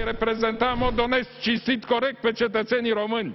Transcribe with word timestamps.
a 0.00 0.04
reprezenta 0.04 0.70
în 0.70 0.78
mod 0.78 0.98
onest, 0.98 1.28
cinstit, 1.40 1.84
corect 1.84 2.20
pe 2.20 2.32
cetățenii 2.32 2.92
români. 2.92 3.34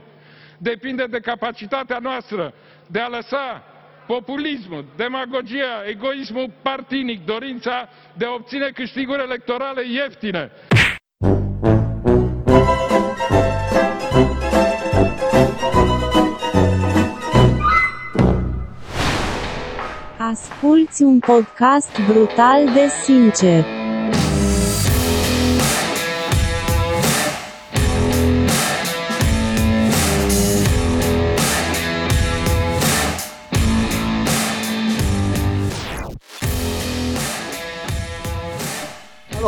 Depinde 0.57 1.06
de 1.06 1.19
capacitatea 1.19 1.99
noastră 2.02 2.53
de 2.88 2.99
a 2.99 3.07
lăsa 3.07 3.64
populismul, 4.07 4.86
demagogia, 4.96 5.83
egoismul 5.88 6.51
partinic, 6.62 7.25
dorința 7.25 7.89
de 8.13 8.25
a 8.25 8.33
obține 8.33 8.70
câștiguri 8.73 9.21
electorale 9.21 9.81
ieftine. 9.88 10.51
Asculți 20.18 21.04
un 21.04 21.20
podcast 21.20 22.00
brutal 22.07 22.73
de 22.73 22.88
sincer. 22.88 23.75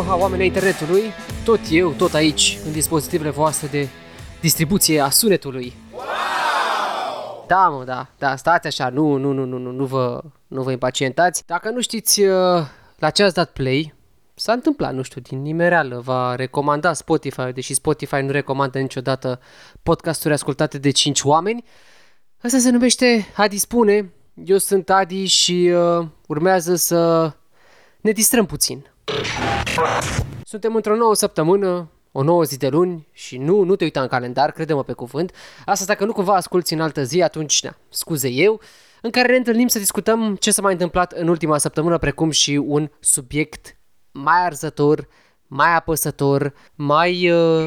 Aloha, 0.08 0.22
oamenii 0.22 0.46
internetului, 0.46 1.04
tot 1.44 1.60
eu, 1.70 1.92
tot 1.92 2.14
aici, 2.14 2.58
în 2.66 2.72
dispozitivele 2.72 3.30
voastre 3.30 3.68
de 3.68 3.88
distribuție 4.42 5.00
a 5.00 5.10
sunetului. 5.10 5.74
Wow! 5.92 7.46
Da, 7.48 7.68
mă, 7.70 7.84
da, 7.84 8.10
da, 8.18 8.36
stați 8.36 8.68
așa, 8.68 8.90
nu, 8.90 9.16
nu, 9.16 9.32
nu, 9.32 9.46
nu, 9.46 9.58
nu, 9.58 9.72
nu 9.72 9.86
vă, 9.86 10.24
nu 10.48 10.64
vă 10.64 10.72
impacientați. 10.72 11.44
Dacă 11.46 11.70
nu 11.70 11.82
știți 11.82 12.22
uh, 12.22 12.66
la 12.98 13.10
ce 13.10 13.24
ați 13.24 13.34
dat 13.34 13.52
play, 13.52 13.94
s-a 14.36 14.52
întâmplat, 14.52 14.94
nu 14.94 15.02
știu, 15.02 15.22
din 15.22 15.42
nimereală, 15.42 16.00
va 16.00 16.36
recomanda 16.36 16.94
Spotify, 16.94 17.52
deși 17.54 17.74
Spotify 17.74 18.22
nu 18.22 18.32
recomandă 18.32 18.80
niciodată 18.80 19.40
podcasturi 19.84 20.34
ascultate 20.34 20.78
de 20.78 20.92
5 20.92 21.22
oameni. 21.22 21.64
Asta 22.44 22.58
se 22.58 22.70
numește 22.70 23.28
A 23.36 23.48
Dispune. 23.48 24.14
Eu 24.34 24.58
sunt 24.58 24.90
Adi 24.90 25.26
și 25.26 25.72
uh, 25.74 26.08
urmează 26.28 26.76
să 26.76 27.32
ne 28.02 28.12
distrăm 28.12 28.46
puțin. 28.46 28.86
Suntem 30.44 30.76
într-o 30.76 30.96
nouă 30.96 31.16
săptămână, 31.16 31.92
o 32.12 32.24
nouă 32.24 32.44
zi 32.44 32.58
de 32.58 32.68
luni 32.68 33.08
și 33.12 33.38
nu, 33.38 33.64
nu 33.64 33.76
te 33.76 33.84
uita 33.84 34.02
în 34.02 34.08
calendar, 34.08 34.52
crede-mă 34.52 34.84
pe 34.84 34.94
cuvânt. 34.94 35.32
Asta 35.66 35.86
dacă 35.86 36.06
nu 36.06 36.14
cumva 36.14 36.36
asculti 36.36 36.74
în 36.74 36.82
altă 36.82 37.04
zi, 37.04 37.22
atunci, 37.22 37.64
na, 37.64 37.78
scuze 37.90 38.30
eu, 38.30 38.62
în 39.02 39.10
care 39.10 39.32
ne 39.32 39.38
întâlnim 39.38 39.68
să 39.68 39.80
discutăm 39.80 40.36
ce 40.36 40.52
s-a 40.52 40.62
mai 40.62 40.72
întâmplat 40.72 41.12
în 41.12 41.28
ultima 41.28 41.58
săptămână, 41.58 41.98
precum 41.98 42.30
și 42.30 42.52
un 42.52 42.90
subiect 43.00 43.78
mai 44.12 44.46
arzător, 44.46 45.08
mai 45.48 45.76
apăsător, 45.76 46.54
mai... 46.76 47.32
Uh... 47.32 47.66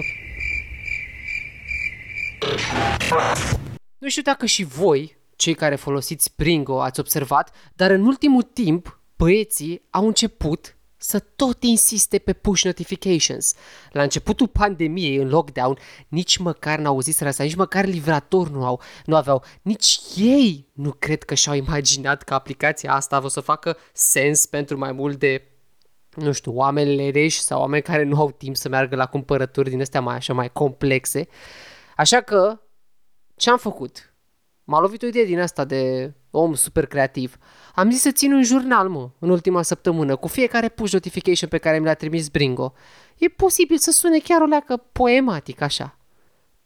Nu 3.98 4.08
știu 4.08 4.22
dacă 4.22 4.46
și 4.46 4.64
voi, 4.64 5.16
cei 5.36 5.54
care 5.54 5.74
folosiți 5.76 6.34
Pringo, 6.34 6.82
ați 6.82 7.00
observat, 7.00 7.54
dar 7.74 7.90
în 7.90 8.06
ultimul 8.06 8.42
timp, 8.42 9.00
băieții 9.16 9.82
au 9.90 10.06
început 10.06 10.76
să 11.02 11.18
tot 11.18 11.62
insiste 11.62 12.18
pe 12.18 12.32
push 12.32 12.62
notifications. 12.62 13.54
La 13.92 14.02
începutul 14.02 14.48
pandemiei, 14.48 15.16
în 15.16 15.28
lockdown, 15.28 15.78
nici 16.08 16.36
măcar 16.36 16.78
n-au 16.78 17.00
zis 17.00 17.20
asta, 17.20 17.42
nici 17.42 17.54
măcar 17.54 17.84
livrator 17.84 18.48
nu, 18.50 18.64
au, 18.64 18.80
nu 19.04 19.16
aveau. 19.16 19.44
Nici 19.62 20.00
ei 20.16 20.68
nu 20.72 20.92
cred 20.92 21.22
că 21.22 21.34
și-au 21.34 21.54
imaginat 21.54 22.22
că 22.22 22.34
aplicația 22.34 22.94
asta 22.94 23.20
o 23.24 23.28
să 23.28 23.40
facă 23.40 23.76
sens 23.92 24.46
pentru 24.46 24.78
mai 24.78 24.92
mult 24.92 25.18
de 25.18 25.44
nu 26.14 26.32
știu, 26.32 26.52
oamenii 26.54 27.10
reși 27.10 27.40
sau 27.40 27.60
oameni 27.60 27.82
care 27.82 28.02
nu 28.02 28.20
au 28.20 28.30
timp 28.30 28.56
să 28.56 28.68
meargă 28.68 28.96
la 28.96 29.06
cumpărături 29.06 29.70
din 29.70 29.80
astea 29.80 30.00
mai 30.00 30.14
așa 30.14 30.32
mai 30.32 30.52
complexe. 30.52 31.28
Așa 31.96 32.20
că, 32.20 32.60
ce 33.36 33.50
am 33.50 33.58
făcut? 33.58 34.14
M-a 34.64 34.80
lovit 34.80 35.02
o 35.02 35.06
idee 35.06 35.24
din 35.24 35.40
asta 35.40 35.64
de 35.64 36.12
om 36.30 36.54
super 36.54 36.86
creativ. 36.86 37.36
Am 37.74 37.90
zis 37.90 38.00
să 38.00 38.10
țin 38.10 38.32
un 38.32 38.42
jurnal, 38.42 38.88
mă, 38.88 39.10
în 39.18 39.30
ultima 39.30 39.62
săptămână, 39.62 40.16
cu 40.16 40.28
fiecare 40.28 40.68
push 40.68 40.92
notification 40.92 41.48
pe 41.48 41.58
care 41.58 41.78
mi 41.78 41.84
l-a 41.84 41.94
trimis 41.94 42.28
Bringo. 42.28 42.72
E 43.18 43.28
posibil 43.28 43.78
să 43.78 43.90
sune 43.90 44.18
chiar 44.18 44.40
o 44.40 44.44
leacă 44.44 44.76
poematic, 44.76 45.60
așa. 45.60 45.98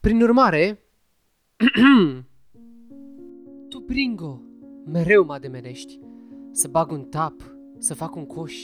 Prin 0.00 0.22
urmare... 0.22 0.78
tu, 3.70 3.78
Bringo, 3.78 4.40
mereu 4.86 5.24
mă 5.24 5.32
ademenești. 5.32 5.98
Să 6.52 6.68
bag 6.68 6.90
un 6.90 7.02
tap, 7.04 7.54
să 7.78 7.94
fac 7.94 8.14
un 8.16 8.26
coș. 8.26 8.54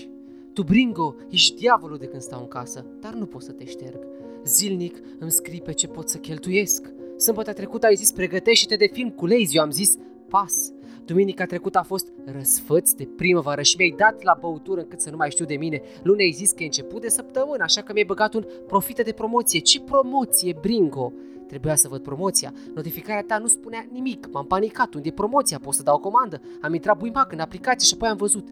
Tu, 0.54 0.62
Bringo, 0.62 1.14
ești 1.30 1.54
diavolul 1.54 1.98
de 1.98 2.06
când 2.06 2.22
stau 2.22 2.41
în 2.41 2.48
casă, 2.48 2.86
dar 3.00 3.12
nu 3.12 3.26
pot 3.26 3.42
să 3.42 3.52
te 3.52 3.64
șterg. 3.64 4.06
Zilnic 4.44 4.96
îmi 5.19 5.30
scrii 5.30 5.60
pe 5.60 5.72
ce 5.72 5.86
pot 5.86 6.08
să 6.08 6.19
cheltuiesc. 6.19 6.92
Sâmbătă 7.16 7.52
trecută 7.52 7.86
ai 7.86 7.94
zis 7.94 8.12
pregătește-te 8.12 8.76
de 8.76 8.91
film 8.92 9.10
cu 9.10 9.26
Lazy, 9.26 9.56
eu 9.56 9.62
am 9.62 9.70
zis 9.70 9.96
pas. 10.28 10.72
Duminica 11.05 11.44
trecută 11.44 11.78
a 11.78 11.83
fost 11.83 12.12
răsfăț 12.25 12.93
de 12.93 13.09
primăvară 13.16 13.62
și 13.62 13.77
mi-ai 13.78 13.94
dat 13.97 14.22
la 14.22 14.37
băutură 14.41 14.81
încât 14.81 15.00
să 15.00 15.11
nu 15.11 15.16
mai 15.16 15.31
știu 15.31 15.44
de 15.44 15.56
mine. 15.56 15.83
Luni 16.03 16.22
ai 16.22 16.31
zis 16.31 16.50
că 16.50 16.62
e 16.62 16.65
început 16.65 17.00
de 17.00 17.09
săptămână, 17.09 17.62
așa 17.62 17.81
că 17.81 17.93
mi-ai 17.93 18.05
băgat 18.05 18.34
un 18.34 18.44
profite 18.66 19.03
de 19.03 19.12
promoție. 19.12 19.61
Ce 19.61 19.81
promoție, 19.81 20.56
Bringo? 20.61 21.12
Trebuia 21.47 21.75
să 21.75 21.88
văd 21.88 22.03
promoția. 22.03 22.53
Notificarea 22.75 23.22
ta 23.22 23.38
nu 23.38 23.47
spunea 23.47 23.87
nimic. 23.93 24.28
M-am 24.33 24.47
panicat. 24.47 24.94
Unde 24.94 25.09
e 25.09 25.12
promoția? 25.12 25.59
Pot 25.59 25.75
să 25.75 25.83
dau 25.83 25.94
o 25.94 25.99
comandă? 25.99 26.41
Am 26.61 26.75
intrat 26.75 26.99
buimac 26.99 27.32
în 27.32 27.38
aplicație 27.38 27.87
și 27.87 27.94
apoi 27.94 28.09
am 28.09 28.17
văzut. 28.17 28.49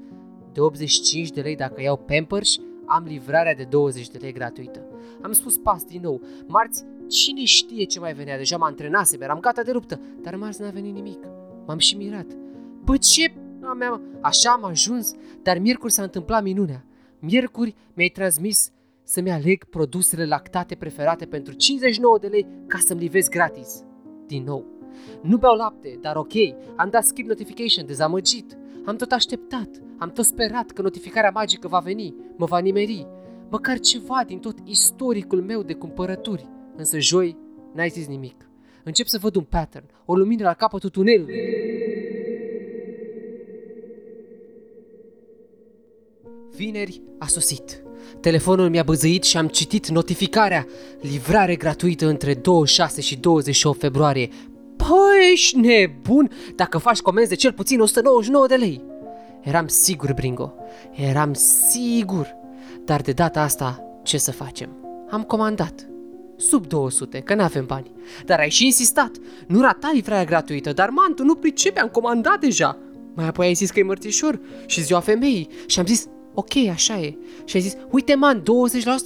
De 0.53 0.61
85 0.61 1.31
de 1.31 1.41
lei 1.41 1.57
dacă 1.57 1.81
iau 1.81 1.97
Pampers, 1.97 2.59
am 2.85 3.05
livrarea 3.07 3.55
de 3.55 3.67
20 3.71 4.09
de 4.09 4.19
lei 4.21 4.33
gratuită. 4.33 4.85
Am 5.23 5.33
spus 5.33 5.57
pas 5.57 5.85
din 5.85 6.01
nou. 6.03 6.21
Marți, 6.47 6.85
cine 7.09 7.45
știe 7.45 7.85
ce 7.85 8.01
mai 8.01 8.15
venea? 8.15 8.37
Deja 8.37 8.57
mă 8.57 8.65
antrenasem, 8.65 9.21
eram 9.21 9.41
gata 9.41 9.63
de 9.63 9.73
luptă. 9.73 10.01
Dar 10.23 10.35
marți 10.35 10.61
n-a 10.61 10.71
venit 10.71 10.95
nimic. 10.95 11.19
M-am 11.69 11.79
și 11.79 11.97
mirat. 11.97 12.27
Bă, 12.85 12.97
ce... 12.97 13.35
Mea, 13.79 14.01
așa 14.21 14.51
am 14.51 14.65
ajuns, 14.65 15.15
dar 15.43 15.59
miercuri 15.59 15.93
s-a 15.93 16.03
întâmplat 16.03 16.43
minunea. 16.43 16.85
Miercuri 17.19 17.75
mi-ai 17.95 18.09
transmis 18.09 18.71
să-mi 19.03 19.31
aleg 19.31 19.65
produsele 19.65 20.27
lactate 20.27 20.75
preferate 20.75 21.27
pentru 21.27 21.53
59 21.55 22.19
de 22.19 22.27
lei 22.27 22.47
ca 22.67 22.79
să-mi 22.79 23.01
livezi 23.01 23.31
gratis. 23.31 23.83
Din 24.27 24.43
nou. 24.45 24.65
Nu 25.23 25.37
beau 25.37 25.57
lapte, 25.57 25.99
dar 26.01 26.17
ok, 26.17 26.33
am 26.77 26.91
dat 26.91 27.05
skip 27.05 27.27
notification, 27.27 27.87
dezamăgit. 27.87 28.59
Am 28.85 28.97
tot 28.97 29.13
așteptat, 29.13 29.69
am 29.99 30.11
tot 30.11 30.25
sperat 30.25 30.71
că 30.71 30.83
notificarea 30.83 31.31
magică 31.31 31.69
va 31.69 31.79
veni, 31.79 32.15
mă 32.37 32.47
va 32.47 32.59
nimeri. 32.59 33.07
Măcar 33.51 33.79
ceva 33.79 34.23
din 34.27 34.39
tot 34.39 34.59
istoricul 34.65 35.43
meu 35.43 35.63
de 35.63 35.75
cumpărături. 35.75 36.49
Însă 36.77 36.99
joi 36.99 37.37
n-ai 37.75 37.89
zis 37.89 38.07
nimic. 38.07 38.48
Încep 38.89 39.07
să 39.07 39.19
văd 39.21 39.35
un 39.35 39.43
pattern, 39.43 39.85
o 40.05 40.15
lumină 40.15 40.45
la 40.45 40.55
capătul 40.55 40.91
tunelului. 40.91 41.35
Vineri 46.55 47.03
a 47.19 47.27
sosit. 47.27 47.83
Telefonul 48.21 48.69
mi-a 48.69 48.83
băzăit 48.83 49.23
și 49.23 49.37
am 49.37 49.49
citit 49.49 49.89
notificarea. 49.89 50.67
Livrare 51.01 51.57
gratuită 51.57 52.07
între 52.07 52.35
26 52.35 53.01
și 53.01 53.17
28 53.17 53.79
februarie. 53.81 54.29
Păi, 54.77 55.33
ești 55.33 55.59
nebun 55.59 56.31
dacă 56.55 56.79
faci 56.79 56.99
comenzi 56.99 57.29
de 57.29 57.35
cel 57.35 57.53
puțin 57.53 57.81
199 57.81 58.47
de 58.47 58.55
lei. 58.55 58.85
Eram 59.43 59.67
sigur, 59.67 60.13
Bringo. 60.13 60.55
Eram 60.93 61.33
sigur. 61.33 62.37
Dar 62.85 63.01
de 63.01 63.13
data 63.13 63.41
asta, 63.41 63.85
ce 64.03 64.19
să 64.19 64.33
facem? 64.33 64.71
Am 65.11 65.23
comandat. 65.23 65.89
Sub 66.41 66.67
200, 66.67 67.19
că 67.19 67.35
n-avem 67.35 67.67
bani. 67.67 67.91
Dar 68.25 68.39
ai 68.39 68.51
și 68.51 68.65
insistat. 68.65 69.11
Nu 69.47 69.61
rata 69.61 69.91
livrarea 69.93 70.25
gratuită, 70.25 70.73
dar 70.73 70.89
mantu 70.89 71.25
nu 71.25 71.35
pricepe, 71.35 71.81
am 71.81 71.89
comandat 71.89 72.41
deja. 72.41 72.79
Mai 73.15 73.27
apoi 73.27 73.47
ai 73.47 73.55
zis 73.55 73.71
că 73.71 73.79
e 73.79 73.83
mărțișor 73.83 74.41
și 74.67 74.83
ziua 74.83 75.01
femeii 75.01 75.49
și 75.67 75.79
am 75.79 75.87
zis, 75.87 76.07
ok, 76.35 76.57
așa 76.71 77.01
e. 77.01 77.17
Și 77.45 77.57
ai 77.57 77.63
zis, 77.63 77.77
uite 77.91 78.15
man, 78.15 78.43
20% 78.43 78.45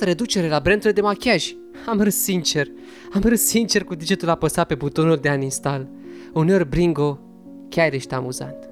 reducere 0.01 0.49
la 0.49 0.61
brandurile 0.61 0.93
de 0.93 1.01
machiaj. 1.01 1.55
Am 1.87 2.01
râs 2.01 2.17
sincer, 2.17 2.67
am 3.13 3.21
râs 3.21 3.43
sincer 3.45 3.85
cu 3.85 3.95
degetul 3.95 4.29
apăsat 4.29 4.67
pe 4.67 4.75
butonul 4.75 5.17
de 5.17 5.31
uninstall. 5.31 5.89
Uneori 6.33 6.69
Bringo 6.69 7.21
chiar 7.69 7.93
ești 7.93 8.15
amuzant. 8.15 8.72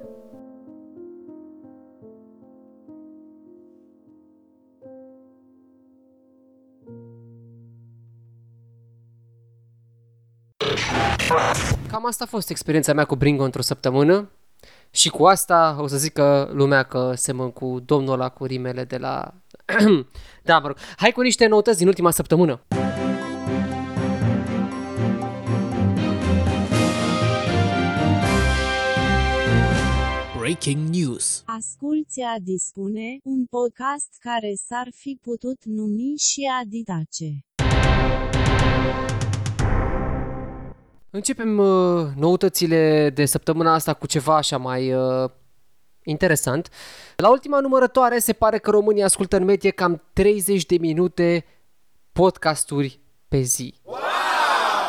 Cam 11.91 12.05
asta 12.05 12.23
a 12.23 12.27
fost 12.27 12.49
experiența 12.49 12.93
mea 12.93 13.05
cu 13.05 13.15
Bringo 13.15 13.43
într-o 13.43 13.61
săptămână. 13.61 14.29
Și 14.91 15.09
cu 15.09 15.25
asta 15.25 15.77
o 15.79 15.87
să 15.87 15.97
zică 15.97 16.49
lumea 16.53 16.83
că 16.83 17.13
semăn 17.15 17.51
cu 17.51 17.79
domnul 17.85 18.13
ăla 18.13 18.29
cu 18.29 18.45
rimele 18.45 18.83
de 18.83 18.97
la... 18.97 19.33
da, 20.43 20.59
mă 20.59 20.67
rog. 20.67 20.77
Hai 20.97 21.11
cu 21.11 21.21
niște 21.21 21.47
noutăți 21.47 21.77
din 21.77 21.87
ultima 21.87 22.11
săptămână. 22.11 22.61
Breaking 30.37 30.89
News 30.89 31.43
Asculți 31.45 32.21
a 32.21 32.39
dispune 32.43 33.17
un 33.23 33.45
podcast 33.45 34.09
care 34.19 34.53
s-ar 34.67 34.87
fi 34.95 35.17
putut 35.21 35.65
numi 35.65 36.13
și 36.17 36.41
Aditace. 36.61 37.29
Începem 41.13 41.57
uh, 41.57 42.07
noutățile 42.15 43.09
de 43.09 43.25
săptămâna 43.25 43.73
asta 43.73 43.93
cu 43.93 44.07
ceva 44.07 44.35
așa 44.35 44.57
mai 44.57 44.93
uh, 44.93 45.29
interesant. 46.03 46.69
La 47.15 47.29
ultima 47.29 47.59
numărătoare 47.59 48.19
se 48.19 48.33
pare 48.33 48.57
că 48.57 48.69
România 48.69 49.05
ascultă 49.05 49.35
în 49.35 49.43
medie 49.43 49.69
cam 49.69 50.03
30 50.13 50.65
de 50.65 50.77
minute 50.77 51.45
podcasturi 52.11 52.99
pe 53.27 53.39
zi. 53.39 53.73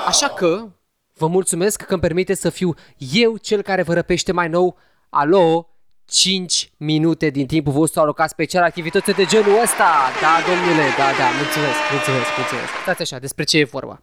Așa 0.07 0.29
că 0.29 0.69
vă 1.15 1.27
mulțumesc 1.27 1.83
că 1.83 1.93
îmi 1.93 2.03
permite 2.03 2.35
să 2.35 2.51
fiu 2.51 2.75
eu 3.13 3.37
cel 3.37 3.63
care 3.63 3.83
vă 3.83 3.95
răpește 3.95 4.33
mai 4.33 4.49
nou. 4.49 4.77
Alo, 5.09 5.69
5 6.05 6.73
minute 6.77 7.31
din 7.31 7.47
timpul 7.47 7.73
vostru 7.73 8.01
alocat 8.01 8.29
special 8.29 8.63
activități 8.63 9.13
de 9.13 9.25
genul 9.25 9.63
ăsta. 9.63 9.91
Da, 10.21 10.35
domnule, 10.49 10.87
da, 10.99 11.09
da, 11.19 11.29
mulțumesc, 11.41 11.79
mulțumesc, 11.93 12.29
mulțumesc. 12.37 12.73
Stați 12.83 13.03
așa, 13.03 13.19
despre 13.19 13.45
ce 13.45 13.59
e 13.59 13.65
vorba. 13.65 14.03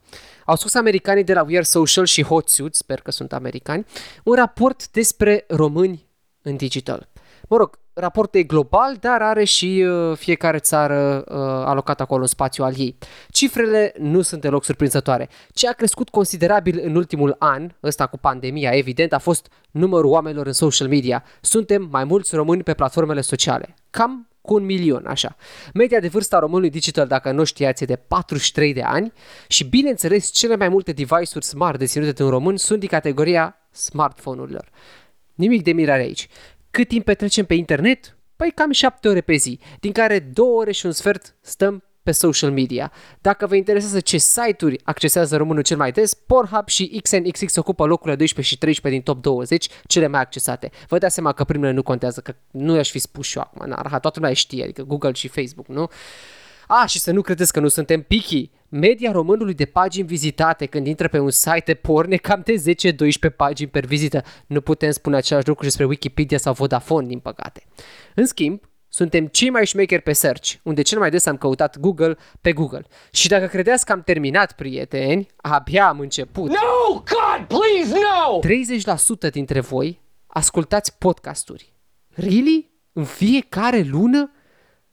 Au 0.49 0.55
spus 0.55 0.73
americanii 0.73 1.23
de 1.23 1.33
la 1.33 1.41
We 1.41 1.55
Are 1.55 1.63
Social 1.63 2.05
și 2.05 2.23
Hot 2.23 2.49
Suit, 2.49 2.75
sper 2.75 3.01
că 3.01 3.11
sunt 3.11 3.33
americani, 3.33 3.85
un 4.23 4.35
raport 4.35 4.91
despre 4.91 5.45
români 5.47 6.07
în 6.41 6.55
digital. 6.55 7.07
Mă 7.47 7.57
rog, 7.57 7.79
raportul 7.93 8.39
e 8.39 8.43
global, 8.43 8.95
dar 8.99 9.21
are 9.21 9.43
și 9.43 9.85
uh, 9.87 10.17
fiecare 10.17 10.57
țară 10.57 11.23
uh, 11.27 11.35
alocat 11.65 12.01
acolo 12.01 12.21
un 12.21 12.27
spațiu 12.27 12.63
al 12.63 12.73
ei. 12.77 12.97
Cifrele 13.31 13.93
nu 13.97 14.21
sunt 14.21 14.41
deloc 14.41 14.63
surprinzătoare. 14.63 15.29
Ce 15.53 15.67
a 15.67 15.71
crescut 15.71 16.09
considerabil 16.09 16.81
în 16.83 16.95
ultimul 16.95 17.35
an, 17.39 17.69
ăsta 17.83 18.07
cu 18.07 18.17
pandemia, 18.17 18.71
evident, 18.71 19.13
a 19.13 19.17
fost 19.17 19.47
numărul 19.71 20.11
oamenilor 20.11 20.45
în 20.45 20.53
social 20.53 20.87
media. 20.87 21.23
Suntem 21.41 21.87
mai 21.91 22.03
mulți 22.03 22.35
români 22.35 22.63
pe 22.63 22.73
platformele 22.73 23.21
sociale. 23.21 23.75
Cam 23.89 24.28
cu 24.49 24.55
un 24.55 24.65
milion, 24.65 25.05
așa. 25.05 25.35
Media 25.73 25.99
de 25.99 26.07
vârstă 26.07 26.35
a 26.35 26.39
românului 26.39 26.69
digital, 26.69 27.07
dacă 27.07 27.31
nu 27.31 27.43
știați, 27.43 27.83
e 27.83 27.85
de 27.85 27.95
43 27.95 28.73
de 28.73 28.81
ani 28.81 29.13
și, 29.47 29.63
bineînțeles, 29.63 30.29
cele 30.29 30.55
mai 30.55 30.69
multe 30.69 30.91
device-uri 30.91 31.45
smart 31.45 31.79
deținute 31.79 32.11
de 32.11 32.23
un 32.23 32.29
român 32.29 32.57
sunt 32.57 32.79
din 32.79 32.87
categoria 32.87 33.57
smartphone-urilor. 33.71 34.69
Nimic 35.33 35.63
de 35.63 35.71
mirare 35.71 36.01
aici. 36.01 36.27
Cât 36.71 36.87
timp 36.87 37.05
petrecem 37.05 37.45
pe 37.45 37.53
internet? 37.53 38.17
Păi 38.35 38.51
cam 38.55 38.71
7 38.71 39.07
ore 39.07 39.21
pe 39.21 39.35
zi, 39.35 39.59
din 39.79 39.91
care 39.91 40.19
2 40.19 40.45
ore 40.47 40.71
și 40.71 40.85
un 40.85 40.91
sfert 40.91 41.35
stăm 41.41 41.83
pe 42.03 42.11
social 42.11 42.51
media. 42.51 42.91
Dacă 43.21 43.47
vă 43.47 43.55
interesează 43.55 43.99
ce 43.99 44.17
site-uri 44.17 44.79
accesează 44.83 45.37
românul 45.37 45.63
cel 45.63 45.77
mai 45.77 45.91
des, 45.91 46.13
Pornhub 46.13 46.67
și 46.67 46.99
XNXX 47.03 47.55
ocupă 47.55 47.85
locurile 47.85 48.15
12 48.15 48.53
și 48.53 48.59
13 48.59 49.01
din 49.01 49.13
top 49.13 49.21
20 49.21 49.67
cele 49.87 50.07
mai 50.07 50.19
accesate. 50.19 50.71
Vă 50.87 50.97
dați 50.97 51.13
seama 51.13 51.31
că 51.31 51.43
primele 51.43 51.71
nu 51.71 51.83
contează, 51.83 52.21
că 52.21 52.35
nu 52.51 52.75
i-aș 52.75 52.89
fi 52.89 52.99
spus 52.99 53.25
și 53.25 53.37
eu 53.37 53.43
acum, 53.43 53.69
n 53.69 53.99
toată 53.99 54.11
lumea 54.13 54.33
știe, 54.33 54.63
adică 54.63 54.83
Google 54.83 55.13
și 55.13 55.27
Facebook, 55.27 55.67
nu? 55.67 55.89
A, 56.71 56.85
și 56.85 56.99
să 56.99 57.11
nu 57.11 57.21
credeți 57.21 57.53
că 57.53 57.59
nu 57.59 57.67
suntem 57.67 58.01
picky. 58.01 58.49
Media 58.69 59.11
românului 59.11 59.53
de 59.53 59.65
pagini 59.65 60.07
vizitate 60.07 60.65
când 60.65 60.87
intră 60.87 61.07
pe 61.07 61.19
un 61.19 61.29
site 61.29 61.63
de 61.65 61.73
porn 61.73 62.11
e 62.11 62.17
cam 62.17 62.41
de 62.45 62.75
10-12 63.31 63.35
pagini 63.35 63.69
per 63.69 63.85
vizită. 63.85 64.23
Nu 64.45 64.61
putem 64.61 64.91
spune 64.91 65.15
același 65.15 65.47
lucru 65.47 65.63
despre 65.63 65.85
Wikipedia 65.85 66.37
sau 66.37 66.53
Vodafone, 66.53 67.07
din 67.07 67.19
păcate. 67.19 67.63
În 68.15 68.25
schimb, 68.25 68.68
suntem 68.89 69.27
cei 69.27 69.49
mai 69.49 69.65
șmecheri 69.65 70.01
pe 70.01 70.13
search, 70.13 70.53
unde 70.63 70.81
cel 70.81 70.99
mai 70.99 71.09
des 71.09 71.25
am 71.25 71.37
căutat 71.37 71.79
Google 71.79 72.17
pe 72.41 72.53
Google. 72.53 72.85
Și 73.11 73.27
dacă 73.27 73.45
credeți 73.45 73.85
că 73.85 73.91
am 73.91 74.01
terminat, 74.01 74.51
prieteni, 74.51 75.27
abia 75.35 75.87
am 75.87 75.99
început. 75.99 76.49
No! 76.49 76.93
God, 76.93 77.47
please, 77.47 77.93
no! 77.93 78.39
30% 79.27 79.31
dintre 79.31 79.59
voi 79.59 80.01
ascultați 80.27 80.97
podcasturi. 80.97 81.73
Really? 82.09 82.71
În 82.93 83.03
fiecare 83.03 83.81
lună? 83.81 84.31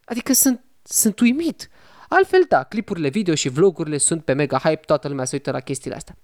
Adică 0.05 0.33
sunt, 0.33 0.65
sunt 0.83 1.21
uimit. 1.21 1.71
Altfel, 2.09 2.45
da, 2.49 2.63
clipurile 2.63 3.09
video 3.09 3.35
și 3.35 3.49
vlogurile 3.49 3.99
sunt 3.99 4.25
pe 4.25 4.33
mega 4.33 4.59
hype, 4.59 4.81
toată 4.85 5.09
lumea 5.09 5.25
se 5.25 5.35
uită 5.35 5.51
la 5.51 5.61
chestiile 5.61 5.97
astea. 5.97 6.17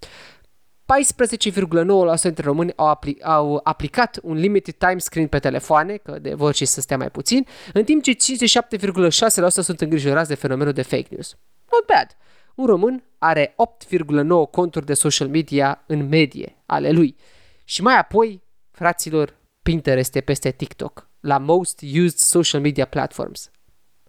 14,9% 2.16 2.20
dintre 2.22 2.44
români 2.44 2.72
au, 2.76 2.98
apli- 2.98 3.22
au 3.22 3.60
aplicat 3.62 4.18
un 4.22 4.36
limited 4.36 4.74
time 4.74 4.98
screen 4.98 5.26
pe 5.26 5.38
telefoane, 5.38 5.96
că 5.96 6.18
de 6.18 6.34
vor 6.34 6.54
și 6.54 6.64
să 6.64 6.80
stea 6.80 6.96
mai 6.96 7.10
puțin, 7.10 7.46
în 7.72 7.84
timp 7.84 8.02
ce 8.02 8.12
57,6% 8.12 9.48
sunt 9.48 9.80
îngrijorați 9.80 10.28
de 10.28 10.34
fenomenul 10.34 10.72
de 10.72 10.82
fake 10.82 11.06
news. 11.10 11.36
Not 11.70 11.86
bad. 11.86 12.16
Un 12.54 12.66
român 12.66 13.04
are 13.18 13.54
8,9 13.88 14.50
conturi 14.50 14.86
de 14.86 14.94
social 14.94 15.28
media 15.28 15.82
în 15.86 16.08
medie 16.08 16.62
ale 16.66 16.90
lui. 16.90 17.16
Și 17.64 17.82
mai 17.82 17.98
apoi, 17.98 18.42
fraților, 18.70 19.40
Pinterest 19.62 20.14
e 20.14 20.20
peste 20.20 20.50
TikTok, 20.50 21.10
la 21.20 21.38
most 21.38 21.82
used 21.82 22.16
social 22.16 22.60
media 22.60 22.84
platforms. 22.84 23.50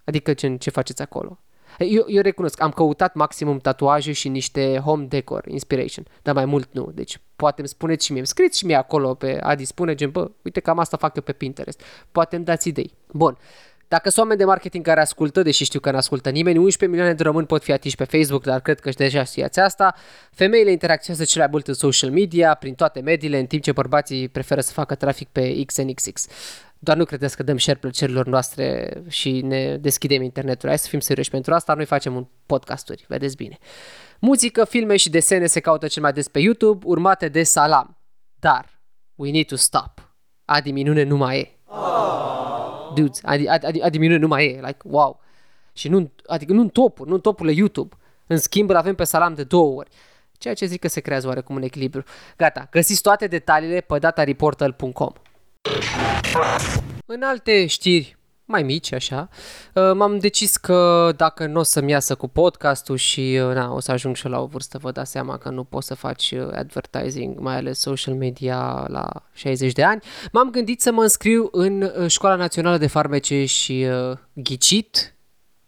Adică 0.04 0.34
ce, 0.34 0.56
ce 0.56 0.70
faceți 0.70 1.02
acolo? 1.02 1.44
Eu, 1.78 2.06
eu 2.08 2.22
recunosc, 2.22 2.62
am 2.62 2.72
căutat 2.72 3.14
maximum 3.14 3.60
tatuaje 3.60 4.12
și 4.12 4.30
niște 4.30 4.78
home 4.78 5.06
decor 5.06 5.46
inspiration, 5.48 6.06
dar 6.22 6.34
mai 6.34 6.46
mult 6.46 6.70
nu. 6.72 6.92
Deci 6.94 7.20
poate 7.36 7.60
îmi 7.60 7.70
spuneți 7.70 8.06
și 8.06 8.12
mie, 8.12 8.20
îmi 8.20 8.30
scrieți 8.30 8.58
și 8.58 8.66
mie 8.66 8.76
acolo 8.76 9.14
pe 9.14 9.40
Adi, 9.42 9.66
spune 9.66 9.96
gen, 9.96 10.12
bă, 10.12 10.32
uite 10.42 10.60
cam 10.60 10.80
asta 10.80 10.98
fac 10.98 11.16
eu 11.16 11.22
pe 11.22 11.32
Pinterest. 11.32 11.82
Poate 12.12 12.36
îmi 12.36 12.46
dați 12.46 12.68
idei. 12.68 12.94
Bun. 13.12 13.38
Dacă 13.88 14.10
sunt 14.10 14.18
oameni 14.18 14.40
de 14.40 14.46
marketing 14.46 14.86
care 14.86 15.02
ascultă, 15.02 15.42
deși 15.42 15.64
știu 15.64 15.80
că 15.80 15.92
nu 15.92 15.98
ascultă 15.98 16.30
nimeni, 16.30 16.58
11 16.58 16.86
milioane 16.86 17.14
de 17.14 17.24
români 17.24 17.46
pot 17.46 17.64
fi 17.64 17.72
atinși 17.72 17.96
pe 17.96 18.04
Facebook, 18.04 18.44
dar 18.44 18.62
cred 18.62 18.80
că 18.80 18.90
și 18.90 18.96
deja 18.96 19.24
știați 19.24 19.60
asta. 19.60 19.96
Femeile 20.32 20.72
interacționează 20.72 21.32
cel 21.32 21.42
mai 21.42 21.50
mult 21.52 21.68
în 21.68 21.74
social 21.74 22.12
media, 22.12 22.54
prin 22.54 22.74
toate 22.74 23.00
mediile, 23.00 23.40
în 23.40 23.46
timp 23.46 23.64
ce 23.64 23.72
bărbații 23.72 24.30
preferă 24.30 24.62
să 24.62 24.72
facă 24.72 24.96
trafic 24.96 25.28
pe 25.32 25.64
XNXX. 25.66 26.28
Doar 26.84 26.98
nu 26.98 27.06
credeți 27.06 27.36
că 27.36 27.44
dăm 27.44 27.58
share 27.58 27.78
plăcerilor 27.78 28.26
noastre 28.26 28.94
și 29.08 29.42
ne 29.42 29.78
deschidem 29.78 30.22
internetul. 30.22 30.70
Hai 30.70 30.78
să 30.78 30.88
fim 30.88 31.00
serioși 31.00 31.30
pentru 31.30 31.54
asta, 31.54 31.74
noi 31.74 31.86
facem 31.86 32.16
un 32.16 32.28
podcasturi, 32.46 33.06
vedeți 33.08 33.36
bine. 33.36 33.58
Muzică, 34.20 34.66
filme 34.66 34.98
și 34.98 35.10
desene 35.10 35.46
se 35.46 35.60
caută 35.60 35.88
cel 35.88 36.02
mai 36.02 36.14
des 36.14 36.28
pe 36.28 36.40
YouTube, 36.40 36.86
urmate 36.86 37.28
de 37.28 37.44
Salam. 37.44 37.98
Dar, 38.36 38.82
we 39.16 39.32
need 39.32 39.46
to 39.46 39.56
stop. 39.56 40.14
Adi 40.46 40.72
Minune 40.72 41.04
nu 41.04 41.18
mai 41.18 41.40
e. 41.40 41.58
Dudes, 42.96 43.20
Adi, 43.24 43.48
Adi, 43.48 43.66
Adi, 43.66 43.82
Adi 43.82 43.98
Minune 43.98 44.20
nu 44.20 44.28
mai 44.28 44.46
e. 44.46 44.60
Like, 44.66 44.80
wow. 44.84 45.20
Și 45.74 45.88
nu, 45.90 46.12
adică 46.26 46.54
nu 46.54 46.62
în 46.62 46.70
topuri, 46.70 47.10
nu 47.10 47.16
în 47.16 47.22
topurile 47.22 47.56
YouTube. 47.56 47.96
În 48.28 48.38
schimb, 48.38 48.70
îl 48.70 48.76
avem 48.76 48.96
pe 48.96 49.04
Salam 49.04 49.34
de 49.34 49.44
două 49.44 49.78
ori. 49.78 49.90
Ceea 50.32 50.54
ce 50.54 50.66
zic 50.66 50.80
că 50.80 50.88
se 50.88 51.00
creează 51.00 51.28
oarecum 51.28 51.56
un 51.56 51.62
echilibru. 51.62 52.04
Gata, 52.38 52.68
găsiți 52.72 53.02
toate 53.02 53.28
detaliile 53.28 53.82
pe 53.82 53.98
datareportal.com. 54.00 55.14
În 57.06 57.22
alte 57.22 57.66
știri 57.66 58.18
mai 58.46 58.64
mici, 58.64 58.92
așa, 58.92 59.30
uh, 59.74 59.92
m-am 59.94 60.20
decis 60.20 60.58
că 60.58 61.12
dacă 61.16 61.46
nu 61.46 61.60
o 61.60 61.64
să-mi 61.64 61.92
iasă 61.92 62.16
cu 62.16 62.28
podcastul 62.28 62.98
și 62.98 63.40
uh, 63.42 63.54
na, 63.54 63.74
o 63.74 63.80
să 63.80 63.92
ajung 63.92 64.16
și 64.16 64.28
la 64.28 64.40
o 64.40 64.46
vârstă, 64.46 64.78
vă 64.78 64.92
dați 64.92 65.12
seama 65.12 65.38
că 65.38 65.50
nu 65.50 65.64
poți 65.64 65.88
să 65.88 65.96
faci 65.96 66.32
uh, 66.32 66.48
advertising, 66.52 67.40
mai 67.40 67.56
ales 67.56 67.80
social 67.80 68.16
media 68.16 68.86
la 68.88 69.10
60 69.34 69.74
de 69.74 69.84
ani, 69.84 70.02
m-am 70.32 70.50
gândit 70.50 70.82
să 70.82 70.92
mă 70.92 71.02
înscriu 71.02 71.50
în 71.52 71.92
Școala 72.08 72.36
Națională 72.36 72.78
de 72.78 72.88
Farmece 72.88 73.46
și 73.46 73.88
Ghicit, 74.34 75.16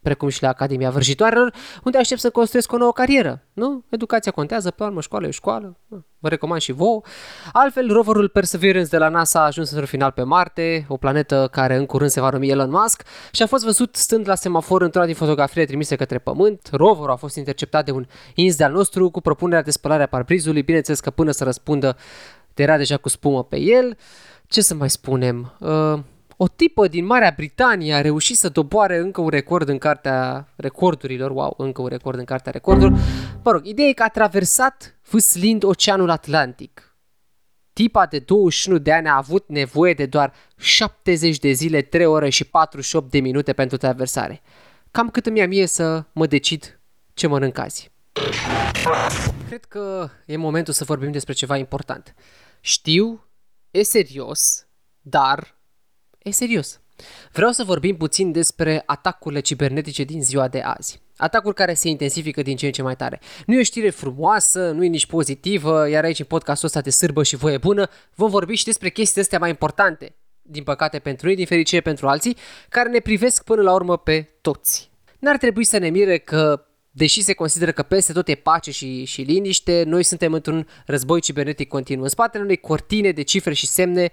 precum 0.06 0.30
și 0.30 0.42
la 0.42 0.48
Academia 0.48 0.90
Vrăjitoarelor, 0.90 1.54
unde 1.84 1.98
aștept 1.98 2.20
să 2.20 2.30
construiesc 2.30 2.72
o 2.72 2.78
nouă 2.78 2.92
carieră. 2.92 3.44
Nu? 3.54 3.84
Educația 3.90 4.32
contează, 4.32 4.72
pe 4.72 4.84
urmă, 4.84 5.02
școală 5.02 5.28
e 5.28 5.32
școală. 5.32 5.78
Vă 6.20 6.30
recomand 6.30 6.62
și 6.62 6.72
vouă. 6.72 7.02
Altfel, 7.52 7.92
roverul 7.92 8.30
Perseverance 8.30 8.90
de 8.90 8.98
la 8.98 9.10
NASA 9.10 9.40
a 9.40 9.46
ajuns 9.46 9.70
într-un 9.70 9.88
final 9.88 10.12
pe 10.12 10.24
Marte, 10.24 10.86
o 10.88 10.98
planetă 10.98 11.48
care 11.52 11.76
în 11.76 11.86
curând 11.86 12.10
se 12.10 12.20
va 12.20 12.30
numi 12.30 12.50
Elon 12.50 12.70
Musk 12.70 13.04
și 13.32 13.44
a 13.44 13.48
fost 13.48 13.64
văzut 13.64 13.96
stând 13.96 14.28
la 14.28 14.36
semafor 14.36 14.82
într-una 14.82 15.06
din 15.06 15.16
fotografiile 15.16 15.66
trimise 15.66 15.96
către 15.96 16.18
Pământ. 16.18 16.70
Roverul 16.72 17.12
a 17.12 17.16
fost 17.16 17.36
interceptat 17.36 17.86
de 17.86 17.92
un 17.92 18.06
ins 18.34 18.56
de-al 18.56 18.72
nostru 18.72 19.10
cu 19.10 19.22
propunerea 19.22 19.64
de 19.64 19.72
spălare 19.72 20.04
a 20.04 20.08
parbrizului, 20.08 20.64
bineînțeles 20.64 21.00
că 21.00 21.10
până 21.10 21.32
să 21.32 21.44
răspundă 21.44 21.98
era 22.54 22.78
deja 22.78 22.98
cu 22.98 23.10
spumă 23.10 23.44
pe 23.44 23.60
el. 23.60 23.98
Ce 24.48 24.62
să 24.62 24.74
mai 24.74 24.90
spunem? 24.90 25.54
Uh, 25.60 26.00
o 26.38 26.48
tipă 26.48 26.88
din 26.88 27.06
Marea 27.06 27.34
Britanie 27.36 27.94
a 27.94 28.02
reușit 28.02 28.38
să 28.38 28.50
doboare 28.50 28.98
încă 28.98 29.22
un 29.22 29.30
record 29.30 29.70
în 29.70 29.78
cartea 29.78 30.48
recordurilor, 30.56 31.32
wow, 31.32 31.54
încă 31.58 31.82
un 31.82 31.88
record 31.88 32.20
în 32.20 32.26
cartea 32.26 32.52
recordurilor. 32.52 33.00
Mă 33.44 33.52
rog, 33.52 33.66
ideea 33.66 33.88
e 33.88 33.94
că 33.94 34.04
a 34.04 34.10
traversat 34.10 35.00
vâslind 35.10 35.64
Oceanul 35.64 36.10
Atlantic. 36.10 36.96
Tipa 37.74 38.06
de 38.06 38.20
21 38.20 38.78
de 38.78 38.94
ani 38.94 39.08
a 39.08 39.16
avut 39.16 39.48
nevoie 39.48 39.94
de 39.94 40.06
doar 40.06 40.34
70 40.58 41.40
de 41.40 41.52
zile, 41.52 41.82
3 41.82 42.06
ore 42.06 42.30
și 42.30 42.44
48 42.44 43.12
de 43.12 43.20
minute 43.20 43.54
pentru 43.54 43.78
traversare. 43.78 44.42
Cam 44.92 45.10
cât 45.10 45.26
îmi 45.26 45.40
ia 45.40 45.48
mie 45.48 45.66
să 45.66 46.04
mă 46.12 46.28
decid 46.28 46.80
ce 47.14 47.28
mănânc 47.28 47.58
azi. 47.58 47.92
Cred 49.48 49.66
că 49.66 50.10
e 50.26 50.38
momentul 50.38 50.74
să 50.74 50.84
vorbim 50.84 51.12
despre 51.12 51.34
ceva 51.34 51.58
important. 51.58 52.16
Știu, 52.60 53.26
e 53.72 53.84
serios, 53.84 54.68
dar 55.02 55.55
E 56.26 56.32
serios. 56.32 56.80
Vreau 57.32 57.52
să 57.52 57.64
vorbim 57.64 57.98
puțin 57.98 58.32
despre 58.32 58.84
atacurile 58.86 59.40
cibernetice 59.40 60.04
din 60.04 60.24
ziua 60.24 60.48
de 60.48 60.60
azi. 60.60 61.02
Atacuri 61.18 61.56
care 61.56 61.74
se 61.74 61.88
intensifică 61.88 62.42
din 62.42 62.56
ce 62.56 62.66
în 62.66 62.72
ce 62.72 62.82
mai 62.82 62.96
tare. 62.96 63.20
Nu 63.46 63.54
e 63.54 63.60
o 63.60 63.64
știre 63.64 63.90
frumoasă, 63.90 64.72
nu 64.72 64.84
e 64.84 64.88
nici 64.88 65.06
pozitivă, 65.06 65.90
iar 65.90 66.04
aici 66.04 66.20
în 66.20 66.26
podcastul 66.26 66.68
ăsta 66.68 66.82
de 66.82 66.90
sârbă 66.90 67.24
și 67.24 67.36
voie 67.36 67.58
bună 67.58 67.90
vom 68.16 68.30
vorbi 68.30 68.56
și 68.56 68.66
despre 68.66 68.90
chestii 68.90 69.22
astea 69.22 69.40
mai 69.40 69.50
importante, 69.50 70.16
din 70.42 70.64
păcate 70.64 71.00
pentru 71.00 71.26
noi, 71.26 71.36
din 71.36 71.46
fericire 71.46 71.82
pentru 71.82 72.08
alții, 72.08 72.38
care 72.70 72.90
ne 72.90 73.00
privesc 73.00 73.44
până 73.44 73.62
la 73.62 73.74
urmă 73.74 73.98
pe 73.98 74.30
toți. 74.42 74.90
N-ar 75.20 75.38
trebui 75.38 75.64
să 75.64 75.78
ne 75.78 75.90
mire 75.90 76.18
că 76.18 76.66
Deși 76.98 77.22
se 77.22 77.34
consideră 77.34 77.72
că 77.72 77.84
peste 77.84 78.14
tot 78.14 78.28
e 78.28 78.36
pace 78.36 78.72
și, 78.72 79.04
și 79.04 79.22
liniște, 79.22 79.84
noi 79.86 80.04
suntem 80.04 80.34
într-un 80.34 80.68
război 80.86 81.22
cibernetic 81.22 81.68
continuu. 81.68 82.04
În 82.04 82.10
spatele 82.10 82.44
unei 82.44 82.58
cortine 82.58 83.12
de 83.12 83.22
cifre 83.22 83.54
și 83.54 83.68
semne 83.68 84.12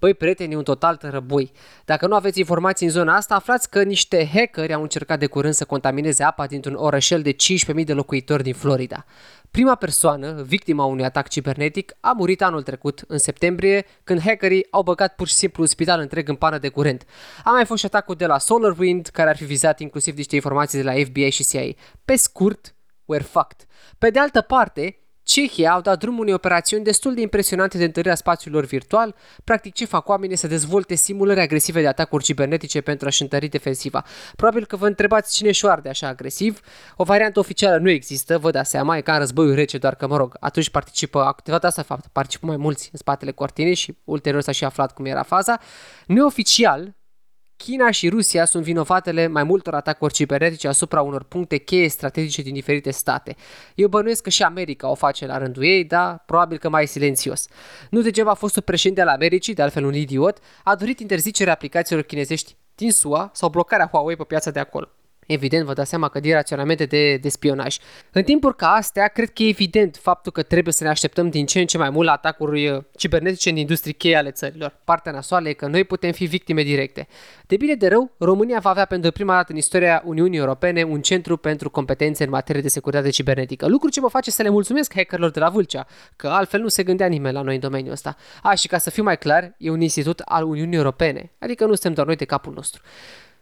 Băi, 0.00 0.14
prieteni, 0.14 0.54
un 0.54 0.62
total 0.62 0.96
tărăboi. 0.96 1.52
Dacă 1.84 2.06
nu 2.06 2.14
aveți 2.14 2.38
informații 2.38 2.86
în 2.86 2.92
zona 2.92 3.16
asta, 3.16 3.34
aflați 3.34 3.70
că 3.70 3.82
niște 3.82 4.28
hackeri 4.34 4.72
au 4.72 4.82
încercat 4.82 5.18
de 5.18 5.26
curând 5.26 5.54
să 5.54 5.64
contamineze 5.64 6.22
apa 6.22 6.46
dintr-un 6.46 6.74
orășel 6.74 7.22
de 7.22 7.32
15.000 7.32 7.84
de 7.84 7.92
locuitori 7.92 8.42
din 8.42 8.54
Florida. 8.54 9.04
Prima 9.50 9.74
persoană, 9.74 10.42
victima 10.42 10.84
unui 10.84 11.04
atac 11.04 11.28
cibernetic, 11.28 11.92
a 12.00 12.12
murit 12.12 12.42
anul 12.42 12.62
trecut, 12.62 13.04
în 13.06 13.18
septembrie, 13.18 13.86
când 14.04 14.20
hackerii 14.20 14.66
au 14.70 14.82
băgat 14.82 15.14
pur 15.14 15.28
și 15.28 15.34
simplu 15.34 15.62
un 15.62 15.68
spital 15.68 16.00
întreg 16.00 16.28
în 16.28 16.34
pană 16.34 16.58
de 16.58 16.68
curent. 16.68 17.04
A 17.44 17.50
mai 17.50 17.64
fost 17.64 17.80
și 17.80 17.86
atacul 17.86 18.14
de 18.14 18.26
la 18.26 18.38
SolarWind, 18.38 19.06
care 19.06 19.28
ar 19.28 19.36
fi 19.36 19.44
vizat 19.44 19.80
inclusiv 19.80 20.16
niște 20.16 20.34
informații 20.34 20.78
de 20.78 20.84
la 20.84 20.92
FBI 21.04 21.30
și 21.30 21.44
CIA. 21.44 21.74
Pe 22.04 22.16
scurt, 22.16 22.74
we're 23.14 23.24
fucked. 23.24 23.66
Pe 23.98 24.10
de 24.10 24.18
altă 24.18 24.40
parte, 24.40 24.98
Cehia 25.30 25.72
au 25.72 25.80
dat 25.80 25.98
drumul 25.98 26.20
unei 26.20 26.34
operațiuni 26.34 26.84
destul 26.84 27.14
de 27.14 27.20
impresionante 27.20 27.78
de 27.78 27.84
întărirea 27.84 28.14
spațiilor 28.14 28.64
virtual, 28.64 29.14
practic 29.44 29.74
ce 29.74 29.84
fac 29.84 30.08
oamenii 30.08 30.36
să 30.36 30.46
dezvolte 30.46 30.94
simulări 30.94 31.40
agresive 31.40 31.80
de 31.80 31.86
atacuri 31.86 32.24
cibernetice 32.24 32.80
pentru 32.80 33.06
a-și 33.06 33.22
întări 33.22 33.48
defensiva. 33.48 34.04
Probabil 34.36 34.66
că 34.66 34.76
vă 34.76 34.86
întrebați 34.86 35.36
cine 35.36 35.52
și 35.52 35.66
de 35.82 35.88
așa 35.88 36.06
agresiv. 36.06 36.60
O 36.96 37.04
variantă 37.04 37.38
oficială 37.38 37.78
nu 37.78 37.90
există, 37.90 38.38
vă 38.38 38.50
dați 38.50 38.70
seama, 38.70 38.96
e 38.96 39.00
ca 39.00 39.12
în 39.12 39.18
războiul 39.18 39.54
rece, 39.54 39.78
doar 39.78 39.94
că, 39.94 40.06
mă 40.06 40.16
rog, 40.16 40.36
atunci 40.40 40.70
participă, 40.70 41.20
activat 41.20 41.64
asta 41.64 41.82
fapt, 41.82 42.06
participă 42.06 42.46
mai 42.46 42.56
mulți 42.56 42.88
în 42.92 42.98
spatele 42.98 43.30
cortinei 43.30 43.74
și 43.74 43.96
ulterior 44.04 44.42
s-a 44.42 44.52
și 44.52 44.64
aflat 44.64 44.94
cum 44.94 45.04
era 45.04 45.22
faza. 45.22 45.60
Neoficial, 46.06 46.94
China 47.64 47.90
și 47.90 48.08
Rusia 48.08 48.44
sunt 48.44 48.64
vinovatele 48.64 49.26
mai 49.26 49.42
multor 49.42 49.74
atacuri 49.74 50.12
cibernetice 50.12 50.68
asupra 50.68 51.02
unor 51.02 51.22
puncte 51.22 51.56
cheie 51.56 51.88
strategice 51.88 52.42
din 52.42 52.54
diferite 52.54 52.90
state. 52.90 53.36
Eu 53.74 53.88
bănuiesc 53.88 54.22
că 54.22 54.30
și 54.30 54.42
America 54.42 54.88
o 54.88 54.94
face 54.94 55.26
la 55.26 55.38
rândul 55.38 55.64
ei, 55.64 55.84
dar 55.84 56.22
probabil 56.26 56.58
că 56.58 56.68
mai 56.68 56.86
silențios. 56.86 57.48
Nu 57.90 58.00
degeaba 58.00 58.30
a 58.30 58.34
fost 58.34 58.60
președinte 58.60 59.00
al 59.00 59.08
Americii, 59.08 59.54
de 59.54 59.62
altfel 59.62 59.84
un 59.84 59.94
idiot, 59.94 60.38
a 60.64 60.74
dorit 60.74 61.00
interzicerea 61.00 61.52
aplicațiilor 61.52 62.04
chinezești 62.04 62.56
din 62.74 62.90
SUA 62.90 63.30
sau 63.32 63.48
blocarea 63.48 63.86
Huawei 63.86 64.16
pe 64.16 64.24
piața 64.24 64.50
de 64.50 64.60
acolo. 64.60 64.88
Evident, 65.32 65.64
vă 65.64 65.72
dați 65.72 65.88
seama 65.88 66.08
că 66.08 66.20
din 66.20 66.32
raționamente 66.32 66.84
de, 66.84 67.16
de 67.16 67.28
spionaj. 67.28 67.76
În 68.12 68.22
timpuri 68.22 68.56
ca 68.56 68.68
astea, 68.68 69.08
cred 69.08 69.30
că 69.30 69.42
e 69.42 69.48
evident 69.48 69.96
faptul 69.96 70.32
că 70.32 70.42
trebuie 70.42 70.72
să 70.72 70.84
ne 70.84 70.90
așteptăm 70.90 71.28
din 71.28 71.46
ce 71.46 71.60
în 71.60 71.66
ce 71.66 71.78
mai 71.78 71.90
mult 71.90 72.06
la 72.06 72.12
atacuri 72.12 72.68
uh, 72.68 72.82
cibernetice 72.96 73.50
în 73.50 73.56
industrie 73.56 73.92
cheie 73.92 74.16
ale 74.16 74.30
țărilor. 74.30 74.76
Partea 74.84 75.12
nasoală 75.12 75.48
e 75.48 75.52
că 75.52 75.66
noi 75.66 75.84
putem 75.84 76.12
fi 76.12 76.24
victime 76.24 76.62
directe. 76.62 77.06
De 77.46 77.56
bine 77.56 77.74
de 77.74 77.88
rău, 77.88 78.10
România 78.18 78.58
va 78.58 78.70
avea 78.70 78.84
pentru 78.84 79.10
prima 79.10 79.34
dată 79.34 79.52
în 79.52 79.58
istoria 79.58 80.02
Uniunii 80.04 80.38
Europene 80.38 80.82
un 80.82 81.00
centru 81.00 81.36
pentru 81.36 81.70
competențe 81.70 82.24
în 82.24 82.30
materie 82.30 82.60
de 82.60 82.68
securitate 82.68 83.10
cibernetică. 83.10 83.68
Lucru 83.68 83.88
ce 83.88 84.00
mă 84.00 84.08
face 84.08 84.30
să 84.30 84.42
le 84.42 84.48
mulțumesc 84.48 84.94
hackerilor 84.94 85.30
de 85.30 85.40
la 85.40 85.48
Vâlcea, 85.48 85.86
că 86.16 86.28
altfel 86.28 86.60
nu 86.60 86.68
se 86.68 86.82
gândea 86.82 87.06
nimeni 87.06 87.34
la 87.34 87.42
noi 87.42 87.54
în 87.54 87.60
domeniul 87.60 87.92
ăsta. 87.92 88.16
A, 88.42 88.54
și 88.54 88.68
ca 88.68 88.78
să 88.78 88.90
fiu 88.90 89.02
mai 89.02 89.18
clar, 89.18 89.54
e 89.58 89.70
un 89.70 89.80
institut 89.80 90.20
al 90.24 90.44
Uniunii 90.44 90.76
Europene, 90.76 91.30
adică 91.38 91.64
nu 91.64 91.72
suntem 91.72 91.92
doar 91.92 92.06
noi 92.06 92.16
de 92.16 92.24
capul 92.24 92.52
nostru. 92.52 92.82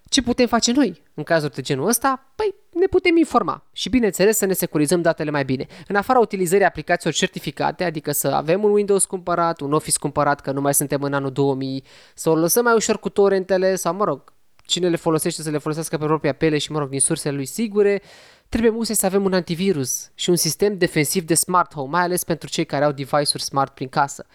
Ce 0.08 0.22
putem 0.22 0.46
face 0.46 0.72
noi 0.72 1.02
în 1.14 1.22
cazuri 1.22 1.54
de 1.54 1.60
genul 1.60 1.88
ăsta? 1.88 2.32
Păi 2.34 2.54
ne 2.72 2.86
putem 2.86 3.16
informa 3.16 3.64
și 3.72 3.88
bineînțeles 3.88 4.36
să 4.36 4.46
ne 4.46 4.52
securizăm 4.52 5.02
datele 5.02 5.30
mai 5.30 5.44
bine. 5.44 5.66
În 5.88 5.96
afara 5.96 6.18
utilizării 6.18 6.64
aplicațiilor 6.64 7.14
certificate, 7.14 7.84
adică 7.84 8.12
să 8.12 8.28
avem 8.28 8.64
un 8.64 8.70
Windows 8.70 9.04
cumpărat, 9.04 9.60
un 9.60 9.72
Office 9.72 9.98
cumpărat, 9.98 10.40
că 10.40 10.50
nu 10.50 10.60
mai 10.60 10.74
suntem 10.74 11.02
în 11.02 11.12
anul 11.12 11.32
2000, 11.32 11.84
să 12.14 12.30
o 12.30 12.34
lăsăm 12.34 12.64
mai 12.64 12.74
ușor 12.74 12.98
cu 12.98 13.08
torrentele 13.08 13.74
sau 13.74 13.94
mă 13.94 14.04
rog, 14.04 14.32
cine 14.64 14.88
le 14.88 14.96
folosește 14.96 15.42
să 15.42 15.50
le 15.50 15.58
folosească 15.58 15.98
pe 15.98 16.04
propria 16.04 16.32
pele 16.32 16.58
și 16.58 16.72
mă 16.72 16.78
rog 16.78 16.88
din 16.88 17.00
sursele 17.00 17.34
lui 17.34 17.46
sigure, 17.46 18.02
trebuie 18.48 18.70
muse 18.70 18.94
să 18.94 19.06
avem 19.06 19.24
un 19.24 19.32
antivirus 19.32 20.10
și 20.14 20.30
un 20.30 20.36
sistem 20.36 20.78
defensiv 20.78 21.24
de 21.24 21.34
smart 21.34 21.74
home, 21.74 21.88
mai 21.88 22.02
ales 22.02 22.24
pentru 22.24 22.48
cei 22.48 22.64
care 22.64 22.84
au 22.84 22.92
device-uri 22.92 23.42
smart 23.42 23.74
prin 23.74 23.88
casă. 23.88 24.26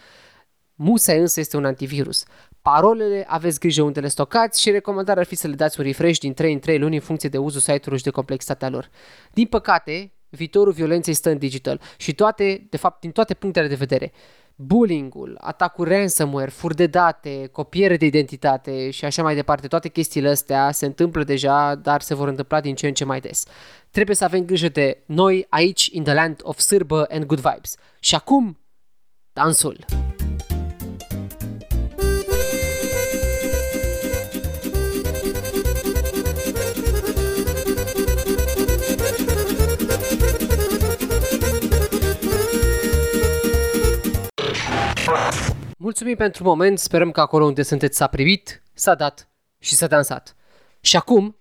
Musa 0.76 1.14
însă 1.14 1.40
este 1.40 1.58
un 1.58 1.66
antivirus. 1.66 2.24
Parolele 2.64 3.26
aveți 3.28 3.60
grijă 3.60 3.82
unde 3.82 4.00
le 4.00 4.08
stocați 4.08 4.62
și 4.62 4.72
recomandarea 4.72 5.22
ar 5.22 5.28
fi 5.28 5.36
să 5.36 5.48
le 5.48 5.56
dați 5.56 5.80
un 5.80 5.86
refresh 5.86 6.20
din 6.20 6.34
3 6.34 6.54
în 6.54 6.60
3 6.60 6.80
luni 6.80 6.96
în 6.96 7.02
funcție 7.02 7.30
de 7.30 7.38
uzul 7.38 7.60
site-ului 7.60 7.98
și 7.98 8.04
de 8.04 8.10
complexitatea 8.10 8.70
lor. 8.70 8.90
Din 9.32 9.46
păcate, 9.46 10.14
viitorul 10.30 10.74
violenței 10.74 11.14
stă 11.14 11.30
în 11.30 11.38
digital 11.38 11.82
și 11.98 12.14
toate, 12.14 12.68
de 12.70 12.78
fapt, 12.78 13.00
din 13.00 13.12
toate 13.12 13.34
punctele 13.34 13.68
de 13.68 13.76
vedere. 13.76 14.12
Bullying-ul, 14.56 15.38
atacul 15.42 15.88
ransomware, 15.88 16.50
fur 16.50 16.74
de 16.74 16.88
date, 16.88 17.50
copiere 17.52 17.98
de 17.98 18.06
identitate 18.06 18.90
și 18.90 19.06
așa 19.06 19.24
mai 19.24 19.36
departe, 19.36 19.68
toate 19.68 19.88
chestiile 19.90 20.30
astea 20.30 20.72
se 20.72 20.86
întâmplă 20.86 21.24
deja, 21.24 21.76
dar 21.76 22.02
se 22.02 22.16
vor 22.16 22.28
întâmpla 22.28 22.62
din 22.62 22.76
ce 22.76 22.88
în 22.88 22.94
ce 22.94 23.06
mai 23.06 23.20
des. 23.20 23.46
Trebuie 23.92 24.16
să 24.16 24.24
avem 24.24 24.46
grijă 24.46 24.70
de 24.70 25.04
noi 25.06 25.46
aici, 25.50 25.86
in 25.92 26.04
the 26.04 26.14
land 26.14 26.40
of 26.44 26.58
sârbă 26.60 27.06
and 27.10 27.26
good 27.26 27.40
vibes. 27.40 27.76
Și 28.00 28.16
acum, 28.16 28.60
dansul! 29.34 30.03
Mulțumim 45.78 46.16
pentru 46.16 46.44
moment, 46.44 46.80
sperăm 46.80 47.12
că 47.12 47.22
acolo 47.22 47.46
unde 47.46 47.62
sunteți 47.62 47.98
s-a 47.98 48.08
privit, 48.08 48.64
s-a 48.74 48.96
dat 48.96 49.30
și 49.60 49.76
s-a 49.76 49.88
dansat. 49.88 50.36
Și 50.82 50.96
acum... 50.96 51.36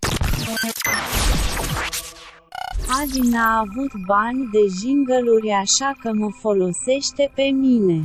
Adi 3.01 3.29
n-a 3.31 3.59
avut 3.59 4.05
bani 4.07 4.49
de 4.53 4.59
jingăluri 4.81 5.51
așa 5.51 5.93
că 6.03 6.11
mă 6.13 6.29
folosește 6.41 7.33
pe 7.35 7.43
mine. 7.43 8.03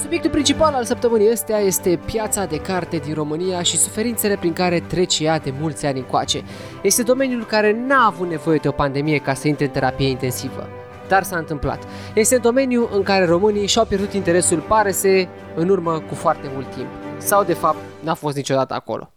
Subiectul 0.00 0.30
principal 0.30 0.74
al 0.74 0.84
săptămânii 0.84 1.30
astea 1.30 1.58
este 1.58 2.00
piața 2.04 2.44
de 2.44 2.56
carte 2.56 2.96
din 2.96 3.14
România 3.14 3.62
și 3.62 3.76
suferințele 3.78 4.36
prin 4.36 4.52
care 4.52 4.80
trece 4.80 5.24
ea 5.24 5.38
de 5.38 5.52
mulți 5.60 5.86
ani 5.86 5.98
încoace. 5.98 6.42
Este 6.82 7.02
domeniul 7.02 7.44
care 7.44 7.84
n-a 7.86 8.06
avut 8.06 8.28
nevoie 8.28 8.58
de 8.58 8.68
o 8.68 8.72
pandemie 8.72 9.18
ca 9.18 9.34
să 9.34 9.48
intre 9.48 9.64
în 9.64 9.70
terapie 9.70 10.08
intensivă 10.08 10.81
dar 11.12 11.22
s-a 11.22 11.36
întâmplat. 11.36 11.84
Este 12.14 12.34
un 12.34 12.40
domeniu 12.42 12.88
în 12.92 13.02
care 13.02 13.24
românii 13.24 13.66
și-au 13.66 13.84
pierdut 13.84 14.12
interesul, 14.12 14.60
pare 14.60 14.92
să 14.92 15.26
în 15.54 15.68
urmă 15.68 16.00
cu 16.00 16.14
foarte 16.14 16.50
mult 16.54 16.74
timp. 16.74 16.88
Sau, 17.18 17.44
de 17.44 17.52
fapt, 17.52 17.78
n-a 18.02 18.14
fost 18.14 18.36
niciodată 18.36 18.74
acolo. 18.74 19.12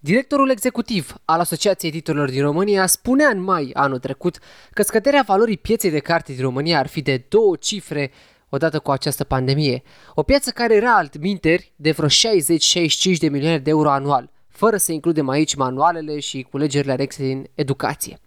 Directorul 0.00 0.50
executiv 0.50 1.14
al 1.24 1.40
Asociației 1.40 1.90
Editorilor 1.90 2.30
din 2.30 2.42
România 2.42 2.86
spunea 2.86 3.28
în 3.28 3.40
mai 3.40 3.70
anul 3.72 3.98
trecut 3.98 4.38
că 4.72 4.82
scăderea 4.82 5.24
valorii 5.26 5.56
pieței 5.56 5.90
de 5.90 5.98
carte 5.98 6.32
din 6.32 6.42
România 6.42 6.78
ar 6.78 6.86
fi 6.86 7.02
de 7.02 7.24
două 7.28 7.56
cifre 7.56 8.10
odată 8.48 8.78
cu 8.78 8.90
această 8.90 9.24
pandemie. 9.24 9.82
O 10.14 10.22
piață 10.22 10.50
care 10.50 10.74
era 10.74 10.96
altminteri 10.96 11.72
de 11.76 11.90
vreo 11.90 12.08
60-65 12.08 13.18
de 13.18 13.28
milioane 13.28 13.58
de 13.58 13.70
euro 13.70 13.90
anual, 13.90 14.30
fără 14.48 14.76
să 14.76 14.92
includem 14.92 15.28
aici 15.28 15.54
manualele 15.54 16.20
și 16.20 16.46
culegerile 16.50 16.92
anexe 16.92 17.22
din 17.22 17.46
educație. 17.54 18.18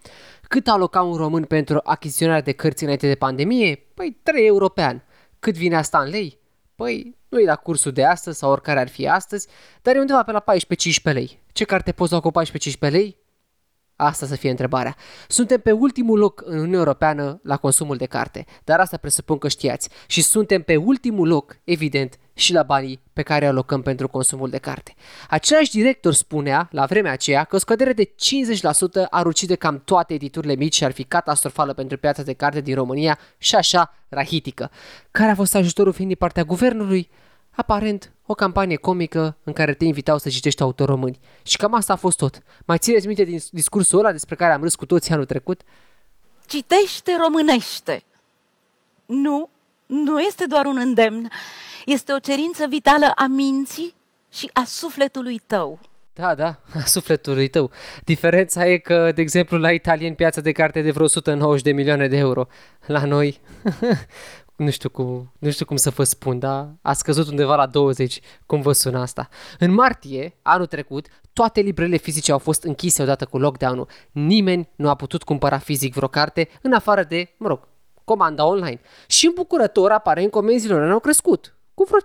Cât 0.47 0.67
aloca 0.67 1.01
un 1.01 1.15
român 1.15 1.43
pentru 1.43 1.79
achiziționarea 1.83 2.41
de 2.41 2.51
cărți 2.51 2.83
înainte 2.83 3.07
de 3.07 3.15
pandemie? 3.15 3.75
Păi 3.93 4.19
3 4.23 4.45
euro 4.45 4.69
pe 4.69 4.81
an. 4.81 5.01
Cât 5.39 5.53
vine 5.53 5.75
asta 5.75 5.99
în 5.99 6.09
lei? 6.09 6.39
Păi 6.75 7.17
nu 7.29 7.39
e 7.39 7.45
la 7.45 7.55
cursul 7.55 7.91
de 7.91 8.05
astăzi 8.05 8.37
sau 8.37 8.51
oricare 8.51 8.79
ar 8.79 8.87
fi 8.87 9.07
astăzi, 9.07 9.47
dar 9.81 9.95
e 9.95 9.99
undeva 9.99 10.23
pe 10.23 10.31
la 10.31 10.43
14-15 10.43 11.13
lei. 11.13 11.43
Ce 11.51 11.63
carte 11.63 11.91
poți 11.91 12.11
lua 12.11 12.19
cu 12.21 12.31
14-15 12.31 12.91
lei? 12.91 13.17
Asta 13.95 14.25
să 14.25 14.35
fie 14.35 14.49
întrebarea. 14.49 14.95
Suntem 15.27 15.59
pe 15.59 15.71
ultimul 15.71 16.19
loc 16.19 16.41
în 16.45 16.57
Uniunea 16.57 16.77
Europeană 16.77 17.39
la 17.43 17.57
consumul 17.57 17.97
de 17.97 18.05
carte, 18.05 18.45
dar 18.63 18.79
asta 18.79 18.97
presupun 18.97 19.37
că 19.37 19.47
știați. 19.47 19.89
Și 20.07 20.21
suntem 20.21 20.61
pe 20.61 20.75
ultimul 20.75 21.27
loc, 21.27 21.57
evident, 21.63 22.19
și 22.33 22.53
la 22.53 22.63
banii 22.63 22.99
pe 23.13 23.21
care 23.21 23.45
alocăm 23.45 23.81
pentru 23.81 24.07
consumul 24.07 24.49
de 24.49 24.57
carte. 24.57 24.93
Același 25.29 25.71
director 25.71 26.13
spunea, 26.13 26.67
la 26.71 26.85
vremea 26.85 27.11
aceea, 27.11 27.43
că 27.43 27.55
o 27.55 27.59
scădere 27.59 27.93
de 27.93 28.05
50% 28.05 29.09
ar 29.09 29.25
ucide 29.25 29.55
cam 29.55 29.81
toate 29.85 30.13
editurile 30.13 30.55
mici 30.55 30.75
și 30.75 30.83
ar 30.83 30.91
fi 30.91 31.03
catastrofală 31.03 31.73
pentru 31.73 31.97
piața 31.97 32.23
de 32.23 32.33
carte 32.33 32.61
din 32.61 32.75
România 32.75 33.19
și 33.37 33.55
așa 33.55 33.93
rahitică. 34.09 34.71
Care 35.11 35.31
a 35.31 35.35
fost 35.35 35.55
ajutorul 35.55 35.93
fiind 35.93 36.09
din 36.09 36.19
partea 36.19 36.43
guvernului? 36.43 37.09
Aparent, 37.55 38.11
o 38.25 38.33
campanie 38.33 38.75
comică 38.75 39.37
în 39.43 39.53
care 39.53 39.73
te 39.73 39.85
invitau 39.85 40.17
să 40.17 40.29
citești 40.29 40.61
autori 40.61 40.89
români. 40.89 41.19
Și 41.43 41.57
cam 41.57 41.73
asta 41.73 41.93
a 41.93 41.95
fost 41.95 42.17
tot. 42.17 42.41
Mai 42.65 42.77
țineți 42.77 43.07
minte 43.07 43.23
din 43.23 43.39
discursul 43.51 43.99
ăla 43.99 44.11
despre 44.11 44.35
care 44.35 44.53
am 44.53 44.61
râs 44.61 44.75
cu 44.75 44.85
toții 44.85 45.13
anul 45.13 45.25
trecut? 45.25 45.61
Citește 46.47 47.11
românește! 47.21 48.03
Nu, 49.05 49.49
nu 49.85 50.19
este 50.19 50.45
doar 50.45 50.65
un 50.65 50.77
îndemn, 50.77 51.29
este 51.85 52.13
o 52.13 52.19
cerință 52.19 52.65
vitală 52.69 53.11
a 53.15 53.25
minții 53.25 53.95
și 54.31 54.49
a 54.53 54.63
sufletului 54.65 55.41
tău. 55.47 55.79
Da, 56.13 56.35
da, 56.35 56.59
a 56.73 56.79
sufletului 56.85 57.47
tău. 57.47 57.71
Diferența 58.03 58.67
e 58.67 58.77
că, 58.77 59.11
de 59.11 59.21
exemplu, 59.21 59.57
la 59.57 59.71
italieni 59.71 60.15
piața 60.15 60.41
de 60.41 60.51
carte 60.51 60.81
de 60.81 60.91
vreo 60.91 61.05
190 61.05 61.63
de 61.63 61.71
milioane 61.71 62.07
de 62.07 62.17
euro. 62.17 62.47
La 62.85 63.05
noi, 63.05 63.39
nu 64.55 64.69
știu, 64.69 64.89
cum, 64.89 65.31
nu 65.39 65.49
știu 65.49 65.65
cum 65.65 65.75
să 65.75 65.89
vă 65.89 66.03
spun, 66.03 66.39
dar 66.39 66.69
a 66.81 66.93
scăzut 66.93 67.27
undeva 67.27 67.55
la 67.55 67.65
20, 67.65 68.19
cum 68.45 68.61
vă 68.61 68.71
sună 68.71 68.99
asta. 68.99 69.29
În 69.59 69.73
martie, 69.73 70.37
anul 70.41 70.65
trecut, 70.65 71.07
toate 71.33 71.61
librele 71.61 71.97
fizice 71.97 72.31
au 72.31 72.37
fost 72.37 72.63
închise 72.63 73.01
odată 73.01 73.25
cu 73.25 73.37
lockdown-ul. 73.37 73.87
Nimeni 74.11 74.69
nu 74.75 74.89
a 74.89 74.95
putut 74.95 75.23
cumpăra 75.23 75.57
fizic 75.57 75.93
vreo 75.93 76.07
carte 76.07 76.49
în 76.61 76.73
afară 76.73 77.03
de, 77.03 77.33
mă 77.37 77.47
rog, 77.47 77.67
comanda 78.03 78.45
online. 78.45 78.81
Și 79.07 79.25
îmbucurător, 79.25 79.91
aparent, 79.91 80.31
comenzilor 80.31 80.91
au 80.91 80.99
crescut 80.99 81.55
cu 81.75 81.83
vreo 81.83 81.99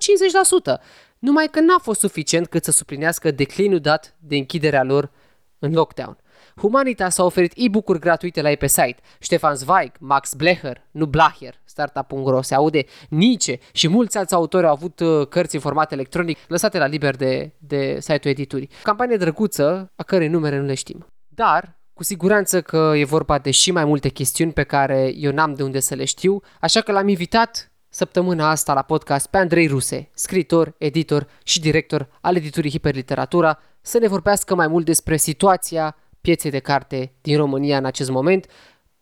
50%, 0.77 0.81
numai 1.19 1.49
că 1.51 1.61
n-a 1.61 1.79
fost 1.79 2.01
suficient 2.01 2.47
cât 2.47 2.65
să 2.65 2.71
suplinească 2.71 3.31
declinul 3.31 3.81
dat 3.81 4.15
de 4.19 4.37
închiderea 4.37 4.83
lor 4.83 5.11
în 5.59 5.73
lockdown. 5.73 6.17
Humanitas 6.57 7.19
a 7.19 7.25
oferit 7.25 7.53
e-book-uri 7.57 7.99
gratuite 7.99 8.43
la 8.43 8.51
ei 8.51 8.57
pe 8.57 8.67
site. 8.67 8.97
Ștefan 9.19 9.55
Zweig, 9.55 9.93
Max 9.99 10.35
Blecher, 10.35 10.87
nu 10.91 11.07
Blacher, 11.07 11.55
startup.ro 11.65 12.43
se 12.43 12.55
aude, 12.55 12.85
Nice 13.09 13.59
și 13.73 13.89
mulți 13.89 14.19
alți 14.19 14.35
autori 14.35 14.67
au 14.67 14.73
avut 14.73 15.01
uh, 15.01 15.27
cărți 15.27 15.55
în 15.55 15.61
format 15.61 15.93
electronic 15.93 16.39
lăsate 16.49 16.79
la 16.79 16.87
liber 16.87 17.17
de, 17.17 17.53
de 17.59 17.97
site-ul 18.01 18.35
editurii. 18.35 18.71
Campanie 18.83 19.17
drăguță, 19.17 19.93
a 19.97 20.03
cărei 20.03 20.29
numere 20.29 20.59
nu 20.59 20.65
le 20.65 20.75
știm. 20.75 21.07
Dar, 21.29 21.79
cu 21.93 22.03
siguranță 22.03 22.63
că 22.63 22.93
e 22.97 23.05
vorba 23.05 23.39
de 23.39 23.51
și 23.51 23.71
mai 23.71 23.85
multe 23.85 24.09
chestiuni 24.09 24.53
pe 24.53 24.63
care 24.63 25.13
eu 25.17 25.33
n-am 25.33 25.55
de 25.55 25.63
unde 25.63 25.81
să 25.81 25.95
le 25.95 26.05
știu, 26.05 26.43
așa 26.61 26.81
că 26.81 26.93
l-am 26.93 27.09
invitat 27.09 27.73
săptămâna 27.89 28.51
asta 28.51 28.73
la 28.73 28.83
podcast 28.83 29.27
pe 29.27 29.39
Andrei 29.39 29.67
Ruse, 29.67 30.11
scritor, 30.15 30.75
editor 30.79 31.27
și 31.45 31.61
director 31.61 32.09
al 32.21 32.37
editurii 32.37 32.71
Hiperliteratura, 32.71 33.59
să 33.81 33.99
ne 33.99 34.09
vorbească 34.09 34.55
mai 34.55 34.67
mult 34.67 34.85
despre 34.85 35.17
situația 35.17 35.97
pieței 36.21 36.51
de 36.51 36.59
carte 36.59 37.15
din 37.21 37.37
România 37.37 37.77
în 37.77 37.85
acest 37.85 38.11
moment, 38.11 38.47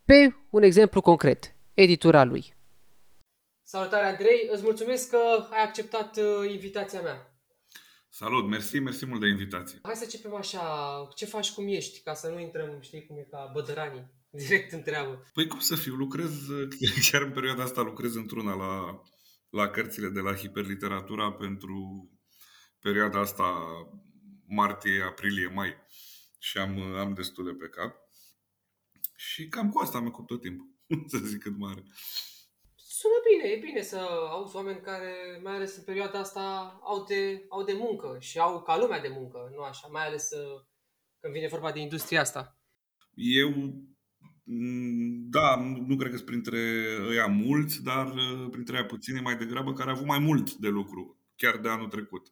pe 0.05 0.35
un 0.49 0.63
exemplu 0.63 1.01
concret, 1.01 1.55
editura 1.73 2.23
lui. 2.23 2.53
Salutare 3.63 4.05
Andrei, 4.05 4.49
îți 4.51 4.63
mulțumesc 4.63 5.09
că 5.09 5.47
ai 5.51 5.63
acceptat 5.63 6.17
uh, 6.17 6.51
invitația 6.51 7.01
mea. 7.01 7.33
Salut, 8.09 8.47
mersi, 8.47 8.79
mersi 8.79 9.05
mult 9.05 9.19
de 9.19 9.27
invitație. 9.27 9.79
Hai 9.81 9.95
să 9.95 10.03
începem 10.03 10.35
așa, 10.35 10.61
ce 11.15 11.25
faci, 11.25 11.51
cum 11.51 11.67
ești, 11.67 12.01
ca 12.01 12.13
să 12.13 12.27
nu 12.27 12.39
intrăm, 12.39 12.77
știi 12.81 13.05
cum 13.05 13.17
e 13.17 13.27
ca 13.31 13.49
bădăranii, 13.53 14.11
direct 14.47 14.71
în 14.71 14.81
treabă. 14.81 15.23
Păi 15.33 15.47
cum 15.47 15.59
să 15.59 15.75
fiu, 15.75 15.93
lucrez, 15.93 16.31
chiar 17.11 17.21
în 17.21 17.31
perioada 17.31 17.63
asta 17.63 17.81
lucrez 17.81 18.15
într-una 18.15 18.55
la, 18.55 19.01
la 19.49 19.69
cărțile 19.69 20.09
de 20.09 20.19
la 20.19 20.33
hiperliteratura 20.33 21.31
pentru 21.31 22.09
perioada 22.79 23.19
asta 23.19 23.53
martie, 24.47 25.01
aprilie, 25.01 25.47
mai 25.47 25.73
și 26.39 26.57
am, 26.57 26.81
am 26.81 27.13
destule 27.13 27.53
pe 27.53 27.67
cap. 27.67 27.95
Și 29.15 29.47
cam 29.47 29.69
cu 29.69 29.79
asta 29.79 29.99
mă 29.99 30.07
ocup 30.07 30.27
tot 30.27 30.41
timpul, 30.41 30.67
să 31.11 31.17
zic 31.17 31.41
cât 31.41 31.57
mare. 31.57 31.83
Sună 32.75 33.13
bine, 33.29 33.49
e 33.49 33.65
bine 33.65 33.81
să 33.81 33.97
auzi 34.29 34.55
oameni 34.55 34.81
care, 34.81 35.39
mai 35.43 35.55
ales 35.55 35.77
în 35.77 35.83
perioada 35.83 36.19
asta, 36.19 36.79
au 36.83 37.03
de, 37.03 37.45
au 37.49 37.63
de 37.63 37.73
muncă 37.73 38.17
și 38.19 38.39
au 38.39 38.61
ca 38.61 38.77
lumea 38.77 38.99
de 38.99 39.07
muncă, 39.07 39.51
nu 39.55 39.61
așa, 39.61 39.87
mai 39.87 40.05
ales 40.05 40.31
uh, 40.31 40.61
când 41.19 41.33
vine 41.33 41.47
vorba 41.47 41.71
de 41.71 41.79
industria 41.79 42.21
asta. 42.21 42.59
Eu, 43.13 43.49
mm, 44.43 45.29
da, 45.29 45.55
nu, 45.55 45.85
nu 45.87 45.95
cred 45.95 46.09
că 46.09 46.15
sunt 46.15 46.29
printre 46.29 46.59
ăia 47.07 47.25
mulți, 47.25 47.83
dar 47.83 48.07
uh, 48.07 48.47
printre 48.51 48.75
ăia 48.75 48.85
puțini 48.85 49.21
mai 49.21 49.37
degrabă 49.37 49.73
care 49.73 49.89
au 49.89 49.95
avut 49.95 50.07
mai 50.07 50.19
mult 50.19 50.53
de 50.53 50.67
lucru, 50.67 51.19
chiar 51.35 51.57
de 51.57 51.69
anul 51.69 51.87
trecut. 51.87 52.27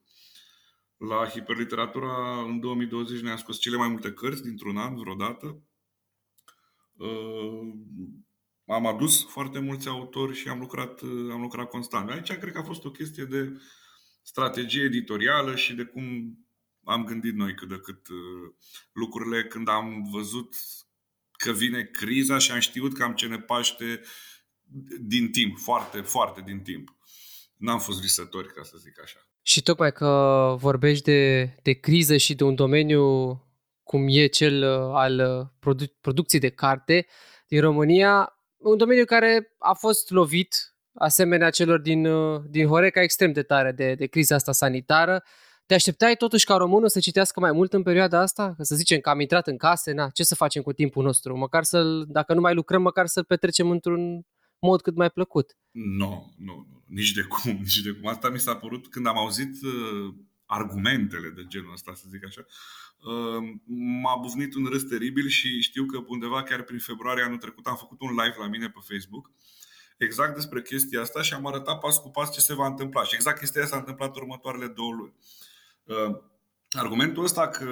La 0.97 1.27
hiperliteratura 1.27 2.41
în 2.41 2.59
2020 2.59 3.21
ne-a 3.21 3.37
scos 3.37 3.59
cele 3.59 3.77
mai 3.77 3.87
multe 3.87 4.13
cărți 4.13 4.43
dintr-un 4.43 4.77
an 4.77 4.95
vreodată. 4.95 5.61
Uh, 6.93 7.73
am 8.65 8.85
adus 8.85 9.25
foarte 9.25 9.59
mulți 9.59 9.87
autori 9.87 10.35
și 10.35 10.47
am 10.47 10.59
lucrat, 10.59 11.01
uh, 11.01 11.31
am 11.31 11.41
lucrat 11.41 11.69
constant. 11.69 12.09
Aici 12.09 12.31
cred 12.31 12.53
că 12.53 12.57
a 12.57 12.63
fost 12.63 12.85
o 12.85 12.91
chestie 12.91 13.25
de 13.25 13.61
strategie 14.21 14.83
editorială 14.83 15.55
și 15.55 15.73
de 15.73 15.83
cum 15.83 16.37
am 16.83 17.05
gândit 17.05 17.35
noi 17.35 17.53
cât 17.53 17.67
de 17.67 17.79
cât 17.79 18.07
uh, 18.07 18.53
lucrurile 18.91 19.43
când 19.43 19.67
am 19.67 20.09
văzut 20.11 20.55
că 21.31 21.51
vine 21.51 21.83
criza 21.83 22.37
și 22.37 22.51
am 22.51 22.59
știut 22.59 22.93
că 22.93 23.03
am 23.03 23.13
ce 23.13 23.27
ne 23.27 23.39
paște 23.39 24.01
din 24.99 25.31
timp, 25.31 25.57
foarte, 25.57 26.01
foarte 26.01 26.41
din 26.41 26.59
timp. 26.59 26.97
N-am 27.55 27.79
fost 27.79 28.01
visători, 28.01 28.53
ca 28.53 28.63
să 28.63 28.77
zic 28.77 29.01
așa. 29.01 29.19
Și 29.49 29.61
tocmai 29.63 29.91
că 29.91 30.55
vorbești 30.57 31.03
de, 31.03 31.49
de 31.61 31.71
criză 31.71 32.17
și 32.17 32.35
de 32.35 32.43
un 32.43 32.55
domeniu 32.55 33.31
cum 33.83 34.05
e 34.09 34.25
cel 34.25 34.63
uh, 34.63 34.91
al 34.93 35.19
uh, 35.19 35.47
produ- 35.59 35.93
producției 36.01 36.41
de 36.41 36.49
carte 36.49 37.05
din 37.47 37.61
România, 37.61 38.37
un 38.57 38.77
domeniu 38.77 39.05
care 39.05 39.55
a 39.57 39.73
fost 39.73 40.09
lovit, 40.09 40.75
asemenea 40.93 41.49
celor 41.49 41.79
din, 41.79 42.05
uh, 42.05 42.41
din 42.49 42.67
Horeca, 42.67 43.01
extrem 43.01 43.31
de 43.31 43.41
tare 43.43 43.71
de, 43.71 43.93
de 43.93 44.05
criza 44.05 44.35
asta 44.35 44.51
sanitară. 44.51 45.23
Te 45.65 45.73
așteptai 45.73 46.15
totuși 46.15 46.45
ca 46.45 46.55
românul 46.55 46.89
să 46.89 46.99
citească 46.99 47.39
mai 47.39 47.51
mult 47.51 47.73
în 47.73 47.83
perioada 47.83 48.19
asta? 48.19 48.55
Să 48.59 48.75
zicem 48.75 48.99
că 48.99 49.09
am 49.09 49.19
intrat 49.19 49.47
în 49.47 49.57
case, 49.57 49.91
na, 49.91 50.09
ce 50.09 50.23
să 50.23 50.35
facem 50.35 50.61
cu 50.61 50.73
timpul 50.73 51.03
nostru? 51.03 51.37
Măcar 51.37 51.63
să 51.63 51.83
dacă 52.07 52.33
nu 52.33 52.41
mai 52.41 52.53
lucrăm, 52.53 52.81
măcar 52.81 53.05
să-l 53.05 53.23
petrecem 53.23 53.69
într-un 53.69 54.25
mod 54.59 54.81
cât 54.81 54.95
mai 54.95 55.09
plăcut. 55.09 55.57
Nu, 55.71 56.33
nu, 56.37 56.67
nu, 56.69 56.83
nici 56.85 57.11
de 57.11 57.21
cum, 57.21 57.51
nici 57.65 57.81
de 57.81 57.91
cum. 57.91 58.07
Asta 58.07 58.29
mi 58.29 58.39
s-a 58.39 58.55
părut 58.55 58.87
când 58.87 59.07
am 59.07 59.17
auzit 59.17 59.63
uh, 59.63 60.13
argumentele 60.45 61.29
de 61.29 61.45
genul 61.47 61.71
ăsta, 61.71 61.93
să 61.93 62.05
zic 62.09 62.25
așa. 62.25 62.45
Uh, 62.97 63.59
m-a 64.01 64.15
buvnit 64.15 64.55
un 64.55 64.65
râs 64.65 64.83
teribil 64.83 65.27
și 65.27 65.61
știu 65.61 65.85
că 65.85 66.03
undeva 66.07 66.43
chiar 66.43 66.61
prin 66.61 66.79
februarie 66.79 67.23
anul 67.23 67.37
trecut 67.37 67.65
am 67.65 67.75
făcut 67.75 68.01
un 68.01 68.09
live 68.09 68.35
la 68.39 68.47
mine 68.47 68.69
pe 68.69 68.79
Facebook 68.93 69.31
exact 69.97 70.35
despre 70.35 70.61
chestia 70.61 71.01
asta 71.01 71.21
și 71.21 71.33
am 71.33 71.45
arătat 71.45 71.79
pas 71.79 71.97
cu 71.97 72.09
pas 72.09 72.33
ce 72.33 72.39
se 72.39 72.53
va 72.53 72.65
întâmpla. 72.65 73.03
Și 73.03 73.15
exact 73.15 73.39
chestia 73.39 73.61
asta 73.61 73.73
s-a 73.73 73.81
întâmplat 73.81 74.15
următoarele 74.15 74.67
două 74.67 74.93
luni. 74.93 75.13
Uh, 75.83 76.21
argumentul 76.71 77.23
ăsta 77.23 77.47
că 77.47 77.65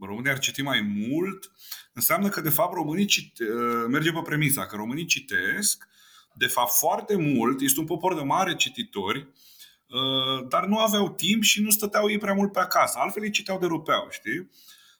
românii 0.00 0.30
ar 0.30 0.38
citi 0.38 0.62
mai 0.62 0.80
mult 0.80 1.52
înseamnă 1.92 2.28
că, 2.28 2.40
de 2.40 2.48
fapt, 2.48 2.74
românii 2.74 3.04
cite, 3.04 3.44
uh, 3.44 3.84
merge 3.88 4.12
pe 4.12 4.20
premisa 4.24 4.66
că 4.66 4.76
românii 4.76 5.04
citesc 5.04 5.88
de 6.34 6.46
fapt, 6.46 6.72
foarte 6.72 7.16
mult, 7.16 7.60
este 7.60 7.80
un 7.80 7.86
popor 7.86 8.14
de 8.14 8.22
mare 8.22 8.54
cititori, 8.54 9.18
uh, 9.86 10.48
dar 10.48 10.66
nu 10.66 10.78
aveau 10.78 11.10
timp 11.10 11.42
și 11.42 11.62
nu 11.62 11.70
stăteau 11.70 12.10
ei 12.10 12.18
prea 12.18 12.34
mult 12.34 12.52
pe 12.52 12.58
acasă. 12.58 12.98
Altfel 12.98 13.22
îi 13.22 13.30
citeau 13.30 13.58
de 13.58 13.66
rupeau, 13.66 14.06
știi? 14.10 14.50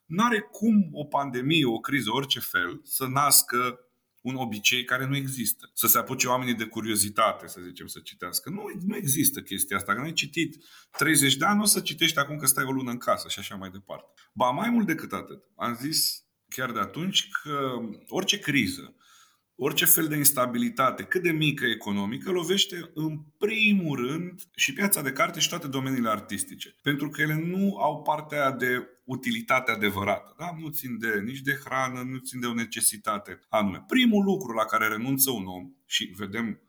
N-are 0.06 0.40
cum 0.40 0.88
o 0.92 1.04
pandemie, 1.04 1.66
o 1.66 1.78
criză, 1.78 2.10
orice 2.12 2.40
fel, 2.40 2.80
să 2.84 3.06
nască 3.06 3.78
un 4.22 4.34
obicei 4.34 4.84
care 4.84 5.06
nu 5.06 5.16
există. 5.16 5.70
Să 5.74 5.86
se 5.86 5.98
apuce 5.98 6.26
oamenii 6.26 6.54
de 6.54 6.64
curiozitate, 6.64 7.46
să 7.46 7.60
zicem, 7.60 7.86
să 7.86 8.00
citească. 8.00 8.50
Nu, 8.50 8.62
nu 8.86 8.96
există 8.96 9.40
chestia 9.40 9.76
asta. 9.76 9.94
Că 9.94 10.00
n-ai 10.00 10.12
citit 10.12 10.64
30 10.90 11.36
de 11.36 11.44
ani, 11.44 11.62
o 11.62 11.64
să 11.64 11.80
citești 11.80 12.18
acum 12.18 12.36
că 12.36 12.46
stai 12.46 12.64
o 12.64 12.70
lună 12.70 12.90
în 12.90 12.98
casă 12.98 13.28
și 13.28 13.38
așa 13.38 13.54
mai 13.54 13.70
departe. 13.70 14.12
Ba, 14.32 14.50
mai 14.50 14.70
mult 14.70 14.86
decât 14.86 15.12
atât. 15.12 15.42
Am 15.56 15.78
zis 15.80 16.24
chiar 16.48 16.72
de 16.72 16.78
atunci 16.78 17.28
că 17.42 17.70
orice 18.08 18.38
criză, 18.38 18.94
orice 19.64 19.85
fel 19.85 20.09
de 20.09 20.16
instabilitate, 20.16 21.03
cât 21.03 21.22
de 21.22 21.31
mică 21.31 21.66
economică, 21.66 22.31
lovește 22.31 22.90
în 22.94 23.18
primul 23.38 24.07
rând 24.07 24.42
și 24.55 24.72
piața 24.72 25.03
de 25.03 25.12
carte 25.12 25.40
și 25.40 25.48
toate 25.48 25.68
domeniile 25.68 26.09
artistice. 26.09 26.77
Pentru 26.83 27.09
că 27.09 27.20
ele 27.20 27.35
nu 27.35 27.77
au 27.77 28.03
partea 28.03 28.51
de 28.51 28.88
utilitate 29.05 29.70
adevărată. 29.70 30.35
Da? 30.38 30.57
Nu 30.61 30.68
țin 30.68 30.98
de 30.98 31.20
nici 31.25 31.40
de 31.40 31.61
hrană, 31.64 32.03
nu 32.03 32.18
țin 32.18 32.40
de 32.40 32.46
o 32.46 32.55
necesitate 32.55 33.40
anume. 33.48 33.85
Primul 33.87 34.25
lucru 34.25 34.53
la 34.53 34.64
care 34.64 34.88
renunță 34.88 35.31
un 35.31 35.46
om, 35.46 35.70
și 35.87 36.12
vedem 36.16 36.61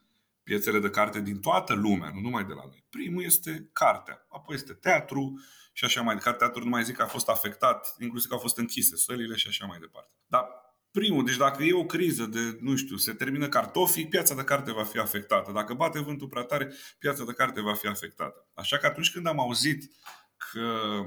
piețele 0.44 0.80
de 0.80 0.90
carte 0.90 1.22
din 1.22 1.40
toată 1.40 1.74
lumea, 1.74 2.12
nu 2.14 2.20
numai 2.20 2.46
de 2.46 2.54
la 2.54 2.64
noi. 2.66 2.86
Primul 2.90 3.24
este 3.24 3.70
cartea, 3.74 4.26
apoi 4.30 4.56
este 4.56 4.74
teatru 4.74 5.42
și 5.74 5.86
așa 5.86 6.02
mai 6.02 6.16
departe. 6.16 6.40
Teatru 6.40 6.64
nu 6.64 6.70
mai 6.70 6.84
zic 6.84 6.96
că 6.96 7.02
a 7.02 7.08
fost 7.08 7.30
afectat, 7.30 7.96
inclusiv 8.00 8.30
că 8.30 8.36
au 8.36 8.42
fost 8.42 8.58
închise 8.58 8.96
sălile 8.96 9.36
și 9.36 9.48
așa 9.48 9.66
mai 9.66 9.80
departe. 9.80 10.12
Dar 10.28 10.63
primul, 10.94 11.26
deci 11.26 11.38
dacă 11.38 11.64
e 11.64 11.74
o 11.74 11.86
criză 11.86 12.26
de, 12.26 12.58
nu 12.62 12.76
știu, 12.76 12.96
se 12.96 13.14
termină 13.14 13.50
cartofii, 13.50 14.08
piața 14.08 14.36
de 14.36 14.44
carte 14.44 14.72
va 14.72 14.84
fi 14.84 14.98
afectată. 14.98 15.52
Dacă 15.52 15.74
bate 15.74 16.00
vântul 16.00 16.28
prea 16.28 16.44
tare, 16.44 16.74
piața 17.00 17.24
de 17.24 17.34
carte 17.34 17.62
va 17.62 17.74
fi 17.74 17.88
afectată. 17.88 18.48
Așa 18.54 18.78
că 18.78 18.86
atunci 18.86 19.12
când 19.12 19.28
am 19.28 19.40
auzit 19.40 19.92
că 20.38 21.04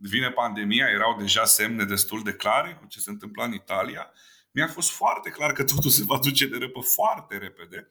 vine 0.00 0.30
pandemia, 0.30 0.86
erau 0.86 1.16
deja 1.18 1.44
semne 1.44 1.84
destul 1.84 2.22
de 2.22 2.32
clare 2.32 2.76
cu 2.80 2.86
ce 2.86 3.00
se 3.00 3.10
întâmpla 3.10 3.44
în 3.44 3.52
Italia, 3.52 4.10
mi-a 4.50 4.68
fost 4.68 4.90
foarte 4.90 5.30
clar 5.30 5.52
că 5.52 5.64
totul 5.64 5.90
se 5.90 6.04
va 6.04 6.18
duce 6.22 6.46
de 6.46 6.56
repă 6.56 6.80
foarte 6.80 7.36
repede 7.38 7.90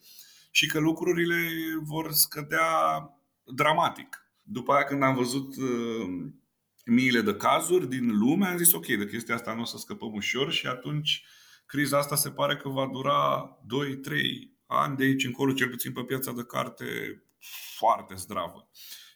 și 0.52 0.68
că 0.68 0.80
lucrurile 0.80 1.50
vor 1.82 2.12
scădea 2.12 2.70
dramatic. 3.44 4.24
După 4.44 4.74
aia 4.74 4.84
când 4.84 5.04
am 5.04 5.15
văzut 5.15 5.56
uh, 5.56 6.32
miile 6.89 7.21
de 7.21 7.36
cazuri 7.36 7.89
din 7.89 8.17
lume, 8.17 8.47
am 8.47 8.58
zis 8.58 8.73
ok, 8.73 8.86
de 8.86 9.08
chestia 9.08 9.36
asta 9.36 9.54
nu 9.54 9.62
o 9.62 9.65
să 9.65 9.78
scăpăm 9.78 10.13
ușor 10.13 10.52
și 10.52 10.67
atunci 10.67 11.23
criza 11.65 11.97
asta 11.97 12.15
se 12.15 12.30
pare 12.30 12.58
că 12.58 12.69
va 12.69 12.89
dura 12.93 13.49
2-3 13.62 14.60
ani 14.65 14.97
de 14.97 15.04
aici 15.04 15.25
încolo, 15.25 15.54
cel 15.54 15.69
puțin 15.69 15.91
pe 15.91 16.04
piața 16.04 16.32
de 16.32 16.43
carte 16.43 16.86
foarte 17.78 18.15
zdravă. 18.15 18.69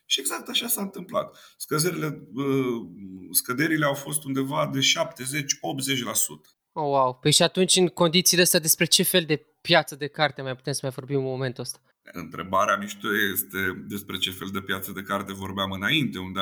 Și 0.06 0.20
exact 0.20 0.48
așa 0.48 0.66
s-a 0.66 0.82
întâmplat. 0.82 1.54
Scăderile, 1.56 2.28
uh, 2.34 2.86
scăderile 3.30 3.84
au 3.84 3.94
fost 3.94 4.24
undeva 4.24 4.70
de 4.72 4.78
70-80%. 4.80 6.54
Oh, 6.72 6.84
wow. 6.84 7.14
Păi 7.14 7.32
și 7.32 7.42
atunci, 7.42 7.76
în 7.76 7.88
condițiile 7.88 8.42
astea, 8.42 8.60
despre 8.60 8.84
ce 8.84 9.02
fel 9.02 9.24
de 9.24 9.46
piață 9.60 9.94
de 9.94 10.06
carte 10.06 10.42
mai 10.42 10.56
putem 10.56 10.72
să 10.72 10.80
mai 10.82 10.92
vorbim 10.94 11.16
în 11.16 11.24
momentul 11.24 11.62
ăsta? 11.62 11.80
Întrebarea 12.12 12.76
mișto 12.76 13.08
este 13.32 13.84
despre 13.88 14.18
ce 14.18 14.30
fel 14.30 14.48
de 14.52 14.60
piață 14.60 14.92
de 14.92 15.02
carte 15.02 15.32
vorbeam 15.32 15.70
înainte, 15.70 16.18
unde 16.18 16.40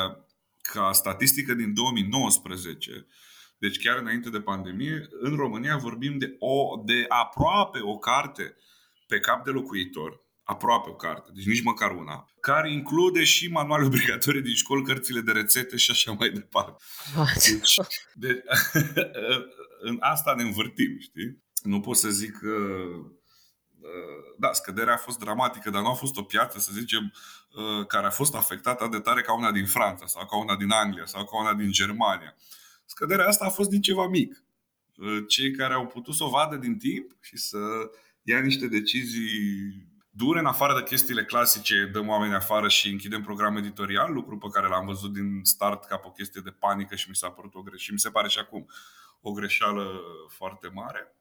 ca 0.62 0.92
statistică 0.92 1.54
din 1.54 1.74
2019, 1.74 3.06
deci 3.58 3.78
chiar 3.78 3.96
înainte 3.96 4.30
de 4.30 4.40
pandemie, 4.40 5.08
în 5.20 5.36
România 5.36 5.76
vorbim 5.76 6.18
de, 6.18 6.36
o, 6.38 6.82
de 6.84 7.04
aproape 7.08 7.78
o 7.82 7.98
carte 7.98 8.56
pe 9.06 9.20
cap 9.20 9.44
de 9.44 9.50
locuitor, 9.50 10.24
aproape 10.42 10.90
o 10.90 10.94
carte, 10.94 11.30
deci 11.34 11.46
nici 11.46 11.62
măcar 11.62 11.90
una, 11.90 12.26
care 12.40 12.72
include 12.72 13.24
și 13.24 13.48
manuale 13.48 13.84
obligatorii 13.84 14.42
din 14.42 14.54
școli, 14.54 14.84
cărțile 14.84 15.20
de 15.20 15.32
rețete 15.32 15.76
și 15.76 15.90
așa 15.90 16.12
mai 16.12 16.30
departe. 16.30 16.84
Deci, 17.34 17.74
de, 18.14 18.42
în 19.88 19.96
asta 20.00 20.34
ne 20.34 20.42
învârtim, 20.42 20.98
știi? 21.00 21.42
Nu 21.62 21.80
pot 21.80 21.96
să 21.96 22.08
zic 22.10 22.32
că 22.38 22.56
da, 24.36 24.52
scăderea 24.52 24.94
a 24.94 24.96
fost 24.96 25.18
dramatică, 25.18 25.70
dar 25.70 25.82
nu 25.82 25.88
a 25.88 25.94
fost 25.94 26.16
o 26.16 26.22
piață, 26.22 26.58
să 26.58 26.70
zicem, 26.72 27.12
care 27.88 28.06
a 28.06 28.10
fost 28.10 28.34
afectată 28.34 28.88
de 28.90 28.98
tare 28.98 29.20
ca 29.20 29.34
una 29.34 29.52
din 29.52 29.66
Franța 29.66 30.06
sau 30.06 30.26
ca 30.26 30.36
una 30.36 30.56
din 30.56 30.70
Anglia 30.70 31.04
sau 31.04 31.24
ca 31.24 31.40
una 31.40 31.54
din 31.54 31.70
Germania. 31.70 32.36
Scăderea 32.84 33.26
asta 33.26 33.44
a 33.44 33.50
fost 33.50 33.68
din 33.68 33.80
ceva 33.80 34.08
mic. 34.08 34.44
Cei 35.28 35.50
care 35.50 35.74
au 35.74 35.86
putut 35.86 36.14
să 36.14 36.24
o 36.24 36.28
vadă 36.28 36.56
din 36.56 36.78
timp 36.78 37.16
și 37.20 37.36
să 37.36 37.58
ia 38.22 38.40
niște 38.40 38.66
decizii 38.66 39.90
dure, 40.10 40.38
în 40.38 40.46
afară 40.46 40.74
de 40.74 40.82
chestiile 40.82 41.24
clasice, 41.24 41.90
dăm 41.92 42.08
oameni 42.08 42.34
afară 42.34 42.68
și 42.68 42.88
închidem 42.88 43.22
program 43.22 43.56
editorial, 43.56 44.12
lucru 44.12 44.38
pe 44.38 44.48
care 44.52 44.68
l-am 44.68 44.86
văzut 44.86 45.12
din 45.12 45.40
start 45.42 45.84
ca 45.84 45.96
pe 45.96 46.06
o 46.06 46.10
chestie 46.10 46.40
de 46.44 46.50
panică 46.50 46.94
și 46.94 47.08
mi 47.08 47.16
s-a 47.16 47.30
părut 47.30 47.54
o 47.54 47.60
greșeală 47.60 47.82
și 47.82 47.92
mi 47.92 47.98
se 47.98 48.10
pare 48.10 48.28
și 48.28 48.38
acum 48.38 48.66
o 49.20 49.32
greșeală 49.32 50.00
foarte 50.28 50.68
mare. 50.68 51.16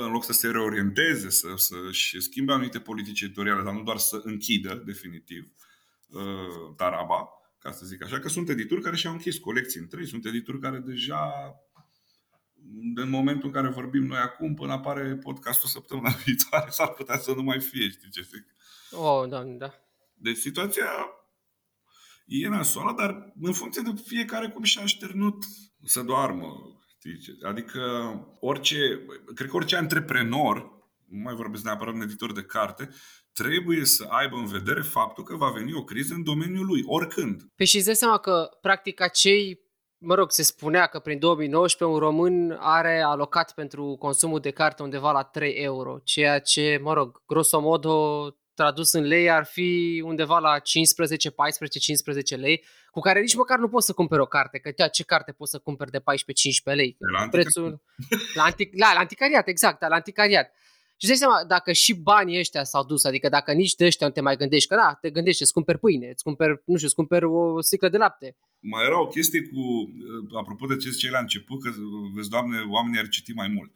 În 0.00 0.10
loc 0.10 0.24
să 0.24 0.32
se 0.32 0.50
reorienteze, 0.50 1.30
să, 1.30 1.48
să-și 1.56 2.20
schimbe 2.20 2.52
anumite 2.52 2.80
politici 2.80 3.20
editoriale, 3.20 3.62
dar 3.62 3.72
nu 3.72 3.82
doar 3.82 3.98
să 3.98 4.20
închidă 4.24 4.82
definitiv 4.86 5.52
taraba, 6.76 7.28
ca 7.58 7.70
să 7.70 7.86
zic 7.86 8.02
așa, 8.02 8.18
că 8.18 8.28
sunt 8.28 8.48
edituri 8.48 8.82
care 8.82 8.96
și-au 8.96 9.12
închis 9.12 9.38
colecții 9.38 9.80
întregi, 9.80 10.10
sunt 10.10 10.26
edituri 10.26 10.60
care 10.60 10.78
deja 10.78 11.32
în 12.94 13.08
momentul 13.08 13.46
în 13.46 13.54
care 13.54 13.68
vorbim 13.68 14.02
noi 14.02 14.18
acum, 14.18 14.54
până 14.54 14.72
apare 14.72 15.16
podcastul 15.16 15.68
săptămâna 15.68 16.10
viitoare, 16.24 16.70
s-ar 16.70 16.88
putea 16.88 17.18
să 17.18 17.32
nu 17.32 17.42
mai 17.42 17.60
fie, 17.60 17.88
știi 17.88 18.10
ce 18.10 18.20
zic? 18.22 18.46
Oh, 18.90 19.28
da, 19.28 19.42
da. 19.44 19.74
Deci 20.14 20.36
situația 20.36 20.90
e 22.26 22.48
nasoală, 22.48 22.94
dar 22.96 23.32
în 23.40 23.52
funcție 23.52 23.82
de 23.82 24.02
fiecare 24.06 24.48
cum 24.48 24.62
și-a 24.62 24.82
așternut 24.82 25.44
să 25.84 26.02
doarmă. 26.02 26.81
Știi? 27.02 27.38
Adică 27.42 27.80
orice, 28.40 28.76
cred 29.34 29.48
că 29.48 29.56
orice 29.56 29.76
antreprenor, 29.76 30.70
nu 31.08 31.18
mai 31.18 31.34
vorbesc 31.34 31.64
neapărat 31.64 31.94
un 31.94 32.00
editor 32.00 32.32
de 32.32 32.42
carte, 32.42 32.88
trebuie 33.32 33.84
să 33.84 34.06
aibă 34.08 34.36
în 34.36 34.46
vedere 34.46 34.80
faptul 34.80 35.24
că 35.24 35.36
va 35.36 35.50
veni 35.50 35.74
o 35.74 35.84
criză 35.84 36.14
în 36.14 36.24
domeniul 36.24 36.66
lui, 36.66 36.82
oricând. 36.86 37.42
Păi 37.56 37.66
și 37.66 37.76
îți 37.76 37.92
seama 37.92 38.18
că, 38.18 38.48
practic, 38.60 39.00
acei 39.00 39.60
mă 39.98 40.14
rog, 40.14 40.30
se 40.30 40.42
spunea 40.42 40.86
că 40.86 40.98
prin 40.98 41.18
2019 41.18 41.96
un 41.96 42.08
român 42.08 42.56
are 42.60 43.00
alocat 43.00 43.54
pentru 43.54 43.96
consumul 43.98 44.40
de 44.40 44.50
carte 44.50 44.82
undeva 44.82 45.12
la 45.12 45.22
3 45.22 45.54
euro, 45.54 45.98
ceea 46.04 46.38
ce, 46.38 46.80
mă 46.82 46.92
rog, 46.92 47.22
grosomodo 47.26 48.26
tradus 48.62 48.92
în 48.92 49.02
lei 49.02 49.30
ar 49.30 49.44
fi 49.44 50.02
undeva 50.04 50.38
la 50.38 50.58
15, 50.58 51.30
14, 51.30 51.78
15 51.78 52.36
lei, 52.36 52.64
cu 52.90 53.00
care 53.00 53.20
nici 53.20 53.34
măcar 53.34 53.58
nu 53.58 53.68
poți 53.68 53.86
să 53.86 53.92
cumperi 53.92 54.20
o 54.20 54.26
carte, 54.26 54.58
că 54.58 54.72
tea, 54.72 54.88
ce 54.88 55.04
carte 55.04 55.32
poți 55.32 55.50
să 55.50 55.58
cumperi 55.58 55.90
de 55.90 55.98
14-15 55.98 56.02
lei? 56.62 56.96
La 57.12 57.28
Prețul... 57.28 57.82
La, 58.34 58.42
antic... 58.42 58.78
la, 58.78 58.92
la 58.92 59.00
anticariat, 59.00 59.48
exact, 59.48 59.80
la 59.80 59.94
anticariat. 59.94 60.52
Și 60.96 61.06
dai 61.06 61.16
seama, 61.16 61.44
dacă 61.48 61.72
și 61.72 61.94
banii 61.94 62.38
ăștia 62.38 62.64
s-au 62.64 62.84
dus, 62.84 63.04
adică 63.04 63.28
dacă 63.28 63.52
nici 63.52 63.74
de 63.74 63.84
ăștia 63.84 64.06
nu 64.06 64.12
te 64.12 64.20
mai 64.20 64.36
gândești, 64.36 64.68
că 64.68 64.74
da, 64.74 64.98
te 65.00 65.10
gândești, 65.10 65.42
îți 65.42 65.52
cumperi 65.52 65.78
pâine, 65.78 66.08
îți 66.08 66.22
cumperi, 66.22 66.62
nu 66.64 66.74
știu, 66.74 66.86
îți 66.86 66.94
cumperi 66.94 67.24
o 67.24 67.60
sticlă 67.60 67.88
de 67.88 67.96
lapte. 67.96 68.36
Mai 68.60 68.84
era 68.84 69.00
o 69.00 69.06
chestie 69.06 69.42
cu, 69.42 69.60
uh, 69.60 70.38
apropo 70.38 70.66
de 70.66 70.76
ce 70.76 70.90
ziceai 70.90 71.12
la 71.12 71.18
început, 71.18 71.62
că, 71.62 71.70
vezi, 72.14 72.28
doamne, 72.28 72.58
oamenii 72.70 72.98
ar 72.98 73.08
citi 73.08 73.32
mai 73.32 73.48
mult. 73.48 73.72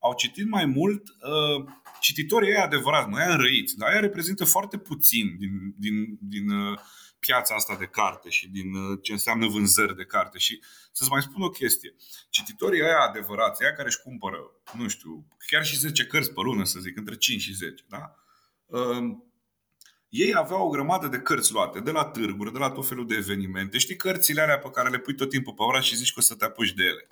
Au 0.00 0.14
citit 0.14 0.48
mai 0.48 0.66
mult 0.66 1.08
uh, 1.08 1.72
cititorii 2.00 2.48
ei 2.48 2.56
adevărat, 2.56 3.08
nu 3.08 3.16
aia 3.16 3.32
înrăiți, 3.32 3.76
dar 3.76 3.88
aia 3.88 4.00
reprezintă 4.00 4.44
foarte 4.44 4.78
puțin 4.78 5.36
din, 5.38 5.74
din, 5.76 6.18
din 6.20 6.50
uh, 6.50 6.78
piața 7.18 7.54
asta 7.54 7.76
de 7.76 7.86
carte 7.86 8.28
și 8.28 8.48
din 8.48 8.74
uh, 8.74 8.98
ce 9.02 9.12
înseamnă 9.12 9.46
vânzări 9.46 9.96
de 9.96 10.04
carte. 10.04 10.38
Și 10.38 10.60
să-ți 10.92 11.10
mai 11.10 11.22
spun 11.22 11.42
o 11.42 11.50
chestie. 11.50 11.94
Cititorii 12.28 12.82
aia 12.82 13.00
adevărați, 13.00 13.62
aia 13.62 13.72
care 13.72 13.88
își 13.88 14.02
cumpără, 14.02 14.38
nu 14.76 14.88
știu, 14.88 15.26
chiar 15.46 15.64
și 15.64 15.78
10 15.78 16.06
cărți 16.06 16.32
pe 16.32 16.40
lună, 16.40 16.64
să 16.64 16.78
zic, 16.78 16.96
între 16.96 17.16
5 17.16 17.40
și 17.40 17.54
10, 17.54 17.84
da? 17.88 18.14
Uh, 18.66 19.16
ei 20.08 20.34
aveau 20.34 20.66
o 20.66 20.68
grămadă 20.68 21.06
de 21.06 21.18
cărți 21.18 21.52
luate, 21.52 21.80
de 21.80 21.90
la 21.90 22.04
târguri, 22.04 22.52
de 22.52 22.58
la 22.58 22.70
tot 22.70 22.88
felul 22.88 23.06
de 23.06 23.14
evenimente. 23.14 23.78
Știi 23.78 23.96
cărțile 23.96 24.40
alea 24.40 24.58
pe 24.58 24.70
care 24.70 24.88
le 24.88 24.98
pui 24.98 25.14
tot 25.14 25.30
timpul 25.30 25.52
pe 25.52 25.62
oraș 25.62 25.86
și 25.86 25.96
zici 25.96 26.12
că 26.12 26.18
o 26.18 26.22
să 26.22 26.34
te 26.34 26.44
apuci 26.44 26.72
de 26.72 26.84
ele. 26.84 27.08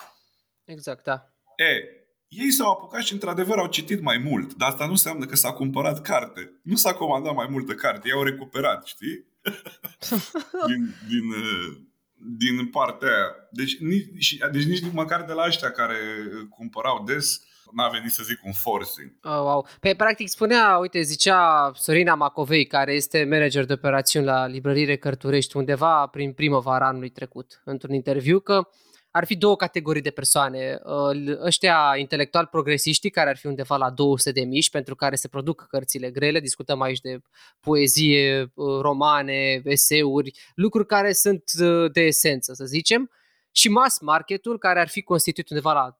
Exact, 0.65 1.05
da. 1.05 1.33
E, 1.57 1.98
ei 2.29 2.51
s-au 2.51 2.71
apucat 2.71 3.03
și 3.03 3.13
într-adevăr 3.13 3.59
au 3.59 3.67
citit 3.67 4.01
mai 4.03 4.19
mult, 4.19 4.55
dar 4.55 4.69
asta 4.69 4.85
nu 4.85 4.91
înseamnă 4.91 5.27
că 5.27 5.37
s-a 5.37 5.53
cumpărat 5.53 6.03
carte. 6.03 6.61
Nu 6.63 6.77
s-a 6.77 6.95
comandat 6.95 7.35
mai 7.35 7.47
multă 7.51 7.75
carte, 7.75 8.09
i-au 8.09 8.23
recuperat, 8.23 8.87
știi? 8.87 9.27
din, 10.69 10.95
din, 11.09 11.25
din 12.37 12.67
partea 12.67 13.09
aia. 13.09 13.35
Deci 13.51 13.79
nici, 13.79 14.39
deci 14.53 14.65
nici 14.65 14.93
măcar 14.93 15.25
de 15.25 15.33
la 15.33 15.45
ăștia 15.47 15.71
care 15.71 15.97
cumpărau 16.49 17.05
des, 17.05 17.43
n-a 17.73 17.89
venit 17.89 18.11
să 18.11 18.23
zic 18.23 18.45
un 18.45 18.53
forcing. 18.53 19.13
Oh, 19.23 19.41
wow. 19.43 19.67
Pe 19.81 19.95
practic 19.95 20.29
spunea, 20.29 20.77
uite, 20.77 21.01
zicea 21.01 21.71
Sorina 21.75 22.15
Macovei, 22.15 22.67
care 22.67 22.93
este 22.93 23.27
manager 23.31 23.65
de 23.65 23.73
operațiuni 23.73 24.27
la 24.27 24.47
librărie 24.47 24.97
Cărturești, 24.97 25.57
undeva 25.57 26.07
prin 26.07 26.33
primăvara 26.33 26.87
anului 26.87 27.09
trecut, 27.11 27.63
într-un 27.65 27.95
interviu, 27.95 28.41
că 28.41 28.69
ar 29.11 29.25
fi 29.25 29.37
două 29.37 29.57
categorii 29.57 30.03
de 30.03 30.11
persoane. 30.11 30.79
Ăștia 31.41 31.95
intelectual 31.97 32.47
progresiștii, 32.47 33.11
care 33.11 33.31
ar 33.31 33.37
fi 33.37 33.47
undeva 33.47 33.77
la 33.77 33.91
200 33.91 34.33
de 34.33 34.45
mici, 34.45 34.71
pentru 34.71 34.95
care 34.95 35.15
se 35.15 35.29
produc 35.29 35.67
cărțile 35.69 36.11
grele, 36.11 36.41
discutăm 36.41 36.81
aici 36.81 37.01
de 37.01 37.19
poezie, 37.61 38.53
romane, 38.81 39.61
eseuri, 39.65 40.33
lucruri 40.55 40.87
care 40.87 41.13
sunt 41.13 41.53
de 41.93 42.01
esență, 42.01 42.53
să 42.53 42.65
zicem, 42.65 43.11
și 43.53 43.69
mass 43.69 44.01
marketul, 44.01 44.59
care 44.59 44.81
ar 44.81 44.89
fi 44.89 45.03
constituit 45.03 45.51
undeva 45.51 45.73
la 45.73 45.99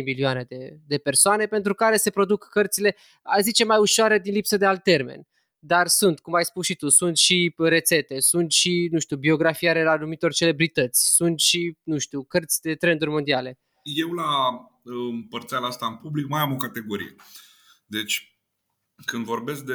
2-3 0.00 0.04
milioane 0.04 0.44
de, 0.48 0.78
de 0.86 0.98
persoane, 0.98 1.46
pentru 1.46 1.74
care 1.74 1.96
se 1.96 2.10
produc 2.10 2.48
cărțile, 2.48 2.96
a 3.22 3.40
zice, 3.40 3.64
mai 3.64 3.78
ușoare 3.78 4.18
din 4.18 4.32
lipsă 4.32 4.56
de 4.56 4.66
alt 4.66 4.82
termen. 4.82 5.26
Dar 5.62 5.86
sunt, 5.86 6.20
cum 6.20 6.34
ai 6.34 6.44
spus 6.44 6.66
și 6.66 6.74
tu, 6.76 6.88
sunt 6.88 7.16
și 7.16 7.54
rețete, 7.56 8.20
sunt 8.20 8.50
și, 8.50 8.88
nu 8.92 8.98
știu, 8.98 9.16
biografia 9.16 9.70
ale 9.70 9.88
anumitor 9.88 10.32
celebrități, 10.32 11.14
sunt 11.14 11.40
și, 11.40 11.76
nu 11.82 11.98
știu, 11.98 12.24
cărți 12.24 12.60
de 12.60 12.74
trenduri 12.74 13.10
mondiale. 13.10 13.58
Eu 13.82 14.12
la 14.12 14.60
împărțeala 14.82 15.66
asta 15.66 15.86
în 15.86 15.96
public 15.96 16.26
mai 16.26 16.40
am 16.40 16.52
o 16.52 16.56
categorie. 16.56 17.14
Deci, 17.86 18.38
când 19.04 19.24
vorbesc 19.24 19.64
de 19.64 19.74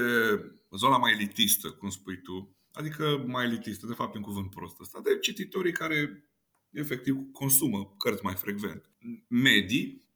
zona 0.72 0.98
mai 0.98 1.12
elitistă, 1.12 1.72
cum 1.72 1.90
spui 1.90 2.22
tu, 2.22 2.58
adică 2.72 3.24
mai 3.28 3.46
elitistă, 3.46 3.88
de 3.88 3.94
fapt 3.94 4.16
în 4.16 4.22
cuvânt 4.22 4.50
prost 4.50 4.80
ăsta, 4.80 5.00
de 5.04 5.20
cititorii 5.20 5.72
care 5.72 6.30
efectiv 6.72 7.18
consumă 7.32 7.96
cărți 7.98 8.24
mai 8.24 8.34
frecvent. 8.34 8.90
Medii, 9.28 10.10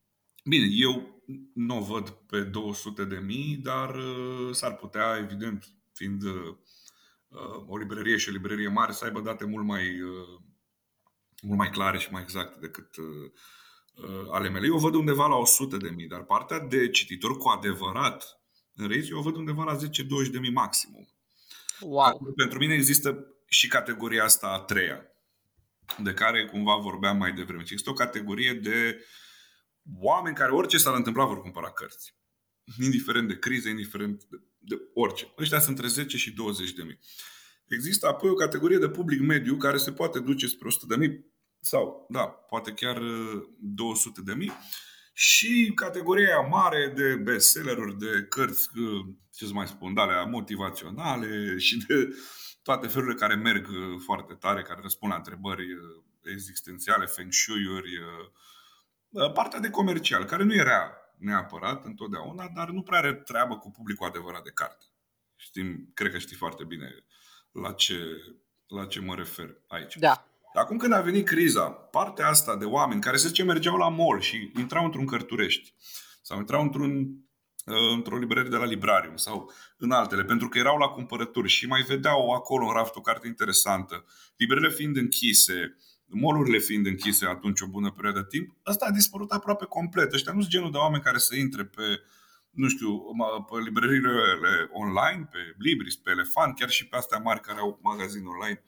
bine, 0.43 0.67
eu 0.71 1.18
nu 1.53 1.77
o 1.77 1.81
văd 1.81 2.09
pe 2.09 2.41
200 2.41 3.05
de 3.05 3.17
mii, 3.17 3.55
dar 3.55 3.95
uh, 3.95 4.49
s-ar 4.51 4.75
putea, 4.75 5.17
evident, 5.17 5.65
fiind 5.93 6.23
uh, 6.23 6.55
o 7.67 7.77
librărie 7.77 8.17
și 8.17 8.29
o 8.29 8.31
librărie 8.31 8.67
mare, 8.67 8.91
să 8.91 9.05
aibă 9.05 9.21
date 9.21 9.45
mult 9.45 9.65
mai, 9.65 10.01
uh, 10.01 10.39
mult 11.41 11.57
mai 11.57 11.69
clare 11.69 11.97
și 11.97 12.11
mai 12.11 12.21
exacte 12.21 12.57
decât 12.59 12.95
ale 14.31 14.49
mele. 14.49 14.65
Eu 14.65 14.75
o 14.75 14.79
văd 14.79 14.93
undeva 14.93 15.27
la 15.27 15.35
100 15.35 15.77
de 15.77 15.89
mii, 15.89 16.07
dar 16.07 16.23
partea 16.23 16.59
de 16.59 16.89
cititor 16.89 17.37
cu 17.37 17.47
adevărat 17.47 18.39
în 18.75 18.87
rei, 18.87 19.07
eu 19.09 19.17
o 19.17 19.21
văd 19.21 19.35
undeva 19.35 19.63
la 19.63 19.75
10-20 19.75 19.79
de 20.31 20.39
mii 20.39 20.51
maximum. 20.51 21.07
Wow. 21.79 22.33
Pentru 22.35 22.57
mine 22.57 22.73
există 22.73 23.25
și 23.45 23.67
categoria 23.67 24.23
asta 24.23 24.47
a 24.47 24.59
treia, 24.59 25.01
de 25.97 26.13
care 26.13 26.45
cumva 26.45 26.75
vorbeam 26.75 27.17
mai 27.17 27.33
devreme. 27.33 27.61
Există 27.61 27.89
o 27.89 27.93
categorie 27.93 28.53
de 28.53 29.05
oameni 29.97 30.35
care 30.35 30.51
orice 30.51 30.77
s-ar 30.77 30.95
întâmpla 30.95 31.25
vor 31.25 31.41
cumpăra 31.41 31.71
cărți. 31.71 32.15
Indiferent 32.79 33.27
de 33.27 33.39
crize, 33.39 33.69
indiferent 33.69 34.23
de, 34.23 34.37
de 34.57 34.75
orice. 34.93 35.33
Ăștia 35.37 35.59
sunt 35.59 35.77
între 35.77 35.87
10 35.91 36.17
și 36.17 36.31
20 36.31 36.71
de 36.71 36.83
mii. 36.83 36.99
Există 37.67 38.07
apoi 38.07 38.29
o 38.29 38.33
categorie 38.33 38.77
de 38.77 38.89
public 38.89 39.19
mediu 39.19 39.57
care 39.57 39.77
se 39.77 39.91
poate 39.91 40.19
duce 40.19 40.47
spre 40.47 40.67
100 40.67 40.85
de 40.85 40.95
mii 40.95 41.25
sau, 41.59 42.05
da, 42.09 42.21
poate 42.27 42.71
chiar 42.71 43.01
200 43.59 44.19
uh, 44.19 44.25
de 44.25 44.33
mii 44.33 44.51
și 45.13 45.71
categoria 45.75 46.39
mare 46.39 46.93
de 46.95 47.15
bestselleruri, 47.15 47.97
de 47.97 48.25
cărți, 48.29 48.69
uh, 48.77 49.05
ce 49.33 49.45
să 49.45 49.53
mai 49.53 49.67
spun, 49.67 49.93
de 49.93 50.01
alea 50.01 50.23
motivaționale 50.23 51.27
și 51.65 51.77
de 51.87 52.15
toate 52.61 52.87
felurile 52.87 53.19
care 53.19 53.35
merg 53.35 53.67
uh, 53.67 54.01
foarte 54.05 54.33
tare, 54.33 54.61
care 54.61 54.79
răspund 54.81 55.11
la 55.11 55.17
întrebări 55.17 55.73
uh, 55.73 56.03
existențiale, 56.23 57.05
feng 57.05 57.31
shui-uri, 57.31 57.97
uh, 57.97 58.27
partea 59.33 59.59
de 59.59 59.69
comercial, 59.69 60.25
care 60.25 60.43
nu 60.43 60.53
era 60.53 60.91
neapărat 61.17 61.85
întotdeauna, 61.85 62.51
dar 62.55 62.69
nu 62.69 62.81
prea 62.81 62.97
are 62.97 63.13
treabă 63.13 63.57
cu 63.57 63.71
publicul 63.71 64.07
adevărat 64.07 64.43
de 64.43 64.51
carte. 64.53 64.85
Știm, 65.35 65.91
cred 65.93 66.11
că 66.11 66.17
știi 66.17 66.35
foarte 66.35 66.63
bine 66.63 67.05
la 67.51 67.71
ce, 67.71 67.97
la 68.67 68.85
ce 68.85 68.99
mă 68.99 69.15
refer 69.15 69.55
aici. 69.67 69.95
Da. 69.95 70.27
Acum 70.53 70.77
când 70.77 70.93
a 70.93 71.01
venit 71.01 71.25
criza, 71.25 71.69
partea 71.69 72.27
asta 72.27 72.55
de 72.55 72.65
oameni 72.65 73.01
care, 73.01 73.17
să 73.17 73.27
zicem, 73.27 73.45
mergeau 73.45 73.75
la 73.75 73.89
mall 73.89 74.19
și 74.19 74.51
intrau 74.57 74.85
într-un 74.85 75.05
cărturești 75.05 75.73
sau 76.21 76.37
intrau 76.37 76.61
într-un, 76.61 76.99
uh, 77.65 77.93
într-o 77.93 78.17
librărie 78.17 78.49
de 78.49 78.55
la 78.55 78.65
Librarium 78.65 79.15
sau 79.15 79.51
în 79.77 79.91
altele, 79.91 80.23
pentru 80.23 80.49
că 80.49 80.57
erau 80.57 80.77
la 80.77 80.87
cumpărături 80.87 81.49
și 81.49 81.67
mai 81.67 81.81
vedeau 81.81 82.29
acolo 82.29 82.65
în 82.65 82.73
raft 82.73 82.95
o 82.95 83.01
carte 83.01 83.27
interesantă, 83.27 84.05
librările 84.35 84.69
fiind 84.69 84.97
închise, 84.97 85.77
molurile 86.09 86.57
fiind 86.57 86.85
închise 86.85 87.25
atunci 87.25 87.61
o 87.61 87.67
bună 87.67 87.91
perioadă 87.91 88.19
de 88.19 88.37
timp, 88.37 88.55
ăsta 88.65 88.85
a 88.85 88.91
dispărut 88.91 89.31
aproape 89.31 89.65
complet. 89.65 90.13
Ăștia 90.13 90.33
nu 90.33 90.39
sunt 90.39 90.51
genul 90.51 90.71
de 90.71 90.77
oameni 90.77 91.03
care 91.03 91.17
să 91.17 91.35
intre 91.35 91.65
pe, 91.65 91.83
nu 92.49 92.67
știu, 92.67 93.01
pe 93.49 93.61
librăriile 93.63 94.09
online, 94.71 95.27
pe 95.31 95.37
Libris, 95.57 95.95
pe 95.95 96.09
Elefant, 96.09 96.55
chiar 96.55 96.69
și 96.69 96.87
pe 96.87 96.95
astea 96.95 97.17
mari 97.17 97.41
care 97.41 97.59
au 97.59 97.79
magazin 97.81 98.25
online, 98.25 98.63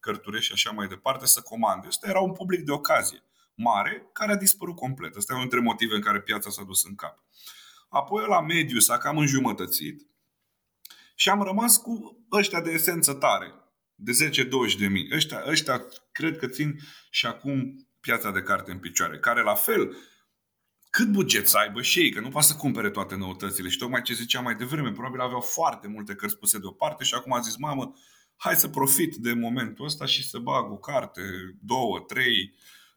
cărturești 0.00 0.46
și 0.46 0.52
așa 0.52 0.70
mai 0.70 0.86
departe, 0.86 1.26
să 1.26 1.40
comande. 1.40 1.86
Ăsta 1.88 2.08
era 2.08 2.20
un 2.20 2.32
public 2.32 2.60
de 2.60 2.72
ocazie 2.72 3.22
mare 3.54 4.10
care 4.12 4.32
a 4.32 4.36
dispărut 4.36 4.76
complet. 4.76 5.16
Asta 5.16 5.32
e 5.32 5.36
unul 5.36 5.48
dintre 5.48 5.68
motive 5.68 5.94
în 5.94 6.00
care 6.00 6.20
piața 6.20 6.50
s-a 6.50 6.62
dus 6.62 6.84
în 6.84 6.94
cap. 6.94 7.18
Apoi 7.88 8.24
la 8.28 8.40
mediu 8.40 8.78
s-a 8.78 8.98
cam 8.98 9.18
înjumătățit 9.18 10.06
și 11.14 11.28
am 11.28 11.42
rămas 11.42 11.76
cu 11.76 12.24
ăștia 12.32 12.60
de 12.60 12.70
esență 12.70 13.12
tare, 13.12 13.54
de 13.94 14.12
10-20 14.74 14.78
de 14.78 14.86
mii. 14.86 15.08
Ăștia, 15.12 15.42
ăștia 15.46 15.84
cred 16.12 16.38
că 16.38 16.46
țin 16.46 16.78
și 17.10 17.26
acum 17.26 17.86
piața 18.00 18.30
de 18.30 18.42
carte 18.42 18.70
în 18.70 18.78
picioare, 18.78 19.18
care 19.18 19.42
la 19.42 19.54
fel, 19.54 19.96
cât 20.90 21.08
buget 21.08 21.48
să 21.48 21.58
aibă 21.58 21.82
și 21.82 22.00
ei, 22.00 22.10
că 22.10 22.20
nu 22.20 22.28
poate 22.28 22.46
să 22.46 22.56
cumpere 22.56 22.90
toate 22.90 23.16
noutățile. 23.16 23.68
Și 23.68 23.78
tocmai 23.78 24.02
ce 24.02 24.14
ziceam 24.14 24.44
mai 24.44 24.54
devreme, 24.54 24.92
probabil 24.92 25.20
aveau 25.20 25.40
foarte 25.40 25.88
multe 25.88 26.14
cărți 26.14 26.38
puse 26.38 26.58
deoparte 26.58 27.04
și 27.04 27.14
acum 27.14 27.32
a 27.32 27.40
zis, 27.40 27.56
mamă, 27.56 27.94
hai 28.36 28.54
să 28.54 28.68
profit 28.68 29.14
de 29.14 29.32
momentul 29.32 29.84
ăsta 29.84 30.04
și 30.04 30.28
să 30.28 30.38
bag 30.38 30.70
o 30.70 30.76
carte, 30.76 31.22
două, 31.60 32.00
trei, 32.00 32.54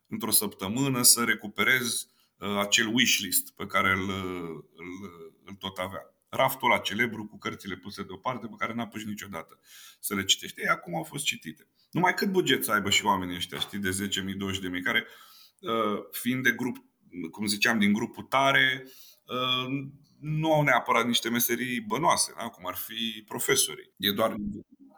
într-o 0.08 0.32
săptămână, 0.32 1.02
să 1.02 1.24
recuperez 1.24 2.10
uh, 2.38 2.58
acel 2.60 2.88
wishlist 2.94 3.54
pe 3.56 3.66
care 3.66 3.92
îl, 3.92 4.10
îl, 4.76 5.12
îl 5.46 5.54
tot 5.54 5.78
avea 5.78 6.17
raftul 6.30 6.72
ăla 6.72 6.80
celebru 6.80 7.26
cu 7.26 7.38
cărțile 7.38 7.76
puse 7.76 8.04
deoparte 8.04 8.48
pe 8.48 8.56
care 8.58 8.74
n-a 8.74 8.88
pus 8.88 9.04
niciodată 9.04 9.60
să 10.00 10.16
le 10.16 10.24
citești. 10.24 10.62
Ei, 10.62 10.68
acum 10.68 10.96
au 10.96 11.04
fost 11.04 11.24
citite. 11.24 11.68
Numai 11.92 12.14
cât 12.14 12.32
buget 12.32 12.64
să 12.64 12.72
aibă 12.72 12.90
și 12.90 13.06
oamenii 13.06 13.36
ăștia, 13.36 13.60
știi, 13.60 13.80
de 13.80 13.90
10.000, 13.90 14.78
20.000, 14.78 14.84
care 14.84 15.06
uh, 15.60 16.00
fiind 16.12 16.44
de 16.44 16.52
grup, 16.52 16.78
cum 17.32 17.46
ziceam, 17.46 17.80
din 17.80 17.94
grupul 17.94 18.24
tare, 18.24 18.84
uh, 19.26 19.90
nu 20.20 20.54
au 20.54 20.64
neapărat 20.64 21.06
niște 21.06 21.30
meserii 21.30 21.82
bănoase, 21.82 22.34
da? 22.38 22.48
cum 22.48 22.68
ar 22.68 22.76
fi 22.76 23.24
profesorii. 23.28 23.94
E 23.98 24.12
doar, 24.12 24.36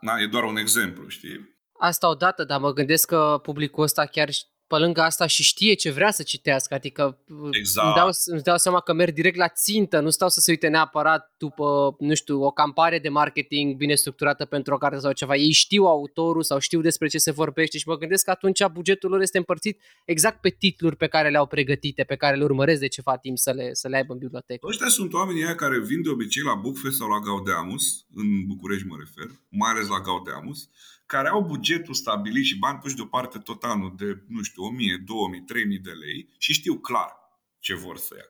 na, 0.01 0.19
e 0.19 0.27
doar 0.27 0.43
un 0.43 0.57
exemplu, 0.57 1.07
știi? 1.07 1.57
Asta 1.79 2.09
odată, 2.09 2.43
dar 2.43 2.59
mă 2.59 2.73
gândesc 2.73 3.07
că 3.07 3.39
publicul 3.43 3.83
ăsta 3.83 4.05
chiar 4.05 4.29
pe 4.69 4.77
lângă 4.77 5.01
asta 5.01 5.25
și 5.25 5.43
știe 5.43 5.73
ce 5.73 5.91
vrea 5.91 6.11
să 6.11 6.23
citească, 6.23 6.73
adică 6.73 7.17
exact. 7.51 7.87
îmi, 7.87 7.95
dau, 7.95 8.09
îmi 8.25 8.41
dau 8.41 8.57
seama 8.57 8.79
că 8.79 8.93
merg 8.93 9.13
direct 9.13 9.37
la 9.37 9.47
țintă, 9.47 9.99
nu 9.99 10.09
stau 10.09 10.29
să 10.29 10.39
se 10.39 10.51
uite 10.51 10.67
neapărat 10.67 11.33
după, 11.37 11.95
nu 11.99 12.13
știu, 12.13 12.43
o 12.43 12.51
campanie 12.51 12.99
de 12.99 13.09
marketing 13.09 13.75
bine 13.75 13.95
structurată 13.95 14.45
pentru 14.45 14.73
o 14.73 14.77
carte 14.77 14.99
sau 14.99 15.11
ceva. 15.11 15.35
Ei 15.35 15.51
știu 15.51 15.83
autorul 15.83 16.43
sau 16.43 16.59
știu 16.59 16.81
despre 16.81 17.07
ce 17.07 17.17
se 17.17 17.31
vorbește 17.31 17.77
și 17.77 17.87
mă 17.87 17.97
gândesc 17.97 18.23
că 18.23 18.31
atunci 18.31 18.65
bugetul 18.71 19.09
lor 19.09 19.21
este 19.21 19.37
împărțit 19.37 19.81
exact 20.05 20.41
pe 20.41 20.49
titluri 20.49 20.95
pe 20.95 21.07
care 21.07 21.29
le-au 21.29 21.45
pregătite, 21.45 22.03
pe 22.03 22.15
care 22.15 22.35
le 22.35 22.43
urmăresc 22.43 22.79
de 22.79 22.87
ceva 22.87 23.17
timp 23.17 23.37
să 23.37 23.51
le, 23.51 23.69
să 23.73 23.87
le 23.87 23.95
aibă 23.95 24.13
în 24.13 24.19
bibliotecă. 24.19 24.67
Ăștia 24.67 24.87
sunt 24.87 25.13
oamenii 25.13 25.43
aia 25.43 25.55
care 25.55 25.79
vin 25.79 26.01
de 26.01 26.09
obicei 26.09 26.43
la 26.43 26.53
Bookfest 26.53 26.97
sau 26.97 27.07
la 27.07 27.19
Gaudeamus, 27.19 28.05
în 28.15 28.45
București 28.47 28.87
mă 28.87 28.95
refer, 28.99 29.35
mai 29.49 29.71
ales 29.71 29.87
la 29.87 29.99
Gaudeamus, 29.99 30.69
care 31.09 31.27
au 31.27 31.43
bugetul 31.43 31.93
stabilit 31.93 32.45
și 32.45 32.57
bani 32.57 32.77
puși 32.77 32.95
deoparte 32.95 33.39
tot 33.39 33.63
anul 33.63 33.93
de, 33.97 34.23
nu 34.27 34.41
știu, 34.41 34.63
1000, 34.63 34.97
2000, 35.05 35.41
3000 35.41 35.79
de 35.79 35.91
lei 35.91 36.29
și 36.37 36.53
știu 36.53 36.79
clar 36.79 37.11
ce 37.59 37.75
vor 37.75 37.97
să 37.97 38.15
ia. 38.17 38.25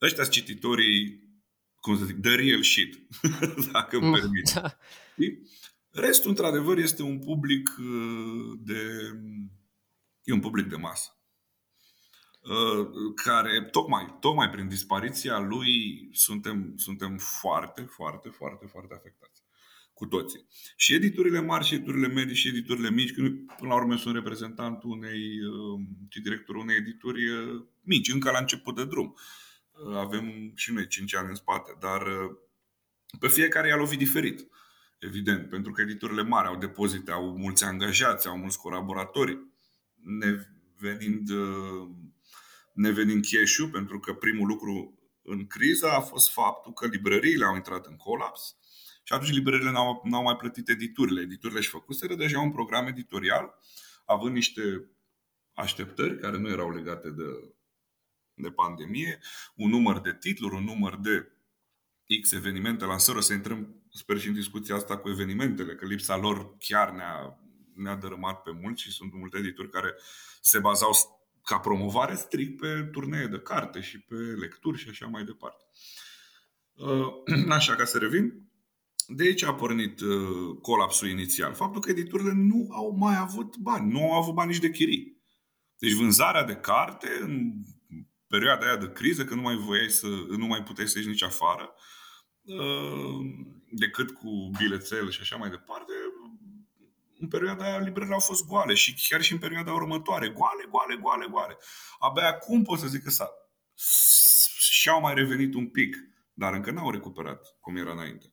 Ăștia 0.00 0.22
sunt 0.22 0.34
cititorii, 0.34 1.22
cum 1.80 1.98
să 1.98 2.04
zic, 2.04 2.20
the 2.20 2.34
real 2.34 2.62
shit, 2.62 2.98
dacă 3.72 3.96
îmi 3.96 4.12
permit. 4.12 4.52
Da. 4.52 4.78
Restul, 5.90 6.30
într-adevăr, 6.30 6.78
este 6.78 7.02
un 7.02 7.18
public 7.18 7.70
uh, 7.78 8.58
de... 8.58 8.80
E 10.22 10.32
un 10.32 10.40
public 10.40 10.66
de 10.66 10.76
masă 10.76 11.16
uh, 12.42 12.88
care 13.14 13.68
tocmai, 13.70 14.16
tocmai 14.20 14.50
prin 14.50 14.68
dispariția 14.68 15.38
lui 15.38 16.08
suntem, 16.12 16.72
suntem 16.76 17.18
foarte, 17.18 17.82
foarte, 17.82 18.28
foarte, 18.28 18.66
foarte 18.66 18.94
afectați 18.94 19.31
cu 20.02 20.08
toții. 20.08 20.46
Și 20.76 20.94
editurile 20.94 21.40
mari, 21.40 21.64
și 21.64 21.74
editurile 21.74 22.08
medii, 22.08 22.34
și 22.34 22.48
editurile 22.48 22.90
mici, 22.90 23.14
că 23.14 23.22
până 23.56 23.68
la 23.68 23.74
urmă 23.74 23.96
sunt 23.96 24.14
reprezentantul 24.14 24.90
unei, 24.90 25.20
și 26.08 26.18
um, 26.18 26.22
directorul 26.22 26.60
unei 26.60 26.76
edituri 26.76 27.28
uh, 27.28 27.64
mici, 27.80 28.12
încă 28.12 28.30
la 28.30 28.38
început 28.38 28.76
de 28.76 28.84
drum. 28.84 29.14
Uh, 29.70 29.96
avem 29.96 30.52
și 30.54 30.72
noi 30.72 30.86
5 30.86 31.14
ani 31.14 31.28
în 31.28 31.34
spate, 31.34 31.76
dar 31.80 32.02
uh, 32.02 32.36
pe 33.18 33.28
fiecare 33.28 33.68
i-a 33.68 33.76
lovit 33.76 33.98
diferit. 33.98 34.46
Evident, 34.98 35.48
pentru 35.48 35.72
că 35.72 35.80
editurile 35.80 36.22
mari 36.22 36.48
au 36.48 36.56
depozite, 36.56 37.10
au 37.10 37.36
mulți 37.36 37.64
angajați, 37.64 38.26
au 38.26 38.36
mulți 38.36 38.58
colaboratori, 38.58 39.38
ne 39.94 40.46
venind, 40.78 41.28
ne 42.72 42.90
venind 42.90 43.24
cash 43.30 43.68
pentru 43.72 43.98
că 43.98 44.12
primul 44.12 44.46
lucru 44.46 44.98
în 45.22 45.46
criză 45.46 45.86
a 45.86 46.00
fost 46.00 46.32
faptul 46.32 46.72
că 46.72 46.86
librăriile 46.86 47.44
au 47.44 47.54
intrat 47.54 47.86
în 47.86 47.96
colaps, 47.96 48.56
și 49.02 49.12
atunci 49.12 49.32
librările 49.32 49.70
n-au, 49.70 50.02
n-au 50.04 50.22
mai 50.22 50.36
plătit 50.36 50.68
editurile. 50.68 51.20
Editurile 51.20 51.60
și 51.60 51.68
făcuseră 51.68 52.14
deja 52.14 52.40
un 52.40 52.52
program 52.52 52.86
editorial, 52.86 53.58
având 54.04 54.34
niște 54.34 54.90
așteptări 55.54 56.18
care 56.18 56.38
nu 56.38 56.48
erau 56.48 56.70
legate 56.70 57.10
de, 57.10 57.54
de 58.34 58.50
pandemie, 58.50 59.18
un 59.54 59.70
număr 59.70 60.00
de 60.00 60.16
titluri, 60.20 60.54
un 60.54 60.64
număr 60.64 60.96
de 60.96 61.32
X 62.20 62.32
evenimente, 62.32 62.84
lansări, 62.84 63.18
o 63.18 63.20
să 63.20 63.32
intrăm, 63.32 63.82
sper 63.92 64.18
și 64.18 64.28
în 64.28 64.34
discuția 64.34 64.74
asta 64.74 64.98
cu 64.98 65.08
evenimentele, 65.08 65.74
că 65.74 65.86
lipsa 65.86 66.16
lor 66.16 66.56
chiar 66.58 66.90
ne-a, 66.90 67.38
ne-a 67.74 67.96
dărâmat 67.96 68.42
pe 68.42 68.50
mulți 68.50 68.82
și 68.82 68.90
sunt 68.90 69.12
multe 69.12 69.38
edituri 69.38 69.70
care 69.70 69.94
se 70.40 70.58
bazau 70.58 70.90
ca 71.44 71.58
promovare 71.58 72.14
strict 72.14 72.60
pe 72.60 72.88
turnee 72.92 73.26
de 73.26 73.38
carte 73.38 73.80
și 73.80 74.00
pe 74.00 74.14
lecturi 74.14 74.78
și 74.78 74.88
așa 74.88 75.06
mai 75.06 75.24
departe. 75.24 75.64
Așa, 77.48 77.74
ca 77.74 77.84
să 77.84 77.98
revin, 77.98 78.41
de 79.16 79.22
aici 79.22 79.42
a 79.42 79.54
pornit 79.54 80.00
uh, 80.00 80.56
colapsul 80.60 81.08
inițial. 81.08 81.54
Faptul 81.54 81.80
că 81.80 81.90
editurile 81.90 82.32
nu 82.32 82.68
au 82.70 82.96
mai 82.98 83.16
avut 83.18 83.56
bani, 83.56 83.92
nu 83.92 84.12
au 84.12 84.20
avut 84.20 84.34
bani 84.34 84.50
nici 84.50 84.60
de 84.60 84.70
chirii. 84.70 85.20
Deci 85.78 85.92
vânzarea 85.92 86.44
de 86.44 86.54
carte 86.54 87.08
în 87.20 87.52
perioada 88.26 88.66
aia 88.66 88.76
de 88.76 88.92
criză, 88.92 89.24
când 89.24 89.40
nu 89.40 89.46
mai 89.46 89.56
voiai 89.56 89.90
să, 89.90 90.06
nu 90.28 90.46
mai 90.46 90.62
puteai 90.62 90.88
să 90.88 90.98
ieși 90.98 91.10
nici 91.10 91.22
afară, 91.22 91.74
uh, 92.42 93.20
decât 93.70 94.10
cu 94.10 94.50
bilețel 94.58 95.10
și 95.10 95.20
așa 95.20 95.36
mai 95.36 95.50
departe, 95.50 95.92
în 97.18 97.28
perioada 97.28 97.64
aia 97.64 97.78
librările 97.78 98.14
au 98.14 98.20
fost 98.20 98.46
goale 98.46 98.74
și 98.74 99.08
chiar 99.08 99.22
și 99.22 99.32
în 99.32 99.38
perioada 99.38 99.72
următoare, 99.72 100.28
goale, 100.28 100.64
goale, 100.70 100.96
goale, 101.00 101.26
goale. 101.30 101.56
Abia 101.98 102.28
acum 102.28 102.62
pot 102.62 102.78
să 102.78 102.86
zic 102.86 103.02
că 103.02 103.10
s-a, 103.10 103.30
și-au 104.58 105.00
mai 105.00 105.14
revenit 105.14 105.54
un 105.54 105.68
pic, 105.68 105.96
dar 106.32 106.52
încă 106.52 106.70
n-au 106.70 106.90
recuperat 106.90 107.56
cum 107.60 107.76
era 107.76 107.92
înainte. 107.92 108.31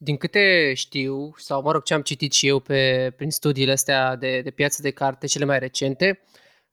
Din 0.00 0.16
câte 0.16 0.72
știu, 0.74 1.32
sau 1.36 1.62
mă 1.62 1.72
rog 1.72 1.82
ce 1.82 1.94
am 1.94 2.02
citit 2.02 2.32
și 2.32 2.46
eu 2.46 2.60
pe, 2.60 3.12
prin 3.16 3.30
studiile 3.30 3.72
astea 3.72 4.16
de, 4.16 4.40
de 4.40 4.50
piață 4.50 4.82
de 4.82 4.90
carte 4.90 5.26
cele 5.26 5.44
mai 5.44 5.58
recente, 5.58 6.20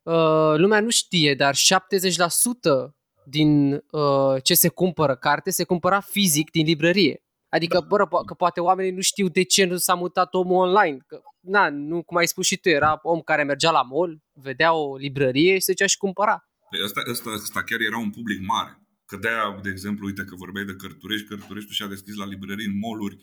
uh, 0.03 0.53
lumea 0.55 0.79
nu 0.79 0.89
știe, 0.89 1.35
dar 1.35 1.55
70% 1.55 1.59
din 3.25 3.73
uh, 3.73 4.43
ce 4.43 4.53
se 4.53 4.67
cumpără 4.67 5.15
carte 5.15 5.49
se 5.49 5.63
cumpăra 5.63 5.99
fizic 5.99 6.51
din 6.51 6.65
librărie. 6.65 7.23
Adică, 7.49 7.79
da. 7.79 8.05
bă, 8.05 8.23
că 8.25 8.33
poate 8.33 8.59
oamenii 8.59 8.91
nu 8.91 9.01
știu 9.01 9.27
de 9.27 9.43
ce 9.43 9.65
nu 9.65 9.77
s-a 9.77 9.93
mutat 9.93 10.33
omul 10.33 10.67
online. 10.67 10.97
Că, 11.07 11.21
na, 11.39 11.69
nu, 11.69 12.03
cum 12.03 12.17
ai 12.17 12.27
spus 12.27 12.45
și 12.45 12.57
tu, 12.57 12.69
era 12.69 12.99
om 13.01 13.21
care 13.21 13.43
mergea 13.43 13.71
la 13.71 13.81
mall, 13.81 14.23
vedea 14.33 14.73
o 14.73 14.95
librărie 14.95 15.53
și 15.53 15.61
se 15.61 15.71
ducea 15.71 15.85
și 15.85 15.97
cumpăra. 15.97 16.45
Păi 16.69 16.79
asta, 16.83 17.01
asta, 17.11 17.29
asta 17.29 17.63
chiar 17.63 17.79
era 17.79 17.97
un 17.97 18.09
public 18.09 18.39
mare. 18.47 18.84
Că 19.05 19.17
de-aia, 19.17 19.59
de 19.63 19.69
exemplu, 19.69 20.05
uite 20.05 20.23
că 20.23 20.35
vorbeai 20.35 20.65
de 20.65 20.75
Cărturești, 20.75 21.27
Cărturești 21.27 21.73
și-a 21.73 21.87
deschis 21.87 22.15
la 22.15 22.25
librării 22.25 22.65
în 22.65 22.77
moluri, 22.77 23.17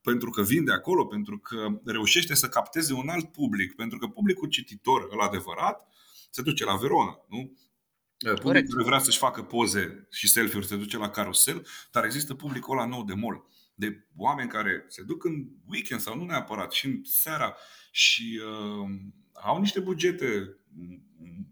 pentru 0.00 0.30
că 0.30 0.42
vinde 0.42 0.72
acolo, 0.72 1.04
pentru 1.04 1.38
că 1.38 1.80
reușește 1.84 2.34
să 2.34 2.48
capteze 2.48 2.92
un 2.92 3.08
alt 3.08 3.32
public, 3.32 3.74
pentru 3.74 3.98
că 3.98 4.06
publicul 4.06 4.48
cititor, 4.48 5.06
îl 5.10 5.20
adevărat, 5.20 5.88
se 6.30 6.42
duce 6.42 6.64
la 6.64 6.76
Verona, 6.76 7.18
nu? 7.28 7.56
Publicul 8.34 8.74
care 8.74 8.84
vrea 8.84 8.98
să-și 8.98 9.18
facă 9.18 9.42
poze 9.42 10.06
și 10.10 10.28
selfie-uri 10.28 10.66
se 10.66 10.76
duce 10.76 10.96
la 10.96 11.10
carusel, 11.10 11.66
dar 11.90 12.04
există 12.04 12.34
publicul 12.34 12.78
ăla 12.78 12.86
nou 12.86 13.04
de 13.04 13.14
mall, 13.14 13.46
de 13.74 14.06
oameni 14.16 14.48
care 14.48 14.84
se 14.88 15.02
duc 15.02 15.24
în 15.24 15.48
weekend 15.66 16.00
sau 16.00 16.16
nu 16.16 16.24
neapărat, 16.24 16.72
și 16.72 16.86
în 16.86 17.00
seara 17.04 17.56
și 17.90 18.40
uh, 18.44 18.90
au 19.32 19.60
niște 19.60 19.80
bugete 19.80 20.56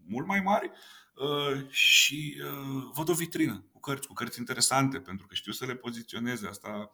mult 0.07 0.27
mai 0.27 0.41
mari 0.41 0.71
uh, 1.15 1.69
și 1.69 2.41
uh, 2.43 2.91
văd 2.93 3.09
o 3.09 3.13
vitrină 3.13 3.70
cărți, 3.81 4.07
cu 4.07 4.13
cărți 4.13 4.39
interesante, 4.39 4.99
pentru 4.99 5.27
că 5.27 5.35
știu 5.35 5.51
să 5.51 5.65
le 5.65 5.75
poziționeze. 5.75 6.47
Asta 6.47 6.91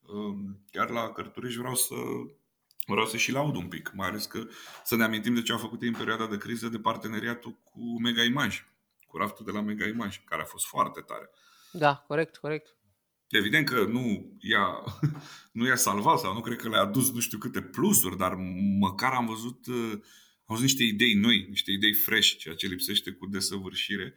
um, 0.00 0.64
chiar 0.70 0.90
la 0.90 1.12
Cărturești 1.12 1.58
vreau 1.58 1.74
să 1.74 1.94
vreau 2.86 3.06
să 3.06 3.16
și 3.16 3.32
laud 3.32 3.56
un 3.56 3.68
pic, 3.68 3.92
mai 3.94 4.08
ales 4.08 4.26
că 4.26 4.46
să 4.84 4.96
ne 4.96 5.04
amintim 5.04 5.34
de 5.34 5.42
ce 5.42 5.52
au 5.52 5.58
făcut 5.58 5.82
ei 5.82 5.88
în 5.88 5.94
perioada 5.94 6.26
de 6.26 6.36
criză 6.36 6.68
de 6.68 6.78
parteneriatul 6.78 7.58
cu 7.64 8.00
Mega 8.00 8.22
Image, 8.22 8.58
cu 9.06 9.16
raftul 9.16 9.44
de 9.44 9.50
la 9.50 9.60
Mega 9.60 9.86
Image, 9.86 10.18
care 10.24 10.42
a 10.42 10.44
fost 10.44 10.66
foarte 10.66 11.00
tare. 11.00 11.30
Da, 11.72 12.04
corect, 12.06 12.36
corect. 12.36 12.74
Evident 13.28 13.68
că 13.68 13.84
nu 13.84 14.36
i-a, 14.40 14.84
nu 15.58 15.66
i-a 15.66 15.76
salvat 15.76 16.18
sau 16.18 16.34
nu 16.34 16.40
cred 16.40 16.56
că 16.56 16.68
le-a 16.68 16.80
adus 16.80 17.12
nu 17.12 17.20
știu 17.20 17.38
câte 17.38 17.62
plusuri, 17.62 18.16
dar 18.16 18.34
măcar 18.78 19.12
am 19.12 19.26
văzut, 19.26 19.66
uh, 19.66 19.92
am 19.92 20.56
văzut 20.56 20.62
niște 20.62 20.82
idei 20.82 21.14
noi, 21.14 21.46
niște 21.48 21.70
idei 21.70 21.92
fresh, 21.92 22.36
ceea 22.36 22.54
ce 22.54 22.66
lipsește 22.66 23.10
cu 23.10 23.26
desăvârșire. 23.26 24.14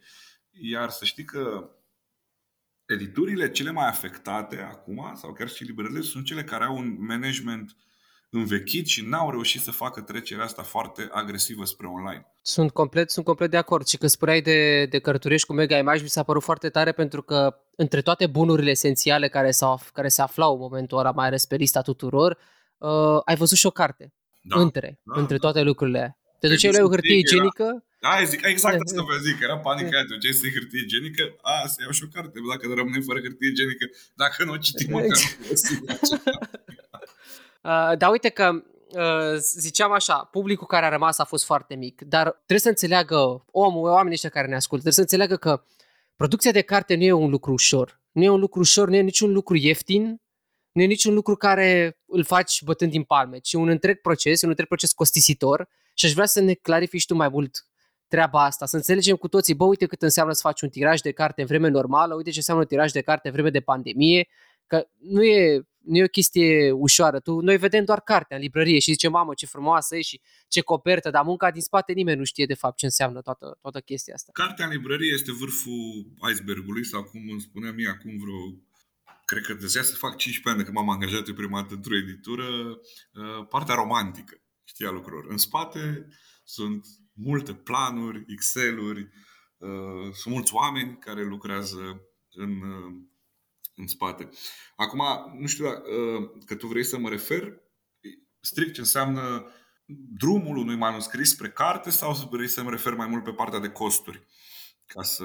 Iar 0.50 0.90
să 0.90 1.04
știi 1.04 1.24
că 1.24 1.70
editurile 2.86 3.50
cele 3.50 3.70
mai 3.70 3.86
afectate 3.86 4.60
acum, 4.70 5.12
sau 5.14 5.32
chiar 5.32 5.48
și 5.48 5.64
librările, 5.64 6.00
sunt 6.00 6.24
cele 6.24 6.44
care 6.44 6.64
au 6.64 6.76
un 6.76 6.96
management 6.98 7.76
învechit 8.30 8.86
și 8.86 9.04
n-au 9.06 9.30
reușit 9.30 9.60
să 9.60 9.70
facă 9.70 10.00
trecerea 10.00 10.44
asta 10.44 10.62
foarte 10.62 11.08
agresivă 11.12 11.64
spre 11.64 11.86
online. 11.86 12.26
Sunt 12.42 12.70
complet, 12.70 13.10
sunt 13.10 13.24
complet 13.24 13.50
de 13.50 13.56
acord. 13.56 13.86
Și 13.86 13.96
că 13.96 14.06
spuneai 14.06 14.40
de, 14.40 14.86
de 14.86 14.98
cărturești 14.98 15.46
cu 15.46 15.52
Mega 15.52 15.78
Image, 15.78 16.02
mi 16.02 16.08
s-a 16.08 16.22
părut 16.22 16.42
foarte 16.42 16.68
tare 16.68 16.92
pentru 16.92 17.22
că 17.22 17.56
între 17.76 18.02
toate 18.02 18.26
bunurile 18.26 18.70
esențiale 18.70 19.28
care, 19.28 19.50
s-au, 19.50 19.80
care 19.92 20.08
se 20.08 20.22
aflau 20.22 20.52
în 20.52 20.58
momentul 20.58 20.98
ăla, 20.98 21.10
mai 21.10 21.26
ales 21.26 21.46
pe 21.46 21.56
lista 21.56 21.80
tuturor, 21.80 22.38
uh, 22.78 23.20
ai 23.24 23.36
văzut 23.36 23.58
și 23.58 23.66
o 23.66 23.70
carte. 23.70 24.12
Da, 24.42 24.60
între, 24.60 25.00
da, 25.02 25.20
între 25.20 25.36
da. 25.36 25.40
toate 25.40 25.62
lucrurile 25.62 25.98
aia. 25.98 26.16
Te 26.40 26.48
duceai 26.48 26.72
la 26.72 26.84
o 26.84 26.88
hârtie 26.88 27.16
igienică? 27.16 27.84
Da, 28.04 28.24
zic, 28.24 28.40
exact 28.46 28.80
asta 28.84 29.02
vă 29.02 29.16
zic, 29.16 29.40
era 29.40 29.58
panica 29.58 29.96
aia, 29.96 30.04
te 30.20 30.32
să 30.32 30.46
hârtie 30.54 30.80
igienică, 30.84 31.22
a, 31.40 31.66
să 31.66 31.76
iau 31.80 31.90
și 31.90 32.04
o 32.04 32.06
carte, 32.14 32.38
dacă 32.52 32.66
nu 32.66 32.74
rămânem 32.74 33.02
fără 33.02 33.20
hârtie 33.20 33.48
igienică, 33.48 33.84
dacă 34.14 34.44
nu 34.44 34.52
o 34.52 34.56
citim 34.56 34.90
măcar 34.90 35.18
Uh, 37.64 37.96
dar 37.98 38.10
uite 38.10 38.28
că 38.28 38.62
uh, 38.88 39.36
ziceam 39.58 39.92
așa, 39.92 40.14
publicul 40.14 40.66
care 40.66 40.86
a 40.86 40.88
rămas 40.88 41.18
a 41.18 41.24
fost 41.24 41.44
foarte 41.44 41.74
mic, 41.74 42.02
dar 42.02 42.30
trebuie 42.30 42.58
să 42.58 42.68
înțeleagă 42.68 43.44
omul, 43.50 43.88
oamenii 43.88 44.12
ăștia 44.12 44.28
care 44.28 44.46
ne 44.46 44.54
ascultă, 44.54 44.82
trebuie 44.82 44.92
să 44.92 45.00
înțeleagă 45.00 45.36
că 45.36 45.64
producția 46.16 46.50
de 46.50 46.60
carte 46.60 46.94
nu 46.94 47.02
e 47.02 47.12
un 47.12 47.30
lucru 47.30 47.52
ușor. 47.52 48.00
Nu 48.12 48.22
e 48.22 48.28
un 48.28 48.40
lucru 48.40 48.60
ușor, 48.60 48.88
nu 48.88 48.94
e 48.94 49.00
niciun 49.00 49.32
lucru 49.32 49.56
ieftin, 49.56 50.22
nu 50.72 50.82
e 50.82 50.86
niciun 50.86 51.14
lucru 51.14 51.36
care 51.36 51.98
îl 52.06 52.24
faci 52.24 52.62
bătând 52.62 52.90
din 52.90 53.02
palme, 53.02 53.38
ci 53.38 53.52
un 53.52 53.68
întreg 53.68 54.00
proces, 54.00 54.42
un 54.42 54.48
întreg 54.48 54.66
proces 54.66 54.92
costisitor 54.92 55.68
și 55.94 56.06
aș 56.06 56.12
vrea 56.12 56.26
să 56.26 56.40
ne 56.40 56.54
clarifici 56.54 57.06
tu 57.06 57.14
mai 57.14 57.28
mult 57.28 57.66
treaba 58.08 58.44
asta, 58.44 58.66
să 58.66 58.76
înțelegem 58.76 59.16
cu 59.16 59.28
toții, 59.28 59.54
bă, 59.54 59.64
uite 59.64 59.86
cât 59.86 60.02
înseamnă 60.02 60.32
să 60.32 60.40
faci 60.42 60.60
un 60.60 60.68
tiraj 60.68 61.00
de 61.00 61.12
carte 61.12 61.40
în 61.40 61.46
vreme 61.46 61.68
normală, 61.68 62.14
uite 62.14 62.30
ce 62.30 62.36
înseamnă 62.38 62.62
un 62.62 62.68
tiraj 62.68 62.92
de 62.92 63.00
carte 63.00 63.28
în 63.28 63.34
vreme 63.34 63.50
de 63.50 63.60
pandemie, 63.60 64.28
că 64.66 64.86
nu 64.98 65.24
e 65.24 65.64
nu 65.84 65.96
e 65.96 66.02
o 66.02 66.06
chestie 66.06 66.70
ușoară. 66.70 67.20
Tu, 67.20 67.40
noi 67.40 67.56
vedem 67.56 67.84
doar 67.84 68.00
cartea 68.00 68.36
în 68.36 68.42
librărie 68.42 68.78
și 68.78 68.90
zicem, 68.90 69.10
mamă, 69.10 69.34
ce 69.34 69.46
frumoasă 69.46 69.96
e 69.96 70.00
și 70.00 70.20
ce 70.48 70.60
copertă, 70.60 71.10
dar 71.10 71.24
munca 71.24 71.50
din 71.50 71.60
spate 71.60 71.92
nimeni 71.92 72.18
nu 72.18 72.24
știe 72.24 72.46
de 72.46 72.54
fapt 72.54 72.76
ce 72.76 72.84
înseamnă 72.84 73.20
toată, 73.20 73.58
toată 73.60 73.80
chestia 73.80 74.14
asta. 74.14 74.30
Cartea 74.32 74.64
în 74.64 74.70
librărie 74.70 75.12
este 75.14 75.32
vârful 75.32 76.12
icebergului 76.32 76.84
sau 76.84 77.02
cum 77.02 77.20
îmi 77.30 77.40
spunea 77.40 77.72
mie 77.72 77.88
acum 77.88 78.18
vreo 78.18 78.58
cred 79.24 79.42
că 79.42 79.54
deja 79.54 79.82
să 79.82 79.94
fac 79.94 80.16
15 80.16 80.48
ani 80.48 80.58
de 80.58 80.64
când 80.64 80.76
m-am 80.76 80.90
angajat 80.90 81.28
eu 81.28 81.34
prima 81.34 81.60
dată 81.60 81.74
într-o 81.74 81.96
editură, 81.96 82.44
uh, 82.44 83.46
partea 83.48 83.74
romantică, 83.74 84.42
știa 84.64 84.90
lucrurilor. 84.90 85.26
În 85.28 85.36
spate 85.36 86.08
sunt 86.44 86.86
multe 87.14 87.54
planuri, 87.54 88.24
Excel-uri, 88.28 89.08
uh, 89.56 90.12
sunt 90.12 90.34
mulți 90.34 90.54
oameni 90.54 90.98
care 90.98 91.24
lucrează 91.24 92.00
în 92.30 92.50
uh, 92.50 92.94
în 93.76 93.86
spate. 93.86 94.28
Acum, 94.76 95.02
nu 95.38 95.46
știu 95.46 95.64
dacă, 95.64 95.82
uh, 95.90 96.30
că 96.44 96.54
tu 96.54 96.66
vrei 96.66 96.84
să 96.84 96.98
mă 96.98 97.08
refer 97.08 97.62
strict 98.40 98.74
ce 98.74 98.80
înseamnă 98.80 99.52
drumul 100.18 100.56
unui 100.56 100.76
manuscris 100.76 101.30
spre 101.30 101.50
carte 101.50 101.90
sau 101.90 102.28
vrei 102.30 102.48
să 102.48 102.62
mă 102.62 102.70
refer 102.70 102.94
mai 102.94 103.06
mult 103.06 103.24
pe 103.24 103.30
partea 103.30 103.58
de 103.58 103.68
costuri? 103.68 104.26
Ca 104.86 105.02
să... 105.02 105.24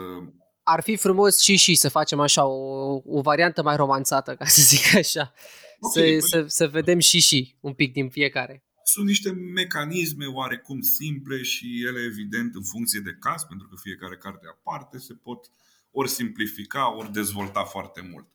Ar 0.63 0.82
fi 0.82 0.95
frumos 0.95 1.39
și 1.39 1.56
și 1.56 1.75
să 1.75 1.89
facem 1.89 2.19
așa 2.19 2.45
o, 2.45 3.02
o 3.06 3.21
variantă 3.21 3.63
mai 3.63 3.75
romanțată, 3.75 4.36
ca 4.36 4.45
să 4.45 4.62
zic 4.62 4.95
așa. 4.95 5.34
Okay, 5.80 5.91
să, 5.91 5.99
păi... 5.99 6.21
să, 6.21 6.43
să 6.47 6.67
vedem 6.67 6.99
și 6.99 7.19
și 7.19 7.56
un 7.60 7.73
pic 7.73 7.93
din 7.93 8.10
fiecare. 8.10 8.63
Sunt 8.91 9.06
niște 9.06 9.32
mecanisme 9.32 10.25
oarecum 10.25 10.82
simple 10.82 11.41
și 11.41 11.84
ele 11.86 12.02
evident 12.04 12.56
în 12.56 12.63
funcție 12.63 12.99
de 12.99 13.17
caz, 13.19 13.43
pentru 13.43 13.67
că 13.67 13.75
fiecare 13.82 14.17
carte 14.17 14.47
aparte 14.47 14.97
se 14.97 15.13
pot 15.13 15.52
ori 15.91 16.10
simplifica, 16.10 16.95
ori 16.95 17.12
dezvolta 17.12 17.63
foarte 17.63 18.02
mult 18.02 18.28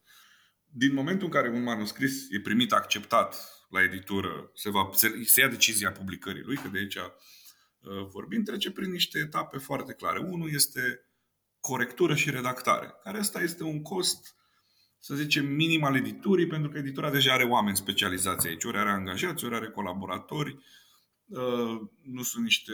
din 0.76 0.94
momentul 0.94 1.26
în 1.26 1.32
care 1.32 1.48
un 1.48 1.62
manuscris 1.62 2.30
e 2.30 2.40
primit 2.40 2.72
acceptat 2.72 3.36
la 3.68 3.82
editură, 3.82 4.50
se, 4.54 4.70
va, 4.70 4.90
se, 4.92 5.24
se 5.24 5.40
ia 5.40 5.48
decizia 5.48 5.92
publicării 5.92 6.42
lui, 6.42 6.56
că 6.56 6.68
de 6.68 6.78
aici 6.78 6.96
uh, 6.96 8.06
vorbim, 8.08 8.42
trece 8.42 8.70
prin 8.70 8.90
niște 8.90 9.18
etape 9.18 9.58
foarte 9.58 9.92
clare. 9.92 10.18
Unul 10.18 10.52
este 10.52 11.08
corectură 11.60 12.14
și 12.14 12.30
redactare, 12.30 12.94
care 13.02 13.18
asta 13.18 13.40
este 13.40 13.62
un 13.62 13.82
cost, 13.82 14.34
să 15.04 15.14
zicem, 15.14 15.46
minim 15.46 15.84
al 15.84 15.96
editurii, 15.96 16.46
pentru 16.46 16.70
că 16.70 16.78
editura 16.78 17.10
deja 17.10 17.32
are 17.32 17.44
oameni 17.44 17.76
specializați 17.76 18.46
aici, 18.46 18.64
ori 18.64 18.78
are 18.78 18.90
angajați, 18.90 19.44
ori 19.44 19.54
are 19.54 19.70
colaboratori, 19.70 20.58
uh, 21.26 21.80
nu 22.02 22.22
sunt 22.22 22.44
niște 22.44 22.72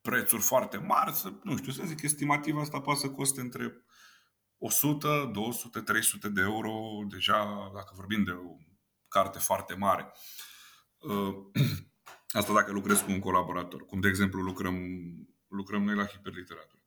prețuri 0.00 0.42
foarte 0.42 0.76
mari, 0.76 1.12
să, 1.12 1.32
nu 1.42 1.56
știu, 1.56 1.72
să 1.72 1.82
zic, 1.86 2.02
estimativ 2.02 2.56
asta 2.56 2.80
poate 2.80 3.00
să 3.00 3.10
coste 3.10 3.40
între 3.40 3.84
100, 4.58 5.30
200, 5.32 5.80
300 5.80 6.28
de 6.28 6.40
euro, 6.40 7.04
deja 7.08 7.70
dacă 7.74 7.92
vorbim 7.94 8.24
de 8.24 8.30
o 8.30 8.56
carte 9.08 9.38
foarte 9.38 9.74
mare. 9.74 10.12
Uh, 10.98 11.34
asta 12.40 12.52
dacă 12.52 12.72
lucrez 12.72 13.00
cu 13.00 13.10
un 13.10 13.20
colaborator, 13.20 13.86
cum 13.86 14.00
de 14.00 14.08
exemplu 14.08 14.40
lucrăm, 14.40 14.76
lucrăm 15.48 15.82
noi 15.82 15.94
la 15.94 16.06
hiperliteratură. 16.06 16.79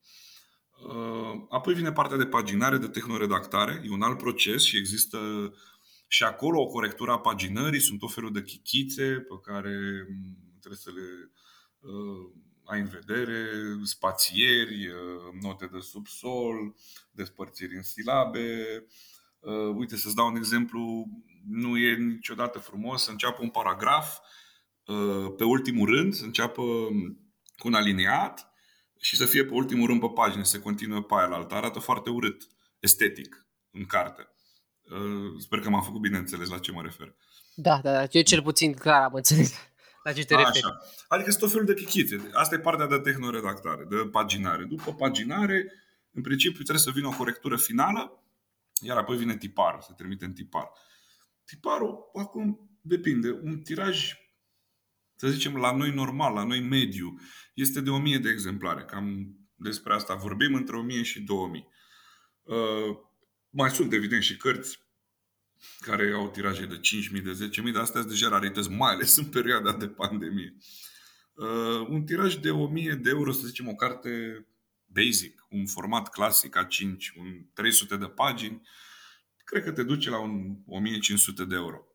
Uh, 0.82 1.46
apoi 1.50 1.74
vine 1.74 1.92
partea 1.92 2.18
de 2.18 2.26
paginare, 2.26 2.78
de 2.78 2.88
tehnoredactare. 2.88 3.82
E 3.86 3.92
un 3.92 4.02
alt 4.02 4.18
proces 4.18 4.64
și 4.64 4.78
există 4.78 5.20
și 6.08 6.24
acolo 6.24 6.62
o 6.62 6.68
corectură 6.68 7.12
a 7.12 7.20
paginării. 7.20 7.80
Sunt 7.80 8.02
o 8.02 8.08
felul 8.08 8.32
de 8.32 8.42
chichițe 8.42 9.04
pe 9.04 9.52
care 9.52 10.08
trebuie 10.60 10.80
să 10.84 10.90
le 10.90 11.32
uh, 11.80 12.42
ai 12.64 12.80
în 12.80 12.88
vedere 12.88 13.50
spațieri, 13.84 14.88
uh, 14.88 15.42
note 15.42 15.66
de 15.66 15.80
subsol, 15.80 16.76
despărțiri 17.12 17.76
în 17.76 17.84
silabe. 17.84 18.86
Uh, 19.40 19.76
uite, 19.76 19.98
să-ți 19.98 20.16
dau 20.16 20.28
un 20.28 20.36
exemplu, 20.36 21.08
nu 21.48 21.78
e 21.78 21.96
niciodată 21.96 22.60
frumos 22.60 23.04
să 23.04 23.12
înceapă 23.12 23.42
un 23.42 23.50
paragraf 23.50 24.18
uh, 24.86 25.34
pe 25.38 25.44
ultimul 25.44 25.90
rând, 25.90 26.14
să 26.14 26.26
înceapă 26.26 26.62
cu 27.58 27.68
un 27.68 27.74
aliniat 27.74 28.53
și 29.04 29.16
să 29.16 29.26
fie 29.26 29.46
pe 29.46 29.54
ultimul 29.54 29.88
rând 29.88 30.00
pe 30.00 30.10
pagină, 30.14 30.44
să 30.44 30.60
continue 30.60 31.02
pe 31.02 31.14
aia 31.14 31.26
la 31.26 31.36
altă. 31.36 31.56
Arată 31.56 31.80
foarte 31.80 32.10
urât, 32.10 32.48
estetic, 32.80 33.48
în 33.72 33.86
carte. 33.86 34.28
Sper 35.40 35.60
că 35.60 35.70
m-am 35.70 35.84
făcut 35.84 36.02
bine 36.02 36.18
înțeles 36.18 36.50
la 36.50 36.60
ce 36.60 36.72
mă 36.72 36.82
refer. 36.82 37.16
Da, 37.56 37.80
da, 37.84 37.92
da. 37.92 38.06
Eu 38.12 38.22
cel 38.22 38.42
puțin 38.42 38.74
clar 38.74 39.02
am 39.02 39.14
înțeles. 39.14 39.54
La 40.04 40.14
ce 40.14 40.26
te 40.26 40.36
referi? 40.36 40.64
Așa. 40.64 40.80
Adică 41.08 41.30
sunt 41.30 41.42
tot 41.42 41.52
felul 41.52 41.66
de 41.66 41.74
chichițe. 41.74 42.30
Asta 42.34 42.56
e 42.56 42.60
partea 42.60 42.88
de 42.88 42.98
tehnoredactare, 42.98 43.86
de 43.90 43.96
paginare. 43.96 44.64
După 44.64 44.94
paginare, 44.94 45.72
în 46.12 46.22
principiu 46.22 46.64
trebuie 46.64 46.78
să 46.78 46.92
vină 46.92 47.08
o 47.08 47.18
corectură 47.18 47.58
finală, 47.58 48.24
iar 48.82 48.98
apoi 48.98 49.18
vine 49.18 49.38
tiparul, 49.38 49.82
se 49.82 49.94
trimite 49.98 50.26
în 50.26 50.34
tipar. 50.34 50.72
Tiparul, 51.46 52.10
acum, 52.14 52.78
depinde. 52.82 53.40
Un 53.44 53.62
tiraj, 53.62 54.14
să 55.16 55.28
zicem, 55.28 55.56
la 55.56 55.76
noi 55.76 55.92
normal, 55.92 56.34
la 56.34 56.44
noi 56.44 56.62
mediu, 56.62 57.20
este 57.54 57.82
de 57.82 57.90
1000 57.90 58.18
de 58.18 58.30
exemplare. 58.30 58.84
Cam 58.84 59.38
despre 59.56 59.94
asta 59.94 60.16
vorbim, 60.16 60.54
între 60.54 60.78
1000 60.78 61.04
și 61.04 61.22
2000. 61.22 61.68
Uh, 62.44 62.56
mai 63.50 63.70
sunt, 63.70 63.94
evident, 63.94 64.24
și 64.24 64.38
cărți 64.38 64.82
care 65.80 66.12
au 66.12 66.30
tiraje 66.30 66.66
de 66.66 66.80
5.000, 67.16 67.24
de 67.24 67.50
10.000, 67.68 67.72
dar 67.74 67.82
astea 67.82 68.00
sunt 68.00 68.12
deja 68.12 68.28
rarități, 68.28 68.70
mai 68.70 68.92
ales 68.92 69.16
în 69.16 69.26
perioada 69.26 69.74
de 69.74 69.88
pandemie. 69.88 70.58
Uh, 71.34 71.88
un 71.88 72.06
tiraj 72.06 72.36
de 72.36 72.50
1.000 72.50 73.02
de 73.02 73.10
euro, 73.10 73.32
să 73.32 73.48
zicem, 73.48 73.68
o 73.68 73.76
carte 73.76 74.46
basic, 74.86 75.46
un 75.50 75.66
format 75.66 76.10
clasic 76.10 76.58
A5, 76.58 76.96
un 77.18 77.46
300 77.54 77.98
de 77.98 78.06
pagini, 78.06 78.62
cred 79.44 79.64
că 79.64 79.72
te 79.72 79.84
duce 79.84 80.10
la 80.10 80.20
un 80.20 80.58
1500 80.66 81.46
de 81.46 81.56
euro, 81.56 81.88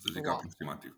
să 0.00 0.08
zic 0.12 0.24
wow. 0.24 0.34
aproximativ. 0.34 0.96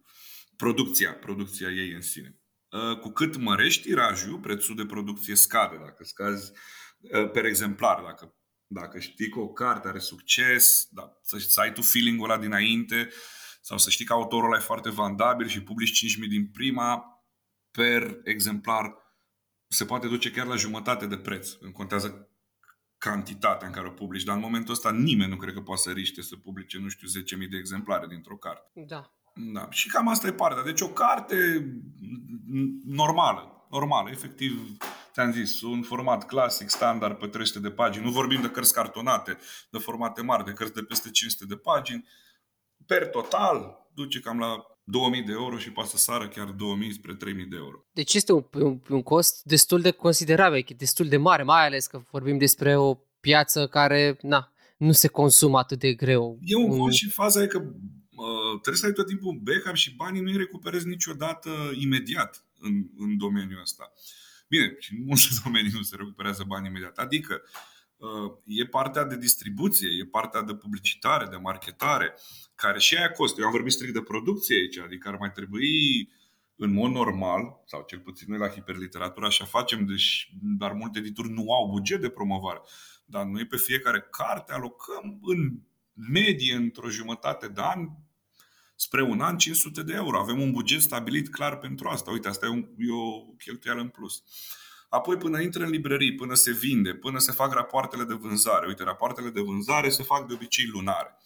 Producția, 0.61 1.13
producția 1.15 1.69
ei 1.69 1.93
în 1.93 2.01
sine. 2.01 2.41
Uh, 2.71 2.99
cu 2.99 3.09
cât 3.09 3.37
mărești 3.37 3.83
tirajul, 3.83 4.39
prețul 4.39 4.77
de 4.77 4.87
producție 4.87 5.35
scade. 5.35 5.77
Dacă 5.77 6.05
scazi 6.05 6.53
uh, 7.01 7.31
per 7.31 7.45
exemplar, 7.45 8.03
dacă 8.03 8.35
dacă 8.73 8.99
știi 8.99 9.29
că 9.29 9.39
o 9.39 9.49
carte 9.49 9.89
are 9.89 9.99
succes, 9.99 10.89
da, 10.91 11.19
să, 11.23 11.39
să 11.39 11.61
ai 11.61 11.73
tu 11.73 11.83
feeling-ul 11.83 12.31
ăla 12.31 12.39
dinainte, 12.39 13.09
sau 13.61 13.79
să 13.79 13.91
știi 13.91 14.05
că 14.05 14.13
autorul 14.13 14.47
ăla 14.47 14.57
e 14.57 14.65
foarte 14.65 14.91
vandabil 14.91 15.47
și 15.47 15.63
publici 15.63 16.17
5.000 16.23 16.29
din 16.29 16.51
prima, 16.51 17.05
per 17.71 18.21
exemplar, 18.25 18.95
se 19.69 19.85
poate 19.85 20.09
duce 20.09 20.31
chiar 20.31 20.47
la 20.47 20.57
jumătate 20.57 21.07
de 21.07 21.17
preț. 21.17 21.51
Îmi 21.61 21.73
contează 21.73 22.31
cantitatea 22.99 23.67
în 23.67 23.73
care 23.73 23.89
o 23.89 23.93
publici, 23.93 24.25
dar 24.25 24.35
în 24.35 24.43
momentul 24.43 24.75
ăsta 24.75 24.93
nimeni 24.93 25.31
nu 25.31 25.37
cred 25.37 25.55
că 25.55 25.61
poate 25.61 25.81
să 25.81 25.91
riște 25.91 26.23
să 26.23 26.37
publice, 26.37 26.79
nu 26.79 26.89
știu, 26.89 27.09
10.000 27.43 27.49
de 27.51 27.57
exemplare 27.57 28.07
dintr-o 28.07 28.37
carte. 28.37 28.71
Da. 28.87 29.20
Da. 29.35 29.67
Și 29.71 29.89
cam 29.89 30.09
asta 30.09 30.27
e 30.27 30.33
partea. 30.33 30.63
Deci 30.63 30.81
o 30.81 30.89
carte 30.89 31.37
normală, 32.85 33.67
normală, 33.71 34.11
efectiv, 34.11 34.77
ți-am 35.13 35.33
zis, 35.33 35.63
un 35.63 35.83
format 35.83 36.27
clasic, 36.27 36.69
standard, 36.69 37.19
pe 37.19 37.27
300 37.27 37.59
de 37.59 37.71
pagini. 37.71 38.05
Nu 38.05 38.11
vorbim 38.11 38.41
de 38.41 38.51
cărți 38.51 38.73
cartonate, 38.73 39.39
de 39.71 39.79
formate 39.79 40.23
mari, 40.23 40.45
de 40.45 40.53
cărți 40.53 40.75
de 40.75 40.83
peste 40.83 41.11
500 41.11 41.45
de 41.45 41.57
pagini. 41.57 42.09
Per 42.87 43.07
total, 43.07 43.89
duce 43.95 44.21
cam 44.21 44.39
la 44.39 44.65
2000 44.85 45.23
de 45.23 45.33
euro 45.33 45.59
și 45.59 45.71
poate 45.71 45.91
să 45.91 45.97
sară 45.97 46.29
chiar 46.29 46.47
2000 46.47 46.93
spre 46.93 47.15
3000 47.15 47.47
de 47.47 47.57
euro. 47.57 47.85
Deci 47.93 48.15
este 48.15 48.33
un, 48.33 48.45
un, 48.53 48.81
un 48.89 49.03
cost 49.03 49.43
destul 49.45 49.81
de 49.81 49.91
considerabil, 49.91 50.67
destul 50.77 51.09
de 51.09 51.17
mare, 51.17 51.43
mai 51.43 51.67
ales 51.67 51.87
că 51.87 52.03
vorbim 52.11 52.39
despre 52.39 52.77
o 52.77 52.95
piață 53.21 53.67
care, 53.67 54.19
na, 54.23 54.53
nu 54.77 54.93
se 54.93 55.09
consumă 55.09 55.59
atât 55.59 55.79
de 55.79 55.93
greu. 55.93 56.39
E 56.43 56.57
un 56.57 56.79
cost 56.79 56.97
și 56.97 57.11
faza 57.11 57.43
e 57.43 57.47
că 57.47 57.59
uh, 57.59 57.73
trebuie 58.53 58.77
să 58.77 58.87
ai 58.87 58.93
tot 58.93 59.07
timpul 59.07 59.29
un 59.29 59.41
backup 59.43 59.75
și 59.75 59.95
banii 59.95 60.21
nu-i 60.21 60.37
recuperezi 60.37 60.87
niciodată 60.87 61.51
imediat 61.75 62.45
în, 62.59 62.87
în 62.97 63.19
domeniul 63.19 63.61
ăsta. 63.61 63.93
Bine, 64.49 64.77
și 64.79 64.95
în 64.95 65.05
multe 65.05 65.29
domenii 65.45 65.71
nu 65.73 65.83
se 65.83 65.97
recuperează 65.97 66.45
bani 66.47 66.67
imediat. 66.67 66.99
Adică 66.99 67.43
uh, 67.97 68.33
e 68.45 68.67
partea 68.67 69.05
de 69.05 69.17
distribuție, 69.17 69.89
e 70.01 70.05
partea 70.07 70.43
de 70.43 70.55
publicitare, 70.55 71.27
de 71.31 71.37
marketare, 71.37 72.15
care 72.55 72.79
și 72.79 72.97
aia 72.97 73.11
costă. 73.11 73.41
Eu 73.41 73.47
am 73.47 73.53
vorbit 73.53 73.73
strict 73.73 73.93
de 73.93 74.01
producție 74.01 74.57
aici, 74.57 74.79
adică 74.79 75.09
ar 75.09 75.17
mai 75.17 75.33
trebui 75.33 76.09
în 76.57 76.73
mod 76.73 76.91
normal, 76.91 77.63
sau 77.67 77.85
cel 77.87 77.99
puțin 77.99 78.27
noi 78.29 78.39
la 78.39 78.49
hiperliteratură 78.49 79.27
așa 79.27 79.45
facem, 79.45 79.87
deci, 79.87 80.33
dar 80.43 80.73
multe 80.73 80.99
edituri 80.99 81.31
nu 81.31 81.53
au 81.53 81.71
buget 81.71 82.01
de 82.01 82.09
promovare. 82.09 82.61
Dar 83.05 83.25
noi 83.25 83.47
pe 83.47 83.57
fiecare 83.57 84.07
carte 84.11 84.53
alocăm 84.53 85.19
în 85.23 85.59
medie, 85.95 86.55
într-o 86.55 86.89
jumătate 86.89 87.49
de 87.49 87.61
an, 87.61 87.89
spre 88.81 89.03
un 89.03 89.21
an 89.21 89.39
500 89.39 89.83
de 89.83 89.93
euro. 89.93 90.19
Avem 90.19 90.41
un 90.41 90.53
buget 90.53 90.81
stabilit 90.81 91.29
clar 91.31 91.59
pentru 91.59 91.89
asta. 91.89 92.11
Uite, 92.11 92.29
asta 92.29 92.47
e, 92.47 92.49
un, 92.49 92.69
e 92.79 92.93
o 92.93 93.21
cheltuială 93.21 93.81
în 93.81 93.89
plus. 93.89 94.23
Apoi 94.89 95.17
până 95.17 95.41
intră 95.41 95.65
în 95.65 95.71
librării, 95.71 96.15
până 96.15 96.35
se 96.35 96.53
vinde, 96.53 96.95
până 96.95 97.19
se 97.19 97.33
fac 97.33 97.53
rapoartele 97.53 98.05
de 98.05 98.15
vânzare. 98.15 98.67
Uite, 98.67 98.83
rapoartele 98.83 99.31
de 99.31 99.41
vânzare 99.41 99.89
se 99.89 100.03
fac 100.03 100.27
de 100.27 100.35
obicei 100.35 100.67
lunare. 100.67 101.17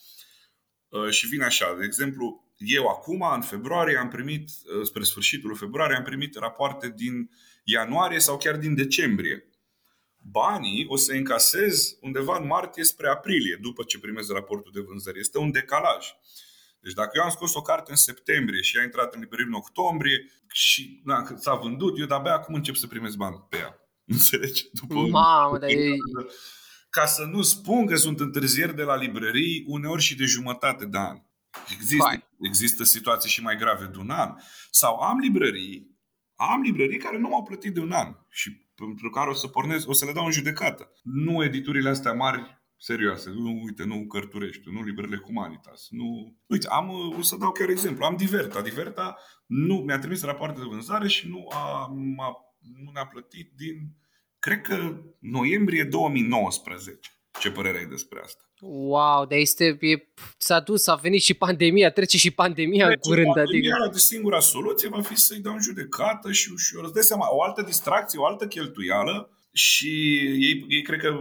Uh, 0.88 1.10
și 1.10 1.26
vine 1.26 1.44
așa, 1.44 1.74
de 1.78 1.84
exemplu, 1.84 2.52
eu 2.56 2.86
acum, 2.86 3.22
în 3.34 3.40
februarie, 3.40 3.96
am 3.96 4.08
primit, 4.08 4.48
uh, 4.48 4.86
spre 4.86 5.02
sfârșitul 5.02 5.56
februarie, 5.56 5.96
am 5.96 6.02
primit 6.02 6.36
rapoarte 6.36 6.92
din 6.96 7.30
ianuarie 7.64 8.18
sau 8.18 8.36
chiar 8.36 8.56
din 8.56 8.74
decembrie. 8.74 9.48
Banii 10.16 10.86
o 10.88 10.96
să 10.96 11.12
încasez 11.12 11.96
undeva 12.00 12.38
în 12.38 12.46
martie 12.46 12.84
spre 12.84 13.08
aprilie, 13.08 13.58
după 13.60 13.82
ce 13.82 13.98
primez 13.98 14.28
raportul 14.28 14.72
de 14.74 14.80
vânzări. 14.80 15.18
Este 15.18 15.38
un 15.38 15.50
decalaj. 15.50 16.06
Deci 16.84 16.92
dacă 16.92 17.10
eu 17.14 17.22
am 17.22 17.30
scos 17.30 17.54
o 17.54 17.62
carte 17.62 17.90
în 17.90 17.96
septembrie 17.96 18.62
și 18.62 18.78
a 18.78 18.82
intrat 18.82 19.14
în 19.14 19.20
librărie 19.20 19.46
în 19.46 19.52
octombrie 19.52 20.30
și 20.52 21.00
na, 21.04 21.34
s-a 21.36 21.54
vândut, 21.54 21.98
eu 21.98 22.06
de-abia 22.06 22.32
acum 22.32 22.54
încep 22.54 22.74
să 22.74 22.86
primesc 22.86 23.16
bani 23.16 23.46
pe 23.48 23.56
ea. 23.56 23.78
Înțelegi? 24.14 24.68
După 24.72 24.94
Mamă, 24.94 25.58
dar 25.58 25.68
e... 25.68 25.90
Ca 26.90 27.06
să 27.06 27.24
nu 27.24 27.42
spun 27.42 27.86
că 27.86 27.96
sunt 27.96 28.20
întârzieri 28.20 28.76
de 28.76 28.82
la 28.82 28.96
librării, 28.96 29.64
uneori 29.66 30.02
și 30.02 30.16
de 30.16 30.24
jumătate 30.24 30.84
de 30.84 30.98
an. 30.98 31.18
Există, 31.72 32.28
există 32.40 32.84
situații 32.84 33.30
și 33.30 33.42
mai 33.42 33.56
grave 33.56 33.86
de 33.86 33.98
un 33.98 34.10
an. 34.10 34.34
Sau 34.70 34.96
am 34.96 35.18
librării, 35.18 35.96
am 36.34 36.60
librării 36.60 36.98
care 36.98 37.18
nu 37.18 37.28
m-au 37.28 37.42
plătit 37.42 37.74
de 37.74 37.80
un 37.80 37.92
an 37.92 38.16
și 38.28 38.50
pentru 38.74 39.10
care 39.10 39.30
o 39.30 39.34
să 39.34 39.46
pornesc, 39.46 39.88
o 39.88 39.92
să 39.92 40.04
le 40.04 40.12
dau 40.12 40.24
în 40.24 40.32
judecată. 40.32 40.92
Nu 41.02 41.44
editurile 41.44 41.88
astea 41.88 42.12
mari 42.12 42.63
serioase. 42.84 43.30
Nu, 43.30 43.62
uite, 43.64 43.84
nu 43.84 44.06
Cărturești, 44.06 44.70
nu 44.72 44.82
librările 44.82 45.20
Humanitas. 45.24 45.86
Nu... 45.90 46.36
Uite, 46.46 46.66
am, 46.70 46.88
o 47.18 47.22
să 47.22 47.36
dau 47.36 47.52
chiar 47.52 47.68
exemplu. 47.68 48.04
Am 48.04 48.16
Diverta. 48.16 48.62
Diverta 48.62 49.16
nu, 49.46 49.74
mi-a 49.74 49.98
trimis 49.98 50.22
rapoarte 50.22 50.60
de 50.60 50.66
vânzare 50.68 51.08
și 51.08 51.28
nu, 51.28 51.46
a, 51.50 51.58
a, 52.16 52.28
nu 52.84 52.90
ne-a 52.92 53.06
plătit 53.06 53.52
din, 53.56 53.74
cred 54.38 54.60
că, 54.60 55.02
noiembrie 55.18 55.84
2019. 55.84 56.98
Ce 57.40 57.50
părere 57.50 57.78
ai 57.78 57.86
despre 57.86 58.20
asta? 58.24 58.42
Wow, 58.60 59.26
dar 59.26 59.38
este, 59.38 59.64
e, 59.80 60.08
s-a 60.36 60.60
dus, 60.60 60.86
a 60.86 60.94
venit 60.94 61.22
și 61.22 61.34
pandemia, 61.34 61.90
trece 61.90 62.16
și 62.16 62.30
pandemia 62.30 62.86
trece 62.86 63.00
în 63.02 63.10
curând. 63.10 63.34
Pandemia, 63.34 63.74
adică... 63.74 63.92
de 63.92 63.98
singura 63.98 64.40
soluție 64.40 64.88
va 64.88 65.02
fi 65.02 65.16
să-i 65.16 65.40
dau 65.40 65.52
în 65.52 65.62
judecată 65.62 66.32
și 66.32 66.50
ușor. 66.52 66.84
Îți 66.84 66.92
dai 66.92 67.02
seama, 67.02 67.34
o 67.34 67.42
altă 67.42 67.62
distracție, 67.62 68.18
o 68.18 68.26
altă 68.26 68.46
cheltuială 68.46 69.33
și 69.54 70.18
ei, 70.38 70.64
ei, 70.68 70.82
cred 70.82 71.00
că, 71.00 71.18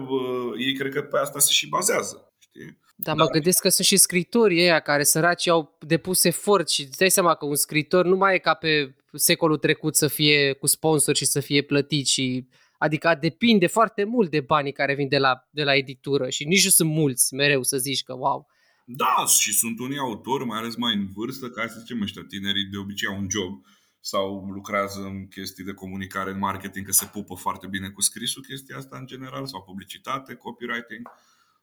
ei 0.58 0.74
cred 0.74 0.94
că 0.94 1.02
pe 1.02 1.18
asta 1.18 1.40
se 1.40 1.52
și 1.52 1.68
bazează. 1.68 2.34
Știi? 2.40 2.82
Dar 2.96 3.16
mă 3.16 3.26
gândesc 3.26 3.62
că 3.62 3.70
sunt 3.70 3.88
și 3.88 3.98
scritorii 3.98 4.62
ăia 4.62 4.80
care 4.80 5.04
săraci 5.04 5.48
au 5.48 5.78
depus 5.80 6.24
efort 6.24 6.70
și 6.70 6.82
îți 6.82 6.98
dai 6.98 7.12
seama 7.12 7.36
că 7.36 7.46
un 7.46 7.56
scritor 7.56 8.06
nu 8.06 8.16
mai 8.16 8.36
e 8.36 8.38
ca 8.38 8.54
pe 8.54 8.96
secolul 9.12 9.58
trecut 9.58 9.96
să 9.96 10.08
fie 10.08 10.54
cu 10.54 10.68
sponsor 10.68 11.16
și 11.16 11.26
să 11.26 11.40
fie 11.40 11.62
plătit 11.62 12.08
și 12.08 12.48
Adică 12.84 13.18
depinde 13.22 13.68
foarte 13.68 14.04
mult 14.04 14.30
de 14.30 14.40
banii 14.40 14.72
care 14.72 14.96
vin 14.96 15.08
de 15.08 15.18
la, 15.18 15.48
de 15.50 15.64
la 15.64 15.76
editură 15.76 16.30
și 16.30 16.46
nici 16.46 16.64
nu 16.64 16.70
sunt 16.70 16.90
mulți 16.90 17.34
mereu 17.34 17.64
să 17.64 17.78
zici 17.78 18.04
că 18.04 18.14
wow. 18.14 18.48
Da, 18.86 19.26
și 19.40 19.54
sunt 19.54 19.80
unii 19.80 19.98
autori, 19.98 20.46
mai 20.46 20.58
ales 20.58 20.76
mai 20.76 20.94
în 20.96 21.08
vârstă, 21.14 21.50
care 21.50 21.68
să 21.68 21.80
zicem 21.80 22.02
ăștia 22.02 22.26
tinerii 22.28 22.64
de 22.72 22.78
obicei 22.78 23.08
au 23.08 23.18
un 23.18 23.28
job 23.30 23.62
sau 24.06 24.46
lucrează 24.46 25.02
în 25.02 25.28
chestii 25.28 25.64
de 25.64 25.74
comunicare, 25.74 26.32
în 26.32 26.38
marketing, 26.38 26.86
că 26.86 26.92
se 26.92 27.06
pupă 27.06 27.36
foarte 27.36 27.68
bine 27.68 27.90
cu 27.90 28.02
scrisul 28.02 28.44
chestia 28.44 28.78
asta 28.78 28.98
în 28.98 29.06
general, 29.06 29.48
sau 29.48 29.64
publicitate, 29.64 30.36
copywriting, 30.36 31.10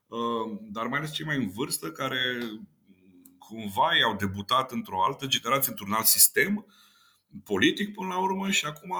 uh, 0.06 0.58
dar 0.60 0.86
mai 0.86 0.98
ales 0.98 1.12
cei 1.12 1.26
mai 1.26 1.36
în 1.36 1.48
vârstă 1.48 1.90
care 1.90 2.38
cumva 3.38 3.96
i-au 3.98 4.16
debutat 4.16 4.72
într-o 4.72 5.02
altă 5.02 5.26
generație, 5.26 5.70
într-un 5.70 5.92
alt 5.92 6.06
sistem 6.06 6.66
politic 7.44 7.94
până 7.94 8.08
la 8.08 8.18
urmă 8.18 8.50
și 8.50 8.64
acum 8.64 8.94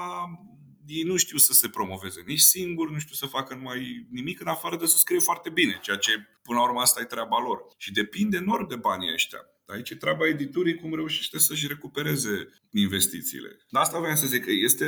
ei 0.85 1.03
nu 1.03 1.17
știu 1.17 1.37
să 1.37 1.53
se 1.53 1.69
promoveze 1.69 2.23
nici 2.25 2.39
singur, 2.39 2.91
nu 2.91 2.99
știu 2.99 3.15
să 3.15 3.25
facă 3.25 3.55
numai 3.55 4.07
nimic 4.11 4.39
în 4.39 4.47
afară 4.47 4.77
de 4.77 4.85
să 4.85 4.97
scrie 4.97 5.19
foarte 5.19 5.49
bine, 5.49 5.79
ceea 5.81 5.97
ce 5.97 6.11
până 6.43 6.59
la 6.59 6.65
urmă 6.65 6.79
asta 6.79 7.01
e 7.01 7.03
treaba 7.03 7.39
lor. 7.39 7.65
Și 7.77 7.91
depinde 7.91 8.37
enorm 8.37 8.67
de 8.67 8.75
banii 8.75 9.13
ăștia. 9.13 9.39
Aici 9.71 9.89
e 9.89 9.95
treaba 9.95 10.27
editurii 10.27 10.75
cum 10.75 10.95
reușește 10.95 11.39
să-și 11.39 11.67
recupereze 11.67 12.49
investițiile. 12.71 13.57
Dar 13.69 13.81
asta 13.81 13.99
vreau 13.99 14.15
să 14.15 14.27
zic 14.27 14.43
că 14.43 14.51
este... 14.51 14.85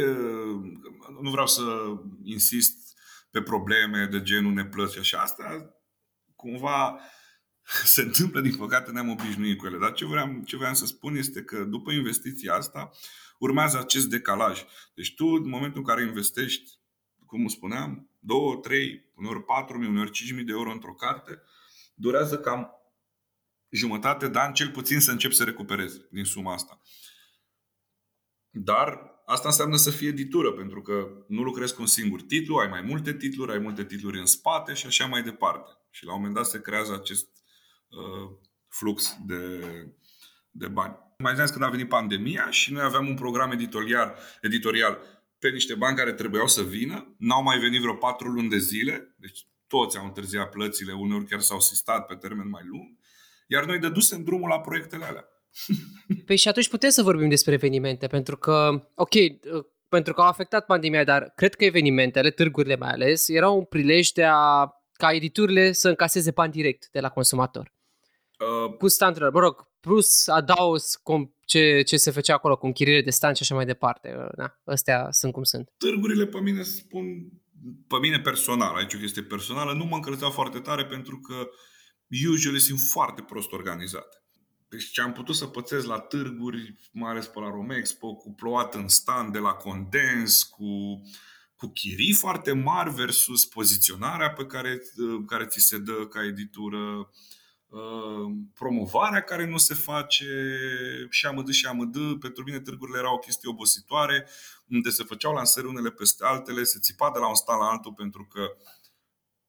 Nu 1.22 1.30
vreau 1.30 1.48
să 1.48 1.62
insist 2.24 2.98
pe 3.32 3.42
probleme 3.42 4.06
de 4.12 4.22
genul 4.22 4.54
neplăți 4.54 4.94
și 4.94 5.00
așa. 5.00 5.18
Asta 5.18 5.76
cumva 6.36 7.00
se 7.86 8.02
întâmplă, 8.02 8.42
din 8.42 8.56
păcate, 8.56 8.92
ne-am 8.92 9.10
obișnuit 9.10 9.58
cu 9.58 9.66
ele. 9.66 9.78
Dar 9.78 9.94
ce 9.94 10.06
vreau, 10.06 10.42
ce 10.46 10.58
vreau 10.58 10.74
să 10.74 10.86
spun 10.86 11.16
este 11.16 11.44
că 11.44 11.64
după 11.64 11.92
investiția 11.92 12.54
asta 12.54 12.92
urmează 13.40 13.80
acest 13.80 14.10
decalaj. 14.10 14.64
Deci 14.94 15.14
tu, 15.16 15.26
în 15.26 15.50
momentul 15.50 15.80
în 15.80 15.86
care 15.86 16.04
investești, 16.04 16.72
cum 17.26 17.48
spuneam, 17.48 18.10
2, 18.20 18.60
3, 18.62 19.12
uneori 19.16 19.44
4 19.44 19.78
mii, 19.78 19.90
uneori 19.90 20.12
5 20.12 20.32
mii 20.32 20.44
de 20.44 20.52
euro 20.52 20.72
într-o 20.72 20.94
carte, 20.94 21.42
durează 21.94 22.40
cam 22.40 22.70
jumătate 23.74 24.28
de 24.28 24.40
an 24.40 24.54
cel 24.54 24.70
puțin 24.70 25.00
să 25.00 25.12
încep 25.12 25.32
să 25.32 25.44
recuperezi 25.44 26.02
din 26.12 26.24
suma 26.24 26.54
asta. 26.54 26.82
Dar 28.50 29.12
asta 29.26 29.48
înseamnă 29.48 29.76
să 29.76 29.92
fie 29.92 30.08
editură, 30.08 30.52
pentru 30.52 30.82
că 30.82 31.08
nu 31.28 31.42
lucrezi 31.42 31.76
cu 31.76 31.82
un 31.82 31.88
singur 31.88 32.22
titlu, 32.22 32.56
ai 32.56 32.68
mai 32.68 32.82
multe 32.82 33.14
titluri, 33.14 33.52
ai 33.52 33.60
multe 33.60 33.86
titluri 33.86 34.20
în 34.20 34.26
spate 34.26 34.74
și 34.74 34.86
așa 34.86 35.06
mai 35.06 35.24
departe. 35.24 35.72
Și 35.90 36.06
la 36.06 36.12
un 36.12 36.18
moment 36.18 36.36
dat 36.36 36.46
se 36.46 36.62
creează 36.62 36.94
acest 36.94 37.28
uh, 37.88 38.30
flux 38.68 39.18
de, 39.26 39.62
de 40.52 40.68
bani. 40.68 40.98
Mai 41.18 41.36
zis 41.36 41.50
când 41.50 41.64
a 41.64 41.70
venit 41.70 41.88
pandemia 41.88 42.50
și 42.50 42.74
noi 42.74 42.84
aveam 42.84 43.08
un 43.08 43.16
program 43.16 43.52
editorial, 43.52 44.18
editorial 44.42 45.00
pe 45.40 45.50
niște 45.50 45.76
bani 45.76 45.98
care 45.98 46.14
trebuiau 46.14 46.48
să 46.48 46.64
vină, 46.64 47.16
n-au 47.18 47.44
mai 47.44 47.60
venit 47.60 47.82
vreo 47.82 47.96
patru 47.96 48.28
luni 48.28 48.50
de 48.50 48.58
zile, 48.58 49.16
deci 49.18 49.48
toți 49.68 49.98
au 49.98 50.06
întârziat 50.06 50.50
plățile, 50.50 50.94
uneori 50.94 51.26
chiar 51.26 51.40
s-au 51.40 51.60
sistat 51.60 52.06
pe 52.06 52.16
termen 52.16 52.50
mai 52.50 52.64
lung, 52.66 52.98
iar 53.54 53.66
noi 53.66 53.80
dădusem 53.80 54.24
drumul 54.24 54.50
la 54.50 54.60
proiectele 54.60 55.06
alea. 55.06 55.26
Păi 56.26 56.36
și 56.36 56.48
atunci 56.48 56.70
putem 56.70 56.90
să 56.90 57.02
vorbim 57.02 57.30
despre 57.30 57.54
evenimente, 57.54 58.08
pentru 58.08 58.38
că, 58.38 58.88
ok, 58.96 59.14
pentru 59.90 60.14
că 60.14 60.22
au 60.22 60.28
afectat 60.28 60.66
pandemia, 60.66 61.04
dar 61.04 61.32
cred 61.36 61.56
că 61.56 61.66
evenimentele, 61.66 62.30
târgurile 62.30 62.76
mai 62.76 62.90
ales, 62.90 63.28
erau 63.28 63.58
un 63.58 63.64
prilej 63.64 64.10
de 64.10 64.24
a, 64.24 64.70
ca 64.94 65.14
editurile 65.14 65.72
să 65.72 65.90
încaseze 65.90 66.32
bani 66.32 66.52
direct 66.52 66.90
de 66.92 67.00
la 67.00 67.10
consumator. 67.10 67.72
Uh, 68.40 68.78
cu 68.78 68.88
standard, 68.88 69.34
mă 69.34 69.40
rog, 69.40 69.68
plus 69.80 70.28
adaos 70.28 71.02
ce, 71.46 71.82
ce 71.82 71.98
se 71.98 72.12
făcea 72.12 72.34
acolo 72.34 72.58
cu 72.58 72.66
închiriere 72.66 73.02
de 73.02 73.10
stand 73.10 73.36
și 73.36 73.42
așa 73.42 73.56
mai 73.56 73.66
departe. 73.66 74.16
Uh, 74.18 74.30
da, 74.36 74.60
astea 74.64 75.08
sunt 75.12 75.34
cum 75.34 75.44
sunt. 75.44 75.74
Târgurile 75.78 76.26
pe 76.26 76.40
mine 76.40 76.62
spun, 76.64 77.06
pe 77.88 77.98
mine 78.02 78.20
personal, 78.20 78.76
aici 78.76 78.94
o 78.94 78.98
chestie 78.98 79.24
personală, 79.24 79.74
nu 79.74 79.86
mă 79.86 79.96
încălzeau 79.96 80.30
foarte 80.32 80.60
tare 80.60 80.86
pentru 80.86 81.20
că 81.20 81.50
usually 82.28 82.60
sunt 82.60 82.80
foarte 82.80 83.22
prost 83.22 83.52
organizate. 83.52 84.24
Deci 84.74 84.92
ce 84.92 85.02
am 85.02 85.12
putut 85.12 85.36
să 85.36 85.46
pățesc 85.46 85.86
la 85.86 86.00
târguri, 86.00 86.76
mai 86.92 87.12
ales 87.12 87.28
pe 87.28 87.40
la 87.40 87.50
Romexpo, 87.50 88.16
cu 88.16 88.34
plouat 88.34 88.76
în 88.76 88.88
stand 88.88 89.34
de 89.34 89.40
la 89.40 89.54
Condens, 89.54 90.44
cu, 90.44 91.02
cu 91.56 91.68
chirii 91.68 92.14
foarte 92.14 92.52
mari 92.52 92.94
versus 92.94 93.46
poziționarea 93.46 94.32
pe 94.32 94.46
care, 94.46 94.82
care 95.28 95.46
ți 95.46 95.60
se 95.60 95.78
dă 95.78 96.08
ca 96.08 96.26
editură, 96.26 97.10
uh, 97.68 98.36
promovarea 98.54 99.22
care 99.22 99.46
nu 99.46 99.58
se 99.58 99.74
face 99.74 100.58
și 101.10 101.26
amădă 101.26 101.52
și 101.52 101.66
amădă. 101.66 102.18
Pentru 102.20 102.44
mine 102.44 102.60
târgurile 102.60 102.98
erau 102.98 103.16
o 103.16 103.20
chestie 103.20 103.50
obositoare, 103.50 104.28
unde 104.68 104.90
se 104.90 105.04
făceau 105.04 105.34
lansări 105.34 105.68
unele 105.68 105.92
peste 105.92 106.26
altele, 106.26 106.64
se 106.64 106.80
țipa 106.80 107.12
de 107.14 107.20
la 107.20 107.28
un 107.28 107.36
stat 107.36 107.58
la 107.60 107.70
altul 107.70 107.94
pentru 107.94 108.28
că 108.28 108.42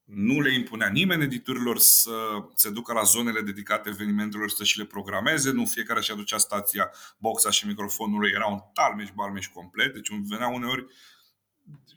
nu 0.05 0.41
le 0.41 0.53
impunea 0.53 0.89
nimeni 0.89 1.23
editurilor 1.23 1.77
să 1.77 2.11
se 2.55 2.69
ducă 2.69 2.93
la 2.93 3.03
zonele 3.03 3.41
dedicate 3.41 3.89
evenimentelor 3.89 4.49
să 4.49 4.63
și 4.63 4.77
le 4.77 4.85
programeze, 4.85 5.51
nu 5.51 5.65
fiecare 5.65 6.01
și 6.01 6.11
aducea 6.11 6.37
stația, 6.37 6.91
boxa 7.17 7.49
și 7.49 7.67
microfonul 7.67 8.29
era 8.29 8.45
un 8.45 8.59
talmeș, 8.73 9.09
balmeș 9.15 9.47
complet, 9.47 9.93
deci 9.93 10.09
venea 10.27 10.47
uneori 10.47 10.85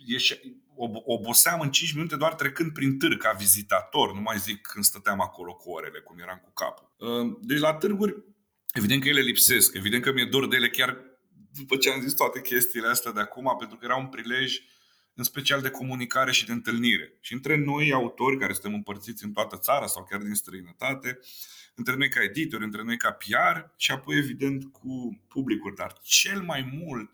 ieșe, 0.07 0.41
oboseam 1.05 1.61
în 1.61 1.71
5 1.71 1.93
minute 1.93 2.17
doar 2.17 2.35
trecând 2.35 2.73
prin 2.73 2.99
târg 2.99 3.23
ca 3.23 3.33
vizitator, 3.39 4.15
nu 4.15 4.21
mai 4.21 4.39
zic 4.39 4.67
când 4.67 4.85
stăteam 4.85 5.21
acolo 5.21 5.55
cu 5.55 5.71
orele, 5.71 6.01
cum 6.01 6.19
eram 6.19 6.41
cu 6.45 6.53
capul. 6.53 6.91
Deci 7.41 7.59
la 7.59 7.75
târguri, 7.75 8.25
evident 8.73 9.03
că 9.03 9.09
ele 9.09 9.21
lipsesc, 9.21 9.75
evident 9.75 10.03
că 10.03 10.13
mi-e 10.13 10.25
dor 10.25 10.49
de 10.49 10.57
ele 10.57 10.69
chiar 10.69 10.97
după 11.53 11.77
ce 11.77 11.91
am 11.91 12.01
zis 12.01 12.13
toate 12.13 12.41
chestiile 12.41 12.89
astea 12.89 13.13
de 13.13 13.21
acum, 13.21 13.57
pentru 13.59 13.77
că 13.77 13.85
era 13.85 13.97
un 13.97 14.07
prilej 14.07 14.61
în 15.19 15.25
special 15.25 15.61
de 15.61 15.71
comunicare 15.71 16.33
și 16.33 16.47
de 16.47 16.53
întâlnire. 16.53 17.13
Și 17.21 17.33
între 17.33 17.57
noi, 17.57 17.93
autori 17.93 18.39
care 18.39 18.53
suntem 18.53 18.75
împărțiți 18.75 19.25
în 19.25 19.33
toată 19.33 19.57
țara 19.57 19.87
sau 19.87 20.05
chiar 20.05 20.21
din 20.21 20.35
străinătate, 20.35 21.19
între 21.75 21.97
noi 21.97 22.09
ca 22.09 22.23
editori, 22.23 22.65
între 22.65 22.83
noi 22.83 22.97
ca 22.97 23.11
PR 23.11 23.73
și 23.77 23.91
apoi, 23.91 24.17
evident, 24.17 24.73
cu 24.73 25.23
publicul. 25.29 25.73
Dar 25.77 25.93
cel 26.03 26.43
mai 26.43 26.81
mult 26.85 27.11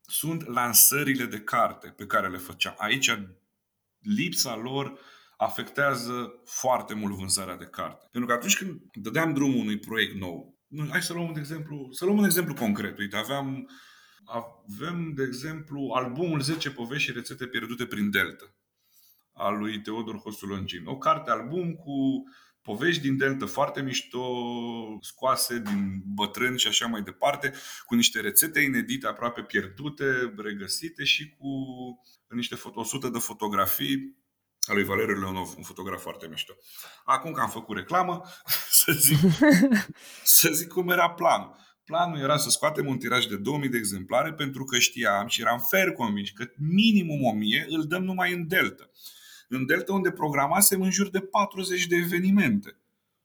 sunt 0.00 0.46
lansările 0.46 1.24
de 1.24 1.40
carte 1.40 1.88
pe 1.88 2.06
care 2.06 2.28
le 2.28 2.38
făceam. 2.38 2.74
Aici 2.78 3.10
lipsa 3.98 4.56
lor 4.56 4.98
afectează 5.36 6.32
foarte 6.44 6.94
mult 6.94 7.14
vânzarea 7.14 7.56
de 7.56 7.66
carte. 7.66 8.08
Pentru 8.10 8.30
că 8.30 8.36
atunci 8.36 8.56
când 8.56 8.80
dădeam 8.92 9.34
drumul 9.34 9.60
unui 9.60 9.78
proiect 9.78 10.14
nou, 10.14 10.58
hai 10.90 11.02
să 11.02 11.12
luăm 11.12 11.28
un 11.28 11.38
exemplu, 11.38 11.88
să 11.90 12.04
luăm 12.04 12.18
un 12.18 12.24
exemplu 12.24 12.54
concret. 12.54 12.98
Uite, 12.98 13.16
aveam 13.16 13.68
avem, 14.30 15.12
de 15.14 15.22
exemplu, 15.22 15.90
albumul 15.94 16.40
10 16.40 16.70
povești 16.70 17.08
și 17.08 17.12
rețete 17.12 17.46
pierdute 17.46 17.86
prin 17.86 18.10
Delta 18.10 18.54
al 19.32 19.58
lui 19.58 19.80
Teodor 19.80 20.18
Hostulongin. 20.18 20.86
O 20.86 20.98
carte 20.98 21.30
album 21.30 21.74
cu 21.74 22.24
povești 22.62 23.02
din 23.02 23.16
Delta 23.16 23.46
foarte 23.46 23.82
mișto, 23.82 24.24
scoase 25.00 25.58
din 25.58 26.02
bătrâni 26.04 26.58
și 26.58 26.66
așa 26.66 26.86
mai 26.86 27.02
departe, 27.02 27.52
cu 27.84 27.94
niște 27.94 28.20
rețete 28.20 28.60
inedite, 28.60 29.06
aproape 29.06 29.42
pierdute, 29.42 30.34
regăsite 30.36 31.04
și 31.04 31.28
cu 31.38 31.48
niște 32.28 32.54
foto, 32.54 32.80
100 32.80 33.08
de 33.08 33.18
fotografii 33.18 34.18
a 34.60 34.72
lui 34.72 34.84
Valeriu 34.84 35.20
Leonov, 35.20 35.54
un 35.56 35.62
fotograf 35.62 36.02
foarte 36.02 36.26
mișto. 36.28 36.52
Acum 37.04 37.32
că 37.32 37.40
am 37.40 37.50
făcut 37.50 37.76
reclamă, 37.76 38.22
să 38.80 38.92
zic, 38.92 39.18
să 40.38 40.50
zic 40.52 40.68
cum 40.68 40.88
era 40.88 41.10
planul. 41.10 41.56
Planul 41.90 42.18
era 42.18 42.36
să 42.36 42.50
scoatem 42.50 42.86
un 42.86 42.98
tiraj 42.98 43.26
de 43.26 43.36
2000 43.36 43.68
de 43.68 43.76
exemplare 43.76 44.32
pentru 44.32 44.64
că 44.64 44.78
știam 44.78 45.26
și 45.26 45.40
eram 45.40 45.66
fer 45.70 45.92
convins 45.92 46.30
că 46.30 46.44
minimum 46.56 47.24
1000 47.24 47.66
îl 47.68 47.84
dăm 47.86 48.04
numai 48.04 48.32
în 48.32 48.48
Delta. 48.48 48.90
În 49.48 49.66
Delta 49.66 49.92
unde 49.92 50.10
programasem 50.10 50.82
în 50.82 50.90
jur 50.90 51.10
de 51.10 51.20
40 51.20 51.86
de 51.86 51.96
evenimente. 51.96 52.76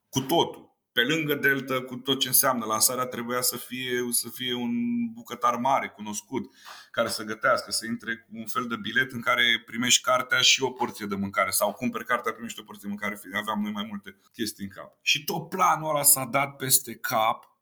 Cu 0.10 0.20
totul. 0.20 0.78
Pe 0.92 1.02
lângă 1.02 1.36
Delta, 1.36 1.82
cu 1.82 1.96
tot 1.96 2.20
ce 2.20 2.28
înseamnă, 2.28 2.66
lansarea 2.66 3.06
trebuia 3.06 3.42
să 3.42 3.58
fie, 3.58 4.08
să 4.12 4.30
fie 4.30 4.54
un 4.54 4.72
bucătar 5.14 5.56
mare, 5.56 5.88
cunoscut, 5.88 6.52
care 6.92 7.08
să 7.08 7.24
gătească, 7.24 7.72
să 7.72 7.86
intre 7.86 8.16
cu 8.16 8.30
un 8.32 8.46
fel 8.46 8.68
de 8.68 8.76
bilet 8.76 9.12
în 9.12 9.22
care 9.22 9.64
primești 9.66 10.04
cartea 10.04 10.40
și 10.40 10.64
o 10.64 10.70
porție 10.70 11.06
de 11.06 11.16
mâncare. 11.16 11.50
Sau 11.50 11.74
cumperi 11.74 12.06
cartea, 12.06 12.32
primești 12.32 12.60
o 12.60 12.64
porție 12.64 12.90
de 12.90 12.96
mâncare, 13.00 13.40
aveam 13.42 13.62
noi 13.62 13.72
mai 13.72 13.86
multe 13.90 14.20
chestii 14.34 14.64
în 14.64 14.70
cap. 14.70 14.98
Și 15.02 15.24
tot 15.24 15.50
planul 15.50 15.90
ăla 15.90 16.04
s-a 16.04 16.26
dat 16.26 16.56
peste 16.56 16.96
cap 16.96 17.55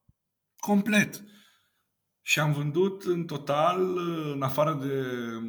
complet. 0.67 1.23
Și 2.21 2.39
am 2.39 2.53
vândut 2.53 3.03
în 3.03 3.25
total, 3.25 3.97
în 4.33 4.41
afară 4.41 4.73
de 4.81 4.93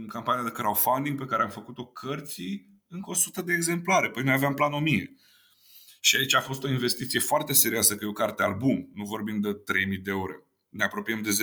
campania 0.09 0.43
de 0.43 0.51
crowdfunding 0.51 1.19
pe 1.19 1.25
care 1.25 1.43
am 1.43 1.49
făcut-o 1.49 1.87
cărții, 1.87 2.83
încă 2.89 3.11
100 3.11 3.43
de 3.43 3.53
exemplare. 3.53 4.11
Păi 4.11 4.23
noi 4.23 4.33
aveam 4.33 4.55
plan 4.55 4.73
1000. 4.73 5.17
Și 6.01 6.17
aici 6.17 6.35
a 6.35 6.41
fost 6.41 6.65
o 6.65 6.69
investiție 6.69 7.21
foarte 7.21 7.53
serioasă, 7.53 7.95
că 7.95 8.05
e 8.05 8.09
o 8.09 8.13
carte 8.13 8.43
album. 8.43 8.91
Nu 8.95 9.05
vorbim 9.05 9.41
de 9.41 9.53
3000 9.53 9.99
de 9.99 10.11
euro. 10.11 10.33
Ne 10.69 10.85
apropiem 10.85 11.23
de 11.23 11.31
10.000. 11.31 11.37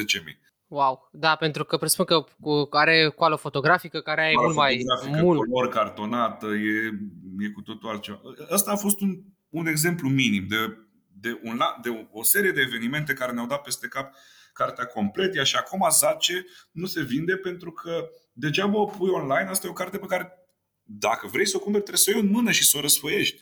Wow, 0.67 1.09
da, 1.11 1.36
pentru 1.36 1.65
că 1.65 1.78
presupun 1.78 2.05
că 2.05 2.26
are 2.69 3.09
coală 3.15 3.36
fotografică 3.36 4.01
care 4.01 4.30
e 4.32 4.36
mult 4.36 4.55
mai 4.55 4.86
mult. 5.22 5.39
color 5.39 5.67
cartonată, 5.69 6.47
e, 6.47 6.91
e 7.39 7.49
cu 7.49 7.61
totul 7.61 7.89
altceva. 7.89 8.19
Ăsta 8.51 8.72
a 8.72 8.76
fost 8.76 9.01
un, 9.01 9.22
un 9.49 9.67
exemplu 9.67 10.09
minim 10.09 10.45
de 10.47 10.78
de, 11.22 11.39
un, 11.43 11.61
de 11.82 12.07
o 12.11 12.24
serie 12.24 12.51
de 12.51 12.61
evenimente 12.61 13.13
care 13.13 13.32
ne-au 13.32 13.47
dat 13.47 13.61
peste 13.61 13.88
cap 13.88 14.15
cartea 14.53 14.86
complet, 14.86 15.36
ea 15.36 15.43
și 15.43 15.55
acum 15.55 15.88
zace, 15.89 16.45
nu 16.72 16.86
se 16.86 17.01
vinde 17.01 17.36
pentru 17.36 17.72
că 17.72 18.09
degeaba 18.34 18.78
o 18.78 18.86
pui 18.86 19.09
online, 19.09 19.49
asta 19.49 19.67
e 19.67 19.69
o 19.69 19.74
carte 19.74 19.97
pe 19.97 20.05
care 20.05 20.41
dacă 20.84 21.28
vrei 21.28 21.47
să 21.47 21.57
o 21.57 21.59
cumperi, 21.59 21.84
trebuie 21.84 22.03
să 22.03 22.11
o 22.11 22.17
iei 22.17 22.28
în 22.28 22.32
mână 22.32 22.51
și 22.51 22.65
să 22.65 22.78
o 22.78 22.82
răsfoiești. 22.82 23.41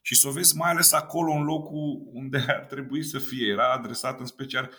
Și 0.00 0.14
să 0.14 0.28
o 0.28 0.30
vezi 0.30 0.56
mai 0.56 0.70
ales 0.70 0.92
acolo, 0.92 1.32
în 1.32 1.44
locul 1.44 2.02
unde 2.12 2.44
ar 2.58 2.64
trebui 2.68 3.02
să 3.02 3.18
fie. 3.18 3.46
Era 3.46 3.72
adresat 3.72 4.20
în 4.20 4.26
special 4.26 4.70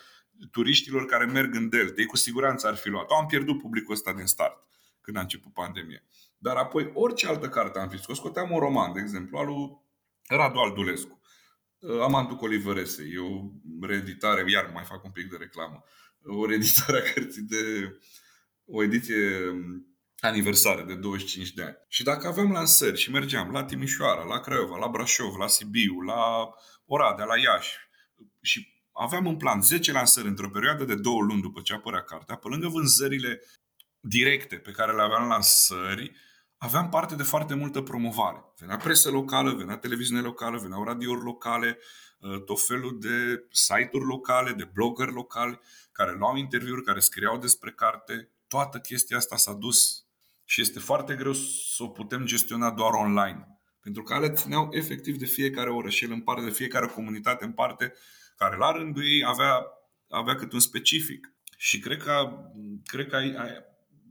turiștilor 0.50 1.06
care 1.06 1.24
merg 1.24 1.54
în 1.54 1.68
Delta. 1.68 2.00
Ei 2.00 2.06
cu 2.06 2.16
siguranță 2.16 2.66
ar 2.66 2.74
fi 2.74 2.88
luat. 2.88 3.10
Am 3.10 3.26
pierdut 3.26 3.58
publicul 3.58 3.94
ăsta 3.94 4.12
din 4.12 4.26
start, 4.26 4.56
când 5.00 5.16
a 5.16 5.20
început 5.20 5.52
pandemia. 5.52 6.02
Dar 6.38 6.56
apoi, 6.56 6.90
orice 6.94 7.26
altă 7.26 7.48
carte 7.48 7.78
am 7.78 7.88
fi 7.88 7.98
scos, 7.98 8.16
scoteam 8.16 8.50
un 8.50 8.58
roman, 8.58 8.92
de 8.92 9.00
exemplu, 9.00 9.38
al 9.38 9.46
lui 9.46 9.82
Radu 10.28 10.58
Aldulescu. 10.58 11.20
Amantul 12.02 12.36
Colivărese. 12.36 13.02
E 13.12 13.18
o 13.18 13.50
reeditare, 13.86 14.50
iar 14.50 14.70
mai 14.74 14.84
fac 14.84 15.04
un 15.04 15.10
pic 15.10 15.30
de 15.30 15.36
reclamă, 15.38 15.84
o 16.26 16.46
reeditare 16.46 16.98
a 16.98 17.12
cărții 17.12 17.42
de 17.42 17.96
o 18.66 18.82
ediție 18.82 19.52
aniversare 20.18 20.82
de 20.82 20.94
25 20.94 21.52
de 21.52 21.62
ani. 21.62 21.76
Și 21.88 22.02
dacă 22.02 22.26
aveam 22.26 22.52
lansări 22.52 22.98
și 22.98 23.10
mergeam 23.10 23.50
la 23.50 23.64
Timișoara, 23.64 24.24
la 24.24 24.40
Craiova, 24.40 24.76
la 24.76 24.88
Brașov, 24.88 25.36
la 25.36 25.46
Sibiu, 25.46 26.00
la 26.00 26.50
Oradea, 26.86 27.24
la 27.24 27.38
Iași 27.38 27.76
și 28.40 28.68
aveam 28.92 29.26
în 29.26 29.36
plan 29.36 29.62
10 29.62 29.92
lansări 29.92 30.26
într-o 30.26 30.50
perioadă 30.50 30.84
de 30.84 30.94
două 30.94 31.22
luni 31.22 31.42
după 31.42 31.60
ce 31.60 31.72
apărea 31.72 32.02
cartea, 32.02 32.36
pe 32.36 32.48
lângă 32.48 32.68
vânzările 32.68 33.40
directe 34.00 34.56
pe 34.56 34.70
care 34.70 34.92
le 34.92 35.02
aveam 35.02 35.28
lansări, 35.28 36.12
aveam 36.64 36.88
parte 36.88 37.14
de 37.14 37.22
foarte 37.22 37.54
multă 37.54 37.80
promovare. 37.80 38.44
Venea 38.58 38.76
presă 38.76 39.10
locală, 39.10 39.54
venea 39.54 39.76
televiziune 39.76 40.20
locală, 40.20 40.58
veneau 40.58 40.84
radiouri 40.84 41.24
locale, 41.24 41.78
uh, 42.18 42.44
tot 42.44 42.66
felul 42.66 42.98
de 43.00 43.46
site-uri 43.50 44.04
locale, 44.04 44.52
de 44.52 44.70
blogger 44.72 45.08
locali, 45.08 45.60
care 45.92 46.16
luau 46.18 46.36
interviuri, 46.36 46.82
care 46.82 47.00
scriau 47.00 47.38
despre 47.38 47.70
carte. 47.70 48.30
Toată 48.48 48.78
chestia 48.78 49.16
asta 49.16 49.36
s-a 49.36 49.52
dus 49.52 50.06
și 50.44 50.60
este 50.60 50.78
foarte 50.78 51.14
greu 51.14 51.32
să 51.32 51.82
o 51.82 51.88
putem 51.88 52.24
gestiona 52.24 52.70
doar 52.70 52.92
online. 52.92 53.58
Pentru 53.80 54.02
că 54.02 54.14
ale 54.14 54.30
țineau 54.30 54.68
efectiv 54.70 55.16
de 55.16 55.26
fiecare 55.26 55.70
orășel 55.70 56.12
în 56.12 56.20
parte, 56.20 56.44
de 56.44 56.50
fiecare 56.50 56.86
comunitate 56.86 57.44
în 57.44 57.52
parte, 57.52 57.92
care 58.36 58.56
la 58.56 58.70
rândul 58.70 59.04
ei 59.04 59.24
avea, 59.26 59.64
avea 60.08 60.34
cât 60.34 60.52
un 60.52 60.60
specific. 60.60 61.32
Și 61.56 61.78
cred 61.78 62.02
că, 62.02 62.30
cred 62.84 63.08
că 63.08 63.16
ai, 63.16 63.34
ai, 63.34 63.50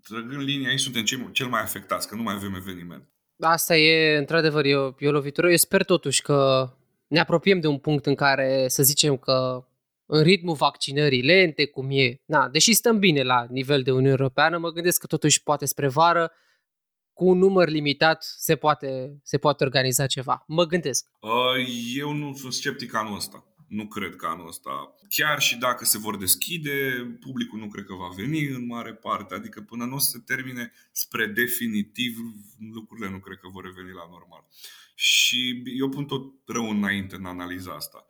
trăgând 0.03 0.41
linia, 0.41 0.69
aici 0.69 0.79
suntem 0.79 1.03
cel, 1.03 1.31
cel 1.31 1.47
mai 1.47 1.61
afectați, 1.61 2.07
că 2.07 2.15
nu 2.15 2.21
mai 2.21 2.33
avem 2.33 2.55
eveniment. 2.55 3.07
Asta 3.39 3.77
e, 3.77 4.17
într-adevăr, 4.17 4.65
e 4.65 4.75
o, 4.75 4.93
e 4.99 5.07
o 5.07 5.11
lovitură. 5.11 5.49
Eu 5.49 5.55
sper 5.55 5.83
totuși 5.83 6.21
că 6.21 6.69
ne 7.07 7.19
apropiem 7.19 7.59
de 7.59 7.67
un 7.67 7.77
punct 7.77 8.05
în 8.05 8.15
care 8.15 8.67
să 8.67 8.83
zicem 8.83 9.17
că 9.17 9.67
în 10.05 10.23
ritmul 10.23 10.55
vaccinării 10.55 11.21
lente, 11.21 11.65
cum 11.65 11.87
e, 11.91 12.21
na, 12.25 12.49
deși 12.49 12.73
stăm 12.73 12.99
bine 12.99 13.23
la 13.23 13.45
nivel 13.49 13.81
de 13.81 13.91
Uniune 13.91 14.09
Europeană, 14.09 14.57
mă 14.57 14.69
gândesc 14.69 14.99
că 14.99 15.07
totuși 15.07 15.43
poate 15.43 15.65
spre 15.65 15.87
vară, 15.87 16.31
cu 17.13 17.25
un 17.25 17.37
număr 17.37 17.69
limitat, 17.69 18.23
se 18.23 18.55
poate, 18.55 19.19
se 19.23 19.37
poate 19.37 19.63
organiza 19.63 20.05
ceva. 20.05 20.43
Mă 20.47 20.65
gândesc. 20.65 21.07
Eu 21.95 22.11
nu 22.11 22.33
sunt 22.33 22.53
sceptic 22.53 22.95
anul 22.95 23.15
ăsta. 23.15 23.43
Nu 23.67 23.87
cred 23.87 24.15
că 24.15 24.25
anul 24.25 24.47
ăsta, 24.47 24.95
chiar 25.09 25.41
și 25.41 25.57
dacă 25.57 25.85
se 25.85 25.97
vor 25.97 26.17
deschide, 26.17 27.05
publicul 27.19 27.59
nu 27.59 27.67
cred 27.67 27.85
că 27.85 27.93
va 27.93 28.07
veni 28.15 28.47
în 28.47 28.65
mare 28.65 28.93
parte. 28.93 29.33
Adică 29.33 29.61
până 29.61 29.85
nu 29.85 29.97
se 29.97 30.19
termine 30.25 30.71
spre 30.91 31.25
definitiv, 31.25 32.17
lucrurile 32.73 33.09
nu 33.09 33.19
cred 33.19 33.37
că 33.37 33.47
vor 33.47 33.63
reveni 33.63 33.93
la 33.93 34.07
normal. 34.09 34.45
Și 34.95 35.63
eu 35.77 35.89
pun 35.89 36.05
tot 36.05 36.33
rău 36.45 36.69
înainte 36.69 37.15
în 37.15 37.25
analiza 37.25 37.71
asta. 37.71 38.07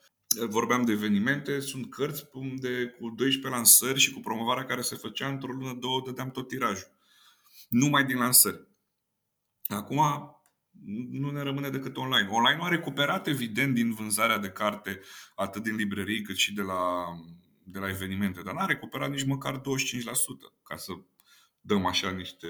Vorbeam 0.47 0.85
de 0.85 0.91
evenimente, 0.91 1.59
sunt 1.59 1.89
cărți 1.89 2.25
unde 2.33 2.85
cu 2.85 3.09
12 3.09 3.49
lansări 3.49 3.99
și 3.99 4.11
cu 4.11 4.19
promovarea 4.19 4.65
care 4.65 4.81
se 4.81 4.95
făcea 4.95 5.27
într-o 5.27 5.51
lună, 5.51 5.73
două, 5.73 6.01
dădeam 6.05 6.31
tot 6.31 6.47
tirajul. 6.47 6.91
Numai 7.69 8.05
din 8.05 8.17
lansări. 8.17 8.67
Acum, 9.63 10.01
nu 11.09 11.31
ne 11.31 11.41
rămâne 11.41 11.69
decât 11.69 11.97
online. 11.97 12.27
Online 12.29 12.59
a 12.61 12.67
recuperat, 12.67 13.27
evident, 13.27 13.73
din 13.73 13.93
vânzarea 13.93 14.37
de 14.37 14.49
carte, 14.49 14.99
atât 15.35 15.63
din 15.63 15.75
librării 15.75 16.21
cât 16.21 16.35
și 16.35 16.53
de 16.53 16.61
la, 16.61 17.05
de 17.63 17.79
la 17.79 17.89
evenimente, 17.89 18.41
dar 18.41 18.53
n-a 18.53 18.65
recuperat 18.65 19.09
nici 19.09 19.25
măcar 19.25 19.59
25%, 19.59 19.61
ca 20.63 20.75
să 20.75 20.93
dăm 21.61 21.85
așa 21.85 22.11
niște 22.11 22.47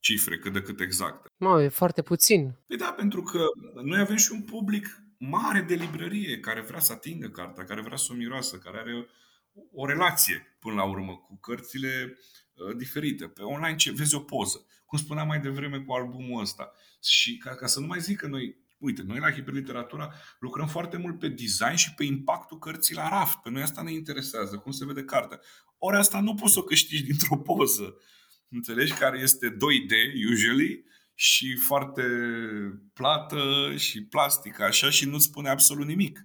cifre 0.00 0.38
cât 0.38 0.52
de 0.52 0.62
cât 0.62 0.80
exacte. 0.80 1.28
Mă, 1.36 1.62
e 1.62 1.68
foarte 1.68 2.02
puțin. 2.02 2.54
Păi 2.66 2.76
da, 2.76 2.92
pentru 2.92 3.22
că 3.22 3.44
noi 3.82 4.00
avem 4.00 4.16
și 4.16 4.32
un 4.32 4.42
public 4.42 5.02
mare 5.18 5.60
de 5.60 5.74
librărie 5.74 6.40
care 6.40 6.60
vrea 6.60 6.80
să 6.80 6.92
atingă 6.92 7.28
cartea, 7.28 7.64
care 7.64 7.80
vrea 7.80 7.96
să 7.96 8.08
o 8.10 8.14
miroasă, 8.14 8.56
care 8.56 8.78
are 8.78 9.08
o 9.72 9.86
relație 9.86 10.56
până 10.58 10.74
la 10.74 10.84
urmă 10.84 11.16
cu 11.16 11.38
cărțile 11.40 12.16
uh, 12.16 12.18
diferite. 12.76 13.28
Pe 13.28 13.42
online 13.42 13.76
ce 13.76 13.92
vezi 13.92 14.14
o 14.14 14.20
poză. 14.20 14.66
Cum 14.84 14.98
spuneam 14.98 15.26
mai 15.26 15.40
devreme 15.40 15.78
cu 15.78 15.92
albumul 15.92 16.40
ăsta. 16.40 16.72
Și 17.02 17.36
ca, 17.36 17.54
ca 17.54 17.66
să 17.66 17.80
nu 17.80 17.86
mai 17.86 18.00
zic 18.00 18.18
că 18.18 18.26
noi 18.26 18.68
Uite, 18.80 19.02
noi 19.02 19.18
la 19.18 19.30
Hiperliteratura 19.30 20.14
lucrăm 20.38 20.66
foarte 20.66 20.96
mult 20.96 21.18
pe 21.18 21.28
design 21.28 21.74
și 21.74 21.94
pe 21.94 22.04
impactul 22.04 22.58
cărții 22.58 22.94
la 22.94 23.08
raft. 23.08 23.36
Pe 23.36 23.50
noi 23.50 23.62
asta 23.62 23.82
ne 23.82 23.92
interesează, 23.92 24.56
cum 24.56 24.72
se 24.72 24.84
vede 24.84 25.04
cartea. 25.04 25.40
Ori 25.78 25.96
asta 25.96 26.20
nu 26.20 26.34
poți 26.34 26.52
să 26.52 26.58
o 26.58 26.62
câștigi 26.62 27.02
dintr-o 27.02 27.36
poză. 27.36 27.94
Înțelegi? 28.48 28.92
Care 28.92 29.18
este 29.18 29.48
2D, 29.48 29.92
usually, 30.32 30.84
și 31.14 31.56
foarte 31.56 32.02
plată 32.92 33.72
și 33.76 34.04
plastică, 34.04 34.62
așa, 34.62 34.90
și 34.90 35.08
nu-ți 35.08 35.24
spune 35.24 35.48
absolut 35.48 35.86
nimic. 35.86 36.24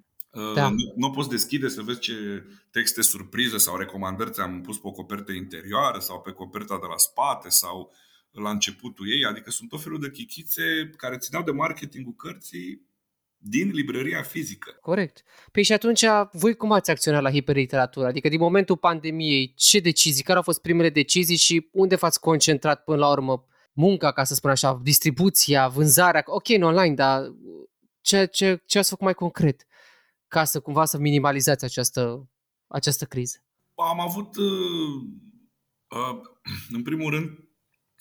Da. 0.56 0.70
Nu, 0.70 0.94
nu 0.96 1.12
poți 1.12 1.30
deschide 1.30 1.68
să 1.68 1.82
vezi 1.82 2.00
ce 2.00 2.44
texte 2.72 3.02
surprize 3.02 3.58
sau 3.58 3.78
recomandări 3.78 4.32
ți-am 4.32 4.62
pus 4.62 4.78
pe 4.78 4.88
o 4.88 4.92
copertă 4.92 5.32
interioară 5.32 6.00
sau 6.00 6.22
pe 6.22 6.32
coperta 6.32 6.78
de 6.82 6.86
la 6.90 6.98
spate 6.98 7.50
sau 7.50 7.94
la 8.32 8.50
începutul 8.50 9.12
ei, 9.12 9.26
adică 9.26 9.52
sunt 9.52 9.70
tot 9.70 9.84
felul 9.84 10.00
de 10.00 10.12
chichițe 10.12 10.90
care 10.98 11.18
țineau 11.18 11.44
de 11.44 11.52
marketingul 11.52 12.14
cărții 12.14 12.82
din 13.38 13.72
librăria 13.72 14.22
fizică. 14.22 14.78
Corect. 14.82 15.24
Păi 15.52 15.64
și 15.64 15.74
atunci, 15.74 16.04
voi 16.32 16.56
cum 16.56 16.72
ați 16.72 16.92
acționat 16.92 17.22
la 17.22 17.32
hiperliteratură? 17.32 18.08
Adică 18.08 18.30
din 18.30 18.40
momentul 18.40 18.78
pandemiei, 18.78 19.54
ce 19.56 19.80
decizii, 19.80 20.24
care 20.24 20.38
au 20.38 20.44
fost 20.44 20.62
primele 20.62 20.90
decizii 20.90 21.38
și 21.38 21.70
unde 21.72 21.96
v-ați 21.96 22.20
concentrat 22.20 22.84
până 22.84 22.98
la 22.98 23.10
urmă 23.10 23.46
munca, 23.74 24.12
ca 24.12 24.24
să 24.24 24.34
spun 24.34 24.50
așa, 24.50 24.80
distribuția, 24.84 25.68
vânzarea, 25.68 26.24
ok, 26.26 26.50
în 26.50 26.62
online, 26.62 26.94
dar 26.94 27.22
ce, 28.02 28.26
ce, 28.26 28.62
ce 28.66 28.78
ați 28.78 28.90
făcut 28.90 29.04
mai 29.04 29.14
concret 29.14 29.66
ca 30.36 30.44
să 30.44 30.60
cumva 30.60 30.86
să 30.86 30.98
minimalizați 30.98 31.66
această, 31.66 32.30
această 32.68 33.06
criză? 33.06 33.38
Am 33.76 34.00
avut, 34.00 34.36
uh, 34.36 34.96
uh, 35.90 36.20
în 36.76 36.82
primul 36.84 37.10
rând, 37.12 37.30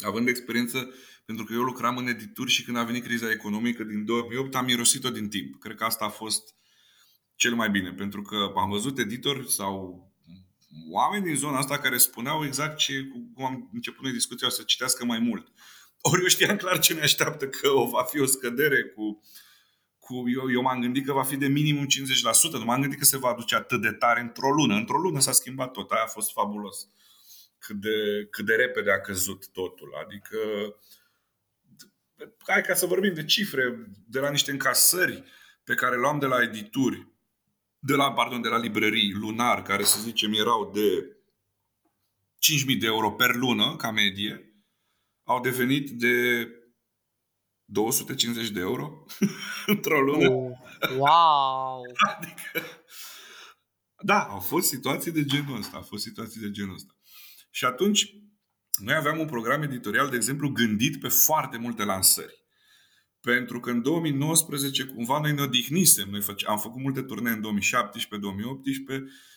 având 0.07 0.29
experiență, 0.29 0.91
pentru 1.25 1.45
că 1.45 1.53
eu 1.53 1.61
lucram 1.61 1.97
în 1.97 2.07
edituri 2.07 2.51
și 2.51 2.65
când 2.65 2.77
a 2.77 2.85
venit 2.85 3.05
criza 3.05 3.31
economică 3.31 3.85
din 3.85 4.05
2008, 4.05 4.55
am 4.55 4.65
mirosit-o 4.65 5.11
din 5.11 5.29
timp. 5.29 5.59
Cred 5.61 5.77
că 5.77 5.85
asta 5.85 6.05
a 6.05 6.09
fost 6.09 6.55
cel 7.35 7.55
mai 7.55 7.71
bine, 7.71 7.93
pentru 7.93 8.23
că 8.23 8.53
am 8.57 8.71
văzut 8.71 8.99
editori 8.99 9.51
sau 9.51 9.73
oameni 10.91 11.25
din 11.25 11.37
zona 11.37 11.59
asta 11.59 11.79
care 11.79 11.97
spuneau 11.97 12.45
exact 12.45 12.77
ce, 12.77 13.09
cum 13.35 13.45
am 13.45 13.71
început 13.73 14.03
noi 14.03 14.13
discuția, 14.13 14.49
să 14.49 14.63
citească 14.63 15.05
mai 15.05 15.19
mult. 15.19 15.53
Ori 16.01 16.23
eu 16.23 16.29
știam 16.29 16.57
clar 16.57 16.79
ce 16.79 16.95
ne 16.95 17.01
așteaptă, 17.01 17.49
că 17.49 17.69
o 17.69 17.89
va 17.89 18.03
fi 18.03 18.21
o 18.21 18.27
scădere 18.27 18.83
cu, 18.83 19.21
cu 20.05 20.25
eu, 20.29 20.53
eu 20.53 20.63
m-am 20.63 20.81
gândit 20.81 21.07
că 21.07 21.13
va 21.13 21.23
fi 21.23 21.37
de 21.37 21.47
minimum 21.47 21.87
50%, 21.87 21.87
nu 22.53 22.65
m-am 22.65 22.81
gândit 22.81 22.99
că 22.99 23.05
se 23.05 23.19
va 23.19 23.29
aduce 23.29 23.55
atât 23.55 23.81
de 23.81 23.91
tare 23.91 24.21
într-o 24.21 24.51
lună. 24.51 24.75
Într-o 24.75 24.99
lună 24.99 25.21
s-a 25.21 25.33
schimbat 25.33 25.71
tot, 25.71 25.91
aia 25.91 26.03
a 26.03 26.07
fost 26.07 26.33
fabulos. 26.33 26.83
Uh, 26.83 26.89
cât 27.67 27.77
de, 27.77 28.27
cât 28.31 28.45
de 28.45 28.55
repede 28.55 28.91
a 28.91 29.01
căzut 29.01 29.49
totul. 29.49 29.95
Adică, 30.05 30.39
hai 32.47 32.63
ca 32.63 32.75
să 32.75 32.87
vorbim 32.87 33.15
de 33.15 33.25
cifre, 33.25 33.93
de 34.07 34.19
la 34.19 34.31
niște 34.31 34.51
încasări 34.51 35.25
pe 35.65 35.75
care 35.75 36.01
le-am 36.01 36.19
de 36.19 36.27
la 36.27 36.43
edituri, 36.43 37.09
de 37.79 37.95
la, 37.95 38.13
pardon, 38.13 38.41
de 38.41 38.49
la 38.49 38.59
librării 38.59 39.13
lunar, 39.13 39.63
care 39.63 39.83
să 39.83 40.01
zicem 40.01 40.33
erau 40.33 40.71
de 40.75 41.17
5.000 42.73 42.79
de 42.79 42.87
euro 42.87 43.11
per 43.11 43.35
lună, 43.35 43.77
ca 43.77 43.91
medie, 43.91 44.55
au 45.25 45.41
devenit 45.41 45.91
de 45.91 46.49
250 47.65 48.51
de 48.51 48.61
euro 48.61 49.05
într-o 49.67 50.01
lună. 50.01 50.29
Oh, 50.29 50.51
wow! 50.97 51.83
adică, 52.17 52.67
da, 54.05 54.23
au 54.23 54.41
fost 54.41 54.69
situații 54.69 55.13
de 55.13 55.25
genul 55.25 55.59
ăsta. 55.59 55.77
Au 55.77 55.83
fost 55.83 56.03
situații 56.03 56.41
de 56.41 56.51
genul 56.51 56.75
ăsta. 56.75 56.97
Și 57.51 57.65
atunci, 57.65 58.15
noi 58.81 58.95
aveam 58.95 59.19
un 59.19 59.27
program 59.27 59.63
editorial, 59.63 60.09
de 60.09 60.17
exemplu, 60.17 60.49
gândit 60.49 61.01
pe 61.01 61.09
foarte 61.09 61.57
multe 61.57 61.85
lansări. 61.85 62.43
Pentru 63.21 63.61
că 63.61 63.71
în 63.71 63.83
2019 63.83 64.85
cumva 64.85 65.21
noi 65.21 65.33
ne 65.33 65.43
odihnisem. 65.43 66.09
Noi 66.11 66.21
făce, 66.21 66.47
am 66.47 66.59
făcut 66.59 66.83
multe 66.83 67.03
turnee 67.03 67.33
în 67.33 67.43
2017-2018 67.43 67.63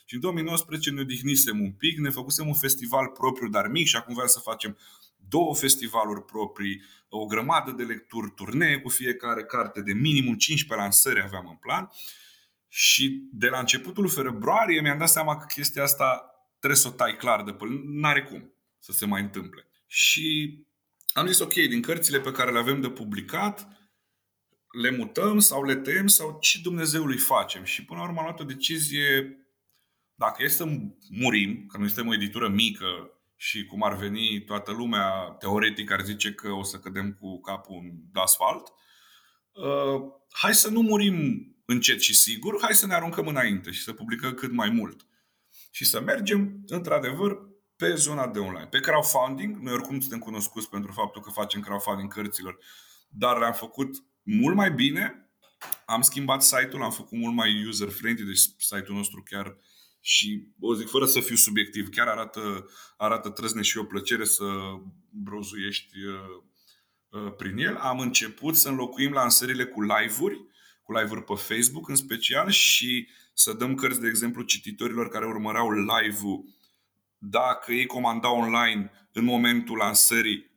și 0.05 0.13
în 0.13 0.19
2019 0.19 0.91
ne 0.91 1.01
odihnisem 1.01 1.61
un 1.61 1.71
pic, 1.71 1.97
ne 1.97 2.09
făcusem 2.09 2.47
un 2.47 2.53
festival 2.53 3.07
propriu, 3.07 3.49
dar 3.49 3.67
mic 3.67 3.87
și 3.87 3.95
acum 3.95 4.13
vreau 4.13 4.27
să 4.27 4.39
facem 4.39 4.77
două 5.29 5.55
festivaluri 5.55 6.25
proprii, 6.25 6.81
o 7.09 7.25
grămadă 7.25 7.71
de 7.71 7.83
lecturi, 7.83 8.31
turnee 8.35 8.79
cu 8.79 8.89
fiecare 8.89 9.43
carte, 9.43 9.81
de 9.81 9.93
minimum 9.93 10.35
15 10.35 10.85
lansări 10.85 11.21
aveam 11.21 11.47
în 11.49 11.55
plan. 11.55 11.89
Și 12.67 13.29
de 13.31 13.47
la 13.47 13.59
începutul 13.59 14.07
februarie 14.07 14.81
mi-am 14.81 14.97
dat 14.97 15.09
seama 15.09 15.37
că 15.37 15.45
chestia 15.45 15.83
asta 15.83 16.31
trebuie 16.59 16.79
să 16.79 16.87
o 16.87 16.91
tai 16.91 17.15
clar 17.15 17.43
de 17.43 17.51
pe 17.51 17.65
N-are 17.85 18.23
cum 18.23 18.53
să 18.79 18.91
se 18.91 19.05
mai 19.05 19.21
întâmple. 19.21 19.67
Și 19.87 20.57
am 21.13 21.27
zis, 21.27 21.39
ok, 21.39 21.53
din 21.53 21.81
cărțile 21.81 22.19
pe 22.19 22.31
care 22.31 22.51
le 22.51 22.59
avem 22.59 22.81
de 22.81 22.89
publicat, 22.89 23.67
le 24.81 24.91
mutăm 24.91 25.39
sau 25.39 25.63
le 25.63 25.75
tăiem 25.75 26.07
sau 26.07 26.37
ce 26.41 26.59
Dumnezeului 26.61 27.17
facem. 27.17 27.63
Și 27.63 27.85
până 27.85 27.99
la 27.99 28.05
urmă 28.05 28.19
am 28.19 28.25
luat 28.25 28.39
o 28.39 28.43
decizie, 28.43 29.37
dacă 30.15 30.43
e 30.43 30.47
să 30.47 30.65
murim, 31.09 31.65
că 31.67 31.77
noi 31.77 31.87
suntem 31.87 32.07
o 32.07 32.13
editură 32.13 32.49
mică 32.49 33.16
și 33.39 33.65
cum 33.65 33.83
ar 33.83 33.95
veni 33.95 34.41
toată 34.41 34.71
lumea, 34.71 35.35
teoretic 35.39 35.91
ar 35.91 36.03
zice 36.03 36.33
că 36.33 36.51
o 36.51 36.63
să 36.63 36.77
cădem 36.77 37.13
cu 37.13 37.39
capul 37.39 37.75
în 37.75 38.21
asfalt, 38.21 38.73
uh, 39.51 40.01
hai 40.29 40.53
să 40.53 40.69
nu 40.69 40.81
murim 40.81 41.47
încet 41.65 42.01
și 42.01 42.15
sigur, 42.15 42.57
hai 42.61 42.73
să 42.73 42.85
ne 42.85 42.93
aruncăm 42.93 43.27
înainte 43.27 43.71
și 43.71 43.83
să 43.83 43.93
publicăm 43.93 44.33
cât 44.33 44.51
mai 44.51 44.69
mult 44.69 45.07
și 45.71 45.85
să 45.85 46.01
mergem, 46.01 46.63
într-adevăr, 46.67 47.37
pe 47.75 47.95
zona 47.95 48.27
de 48.27 48.39
online. 48.39 48.67
Pe 48.67 48.79
crowdfunding, 48.79 49.57
noi 49.57 49.73
oricum 49.73 49.99
suntem 49.99 50.19
cunoscuți 50.19 50.69
pentru 50.69 50.91
faptul 50.91 51.21
că 51.21 51.29
facem 51.29 51.61
crowdfunding 51.61 52.13
cărților, 52.13 52.57
dar 53.09 53.37
le-am 53.37 53.53
făcut 53.53 54.03
mult 54.23 54.55
mai 54.55 54.71
bine. 54.71 55.31
Am 55.85 56.01
schimbat 56.01 56.43
site-ul, 56.43 56.83
am 56.83 56.91
făcut 56.91 57.17
mult 57.17 57.35
mai 57.35 57.65
user-friendly, 57.67 58.25
deci 58.25 58.39
site-ul 58.57 58.97
nostru 58.97 59.23
chiar 59.23 59.57
și 60.07 60.47
o 60.59 60.73
zic 60.73 60.87
fără 60.87 61.05
să 61.05 61.19
fiu 61.19 61.35
subiectiv, 61.35 61.89
chiar 61.89 62.07
arată, 62.07 62.69
arată 62.97 63.29
trăzne 63.29 63.61
și 63.61 63.77
o 63.77 63.83
plăcere 63.83 64.25
să 64.25 64.45
brozuiești 65.09 65.97
uh, 66.05 66.43
uh, 67.09 67.33
prin 67.37 67.57
el. 67.57 67.75
Am 67.75 67.99
început 67.99 68.55
să 68.55 68.69
înlocuim 68.69 69.11
lansările 69.11 69.65
cu 69.65 69.81
live-uri, 69.81 70.45
cu 70.83 70.91
live-uri 70.91 71.23
pe 71.23 71.33
Facebook 71.33 71.89
în 71.89 71.95
special 71.95 72.49
și 72.49 73.07
să 73.33 73.53
dăm 73.53 73.75
cărți, 73.75 74.01
de 74.01 74.07
exemplu, 74.07 74.43
cititorilor 74.43 75.09
care 75.09 75.25
urmăreau 75.25 75.69
live-ul 75.71 76.45
dacă 77.17 77.71
ei 77.71 77.85
comandau 77.85 78.37
online 78.37 78.91
în 79.11 79.23
momentul 79.23 79.77
lansării 79.77 80.51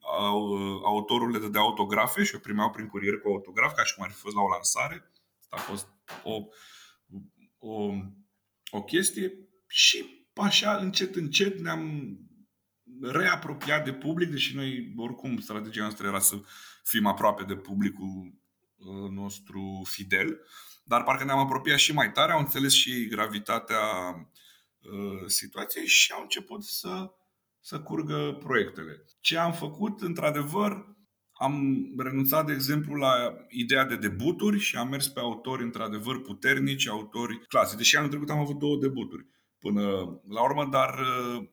autorul 0.85 1.31
le 1.31 1.39
dădea 1.39 1.61
autografe 1.61 2.23
și 2.25 2.35
o 2.35 2.39
primeau 2.39 2.71
prin 2.71 2.87
curier 2.87 3.19
cu 3.19 3.29
autograf, 3.29 3.75
ca 3.75 3.85
și 3.85 3.95
cum 3.95 4.05
ar 4.05 4.11
fi 4.11 4.19
fost 4.19 4.35
la 4.35 4.43
o 4.43 4.49
lansare. 4.49 5.11
Asta 5.41 5.57
a 5.57 5.59
fost 5.59 5.89
o, 6.25 6.43
o, 7.59 7.93
o 8.71 8.83
chestie 8.83 9.33
și 9.67 10.29
așa, 10.35 10.77
încet, 10.77 11.17
încet 11.17 11.61
ne-am 11.61 12.15
reapropiat 13.01 13.85
de 13.85 13.93
public, 13.93 14.31
deși 14.31 14.55
noi, 14.55 14.95
oricum, 14.97 15.41
strategia 15.41 15.81
noastră 15.81 16.07
era 16.07 16.19
să 16.19 16.41
fim 16.85 17.07
aproape 17.07 17.45
de 17.45 17.57
publicul 17.57 18.35
uh, 18.77 19.11
nostru 19.11 19.83
fidel 19.85 20.41
dar 20.91 21.03
parcă 21.03 21.25
ne-am 21.25 21.39
apropiat 21.39 21.79
și 21.79 21.93
mai 21.93 22.13
tare, 22.13 22.33
au 22.33 22.39
înțeles 22.39 22.73
și 22.73 23.07
gravitatea 23.09 23.79
uh, 24.81 25.27
situației 25.27 25.87
și 25.87 26.13
au 26.13 26.23
început 26.23 26.65
să, 26.65 27.11
să 27.61 27.81
curgă 27.81 28.37
proiectele. 28.41 29.05
Ce 29.21 29.39
am 29.39 29.53
făcut, 29.53 30.01
într-adevăr, 30.01 30.87
am 31.41 31.85
renunțat, 31.99 32.47
de 32.47 32.53
exemplu, 32.53 32.95
la 32.95 33.37
ideea 33.49 33.85
de 33.85 33.97
debuturi 33.97 34.59
și 34.59 34.77
am 34.77 34.89
mers 34.89 35.09
pe 35.09 35.21
autori, 35.21 35.63
într-adevăr, 35.63 36.21
puternici, 36.21 36.89
autori 36.89 37.47
clasici. 37.47 37.77
Deși 37.77 37.97
anul 37.97 38.09
trecut 38.09 38.31
am 38.31 38.39
avut 38.39 38.59
două 38.59 38.77
debuturi 38.77 39.27
până 39.59 39.83
la 40.29 40.43
urmă, 40.43 40.69
dar 40.71 40.99
uh, 40.99 41.49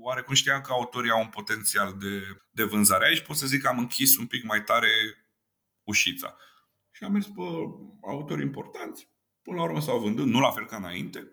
oarecum 0.00 0.34
știam 0.34 0.60
că 0.60 0.72
autorii 0.72 1.10
au 1.10 1.20
un 1.20 1.28
potențial 1.28 1.96
de, 2.00 2.22
de 2.50 2.64
vânzare. 2.64 3.06
Aici 3.06 3.20
pot 3.20 3.36
să 3.36 3.46
zic 3.46 3.62
că 3.62 3.68
am 3.68 3.78
închis 3.78 4.16
un 4.16 4.26
pic 4.26 4.44
mai 4.44 4.62
tare 4.62 4.90
ușița. 5.82 6.36
Și 6.90 7.04
am 7.04 7.12
mers 7.12 7.26
pe 7.26 7.42
autori 8.02 8.42
importanți. 8.42 9.08
Până 9.42 9.56
la 9.56 9.62
urmă 9.62 9.80
s-au 9.80 9.98
vândut, 9.98 10.26
nu 10.26 10.40
la 10.40 10.50
fel 10.50 10.66
ca 10.66 10.76
înainte. 10.76 11.32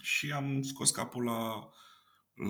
Și 0.00 0.32
am 0.32 0.62
scos 0.62 0.90
capul 0.90 1.24
la, 1.24 1.70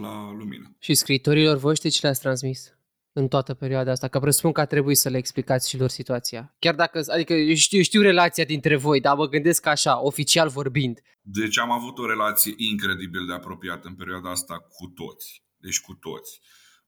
la 0.01 0.33
lumină. 0.33 0.77
Și 0.79 0.95
scriitorilor 0.95 1.57
voștri 1.57 1.91
ce 1.91 1.99
le-ați 2.03 2.21
transmis? 2.21 2.76
În 3.17 3.29
toată 3.29 3.55
perioada 3.55 3.91
asta, 3.91 4.09
că 4.09 4.19
presupun 4.19 4.53
că 4.53 4.61
a 4.61 4.65
trebuit 4.65 4.97
să 4.97 5.09
le 5.09 5.17
explicați 5.17 5.69
și 5.69 5.79
lor 5.79 5.89
situația. 5.89 6.55
Chiar 6.59 6.75
dacă, 6.75 7.01
adică 7.07 7.33
eu 7.33 7.55
știu, 7.55 7.77
eu 7.77 7.83
știu 7.83 8.01
relația 8.01 8.45
dintre 8.45 8.77
voi, 8.77 9.01
dar 9.01 9.17
mă 9.17 9.29
gândesc 9.29 9.67
așa, 9.67 10.03
oficial 10.03 10.49
vorbind. 10.49 11.01
Deci 11.23 11.59
am 11.59 11.71
avut 11.71 11.99
o 11.99 12.07
relație 12.07 12.55
incredibil 12.57 13.27
de 13.27 13.33
apropiată 13.33 13.89
în 13.89 13.95
perioada 13.95 14.31
asta 14.31 14.55
cu 14.55 14.87
toți. 14.87 15.43
Deci 15.57 15.81
cu 15.81 15.95
toți. 15.95 16.41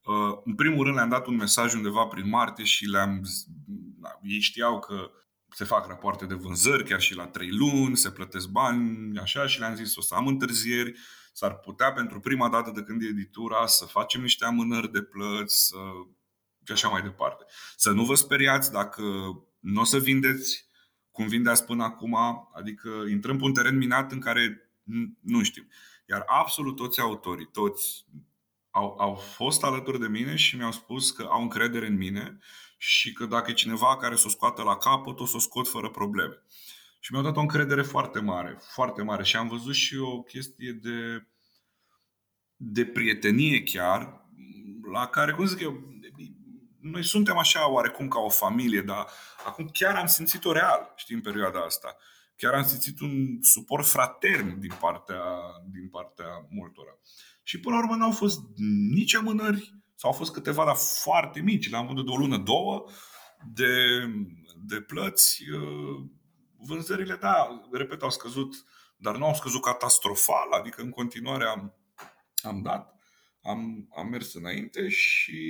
Uh, 0.04 0.40
în 0.44 0.54
primul 0.54 0.84
rând 0.84 0.96
le-am 0.96 1.08
dat 1.08 1.26
un 1.26 1.36
mesaj 1.36 1.74
undeva 1.74 2.04
prin 2.04 2.28
martie 2.28 2.64
și 2.64 2.84
le-am... 2.84 3.20
Ei 4.22 4.40
știau 4.40 4.78
că 4.78 5.10
se 5.50 5.64
fac 5.64 5.86
rapoarte 5.86 6.26
de 6.26 6.34
vânzări 6.34 6.84
chiar 6.84 7.00
și 7.00 7.14
la 7.14 7.26
trei 7.26 7.50
luni, 7.50 7.96
se 7.96 8.10
plătesc 8.10 8.48
bani, 8.48 9.18
așa, 9.18 9.46
și 9.46 9.58
le-am 9.58 9.74
zis 9.74 9.96
o 9.96 10.00
să 10.00 10.14
am 10.14 10.26
întârzieri, 10.26 10.92
s-ar 11.32 11.58
putea 11.58 11.92
pentru 11.92 12.20
prima 12.20 12.48
dată 12.48 12.72
de 12.74 12.82
când 12.82 13.02
e 13.02 13.06
editura 13.06 13.66
să 13.66 13.84
facem 13.84 14.20
niște 14.20 14.44
amânări 14.44 14.92
de 14.92 15.02
plăți 15.02 15.66
să... 15.66 15.76
și 16.68 16.84
așa 16.84 16.88
mai 16.88 17.02
departe. 17.02 17.44
Să 17.76 17.90
nu 17.90 18.04
vă 18.04 18.14
speriați 18.14 18.72
dacă 18.72 19.02
nu 19.58 19.80
o 19.80 19.84
să 19.84 19.98
vindeți 19.98 20.66
cum 21.10 21.26
vindeați 21.26 21.64
până 21.64 21.84
acum, 21.84 22.16
adică 22.54 22.88
intrăm 23.10 23.36
pe 23.36 23.44
un 23.44 23.52
teren 23.52 23.76
minat 23.76 24.12
în 24.12 24.20
care 24.20 24.70
nu 25.20 25.42
știm. 25.42 25.68
Iar 26.08 26.24
absolut 26.26 26.76
toți 26.76 27.00
autorii, 27.00 27.48
toți 27.52 28.06
au, 28.70 28.96
au 28.98 29.14
fost 29.14 29.64
alături 29.64 30.00
de 30.00 30.08
mine 30.08 30.36
și 30.36 30.56
mi-au 30.56 30.72
spus 30.72 31.10
că 31.10 31.22
au 31.22 31.42
încredere 31.42 31.86
în 31.86 31.96
mine 31.96 32.38
și 32.76 33.12
că 33.12 33.26
dacă 33.26 33.50
e 33.50 33.54
cineva 33.54 33.96
care 33.96 34.16
să 34.16 34.24
o 34.26 34.30
scoată 34.30 34.62
la 34.62 34.76
capăt, 34.76 35.20
o 35.20 35.26
să 35.26 35.36
o 35.36 35.38
scot 35.38 35.68
fără 35.68 35.90
probleme. 35.90 36.42
Și 37.00 37.12
mi-au 37.12 37.24
dat 37.24 37.36
o 37.36 37.40
încredere 37.40 37.82
foarte 37.82 38.20
mare, 38.20 38.58
foarte 38.74 39.02
mare. 39.02 39.22
Și 39.22 39.36
am 39.36 39.48
văzut 39.48 39.74
și 39.74 39.96
o 39.96 40.22
chestie 40.22 40.72
de, 40.72 41.26
de 42.56 42.84
prietenie 42.84 43.62
chiar, 43.62 44.26
la 44.92 45.06
care, 45.06 45.32
cum 45.32 45.46
zic 45.46 45.60
eu, 45.60 45.97
noi 46.90 47.04
suntem 47.04 47.36
așa 47.38 47.70
oarecum 47.70 48.08
ca 48.08 48.18
o 48.18 48.28
familie, 48.28 48.80
dar 48.80 49.06
acum 49.46 49.68
chiar 49.72 49.94
am 49.94 50.06
simțit-o 50.06 50.52
real, 50.52 50.92
știi, 50.96 51.14
în 51.14 51.20
perioada 51.20 51.60
asta. 51.60 51.96
Chiar 52.36 52.54
am 52.54 52.62
simțit 52.62 53.00
un 53.00 53.38
suport 53.40 53.86
fratern 53.86 54.60
din 54.60 54.72
partea, 54.80 55.22
din 55.72 55.88
partea 55.88 56.46
multora. 56.50 56.98
Și 57.42 57.60
până 57.60 57.76
la 57.76 57.82
urmă 57.82 57.96
n-au 57.96 58.12
fost 58.12 58.40
nici 58.94 59.14
amânări, 59.14 59.74
sau 59.94 60.10
au 60.10 60.16
fost 60.16 60.32
câteva, 60.32 60.64
dar 60.64 60.76
foarte 61.02 61.40
mici, 61.40 61.70
la 61.70 61.82
modul 61.82 62.04
de 62.04 62.10
o 62.10 62.16
lună, 62.16 62.36
două, 62.36 62.84
de, 63.54 64.04
de 64.56 64.80
plăți. 64.80 65.42
Uh, 65.50 66.04
vânzările, 66.58 67.14
da, 67.14 67.62
repet, 67.72 68.02
au 68.02 68.10
scăzut, 68.10 68.64
dar 68.96 69.16
nu 69.16 69.24
au 69.24 69.34
scăzut 69.34 69.62
catastrofal, 69.62 70.52
adică 70.52 70.82
în 70.82 70.90
continuare 70.90 71.44
am, 71.44 71.74
am 72.42 72.62
dat, 72.62 72.94
am, 73.42 73.88
am 73.96 74.08
mers 74.08 74.34
înainte 74.34 74.88
și 74.88 75.40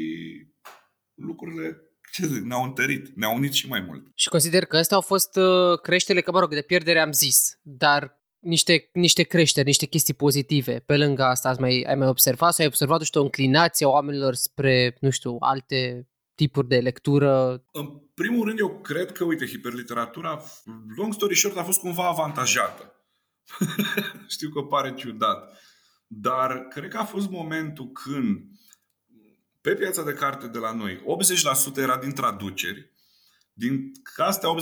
lucrurile 1.19 1.83
ce 2.13 2.27
zic, 2.27 2.43
ne-au 2.43 2.63
întărit, 2.63 3.17
ne-au 3.17 3.35
unit 3.35 3.53
și 3.53 3.69
mai 3.69 3.81
mult. 3.81 4.07
Și 4.15 4.29
consider 4.29 4.65
că 4.65 4.77
astea 4.77 4.97
au 4.97 5.03
fost 5.03 5.37
uh, 5.37 5.81
creșterile, 5.81 6.25
că 6.25 6.33
mă 6.33 6.41
rog, 6.41 6.55
de 6.55 6.63
pierdere 6.63 7.01
am 7.01 7.13
zis, 7.13 7.59
dar 7.63 8.21
niște, 8.39 8.91
niște 8.93 9.23
creșteri, 9.23 9.67
niște 9.67 9.87
chestii 9.87 10.15
pozitive. 10.15 10.79
Pe 10.79 10.97
lângă 10.97 11.23
asta 11.23 11.49
ați 11.49 11.61
mai, 11.61 11.85
ai 11.89 11.95
mai 11.95 12.09
observat 12.09 12.53
sau 12.53 12.65
ai 12.65 12.71
observat 12.71 13.03
și 13.03 13.11
o 13.15 13.23
înclinație 13.23 13.87
a 13.87 13.89
oamenilor 13.89 14.35
spre, 14.35 14.97
nu 15.01 15.11
știu, 15.11 15.37
alte 15.41 16.09
tipuri 16.35 16.69
de 16.69 16.79
lectură? 16.79 17.63
În 17.73 17.87
primul 18.15 18.47
rând, 18.47 18.59
eu 18.59 18.81
cred 18.81 19.13
că, 19.13 19.25
uite, 19.25 19.47
hiperliteratura, 19.47 20.43
long 20.97 21.13
story 21.13 21.37
short, 21.37 21.57
a 21.57 21.63
fost 21.63 21.81
cumva 21.81 22.09
avantajată. 22.09 22.93
Știu 24.29 24.49
că 24.49 24.61
pare 24.61 24.95
ciudat. 24.95 25.59
Dar 26.07 26.67
cred 26.69 26.89
că 26.91 26.97
a 26.97 27.05
fost 27.05 27.31
momentul 27.31 27.91
când 27.91 28.39
pe 29.69 29.75
piața 29.75 30.03
de 30.03 30.13
carte 30.13 30.47
de 30.47 30.59
la 30.59 30.73
noi 30.73 31.03
80% 31.75 31.77
era 31.77 31.97
din 31.97 32.13
traduceri, 32.13 32.93
din 33.53 33.93
astea 34.17 34.55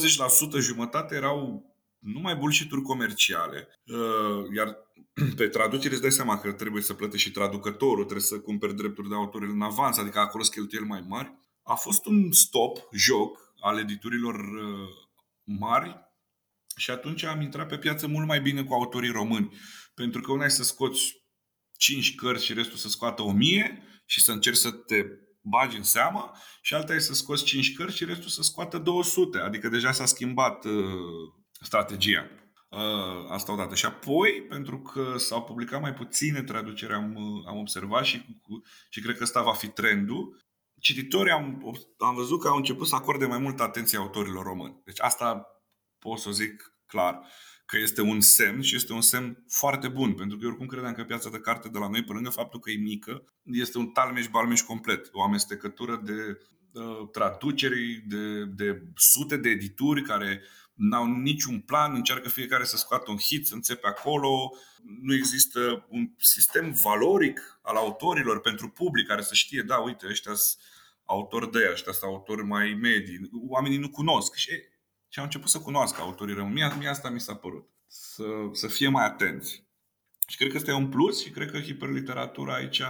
80% 0.58 0.60
jumătate 0.60 1.14
erau 1.14 1.64
numai 1.98 2.36
bullshit 2.36 2.70
comerciale. 2.82 3.68
Uh, 3.86 4.54
iar 4.56 4.76
pe 5.36 5.48
traducere 5.48 5.92
îți 5.92 6.02
dai 6.02 6.12
seama 6.12 6.38
că 6.40 6.52
trebuie 6.52 6.82
să 6.82 6.94
plătești 6.94 7.26
și 7.26 7.32
traducătorul, 7.32 8.04
trebuie 8.04 8.24
să 8.24 8.38
cumperi 8.38 8.74
drepturi 8.74 9.08
de 9.08 9.14
autor 9.14 9.42
în 9.42 9.62
avans, 9.62 9.98
adică 9.98 10.18
acolo 10.18 10.42
sunt 10.42 10.56
cheltuieli 10.56 10.88
mai 10.88 11.04
mari. 11.08 11.32
A 11.62 11.74
fost 11.74 12.06
un 12.06 12.32
stop, 12.32 12.78
joc, 12.92 13.54
al 13.60 13.78
editurilor 13.78 14.34
uh, 14.34 14.88
mari 15.42 15.96
și 16.76 16.90
atunci 16.90 17.22
am 17.22 17.40
intrat 17.40 17.68
pe 17.68 17.78
piață 17.78 18.06
mult 18.06 18.26
mai 18.26 18.40
bine 18.40 18.64
cu 18.64 18.74
autorii 18.74 19.10
români. 19.10 19.56
Pentru 19.94 20.20
că 20.20 20.32
una 20.32 20.44
e 20.44 20.48
să 20.48 20.62
scoți 20.62 21.24
5 21.76 22.14
cărți 22.14 22.44
și 22.44 22.52
restul 22.52 22.76
să 22.76 22.88
scoată 22.88 23.22
1000 23.22 23.82
și 24.06 24.22
să 24.22 24.32
încerci 24.32 24.56
să 24.56 24.70
te 24.70 25.04
bagi 25.40 25.76
în 25.76 25.82
seamă 25.82 26.32
și 26.62 26.74
alta 26.74 26.94
e 26.94 26.98
să 26.98 27.14
scoți 27.14 27.44
5 27.44 27.76
cărți 27.76 27.96
și 27.96 28.04
restul 28.04 28.28
să 28.28 28.42
scoată 28.42 28.78
200. 28.78 29.38
Adică 29.38 29.68
deja 29.68 29.92
s-a 29.92 30.04
schimbat 30.04 30.64
uh, 30.64 30.72
strategia. 31.60 32.30
Uh, 32.68 33.30
asta 33.30 33.52
odată. 33.52 33.74
Și 33.74 33.86
apoi, 33.86 34.46
pentru 34.48 34.80
că 34.80 35.14
s-au 35.16 35.42
publicat 35.42 35.80
mai 35.80 35.94
puține 35.94 36.42
traduceri, 36.42 36.92
am, 36.92 37.14
uh, 37.14 37.44
am 37.46 37.58
observat 37.58 38.04
și, 38.04 38.40
și 38.90 39.00
cred 39.00 39.16
că 39.16 39.22
ăsta 39.22 39.42
va 39.42 39.52
fi 39.52 39.66
trendul, 39.66 40.44
cititorii 40.80 41.32
am, 41.32 41.74
am 41.98 42.14
văzut 42.14 42.40
că 42.40 42.48
au 42.48 42.56
început 42.56 42.86
să 42.86 42.94
acorde 42.94 43.26
mai 43.26 43.38
multă 43.38 43.62
atenție 43.62 43.98
autorilor 43.98 44.44
români. 44.44 44.80
Deci 44.84 45.00
asta 45.00 45.46
pot 45.98 46.18
să 46.18 46.30
zic 46.30 46.74
clar 46.86 47.26
că 47.66 47.78
este 47.78 48.00
un 48.00 48.20
semn 48.20 48.60
și 48.60 48.74
este 48.74 48.92
un 48.92 49.00
semn 49.00 49.44
foarte 49.48 49.88
bun, 49.88 50.12
pentru 50.12 50.36
că 50.36 50.42
eu 50.44 50.48
oricum 50.48 50.66
credeam 50.66 50.92
că 50.92 51.04
piața 51.04 51.30
de 51.30 51.38
carte 51.38 51.68
de 51.68 51.78
la 51.78 51.88
noi, 51.88 52.04
pe 52.04 52.12
lângă 52.12 52.30
faptul 52.30 52.60
că 52.60 52.70
e 52.70 52.76
mică, 52.76 53.24
este 53.42 53.78
un 53.78 53.86
talmeș-balmeș 53.86 54.60
complet, 54.60 55.08
o 55.12 55.22
amestecătură 55.22 56.00
de 56.04 56.38
uh, 56.72 57.08
traduceri, 57.12 58.04
de, 58.06 58.44
de 58.44 58.82
sute 58.94 59.36
de 59.36 59.48
edituri 59.48 60.02
care 60.02 60.42
n-au 60.74 61.06
niciun 61.06 61.60
plan, 61.60 61.94
încearcă 61.94 62.28
fiecare 62.28 62.64
să 62.64 62.76
scoată 62.76 63.10
un 63.10 63.18
hit, 63.18 63.46
să 63.46 63.54
înțepe 63.54 63.86
acolo. 63.86 64.50
Nu 65.02 65.14
există 65.14 65.86
un 65.88 66.10
sistem 66.16 66.76
valoric 66.82 67.58
al 67.62 67.76
autorilor 67.76 68.40
pentru 68.40 68.68
public 68.68 69.06
care 69.06 69.22
să 69.22 69.34
știe, 69.34 69.62
da, 69.62 69.76
uite, 69.76 70.06
ăștia 70.08 70.34
sunt 70.34 70.62
autori 71.04 71.50
de 71.50 71.68
ăștia 71.72 71.92
sunt 71.92 72.10
autori 72.10 72.44
mai 72.44 72.78
medii. 72.80 73.30
Oamenii 73.48 73.78
nu 73.78 73.88
cunosc 73.88 74.34
și, 74.34 74.50
și 75.16 75.22
au 75.22 75.28
început 75.28 75.50
să 75.50 75.60
cunoască 75.60 76.00
autorii 76.00 76.34
rămâni. 76.34 76.54
Mie, 76.54 76.72
mie 76.78 76.88
asta 76.88 77.08
mi 77.10 77.20
s-a 77.20 77.34
părut. 77.34 77.68
Să, 77.86 78.24
să 78.52 78.66
fie 78.66 78.88
mai 78.88 79.04
atenți. 79.04 79.66
Și 80.26 80.36
cred 80.36 80.50
că 80.50 80.56
este 80.56 80.72
un 80.72 80.88
plus 80.88 81.22
și 81.22 81.30
cred 81.30 81.50
că 81.50 81.58
hiperliteratura 81.58 82.54
aici, 82.54 82.82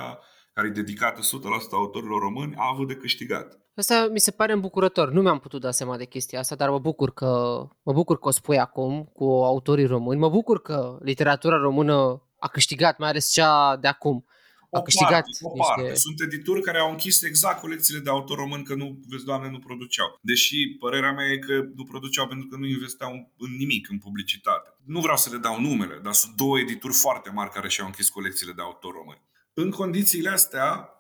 care 0.55 0.67
e 0.67 0.71
dedicată 0.71 1.21
100% 1.21 1.25
autorilor 1.71 2.21
români, 2.21 2.55
a 2.57 2.71
avut 2.73 2.89
de 2.89 2.95
câștigat. 2.95 3.59
Asta 3.77 4.09
mi 4.13 4.21
se 4.21 4.31
pare 4.31 4.53
îmbucurător. 4.53 5.11
Nu 5.11 5.23
mi-am 5.23 5.39
putut 5.39 5.61
da 5.61 5.71
seama 5.71 5.97
de 5.97 6.05
chestia 6.05 6.39
asta, 6.39 6.55
dar 6.55 6.71
mă 6.71 6.79
bucur 6.79 7.13
că, 7.13 7.63
mă 7.83 7.93
bucur 7.93 8.19
că 8.19 8.29
o 8.29 8.31
spui 8.31 8.59
acum 8.59 9.05
cu 9.13 9.25
autorii 9.25 9.87
români. 9.87 10.21
Mă 10.21 10.29
bucur 10.29 10.63
că 10.63 10.99
literatura 11.01 11.57
română 11.57 12.23
a 12.39 12.49
câștigat, 12.49 12.99
mai 12.99 13.09
ales 13.09 13.33
cea 13.33 13.77
de 13.77 13.89
acum. 13.89 14.25
A 14.71 14.79
o 14.79 14.83
câștigat 14.83 15.11
parte, 15.11 15.39
o 15.43 15.53
niște... 15.55 15.73
parte. 15.77 15.95
Sunt 15.95 16.21
edituri 16.21 16.63
care 16.63 16.79
au 16.79 16.91
închis 16.91 17.23
exact 17.23 17.61
colecțiile 17.61 18.01
de 18.01 18.11
autor 18.11 18.39
român 18.39 18.63
că 18.63 18.75
nu, 18.75 18.99
vezi, 19.09 19.25
doamne, 19.25 19.51
nu 19.51 19.59
produceau. 19.59 20.19
Deși 20.21 20.77
părerea 20.79 21.13
mea 21.13 21.27
e 21.27 21.39
că 21.39 21.53
nu 21.75 21.85
produceau 21.85 22.27
pentru 22.27 22.47
că 22.47 22.57
nu 22.57 22.67
investeau 22.67 23.33
în 23.39 23.57
nimic, 23.57 23.89
în 23.91 23.99
publicitate. 23.99 24.69
Nu 24.85 25.01
vreau 25.01 25.17
să 25.17 25.29
le 25.33 25.39
dau 25.39 25.61
numele, 25.61 26.01
dar 26.03 26.13
sunt 26.13 26.35
două 26.35 26.59
edituri 26.59 26.93
foarte 26.93 27.31
mari 27.31 27.51
care 27.51 27.69
și-au 27.69 27.87
închis 27.87 28.09
colecțiile 28.09 28.53
de 28.53 28.63
autor 28.63 28.93
român. 28.93 29.23
În 29.55 29.71
condițiile 29.71 30.29
astea, 30.29 30.91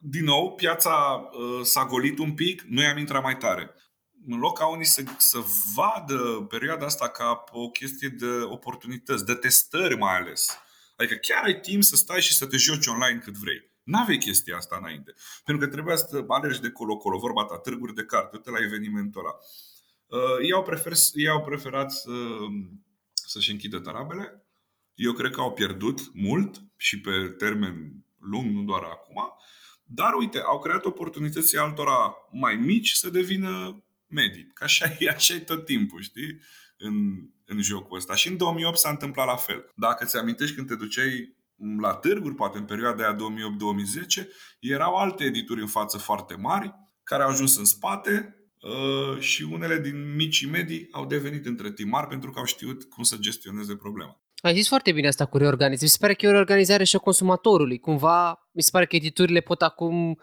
din 0.00 0.24
nou, 0.24 0.54
piața 0.54 0.90
uh, 1.32 1.64
s-a 1.64 1.84
golit 1.84 2.18
un 2.18 2.32
pic, 2.32 2.62
noi 2.62 2.84
am 2.84 2.98
intrat 2.98 3.22
mai 3.22 3.36
tare. 3.36 3.74
În 4.26 4.38
loc 4.38 4.58
ca 4.58 4.66
unii 4.66 4.86
să, 4.86 5.02
să 5.18 5.38
vadă 5.74 6.46
perioada 6.48 6.86
asta 6.86 7.08
ca 7.08 7.44
o 7.52 7.68
chestie 7.68 8.08
de 8.08 8.26
oportunități, 8.44 9.24
de 9.24 9.34
testări 9.34 9.96
mai 9.96 10.16
ales. 10.16 10.58
Adică 10.96 11.14
chiar 11.14 11.44
ai 11.44 11.60
timp 11.60 11.82
să 11.82 11.96
stai 11.96 12.20
și 12.20 12.34
să 12.34 12.46
te 12.46 12.56
joci 12.56 12.86
online 12.86 13.20
cât 13.24 13.34
vrei. 13.34 13.70
N-aveai 13.82 14.18
chestia 14.18 14.56
asta 14.56 14.76
înainte. 14.80 15.14
Pentru 15.44 15.66
că 15.66 15.72
trebuia 15.72 15.96
să 15.96 16.24
alergi 16.28 16.60
de 16.60 16.70
colo-colo, 16.70 17.18
vorba 17.18 17.44
ta, 17.44 17.58
târguri 17.58 17.94
de 17.94 18.04
carte, 18.04 18.36
uite 18.36 18.50
la 18.50 18.58
evenimentul 18.60 19.20
ăla. 19.20 19.34
Uh, 20.06 20.42
ei, 20.42 20.52
au 20.52 20.62
prefer, 20.62 20.92
ei 21.12 21.28
au 21.28 21.42
preferat 21.42 21.92
să, 21.92 22.10
să-și 23.12 23.50
închidă 23.50 23.78
tarabele. 23.78 24.46
Eu 24.94 25.12
cred 25.12 25.30
că 25.30 25.40
au 25.40 25.52
pierdut 25.52 26.14
mult 26.14 26.62
și 26.76 27.00
pe 27.00 27.28
termen 27.38 28.04
lung, 28.18 28.50
nu 28.50 28.62
doar 28.62 28.82
acum. 28.82 29.32
Dar 29.84 30.14
uite, 30.14 30.38
au 30.38 30.60
creat 30.60 30.84
oportunități 30.84 31.56
altora 31.56 32.16
mai 32.30 32.56
mici 32.56 32.90
să 32.90 33.10
devină 33.10 33.84
medii. 34.06 34.50
Că 34.54 34.64
așa 34.64 34.96
e, 34.98 35.08
așa 35.08 35.34
e 35.34 35.38
tot 35.38 35.64
timpul, 35.64 36.02
știi? 36.02 36.40
În, 36.76 36.94
în 37.46 37.62
jocul 37.62 37.96
ăsta. 37.96 38.14
Și 38.14 38.28
în 38.28 38.36
2008 38.36 38.76
s-a 38.76 38.90
întâmplat 38.90 39.26
la 39.26 39.36
fel. 39.36 39.72
Dacă 39.74 40.04
ți 40.04 40.16
amintești 40.16 40.54
când 40.54 40.66
te 40.66 40.74
duceai 40.74 41.36
la 41.80 41.92
târguri, 41.94 42.34
poate 42.34 42.58
în 42.58 42.64
perioada 42.64 43.04
aia 43.04 43.16
2008-2010, 44.22 44.26
erau 44.60 44.94
alte 44.94 45.24
edituri 45.24 45.60
în 45.60 45.66
față 45.66 45.98
foarte 45.98 46.34
mari, 46.34 46.74
care 47.02 47.22
au 47.22 47.28
ajuns 47.28 47.56
în 47.56 47.64
spate 47.64 48.36
uh, 48.60 49.20
și 49.20 49.42
unele 49.42 49.80
din 49.80 50.14
micii 50.14 50.48
medii 50.48 50.88
au 50.90 51.06
devenit 51.06 51.46
între 51.46 51.72
timp 51.72 51.90
mari 51.90 52.08
pentru 52.08 52.30
că 52.30 52.38
au 52.38 52.44
știut 52.44 52.84
cum 52.84 53.02
să 53.02 53.16
gestioneze 53.16 53.76
problema. 53.76 54.20
Ai 54.36 54.54
zis 54.54 54.68
foarte 54.68 54.92
bine 54.92 55.06
asta 55.06 55.26
cu 55.26 55.36
reorganizare. 55.36 55.84
Mi 55.84 55.88
se 55.88 55.96
pare 56.00 56.14
că 56.14 56.26
e 56.26 56.28
o 56.28 56.32
reorganizare 56.32 56.84
și 56.84 56.96
a 56.96 56.98
consumatorului. 56.98 57.78
Cumva, 57.78 58.48
mi 58.52 58.62
se 58.62 58.70
pare 58.72 58.86
că 58.86 58.96
editurile 58.96 59.40
pot 59.40 59.62
acum 59.62 60.20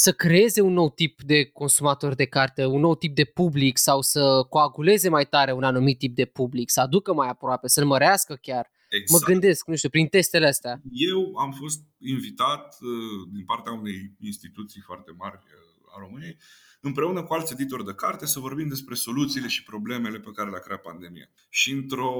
să 0.00 0.12
creeze 0.12 0.60
un 0.60 0.72
nou 0.72 0.90
tip 0.90 1.22
de 1.22 1.44
consumator 1.44 2.14
de 2.14 2.24
carte, 2.24 2.64
un 2.64 2.80
nou 2.80 2.96
tip 2.96 3.14
de 3.14 3.24
public 3.24 3.78
sau 3.78 4.02
să 4.02 4.46
coaguleze 4.48 5.08
mai 5.08 5.26
tare 5.26 5.52
un 5.52 5.62
anumit 5.62 5.98
tip 5.98 6.14
de 6.14 6.24
public, 6.24 6.70
să 6.70 6.80
aducă 6.80 7.14
mai 7.14 7.28
aproape, 7.28 7.68
să-l 7.68 7.84
mărească 7.84 8.38
chiar. 8.42 8.70
Exact. 8.88 9.10
Mă 9.10 9.32
gândesc, 9.32 9.66
nu 9.66 9.76
știu, 9.76 9.88
prin 9.88 10.06
testele 10.06 10.46
astea. 10.46 10.80
Eu 10.90 11.36
am 11.36 11.52
fost 11.52 11.80
invitat 11.98 12.76
uh, 12.80 13.28
din 13.32 13.44
partea 13.44 13.72
unei 13.72 14.12
instituții 14.20 14.80
foarte 14.80 15.12
mari, 15.16 15.36
uh, 15.36 15.96
a 15.96 15.98
României, 15.98 16.38
împreună 16.80 17.22
cu 17.22 17.34
alți 17.34 17.52
editori 17.52 17.84
de 17.84 17.94
carte 17.94 18.26
să 18.26 18.40
vorbim 18.40 18.68
despre 18.68 18.94
soluțiile 18.94 19.48
și 19.48 19.62
problemele 19.62 20.18
pe 20.18 20.30
care 20.34 20.50
le-a 20.50 20.60
creat 20.60 20.80
pandemia. 20.80 21.28
Și 21.48 21.72
într-o 21.72 22.12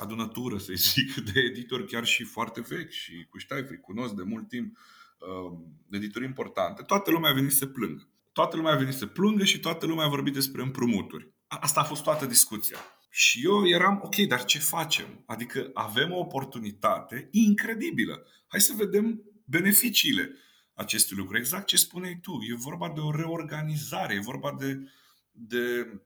adunătură, 0.00 0.58
să 0.58 0.72
zic, 0.74 1.14
de 1.32 1.40
editori 1.40 1.86
chiar 1.86 2.04
și 2.04 2.22
foarte 2.22 2.60
vechi 2.68 2.90
și 2.90 3.26
cu 3.30 3.38
ștaifri, 3.38 3.80
cunosc 3.80 4.14
de 4.14 4.22
mult 4.22 4.48
timp, 4.48 4.76
uh, 5.18 5.58
editori 5.90 6.24
importante, 6.24 6.82
toată 6.82 7.10
lumea 7.10 7.30
a 7.30 7.34
venit 7.34 7.52
să 7.52 7.66
plângă. 7.66 8.08
Toată 8.32 8.56
lumea 8.56 8.72
a 8.72 8.76
venit 8.76 8.94
să 8.94 9.06
plângă 9.06 9.44
și 9.44 9.60
toată 9.60 9.86
lumea 9.86 10.04
a 10.04 10.08
vorbit 10.08 10.32
despre 10.32 10.62
împrumuturi. 10.62 11.32
Asta 11.46 11.80
a 11.80 11.84
fost 11.84 12.02
toată 12.02 12.26
discuția. 12.26 12.78
Și 13.10 13.44
eu 13.44 13.68
eram, 13.68 14.00
ok, 14.02 14.16
dar 14.16 14.44
ce 14.44 14.58
facem? 14.58 15.22
Adică 15.26 15.70
avem 15.74 16.12
o 16.12 16.18
oportunitate 16.18 17.28
incredibilă. 17.30 18.26
Hai 18.46 18.60
să 18.60 18.74
vedem 18.76 19.22
beneficiile 19.44 20.30
acestui 20.74 21.16
lucru. 21.16 21.36
Exact 21.36 21.66
ce 21.66 21.76
spuneai 21.76 22.18
tu. 22.22 22.38
E 22.50 22.54
vorba 22.54 22.92
de 22.94 23.00
o 23.00 23.10
reorganizare, 23.10 24.14
e 24.14 24.20
vorba 24.20 24.56
de, 24.58 24.90
de, 25.32 26.00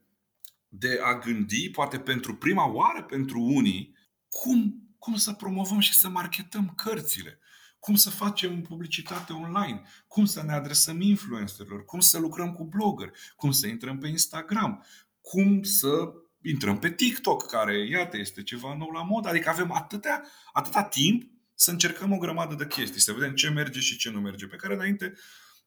de 0.67 0.99
a 1.03 1.19
gândi, 1.19 1.69
poate 1.69 1.99
pentru 1.99 2.35
prima 2.35 2.67
oară 2.71 3.03
pentru 3.03 3.39
unii, 3.39 3.95
cum, 4.29 4.87
cum 4.97 5.15
să 5.15 5.33
promovăm 5.33 5.79
și 5.79 5.93
să 5.93 6.09
marketăm 6.09 6.73
cărțile 6.75 7.39
cum 7.81 7.95
să 7.95 8.09
facem 8.09 8.61
publicitate 8.61 9.33
online, 9.33 9.81
cum 10.07 10.25
să 10.25 10.43
ne 10.43 10.53
adresăm 10.53 11.01
influencerilor, 11.01 11.85
cum 11.85 11.99
să 11.99 12.19
lucrăm 12.19 12.53
cu 12.53 12.63
blogger, 12.63 13.11
cum 13.35 13.51
să 13.51 13.67
intrăm 13.67 13.97
pe 13.97 14.07
Instagram, 14.07 14.85
cum 15.21 15.63
să 15.63 15.87
intrăm 16.41 16.79
pe 16.79 16.91
TikTok, 16.91 17.47
care, 17.47 17.87
iată, 17.87 18.17
este 18.17 18.43
ceva 18.43 18.75
nou 18.75 18.89
la 18.89 19.03
mod. 19.03 19.25
Adică 19.25 19.49
avem 19.49 19.71
atâtea, 19.71 20.23
atâta 20.53 20.83
timp 20.83 21.23
să 21.55 21.71
încercăm 21.71 22.11
o 22.11 22.17
grămadă 22.17 22.55
de 22.55 22.67
chestii, 22.67 23.01
să 23.01 23.13
vedem 23.13 23.33
ce 23.33 23.49
merge 23.49 23.79
și 23.79 23.97
ce 23.97 24.09
nu 24.09 24.19
merge, 24.19 24.47
pe 24.47 24.55
care 24.55 24.73
înainte 24.73 25.13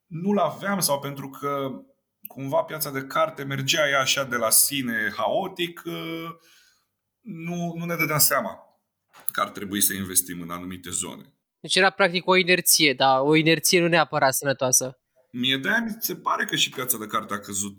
nu-l 0.07 0.39
aveam 0.39 0.81
sau 0.81 0.99
pentru 0.99 1.31
că 1.31 1.71
cumva 2.27 2.63
piața 2.63 2.91
de 2.91 3.05
carte 3.05 3.43
mergea 3.43 3.89
ea 3.89 4.01
așa 4.01 4.25
de 4.25 4.37
la 4.37 4.51
sine 4.51 5.13
haotic, 5.17 5.83
ă, 5.87 5.93
nu, 7.21 7.75
nu 7.77 7.85
ne 7.85 7.97
dădeam 7.97 8.19
seama 8.19 8.59
că 9.33 9.41
ar 9.41 9.49
trebui 9.49 9.81
să 9.81 9.95
investim 9.95 10.41
în 10.41 10.51
anumite 10.51 10.91
zone. 10.91 11.35
Deci 11.65 11.77
era 11.77 11.91
practic 11.91 12.27
o 12.27 12.37
inerție, 12.37 12.93
dar 12.93 13.21
o 13.21 13.35
inerție 13.35 13.81
nu 13.81 13.89
neapărat 13.89 14.35
sănătoasă. 14.35 14.99
Mie 15.31 15.57
de-aia 15.57 15.83
mi 15.85 15.97
se 15.99 16.15
pare 16.15 16.45
că 16.45 16.57
și 16.57 16.71
piața 16.71 16.99
de 16.99 17.07
carte 17.07 17.35
a 17.35 17.39
căzut 17.39 17.77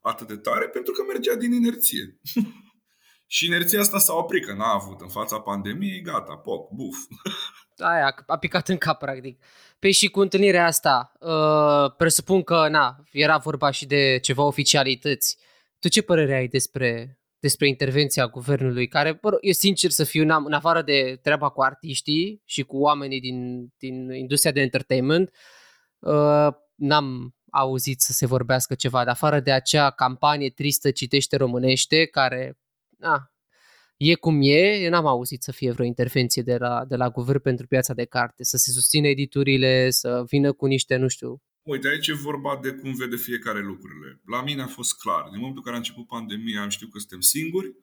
atât 0.00 0.26
de 0.26 0.36
tare 0.36 0.68
pentru 0.68 0.92
că 0.92 1.02
mergea 1.02 1.34
din 1.34 1.52
inerție. 1.52 2.20
și 3.34 3.46
inerția 3.46 3.80
asta 3.80 3.98
s-a 3.98 4.14
oprit, 4.14 4.46
că 4.46 4.52
n-a 4.52 4.72
avut 4.72 5.00
în 5.00 5.08
fața 5.08 5.40
pandemiei, 5.40 6.00
gata, 6.00 6.36
pop, 6.36 6.70
buf. 6.70 6.96
Aia, 7.92 8.14
a 8.26 8.38
picat 8.38 8.68
în 8.68 8.76
cap, 8.76 8.98
practic. 8.98 9.38
Pe 9.38 9.46
păi 9.78 9.92
și 9.92 10.10
cu 10.10 10.20
întâlnirea 10.20 10.66
asta, 10.66 11.12
uh, 11.20 11.94
presupun 11.96 12.42
că, 12.42 12.68
na, 12.68 13.04
era 13.10 13.36
vorba 13.36 13.70
și 13.70 13.86
de 13.86 14.18
ceva 14.22 14.42
oficialități. 14.42 15.38
Tu 15.78 15.88
ce 15.88 16.02
părere 16.02 16.34
ai 16.34 16.48
despre 16.48 17.18
despre 17.42 17.68
intervenția 17.68 18.26
guvernului, 18.26 18.88
care, 18.88 19.12
bă, 19.12 19.38
eu 19.40 19.52
sincer 19.52 19.90
să 19.90 20.04
fiu, 20.04 20.22
în 20.22 20.52
afară 20.52 20.82
de 20.82 21.18
treaba 21.22 21.48
cu 21.48 21.62
artiștii 21.62 22.42
și 22.44 22.62
cu 22.62 22.76
oamenii 22.76 23.20
din, 23.20 23.68
din 23.78 24.12
industria 24.12 24.52
de 24.52 24.60
entertainment, 24.60 25.30
uh, 25.98 26.48
n-am 26.74 27.34
auzit 27.50 28.00
să 28.00 28.12
se 28.12 28.26
vorbească 28.26 28.74
ceva, 28.74 29.04
de 29.04 29.10
afară 29.10 29.40
de 29.40 29.52
acea 29.52 29.90
campanie 29.90 30.50
tristă 30.50 30.90
Citește 30.90 31.36
Românește, 31.36 32.06
care, 32.06 32.58
na, 32.98 33.30
e 33.96 34.14
cum 34.14 34.40
e, 34.42 34.76
eu 34.82 34.90
n-am 34.90 35.06
auzit 35.06 35.42
să 35.42 35.52
fie 35.52 35.70
vreo 35.70 35.86
intervenție 35.86 36.42
de 36.42 36.56
la, 36.56 36.84
de 36.84 36.96
la 36.96 37.10
guvern 37.10 37.40
pentru 37.40 37.66
piața 37.66 37.94
de 37.94 38.04
carte, 38.04 38.44
să 38.44 38.56
se 38.56 38.70
susțină 38.70 39.06
editurile, 39.06 39.90
să 39.90 40.24
vină 40.26 40.52
cu 40.52 40.66
niște, 40.66 40.96
nu 40.96 41.08
știu, 41.08 41.42
Uite, 41.62 41.88
aici 41.88 42.06
e 42.06 42.12
vorba 42.12 42.58
de 42.62 42.72
cum 42.72 42.94
vede 42.94 43.16
fiecare 43.16 43.60
lucrurile. 43.60 44.20
La 44.26 44.42
mine 44.42 44.62
a 44.62 44.66
fost 44.66 44.98
clar. 44.98 45.22
Din 45.22 45.38
momentul 45.38 45.56
în 45.56 45.62
care 45.62 45.74
a 45.74 45.78
început 45.78 46.06
pandemia, 46.06 46.62
am 46.62 46.68
știut 46.68 46.92
că 46.92 46.98
suntem 46.98 47.20
singuri 47.20 47.74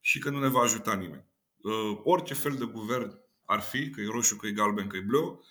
și 0.00 0.18
că 0.18 0.30
nu 0.30 0.38
ne 0.38 0.48
va 0.48 0.60
ajuta 0.60 0.94
nimeni. 0.94 1.24
Uh, 1.56 2.00
orice 2.02 2.34
fel 2.34 2.56
de 2.56 2.64
guvern 2.64 3.18
ar 3.44 3.60
fi, 3.60 3.90
că 3.90 4.00
e 4.00 4.06
roșu, 4.06 4.36
că 4.36 4.46
e 4.46 4.52
galben, 4.52 4.86
că 4.86 4.96
e 4.96 5.00
bleu, 5.00 5.44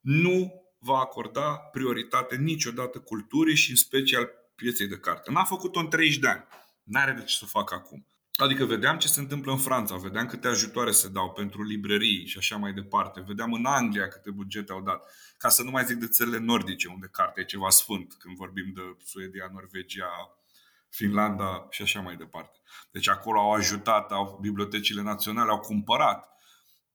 nu 0.00 0.52
va 0.78 0.98
acorda 0.98 1.56
prioritate 1.56 2.36
niciodată 2.36 2.98
culturii 2.98 3.56
și 3.56 3.70
în 3.70 3.76
special 3.76 4.30
pieței 4.54 4.86
de 4.86 4.98
carte. 4.98 5.30
N-a 5.30 5.44
făcut-o 5.44 5.78
în 5.78 5.88
30 5.88 6.18
de 6.18 6.28
ani. 6.28 6.44
N-are 6.82 7.12
de 7.12 7.24
ce 7.24 7.34
să 7.34 7.42
o 7.44 7.46
facă 7.46 7.74
acum. 7.74 8.06
Adică 8.40 8.64
vedeam 8.64 8.98
ce 8.98 9.08
se 9.08 9.20
întâmplă 9.20 9.52
în 9.52 9.58
Franța, 9.58 9.96
vedeam 9.96 10.26
câte 10.26 10.48
ajutoare 10.48 10.90
se 10.90 11.08
dau 11.08 11.30
pentru 11.30 11.62
librării 11.62 12.26
și 12.26 12.38
așa 12.38 12.56
mai 12.56 12.72
departe. 12.72 13.24
Vedeam 13.26 13.52
în 13.52 13.64
Anglia 13.64 14.08
câte 14.08 14.30
bugete 14.30 14.72
au 14.72 14.82
dat. 14.82 15.10
Ca 15.36 15.48
să 15.48 15.62
nu 15.62 15.70
mai 15.70 15.84
zic 15.84 15.96
de 15.96 16.06
țările 16.06 16.38
nordice, 16.38 16.88
unde 16.88 17.08
cartea 17.12 17.42
e 17.42 17.46
ceva 17.46 17.70
sfânt, 17.70 18.14
când 18.18 18.36
vorbim 18.36 18.72
de 18.74 18.80
Suedia, 19.04 19.50
Norvegia, 19.52 20.38
Finlanda 20.88 21.66
și 21.70 21.82
așa 21.82 22.00
mai 22.00 22.16
departe. 22.16 22.58
Deci 22.90 23.08
acolo 23.08 23.40
au 23.40 23.52
ajutat, 23.52 24.12
au, 24.12 24.38
bibliotecile 24.40 25.02
naționale 25.02 25.50
au 25.50 25.60
cumpărat 25.60 26.28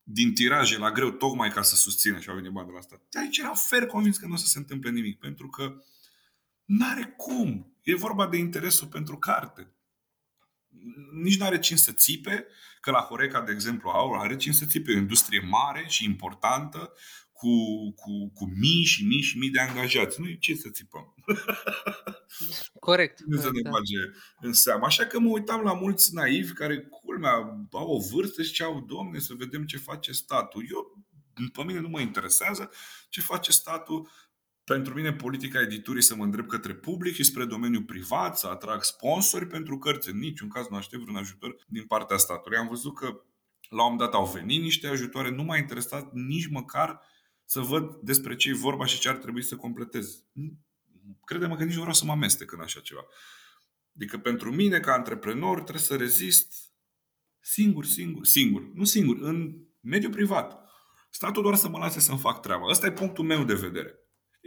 din 0.03 0.33
tiraje 0.33 0.77
la 0.77 0.91
greu, 0.91 1.11
tocmai 1.11 1.49
ca 1.49 1.61
să 1.61 1.75
susțină 1.75 2.19
și 2.19 2.29
au 2.29 2.35
venit 2.35 2.51
bani 2.51 2.67
de 2.67 2.73
la 2.73 2.81
stat. 2.81 3.01
De 3.09 3.19
aici 3.19 3.37
era 3.37 3.53
fer 3.53 3.85
convins 3.85 4.17
că 4.17 4.27
nu 4.27 4.33
o 4.33 4.37
să 4.37 4.47
se 4.47 4.57
întâmple 4.57 4.89
nimic, 4.89 5.19
pentru 5.19 5.47
că 5.47 5.75
n-are 6.65 7.13
cum. 7.17 7.75
E 7.81 7.95
vorba 7.95 8.27
de 8.27 8.37
interesul 8.37 8.87
pentru 8.87 9.17
carte 9.17 9.73
nici 11.23 11.38
nu 11.38 11.45
are 11.45 11.59
cine 11.59 11.77
să 11.77 11.91
țipe, 11.91 12.45
că 12.81 12.91
la 12.91 12.99
Horeca, 12.99 13.41
de 13.41 13.51
exemplu, 13.51 13.89
au, 13.89 14.13
are 14.13 14.36
cine 14.36 14.53
să 14.53 14.65
țipe, 14.65 14.91
o 14.91 14.97
industrie 14.97 15.39
mare 15.39 15.86
și 15.88 16.05
importantă, 16.05 16.93
cu, 17.43 17.93
cu, 17.93 18.31
cu 18.34 18.45
mii 18.59 18.84
și 18.84 19.05
mii 19.05 19.21
și 19.21 19.38
mii 19.38 19.49
de 19.49 19.59
angajați. 19.59 20.21
Nu 20.21 20.27
ce 20.39 20.55
să 20.55 20.69
țipăm. 20.69 21.13
Corect. 22.79 23.19
Nu 23.25 23.38
să 23.38 23.49
ne 23.53 23.61
da. 23.61 23.69
bage 23.69 23.99
în 24.39 24.53
seamă. 24.53 24.86
Așa 24.86 25.05
că 25.05 25.19
mă 25.19 25.29
uitam 25.29 25.61
la 25.61 25.73
mulți 25.73 26.13
naivi 26.13 26.53
care, 26.53 26.79
culmea, 26.79 27.31
au 27.71 27.88
o 27.88 27.99
vârstă 28.13 28.43
și 28.43 28.63
au 28.63 28.86
domne, 28.88 29.19
să 29.19 29.34
vedem 29.38 29.65
ce 29.65 29.77
face 29.77 30.11
statul. 30.11 30.65
Eu, 30.69 31.05
pe 31.53 31.63
mine 31.63 31.79
nu 31.79 31.89
mă 31.89 31.99
interesează 31.99 32.71
ce 33.09 33.21
face 33.21 33.51
statul, 33.51 34.09
pentru 34.64 34.93
mine, 34.93 35.14
politica 35.14 35.61
editurii 35.61 36.01
să 36.01 36.16
mă 36.16 36.24
îndrept 36.24 36.49
către 36.49 36.74
public 36.74 37.14
și 37.14 37.24
spre 37.24 37.45
domeniul 37.45 37.84
privat, 37.84 38.38
să 38.38 38.47
atrag 38.47 38.84
sponsori 38.84 39.47
pentru 39.47 39.78
cărți. 39.78 40.09
În 40.09 40.18
niciun 40.18 40.49
caz 40.49 40.68
nu 40.68 40.76
aștept 40.76 41.01
vreun 41.01 41.18
ajutor 41.18 41.55
din 41.68 41.86
partea 41.86 42.18
statului. 42.18 42.57
Am 42.57 42.68
văzut 42.68 42.95
că 42.95 43.05
la 43.70 43.86
un 43.86 43.91
moment 43.91 43.99
dat 43.99 44.14
au 44.14 44.32
venit 44.34 44.61
niște 44.61 44.88
ajutoare, 44.88 45.30
nu 45.30 45.43
m-a 45.43 45.57
interesat 45.57 46.14
nici 46.14 46.47
măcar 46.47 47.01
să 47.45 47.59
văd 47.59 47.95
despre 47.95 48.36
ce 48.36 48.49
e 48.49 48.53
vorba 48.53 48.86
și 48.86 48.99
ce 48.99 49.09
ar 49.09 49.18
trebui 49.18 49.43
să 49.43 49.55
completez. 49.55 50.24
Crede-mă 51.26 51.55
că 51.55 51.64
nici 51.64 51.74
nu 51.74 51.80
vreau 51.80 51.95
să 51.95 52.05
mă 52.05 52.11
amestec 52.11 52.51
în 52.51 52.59
așa 52.59 52.80
ceva. 52.80 53.05
Adică 53.95 54.18
pentru 54.18 54.51
mine, 54.51 54.80
ca 54.80 54.93
antreprenor, 54.93 55.61
trebuie 55.61 55.84
să 55.84 55.95
rezist 55.95 56.53
singur, 57.39 57.86
singur, 57.86 58.26
singur, 58.26 58.72
nu 58.74 58.84
singur, 58.84 59.18
în 59.20 59.55
mediul 59.80 60.11
privat. 60.11 60.61
Statul 61.09 61.43
doar 61.43 61.55
să 61.55 61.70
mă 61.70 61.78
lase 61.78 61.99
să-mi 61.99 62.20
fac 62.20 62.41
treaba. 62.41 62.68
Ăsta 62.70 62.86
e 62.86 62.91
punctul 62.91 63.26
meu 63.26 63.43
de 63.43 63.53
vedere 63.53 64.02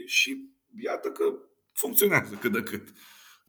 și 0.07 0.51
iată 0.83 1.09
că 1.09 1.25
funcționează 1.73 2.35
cât 2.35 2.53
de 2.53 2.63
cât. 2.63 2.89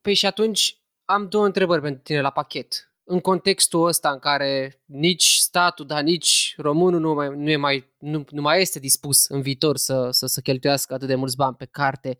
Păi 0.02 0.14
și 0.14 0.26
atunci 0.26 0.82
am 1.06 1.30
două 1.30 1.46
întrebări 1.46 1.82
pentru 1.82 2.02
tine 2.02 2.22
la 2.22 2.30
pachet. 2.30 2.92
În 3.04 3.20
contextul 3.20 3.88
ăsta 3.88 4.10
în 4.10 4.20
care 4.20 4.82
nici 4.86 5.36
statul, 5.36 5.86
dar 5.86 6.02
nici 6.02 6.54
românul 6.58 7.00
nu 7.00 7.14
mai, 7.14 7.30
nu, 7.36 7.50
e 7.50 7.56
mai, 7.56 7.94
nu, 7.98 8.26
nu 8.30 8.42
mai 8.42 8.62
este 8.62 8.80
dispus 8.80 9.26
în 9.26 9.42
viitor 9.42 9.78
să, 9.78 10.10
să, 10.12 10.26
să 10.26 10.42
cheltuiască 10.42 10.94
atât 10.94 11.08
de 11.08 11.16
mulți 11.16 11.36
bani 11.36 11.56
pe 11.56 11.66
carte, 11.66 12.20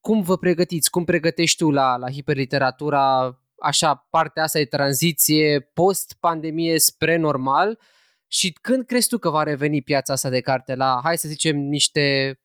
cum 0.00 0.22
vă 0.22 0.38
pregătiți? 0.38 0.90
Cum 0.90 1.04
pregătești 1.04 1.56
tu 1.56 1.70
la, 1.70 1.96
la 1.96 2.10
hiperliteratura 2.10 3.36
așa 3.58 3.94
partea 4.10 4.42
asta 4.42 4.58
de 4.58 4.64
tranziție 4.64 5.60
post-pandemie 5.60 6.78
spre 6.78 7.16
normal 7.16 7.78
și 8.26 8.52
când 8.52 8.86
crezi 8.86 9.08
tu 9.08 9.18
că 9.18 9.30
va 9.30 9.42
reveni 9.42 9.82
piața 9.82 10.12
asta 10.12 10.28
de 10.28 10.40
carte 10.40 10.74
la, 10.74 11.00
hai 11.02 11.18
să 11.18 11.28
zicem, 11.28 11.56
niște 11.56 12.36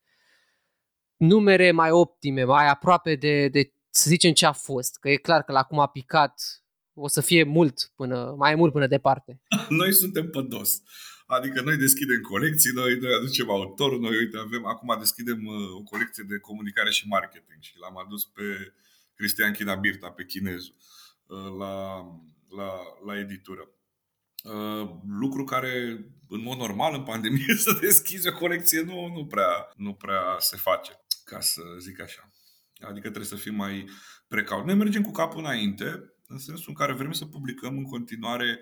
numere 1.18 1.72
mai 1.72 1.92
optime, 1.92 2.44
mai 2.44 2.68
aproape 2.68 3.16
de, 3.16 3.48
de 3.48 3.72
să 3.90 4.10
zicem 4.10 4.34
ce 4.34 4.46
a 4.46 4.52
fost. 4.52 4.98
Că 5.00 5.10
e 5.10 5.16
clar 5.16 5.44
că 5.44 5.52
la 5.52 5.64
cum 5.64 5.80
a 5.80 5.88
picat 5.88 6.42
o 6.94 7.08
să 7.08 7.22
fie 7.22 7.44
mult 7.44 7.92
până, 7.96 8.36
mai 8.38 8.56
mult 8.56 8.72
până 8.72 8.88
departe. 8.88 9.42
Noi 9.70 9.94
suntem 9.94 10.30
pe 10.30 10.42
dos. 10.42 10.82
Adică 11.26 11.62
noi 11.62 11.78
deschidem 11.78 12.22
colecții, 12.22 12.72
noi, 12.74 12.98
noi 13.02 13.14
aducem 13.14 13.50
autor, 13.50 13.98
noi 13.98 14.18
uite, 14.18 14.38
avem, 14.38 14.66
acum 14.66 14.96
deschidem 15.00 15.46
uh, 15.46 15.76
o 15.76 15.84
colecție 15.84 16.24
de 16.28 16.38
comunicare 16.38 16.90
și 16.90 17.08
marketing 17.08 17.62
și 17.62 17.74
l-am 17.80 17.98
adus 17.98 18.26
pe 18.26 18.74
Cristian 19.16 19.54
China 19.54 19.76
Birta, 19.76 20.10
pe 20.10 20.26
chinezul, 20.26 20.76
uh, 21.26 21.58
la, 21.60 22.06
la, 22.58 22.72
la 23.06 23.20
editură. 23.20 23.70
Uh, 24.44 24.90
lucru 25.08 25.44
care, 25.44 25.72
în 26.30 26.42
mod 26.42 26.58
normal, 26.58 26.94
în 26.94 27.04
pandemie, 27.04 27.56
să 27.66 27.78
deschizi 27.82 28.28
o 28.28 28.34
colecție 28.34 28.82
nu, 28.82 29.08
nu, 29.08 29.26
prea, 29.26 29.72
nu 29.76 29.94
prea 29.94 30.36
se 30.40 30.58
face 30.58 30.92
ca 31.28 31.40
să 31.40 31.62
zic 31.80 32.02
așa. 32.02 32.32
Adică 32.80 33.08
trebuie 33.08 33.26
să 33.26 33.36
fim 33.36 33.56
mai 33.56 33.90
precaut. 34.28 34.66
Noi 34.66 34.76
mergem 34.76 35.02
cu 35.02 35.12
capul 35.12 35.40
înainte, 35.40 36.14
în 36.28 36.38
sensul 36.38 36.66
în 36.68 36.74
care 36.74 36.94
vrem 36.94 37.12
să 37.12 37.26
publicăm 37.26 37.78
în 37.78 37.84
continuare, 37.84 38.60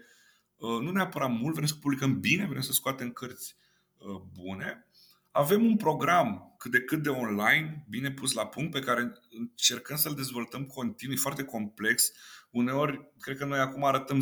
uh, 0.55 0.79
nu 0.81 0.91
neapărat 0.91 1.31
mult, 1.31 1.53
vrem 1.53 1.65
să 1.65 1.75
publicăm 1.75 2.19
bine, 2.19 2.45
vrem 2.45 2.61
să 2.61 2.71
scoatem 2.71 3.11
cărți 3.11 3.55
uh, 3.97 4.21
bune. 4.33 4.87
avem 5.31 5.65
un 5.65 5.77
program 5.77 6.55
cât 6.57 6.71
de 6.71 6.81
cât 6.81 7.03
de 7.03 7.09
online, 7.09 7.85
bine 7.89 8.11
pus 8.11 8.33
la 8.33 8.47
punct, 8.47 8.71
pe 8.71 8.79
care 8.79 9.11
încercăm 9.29 9.97
să-l 9.97 10.13
dezvoltăm 10.13 10.65
continuu, 10.65 11.15
e 11.15 11.19
foarte 11.19 11.43
complex. 11.43 12.11
Uneori, 12.49 13.11
cred 13.19 13.37
că 13.37 13.45
noi 13.45 13.59
acum 13.59 13.83
arătăm 13.83 14.19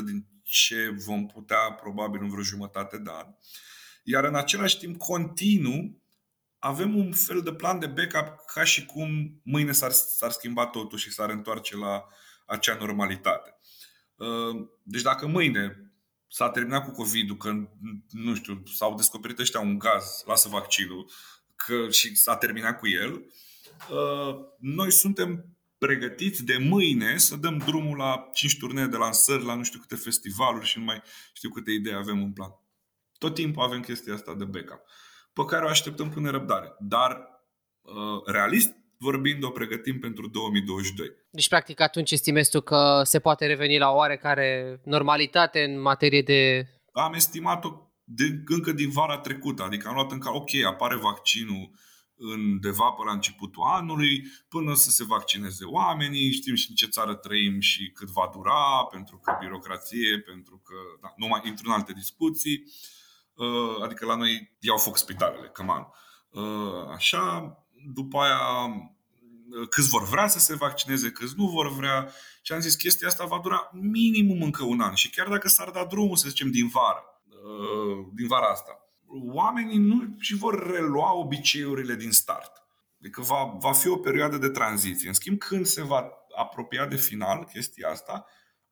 10-15% 0.00 0.04
din 0.04 0.26
ce 0.42 0.94
vom 1.06 1.26
putea 1.26 1.72
probabil 1.80 2.22
în 2.22 2.28
vreo 2.28 2.42
jumătate 2.42 2.98
de 2.98 3.10
an. 3.10 3.26
Iar 4.02 4.24
în 4.24 4.34
același 4.34 4.78
timp, 4.78 4.96
continuu, 4.96 6.02
avem 6.58 6.96
un 6.96 7.12
fel 7.12 7.42
de 7.42 7.52
plan 7.52 7.78
de 7.78 7.86
backup 7.86 8.44
ca 8.46 8.64
și 8.64 8.86
cum 8.86 9.40
mâine 9.44 9.72
s-ar, 9.72 9.90
s-ar 9.90 10.30
schimba 10.30 10.66
totul 10.66 10.98
și 10.98 11.12
s-ar 11.12 11.30
întoarce 11.30 11.76
la 11.76 12.06
acea 12.46 12.76
normalitate. 12.80 13.58
Uh, 14.16 14.68
deci 14.82 15.02
dacă 15.02 15.26
mâine 15.26 15.92
s-a 16.28 16.50
terminat 16.50 16.84
cu 16.84 16.90
COVID-ul, 16.90 17.36
că, 17.36 17.52
nu 18.10 18.34
știu, 18.34 18.62
s-au 18.74 18.94
descoperit 18.94 19.38
ăștia 19.38 19.60
un 19.60 19.78
gaz, 19.78 20.22
lasă 20.26 20.48
vaccinul, 20.48 21.10
că 21.56 21.90
și 21.90 22.14
s-a 22.14 22.36
terminat 22.36 22.78
cu 22.78 22.88
el, 22.88 23.12
uh, 23.90 24.36
noi 24.58 24.92
suntem 24.92 25.58
pregătiți 25.78 26.44
de 26.44 26.56
mâine 26.56 27.18
să 27.18 27.36
dăm 27.36 27.58
drumul 27.58 27.96
la 27.96 28.28
5 28.32 28.58
turnee 28.58 28.86
de 28.86 28.96
lansări, 28.96 29.44
la 29.44 29.54
nu 29.54 29.62
știu 29.62 29.80
câte 29.80 29.96
festivaluri 29.96 30.66
și 30.66 30.78
nu 30.78 30.84
mai 30.84 31.02
știu 31.32 31.50
câte 31.50 31.70
idei 31.70 31.94
avem 31.94 32.22
în 32.22 32.32
plan. 32.32 32.50
Tot 33.18 33.34
timpul 33.34 33.62
avem 33.62 33.80
chestia 33.80 34.14
asta 34.14 34.34
de 34.34 34.44
backup, 34.44 34.80
pe 35.38 35.44
care 35.44 35.64
o 35.64 35.68
așteptăm 35.68 36.10
cu 36.10 36.20
nerăbdare. 36.20 36.76
Dar, 36.78 37.10
uh, 37.80 38.22
realist 38.26 38.74
vorbind, 38.98 39.44
o 39.44 39.50
pregătim 39.50 39.98
pentru 39.98 40.28
2022. 40.28 41.08
Deci, 41.30 41.48
practic, 41.48 41.80
atunci 41.80 42.10
estimezi 42.10 42.50
tu 42.50 42.60
că 42.60 43.00
se 43.04 43.18
poate 43.18 43.46
reveni 43.46 43.78
la 43.78 43.90
oarecare 43.90 44.80
normalitate 44.84 45.64
în 45.64 45.80
materie 45.80 46.22
de... 46.22 46.66
Am 46.92 47.12
estimat-o 47.12 47.68
de, 48.04 48.24
încă 48.46 48.72
din 48.72 48.90
vara 48.90 49.18
trecută, 49.18 49.62
adică 49.62 49.88
am 49.88 49.94
luat 49.94 50.12
în 50.12 50.18
cal, 50.18 50.34
ok, 50.34 50.50
apare 50.66 50.96
vaccinul 50.96 51.70
undeva 52.16 52.90
pe 52.90 53.02
la 53.06 53.12
începutul 53.12 53.62
anului, 53.62 54.24
până 54.48 54.74
să 54.74 54.90
se 54.90 55.04
vaccineze 55.04 55.64
oamenii, 55.64 56.32
știm 56.32 56.54
și 56.54 56.66
în 56.68 56.74
ce 56.74 56.86
țară 56.86 57.14
trăim 57.14 57.60
și 57.60 57.90
cât 57.94 58.08
va 58.08 58.30
dura, 58.32 58.88
pentru 58.90 59.16
că 59.16 59.36
birocrație, 59.40 60.18
pentru 60.18 60.62
că 60.64 60.74
da, 61.02 61.12
nu 61.16 61.26
mai 61.26 61.40
intru 61.44 61.64
în 61.66 61.72
alte 61.72 61.92
discuții. 61.92 62.62
Uh, 62.64 62.97
adică 63.84 64.06
la 64.06 64.16
noi 64.16 64.56
iau 64.58 64.78
foc 64.78 64.96
spitalele, 64.96 65.48
căman. 65.48 65.86
Uh, 66.30 66.88
așa, 66.94 67.56
după 67.92 68.18
aia 68.18 68.38
câți 69.70 69.88
vor 69.88 70.08
vrea 70.08 70.26
să 70.26 70.38
se 70.38 70.54
vaccineze, 70.54 71.10
câți 71.10 71.34
nu 71.36 71.46
vor 71.46 71.74
vrea. 71.74 72.10
Și 72.42 72.52
am 72.52 72.60
zis, 72.60 72.74
chestia 72.74 73.08
asta 73.08 73.24
va 73.24 73.40
dura 73.42 73.70
minimum 73.72 74.42
încă 74.42 74.64
un 74.64 74.80
an. 74.80 74.94
Și 74.94 75.10
chiar 75.10 75.28
dacă 75.28 75.48
s-ar 75.48 75.70
da 75.70 75.84
drumul, 75.84 76.16
să 76.16 76.28
zicem, 76.28 76.50
din 76.50 76.68
vară, 76.68 77.02
uh, 77.24 78.06
din 78.14 78.26
vara 78.26 78.46
asta, 78.46 78.78
oamenii 79.32 79.78
nu 79.78 80.16
și 80.18 80.34
vor 80.34 80.70
relua 80.70 81.12
obiceiurile 81.12 81.94
din 81.94 82.10
start. 82.10 82.52
Adică 83.00 83.20
va, 83.20 83.56
va 83.58 83.72
fi 83.72 83.88
o 83.88 83.96
perioadă 83.96 84.36
de 84.36 84.48
tranziție. 84.48 85.08
În 85.08 85.14
schimb, 85.14 85.38
când 85.38 85.66
se 85.66 85.82
va 85.82 86.08
apropia 86.36 86.86
de 86.86 86.96
final 86.96 87.44
chestia 87.44 87.88
asta, 87.88 88.26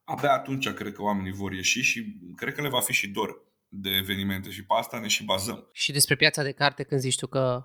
abia 0.05 0.33
atunci 0.33 0.69
cred 0.69 0.93
că 0.93 1.03
oamenii 1.03 1.33
vor 1.33 1.53
ieși 1.53 1.81
și 1.81 2.17
cred 2.37 2.55
că 2.55 2.63
le 2.63 2.69
va 2.69 2.81
fi 2.81 2.93
și 2.93 3.09
dor 3.09 3.46
de 3.69 3.91
evenimente 3.91 4.51
și 4.51 4.65
pe 4.65 4.75
asta 4.79 4.99
ne 4.99 5.09
și 5.09 5.25
bazăm. 5.25 5.69
Și 5.73 5.93
despre 5.93 6.17
piața 6.17 6.43
de 6.43 6.53
carte 6.53 6.83
când 6.83 7.01
zici 7.01 7.19
tu 7.19 7.27
că 7.27 7.65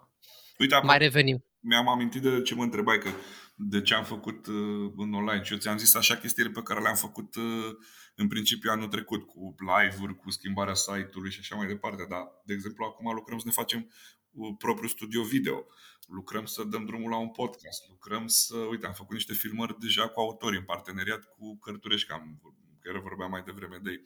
Uite, 0.62 0.80
mai 0.84 0.98
revenim. 0.98 1.46
Mi-am 1.60 1.88
amintit 1.88 2.22
de 2.22 2.42
ce 2.42 2.56
mă 2.56 2.64
întrebai, 2.64 2.98
că 2.98 3.10
de 3.56 3.82
ce 3.82 3.94
am 3.94 4.04
făcut 4.04 4.48
uh, 4.48 4.92
în 4.96 5.14
online 5.14 5.44
și 5.44 5.52
eu 5.54 5.60
ți-am 5.60 5.78
zis 5.78 5.96
așa 5.96 6.16
chestiile 6.16 6.50
pe 6.50 6.62
care 6.62 6.82
le-am 6.82 6.96
făcut 6.96 7.36
uh, 7.36 7.70
în 8.16 8.28
principiu 8.28 8.72
anul 8.72 8.88
trecut, 8.88 9.26
cu 9.26 9.56
live-uri, 9.60 10.16
cu 10.16 10.30
schimbarea 10.32 10.74
site-ului 10.74 11.32
și 11.32 11.40
așa 11.40 11.56
mai 11.56 11.68
departe. 11.68 12.06
Dar, 12.10 12.24
de 12.46 12.54
exemplu, 12.54 12.86
acum 12.86 13.14
lucrăm 13.14 13.38
să 13.38 13.44
ne 13.48 13.52
facem 13.52 13.92
uh, 14.32 14.56
propriul 14.58 14.90
studio 14.90 15.24
video, 15.24 15.66
lucrăm 16.08 16.46
să 16.46 16.64
dăm 16.64 16.86
drumul 16.86 17.10
la 17.10 17.18
un 17.18 17.30
podcast, 17.30 17.90
lucrăm 17.90 18.28
să, 18.28 18.56
uite, 18.56 18.86
am 18.86 18.94
făcut 18.94 19.14
niște 19.14 19.34
filmări 19.34 19.80
deja 19.80 20.08
cu 20.08 20.20
autorii, 20.20 20.60
în 20.60 20.66
parteneriat 20.66 21.24
cu 21.24 21.58
Cărturești, 21.58 22.08
că 22.08 22.14
am 22.14 22.42
care 22.84 23.00
vorbeam 23.00 23.30
mai 23.30 23.44
devreme 23.46 23.80
de 23.84 23.90
ei. 23.90 24.02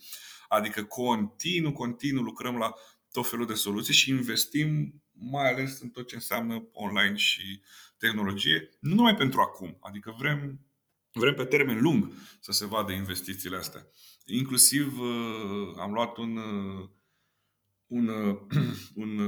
Adică 0.48 0.84
continuu, 0.84 1.72
continuu 1.72 2.24
lucrăm 2.24 2.58
la 2.58 2.74
tot 3.12 3.30
felul 3.30 3.46
de 3.46 3.54
soluții 3.54 3.94
și 3.94 4.10
investim 4.10 5.02
mai 5.12 5.52
ales 5.52 5.80
în 5.80 5.90
tot 5.90 6.08
ce 6.08 6.16
înseamnă 6.16 6.68
online 6.72 7.16
și 7.16 7.62
tehnologie, 7.98 8.70
nu 8.80 8.96
numai 8.96 9.16
pentru 9.16 9.42
acum, 9.42 9.78
adică 9.80 10.16
vrem, 10.18 10.60
vrem 11.12 11.34
pe 11.34 11.46
termen 11.46 11.82
lung 11.82 12.12
să 12.40 12.52
se 12.52 12.66
vadă 12.66 12.92
investițiile 12.92 13.58
astea. 13.58 13.88
Inclusiv 14.26 15.00
uh, 15.00 15.76
am 15.78 15.92
luat 15.94 16.18
un, 16.18 16.38
uh, 16.38 16.90
un, 17.88 18.08
uh, 18.08 18.38
un 19.04 19.20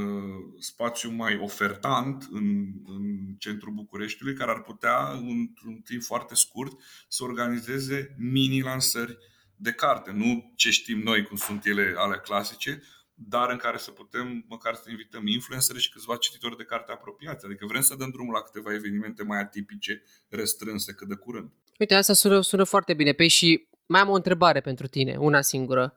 spațiu 0.59 1.11
mai 1.11 1.37
ofertant 1.37 2.27
în, 2.31 2.73
în 2.85 3.35
centrul 3.37 3.73
Bucureștiului, 3.73 4.35
care 4.35 4.51
ar 4.51 4.61
putea, 4.61 5.11
într-un 5.11 5.81
timp 5.83 6.03
foarte 6.03 6.35
scurt, 6.35 6.81
să 7.07 7.23
organizeze 7.23 8.15
mini-lansări 8.17 9.17
de 9.57 9.71
carte. 9.71 10.11
Nu 10.11 10.53
ce 10.55 10.69
știm 10.69 10.99
noi 10.99 11.23
cum 11.23 11.37
sunt 11.37 11.65
ele 11.65 11.93
ale 11.97 12.17
clasice, 12.17 12.81
dar 13.13 13.49
în 13.49 13.57
care 13.57 13.77
să 13.77 13.91
putem 13.91 14.45
măcar 14.47 14.75
să 14.75 14.89
invităm 14.89 15.27
influencer 15.27 15.77
și 15.77 15.91
câțiva 15.91 16.15
cititori 16.15 16.57
de 16.57 16.63
carte 16.63 16.91
apropiați. 16.91 17.45
Adică 17.45 17.65
vrem 17.65 17.81
să 17.81 17.95
dăm 17.95 18.09
drumul 18.09 18.33
la 18.33 18.41
câteva 18.41 18.73
evenimente 18.73 19.23
mai 19.23 19.39
atipice, 19.39 20.03
restrânse 20.29 20.93
cât 20.93 21.07
de 21.07 21.15
curând. 21.15 21.51
Uite, 21.79 21.95
asta 21.95 22.13
sună, 22.13 22.41
sună 22.41 22.63
foarte 22.63 22.93
bine. 22.93 23.11
Păi 23.11 23.27
și 23.27 23.67
mai 23.85 24.01
am 24.01 24.09
o 24.09 24.13
întrebare 24.13 24.61
pentru 24.61 24.87
tine, 24.87 25.15
una 25.15 25.41
singură. 25.41 25.93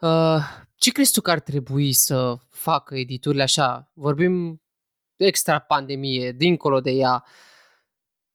Uh, 0.00 0.38
ce 0.74 0.90
crezi 0.90 1.12
tu 1.12 1.20
că 1.20 1.30
ar 1.30 1.40
trebui 1.40 1.92
să 1.92 2.36
facă 2.48 2.96
editurile 2.96 3.42
așa? 3.42 3.90
Vorbim 3.94 4.62
extra 5.16 5.58
pandemie, 5.58 6.32
dincolo 6.32 6.80
de 6.80 6.90
ea, 6.90 7.24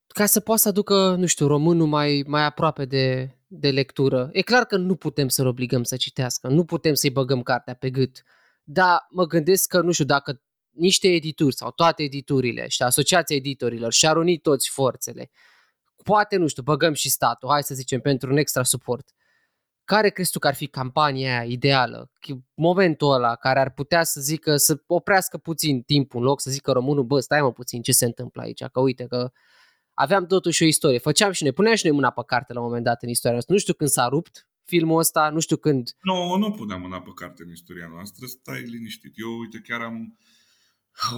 ca 0.08 0.26
să 0.26 0.39
poată 0.39 0.62
să 0.62 0.68
aducă, 0.68 1.16
nu 1.16 1.26
știu, 1.26 1.48
românul 1.48 1.88
mai, 1.88 2.24
mai 2.28 2.43
aproape 2.43 2.86
de, 2.86 3.36
de 3.60 3.72
lectură. 3.72 4.30
E 4.32 4.41
clar 4.41 4.66
că 4.66 4.78
nu 4.78 4.95
putem 4.95 5.28
să-l 5.28 5.47
obligăm 5.47 5.84
să 5.84 5.95
citească, 5.95 6.47
nu 6.47 6.66
putem 6.66 6.93
să-i 6.93 7.10
băgăm 7.10 7.41
cartea 7.41 7.74
pe 7.74 7.89
gât, 7.89 8.24
dar 8.64 9.08
mă 9.10 9.26
gândesc 9.26 9.68
că, 9.68 9.82
nu 9.82 9.91
știu, 9.91 10.06
dacă 10.06 10.41
niște 10.70 11.08
edituri 11.08 11.56
sau 11.56 11.72
toate 11.72 12.03
editurile 12.03 12.68
și 12.68 12.82
asociația 12.82 13.36
editorilor 13.36 13.91
și-ar 13.91 14.18
uni 14.18 14.38
toți 14.38 14.70
forțele, 14.70 15.32
poate, 16.03 16.36
nu 16.36 16.47
știu, 16.47 16.64
băgăm 16.64 16.93
și 16.93 17.10
statul, 17.10 17.49
hai 17.49 17.64
să 17.64 17.74
zicem, 17.74 17.99
pentru 17.99 18.32
un 18.32 18.38
extra 18.38 18.64
suport. 18.64 19.10
Care 19.84 20.10
crezi 20.10 20.32
tu 20.32 20.39
că 20.39 20.47
ar 20.47 20.56
fi 20.56 20.68
campania 20.68 21.39
aia 21.39 21.43
ideală? 21.43 22.12
Momentul 22.53 23.12
ăla 23.12 23.36
care 23.36 23.60
ar 23.60 23.74
putea 23.74 24.03
să 24.03 24.22
zică, 24.22 24.58
să 24.58 24.84
oprească 24.88 25.38
puțin 25.38 25.82
timpul 25.82 26.20
în 26.20 26.26
loc 26.26 26.41
să 26.41 26.51
zică 26.51 26.72
românul, 26.72 27.03
bă, 27.03 27.20
stai 27.20 27.41
mă 27.41 27.51
puțin, 27.51 27.82
ce 27.82 27.91
se 27.91 28.06
întâmplă 28.06 28.41
aici? 28.41 28.64
Că 28.64 28.80
uite 28.80 29.06
că 29.06 29.32
aveam 29.96 30.26
totuși 30.26 30.64
o 30.64 30.66
istorie. 30.66 30.98
Făceam 30.98 31.32
și 31.32 31.43
noi, 31.43 31.52
puneam 31.52 31.76
și 31.76 31.86
noi 31.86 31.96
mâna 31.96 32.12
pe 32.12 32.22
carte 32.26 32.54
la 32.54 32.60
un 32.60 32.66
moment 32.66 32.84
dat 32.84 33.04
în 33.04 33.10
istoria 33.10 33.32
noastră. 33.32 33.54
Nu 33.54 33.60
știu 33.60 33.74
când 33.74 33.89
s-a 33.89 34.08
rupt 34.08 34.48
filmul 34.66 35.00
ăsta, 35.00 35.30
nu 35.30 35.39
știu 35.39 35.58
când... 35.58 35.89
Nu, 36.02 36.36
nu 36.36 36.52
puneam 36.52 36.82
mâna 36.82 37.02
pe 37.02 37.12
carte 37.16 37.43
în 37.43 37.52
istoria 37.52 37.88
noastră, 37.88 38.26
stai 38.26 38.62
liniștit. 38.62 39.14
Eu, 39.16 39.39
uite, 39.39 39.60
chiar 39.60 39.82
am... 39.82 40.18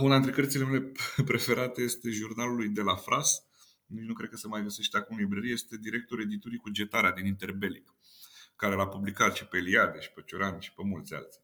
Una 0.01 0.15
dintre 0.15 0.32
cărțile 0.41 0.65
mele 0.65 0.91
preferate 1.32 1.82
este 1.82 2.09
jurnalul 2.09 2.55
lui 2.55 2.69
De 2.69 2.82
la 2.82 2.95
Fras. 2.95 3.45
Nici 3.86 4.05
nu 4.05 4.13
cred 4.13 4.30
că 4.30 4.36
se 4.36 4.47
mai 4.47 4.63
găsește 4.63 4.97
acum 4.97 5.15
în 5.15 5.21
librărie. 5.21 5.51
Este 5.51 5.78
directorul 5.78 6.23
editurii 6.23 6.57
cu 6.57 6.69
Getarea 6.69 7.11
din 7.11 7.25
Interbelic, 7.25 7.95
care 8.55 8.75
l-a 8.75 8.88
publicat 8.88 9.36
și 9.36 9.45
pe 9.45 9.57
Eliade, 9.57 9.99
și 9.99 10.11
pe 10.11 10.21
Cioran, 10.25 10.59
și 10.59 10.73
pe 10.73 10.82
mulți 10.86 11.13
alții. 11.13 11.41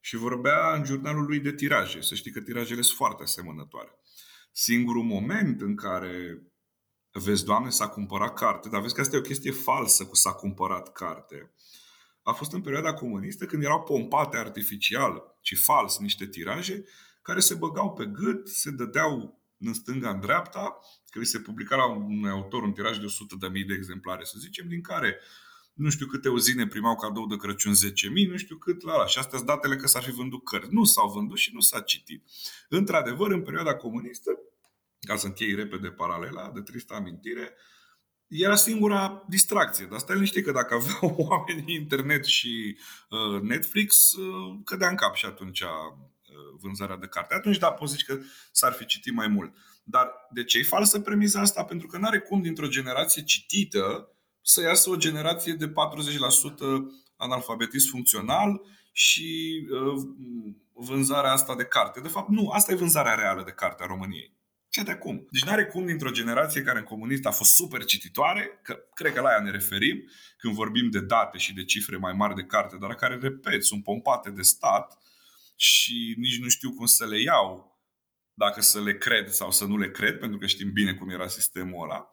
Și 0.00 0.16
vorbea 0.16 0.74
în 0.74 0.84
jurnalul 0.84 1.24
lui 1.24 1.40
de 1.40 1.52
tiraje. 1.52 2.00
Să 2.00 2.14
știi 2.14 2.30
că 2.30 2.40
tirajele 2.40 2.80
sunt 2.80 2.96
foarte 2.96 3.22
asemănătoare. 3.22 3.90
Singurul 4.52 5.02
moment 5.02 5.60
în 5.60 5.76
care 5.76 6.42
vezi, 7.18 7.44
Doamne, 7.44 7.70
s-a 7.70 7.88
cumpărat 7.88 8.34
carte, 8.34 8.68
dar 8.68 8.80
vezi 8.80 8.94
că 8.94 9.00
asta 9.00 9.16
e 9.16 9.18
o 9.18 9.22
chestie 9.22 9.50
falsă 9.50 10.04
cu 10.06 10.16
s-a 10.16 10.32
cumpărat 10.32 10.92
carte. 10.92 11.52
A 12.22 12.32
fost 12.32 12.52
în 12.52 12.60
perioada 12.60 12.94
comunistă 12.94 13.46
când 13.46 13.62
erau 13.62 13.82
pompate 13.82 14.36
artificial 14.36 15.36
și 15.40 15.54
fals 15.54 15.98
niște 15.98 16.26
tiraje 16.26 16.84
care 17.22 17.40
se 17.40 17.54
băgau 17.54 17.92
pe 17.92 18.04
gât, 18.04 18.48
se 18.48 18.70
dădeau 18.70 19.42
în 19.58 19.74
stânga, 19.74 20.10
în 20.10 20.20
dreapta, 20.20 20.78
că 21.10 21.24
se 21.24 21.38
publica 21.38 21.76
la 21.76 21.86
un 21.86 22.24
autor 22.24 22.62
un 22.62 22.72
tiraj 22.72 22.98
de 22.98 23.06
100.000 23.06 23.66
de 23.66 23.74
exemplare, 23.74 24.24
să 24.24 24.36
zicem, 24.38 24.68
din 24.68 24.80
care 24.80 25.18
nu 25.74 25.90
știu 25.90 26.06
câte 26.06 26.28
uzine 26.28 26.66
primau 26.66 26.96
cadou 26.96 27.26
de 27.26 27.36
Crăciun 27.36 27.72
10.000, 27.72 28.30
nu 28.30 28.36
știu 28.36 28.56
cât 28.56 28.82
la 28.82 28.96
la. 28.96 29.06
Și 29.06 29.18
astea 29.18 29.38
sunt 29.38 29.50
datele 29.50 29.76
că 29.76 29.86
s-ar 29.86 30.02
fi 30.02 30.10
vândut 30.10 30.44
cărți. 30.44 30.74
Nu 30.74 30.84
s-au 30.84 31.10
vândut 31.10 31.38
și 31.38 31.50
nu 31.54 31.60
s-a 31.60 31.80
citit. 31.80 32.24
Într-adevăr, 32.68 33.30
în 33.30 33.42
perioada 33.42 33.74
comunistă, 33.74 34.30
ca 35.04 35.16
să 35.16 35.26
închei 35.26 35.54
repede 35.54 35.88
paralela 35.88 36.50
de 36.54 36.60
tristă 36.60 36.94
amintire, 36.94 37.54
era 38.26 38.56
singura 38.56 39.24
distracție. 39.28 39.86
Dar 39.90 39.98
stai 39.98 40.14
liniște 40.14 40.42
că 40.42 40.52
dacă 40.52 40.74
aveau 40.74 41.16
oamenii 41.28 41.74
internet 41.74 42.24
și 42.24 42.76
uh, 43.08 43.40
Netflix, 43.40 44.12
uh, 44.12 44.58
cădea 44.64 44.88
în 44.88 44.96
cap 44.96 45.14
și 45.14 45.26
atunci 45.26 45.60
uh, 45.60 45.68
vânzarea 46.60 46.96
de 46.96 47.06
carte. 47.06 47.34
Atunci, 47.34 47.58
da, 47.58 47.70
poți 47.70 47.92
zici 47.92 48.04
că 48.04 48.18
s-ar 48.52 48.72
fi 48.72 48.86
citit 48.86 49.14
mai 49.14 49.28
mult. 49.28 49.54
Dar 49.84 50.10
de 50.30 50.44
ce 50.44 50.58
e 50.58 50.62
falsă 50.62 51.00
premiza 51.00 51.40
asta? 51.40 51.64
Pentru 51.64 51.86
că 51.86 51.98
nu 51.98 52.06
are 52.06 52.18
cum 52.18 52.42
dintr-o 52.42 52.68
generație 52.68 53.22
citită 53.22 54.08
să 54.42 54.60
iasă 54.60 54.90
o 54.90 54.96
generație 54.96 55.52
de 55.52 55.68
40% 55.68 55.72
analfabetism 57.16 57.90
funcțional 57.90 58.60
și 58.92 59.60
uh, 59.70 60.02
vânzarea 60.72 61.32
asta 61.32 61.56
de 61.56 61.64
carte. 61.64 62.00
De 62.00 62.08
fapt, 62.08 62.28
nu, 62.28 62.48
asta 62.48 62.72
e 62.72 62.76
vânzarea 62.76 63.14
reală 63.14 63.42
de 63.42 63.50
carte 63.50 63.82
a 63.82 63.86
României. 63.86 64.32
Ce 64.74 64.82
de 64.82 64.94
cum? 64.94 65.26
Deci 65.30 65.44
n-are 65.44 65.66
cum 65.66 65.86
dintr-o 65.86 66.10
generație 66.10 66.62
care 66.62 66.78
în 66.78 66.84
comunist 66.84 67.26
a 67.26 67.30
fost 67.30 67.54
super 67.54 67.84
cititoare, 67.84 68.60
că 68.62 68.78
cred 68.94 69.12
că 69.12 69.20
la 69.20 69.30
ea 69.30 69.40
ne 69.40 69.50
referim 69.50 70.10
când 70.36 70.54
vorbim 70.54 70.90
de 70.90 71.00
date 71.00 71.38
și 71.38 71.54
de 71.54 71.64
cifre 71.64 71.96
mai 71.96 72.12
mari 72.12 72.34
de 72.34 72.42
carte, 72.42 72.76
dar 72.80 72.94
care, 72.94 73.18
repet, 73.20 73.64
sunt 73.64 73.82
pompate 73.82 74.30
de 74.30 74.42
stat 74.42 74.98
și 75.56 76.14
nici 76.18 76.40
nu 76.40 76.48
știu 76.48 76.72
cum 76.72 76.86
să 76.86 77.06
le 77.06 77.20
iau, 77.20 77.78
dacă 78.32 78.60
să 78.60 78.80
le 78.80 78.96
cred 78.96 79.28
sau 79.28 79.50
să 79.50 79.64
nu 79.64 79.78
le 79.78 79.90
cred, 79.90 80.18
pentru 80.18 80.38
că 80.38 80.46
știm 80.46 80.72
bine 80.72 80.94
cum 80.94 81.10
era 81.10 81.26
sistemul 81.26 81.82
ăla. 81.82 82.10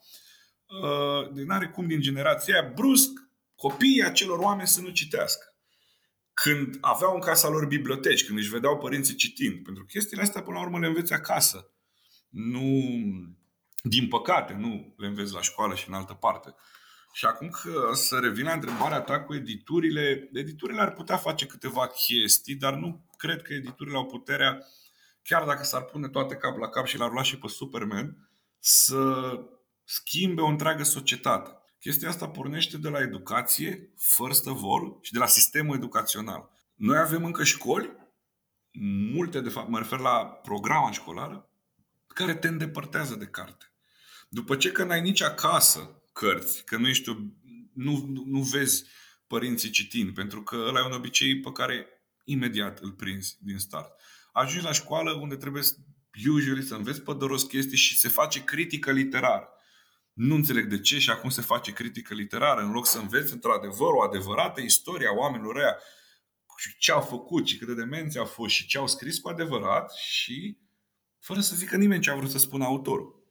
Uh, 0.65 1.33
deci 1.33 1.45
n-are 1.45 1.67
cum 1.67 1.87
din 1.87 2.01
generația 2.01 2.53
aia 2.53 2.71
brusc 2.75 3.09
copiii 3.55 4.03
acelor 4.03 4.39
oameni 4.39 4.67
să 4.67 4.81
nu 4.81 4.89
citească. 4.89 5.55
Când 6.33 6.77
aveau 6.81 7.13
în 7.13 7.21
casa 7.21 7.49
lor 7.49 7.65
biblioteci, 7.65 8.25
când 8.25 8.37
își 8.37 8.49
vedeau 8.49 8.77
părinții 8.77 9.15
citind, 9.15 9.63
pentru 9.63 9.83
că 9.83 9.89
chestiile 9.91 10.23
astea 10.23 10.41
până 10.41 10.57
la 10.57 10.63
urmă 10.63 10.79
le 10.79 10.87
înveți 10.87 11.13
acasă 11.13 11.71
nu, 12.31 12.81
din 13.83 14.07
păcate, 14.07 14.53
nu 14.53 14.93
le 14.97 15.07
înveți 15.07 15.33
la 15.33 15.41
școală 15.41 15.75
și 15.75 15.87
în 15.87 15.93
altă 15.93 16.13
parte. 16.13 16.55
Și 17.13 17.25
acum 17.25 17.49
că 17.49 17.89
să 17.93 18.19
revin 18.19 18.45
la 18.45 18.53
întrebarea 18.53 18.99
ta 18.99 19.23
cu 19.23 19.33
editurile, 19.33 20.29
editurile 20.33 20.81
ar 20.81 20.91
putea 20.91 21.17
face 21.17 21.45
câteva 21.45 21.87
chestii, 21.87 22.55
dar 22.55 22.73
nu 22.73 23.05
cred 23.17 23.41
că 23.41 23.53
editurile 23.53 23.97
au 23.97 24.05
puterea, 24.05 24.65
chiar 25.23 25.45
dacă 25.45 25.63
s-ar 25.63 25.83
pune 25.83 26.09
toate 26.09 26.35
cap 26.35 26.57
la 26.57 26.69
cap 26.69 26.85
și 26.85 26.97
l-ar 26.97 27.11
lua 27.11 27.23
și 27.23 27.37
pe 27.37 27.47
Superman, 27.47 28.29
să 28.59 29.33
schimbe 29.83 30.41
o 30.41 30.47
întreagă 30.47 30.83
societate. 30.83 31.51
Chestia 31.79 32.09
asta 32.09 32.29
pornește 32.29 32.77
de 32.77 32.89
la 32.89 32.99
educație, 32.99 33.93
first 33.97 34.47
of 34.47 34.61
all, 34.63 34.97
și 35.01 35.11
de 35.11 35.19
la 35.19 35.25
sistemul 35.25 35.75
educațional. 35.75 36.49
Noi 36.75 36.97
avem 36.97 37.25
încă 37.25 37.43
școli, 37.43 37.95
multe 39.13 39.41
de 39.41 39.49
fapt, 39.49 39.69
mă 39.69 39.77
refer 39.77 39.99
la 39.99 40.25
programa 40.25 40.91
școlară, 40.91 41.50
care 42.13 42.35
te 42.35 42.47
îndepărtează 42.47 43.15
de 43.15 43.25
carte. 43.25 43.73
După 44.29 44.55
ce 44.55 44.71
că 44.71 44.83
n-ai 44.83 45.01
nici 45.01 45.21
acasă 45.21 46.03
cărți, 46.13 46.63
că 46.65 46.77
nu 46.77 46.87
ești 46.87 47.09
o, 47.09 47.13
nu, 47.73 48.05
nu, 48.07 48.23
nu 48.25 48.41
vezi 48.41 48.85
părinții 49.27 49.69
citind, 49.69 50.13
pentru 50.13 50.43
că 50.43 50.55
ăla 50.67 50.79
e 50.79 50.85
un 50.85 50.91
obicei 50.91 51.39
pe 51.39 51.51
care 51.51 51.87
imediat 52.23 52.79
îl 52.79 52.91
prinzi 52.91 53.37
din 53.39 53.57
start. 53.57 53.91
Ajungi 54.31 54.65
la 54.65 54.71
școală 54.71 55.11
unde 55.11 55.35
trebuie 55.35 55.63
usually 56.29 56.63
să 56.63 56.75
înveți 56.75 57.01
pe 57.01 57.13
doros 57.13 57.43
chestii 57.43 57.77
și 57.77 57.97
se 57.97 58.07
face 58.07 58.43
critică 58.43 58.91
literară. 58.91 59.49
Nu 60.13 60.35
înțeleg 60.35 60.65
de 60.65 60.79
ce 60.79 60.99
și 60.99 61.09
acum 61.09 61.29
se 61.29 61.41
face 61.41 61.71
critică 61.71 62.13
literară, 62.13 62.61
în 62.61 62.71
loc 62.71 62.87
să 62.87 62.99
înveți 62.99 63.33
într-adevăr 63.33 63.93
o 63.93 64.01
adevărată 64.01 64.61
istorie 64.61 65.07
a 65.07 65.11
oamenilor 65.11 65.55
ăia 65.55 65.77
și 66.57 66.77
ce 66.77 66.91
au 66.91 67.01
făcut 67.01 67.47
și 67.47 67.57
câte 67.57 67.73
demențe 67.73 68.19
au 68.19 68.25
fost 68.25 68.53
și 68.53 68.67
ce 68.67 68.77
au 68.77 68.87
scris 68.87 69.19
cu 69.19 69.29
adevărat 69.29 69.91
și 69.91 70.57
fără 71.21 71.39
să 71.39 71.55
zică 71.55 71.77
nimeni 71.77 72.01
ce 72.01 72.11
a 72.11 72.15
vrut 72.15 72.29
să 72.29 72.37
spună 72.37 72.63
autorul. 72.63 73.21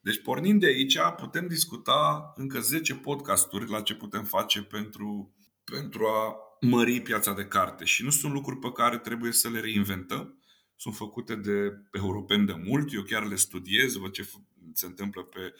Deci, 0.00 0.22
pornind 0.22 0.60
de 0.60 0.66
aici, 0.66 0.98
putem 1.16 1.46
discuta 1.46 2.32
încă 2.36 2.60
10 2.60 2.94
podcasturi 2.94 3.70
la 3.70 3.80
ce 3.80 3.94
putem 3.94 4.24
face 4.24 4.62
pentru, 4.62 5.34
pentru 5.64 6.06
a 6.06 6.36
mări 6.60 7.00
piața 7.00 7.32
de 7.32 7.44
carte. 7.44 7.84
Și 7.84 8.04
nu 8.04 8.10
sunt 8.10 8.32
lucruri 8.32 8.58
pe 8.58 8.72
care 8.72 8.98
trebuie 8.98 9.32
să 9.32 9.48
le 9.48 9.60
reinventăm. 9.60 10.42
Sunt 10.76 10.94
făcute 10.94 11.34
de 11.34 11.82
europeni 11.92 12.46
de 12.46 12.52
mult. 12.52 12.92
Eu 12.92 13.02
chiar 13.02 13.26
le 13.26 13.36
studiez, 13.36 13.96
văd 13.96 14.12
ce 14.12 14.28
se 14.72 14.86
întâmplă 14.86 15.22
pe 15.22 15.54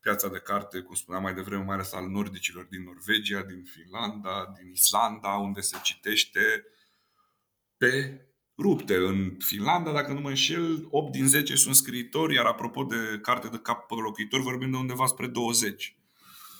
piața 0.00 0.28
de 0.28 0.38
carte, 0.38 0.80
cum 0.80 0.94
spuneam 0.94 1.22
mai 1.22 1.34
devreme, 1.34 1.64
mai 1.64 1.74
ales 1.74 1.92
al 1.92 2.08
nordicilor 2.08 2.64
din 2.64 2.82
Norvegia, 2.82 3.42
din 3.42 3.64
Finlanda, 3.64 4.52
din 4.58 4.70
Islanda, 4.70 5.28
unde 5.28 5.60
se 5.60 5.78
citește 5.82 6.64
pe 7.76 8.24
rupte. 8.60 8.96
În 8.96 9.36
Finlanda, 9.38 9.92
dacă 9.92 10.12
nu 10.12 10.20
mă 10.20 10.28
înșel, 10.28 10.86
8 10.90 11.12
din 11.12 11.28
10 11.28 11.54
sunt 11.54 11.74
scriitori, 11.74 12.34
iar 12.34 12.44
apropo 12.44 12.82
de 12.82 13.18
carte 13.22 13.48
de 13.48 13.58
cap 13.58 13.86
pe 13.86 13.94
locuitor, 13.94 14.40
vorbim 14.40 14.70
de 14.70 14.76
undeva 14.76 15.06
spre 15.06 15.26
20. 15.26 15.96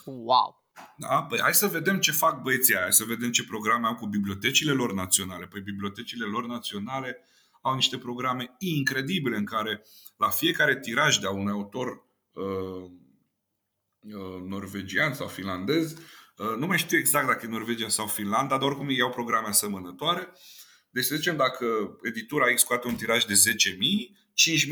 Wow! 0.05 0.65
Da? 0.97 1.23
Păi 1.23 1.39
hai 1.41 1.53
să 1.53 1.67
vedem 1.67 1.99
ce 1.99 2.11
fac 2.11 2.41
băieții 2.41 2.73
aia, 2.73 2.83
hai 2.83 2.93
să 2.93 3.03
vedem 3.03 3.31
ce 3.31 3.43
programe 3.43 3.87
au 3.87 3.95
cu 3.95 4.05
bibliotecile 4.05 4.71
lor 4.71 4.93
naționale. 4.93 5.45
Păi 5.45 5.61
bibliotecile 5.61 6.25
lor 6.25 6.45
naționale 6.45 7.25
au 7.61 7.75
niște 7.75 7.97
programe 7.97 8.55
incredibile 8.57 9.37
în 9.37 9.45
care 9.45 9.83
la 10.17 10.29
fiecare 10.29 10.79
tiraj 10.79 11.17
de 11.17 11.27
un 11.27 11.47
autor 11.47 12.05
uh, 12.33 12.89
uh, 13.99 14.41
norvegian 14.47 15.13
sau 15.13 15.27
finlandez, 15.27 15.91
uh, 15.91 16.55
nu 16.57 16.65
mai 16.65 16.77
știu 16.77 16.97
exact 16.97 17.27
dacă 17.27 17.45
e 17.45 17.49
Norvegia 17.49 17.89
sau 17.89 18.05
Finlanda, 18.07 18.57
dar 18.57 18.67
oricum 18.67 18.89
iau 18.89 19.09
programe 19.09 19.47
asemănătoare, 19.47 20.29
uh, 20.31 20.39
deci 20.91 21.03
să 21.03 21.15
zicem 21.15 21.35
dacă 21.35 21.97
editura 22.03 22.53
X 22.53 22.61
scoate 22.61 22.87
un 22.87 22.95
tiraj 22.95 23.25
de 23.25 23.33
10.000, 23.33 23.37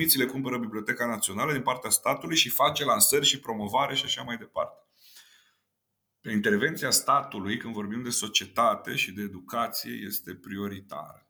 5.000 0.01 0.07
ți 0.07 0.17
le 0.17 0.26
cumpără 0.26 0.57
Biblioteca 0.57 1.05
Națională 1.05 1.51
din 1.51 1.61
partea 1.61 1.89
statului 1.89 2.36
și 2.36 2.49
face 2.49 2.84
lansări 2.86 3.26
și 3.26 3.39
promovare 3.39 3.95
și 3.95 4.05
așa 4.05 4.22
mai 4.22 4.38
departe. 4.38 4.84
Pe 6.22 6.32
intervenția 6.32 6.91
statului, 6.91 7.57
când 7.57 7.74
vorbim 7.74 8.03
de 8.03 8.09
societate 8.09 8.95
și 8.95 9.11
de 9.11 9.22
educație, 9.22 9.91
este 10.05 10.36
prioritară. 10.36 11.28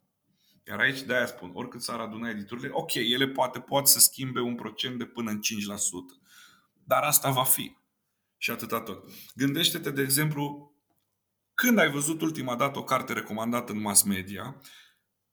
Iar 0.67 0.79
aici 0.79 1.01
de-aia 1.01 1.25
spun, 1.25 1.51
oricât 1.53 1.81
s-ar 1.81 1.99
aduna 1.99 2.29
editurile, 2.29 2.69
ok, 2.71 2.93
ele 2.93 3.27
poate 3.27 3.59
pot 3.59 3.87
să 3.87 3.99
schimbe 3.99 4.39
un 4.39 4.55
procent 4.55 4.97
de 4.97 5.05
până 5.05 5.31
în 5.31 5.39
5%. 5.39 5.39
Dar 6.83 7.03
asta 7.03 7.29
va 7.29 7.43
fi. 7.43 7.77
Și 8.37 8.51
atâta 8.51 8.81
tot. 8.81 9.09
Gândește-te, 9.35 9.91
de 9.91 10.01
exemplu, 10.01 10.73
când 11.61 11.77
ai 11.77 11.91
văzut 11.91 12.21
ultima 12.21 12.55
dată 12.55 12.79
o 12.79 12.83
carte 12.83 13.13
recomandată 13.13 13.71
în 13.71 13.81
mass 13.81 14.03
media, 14.03 14.61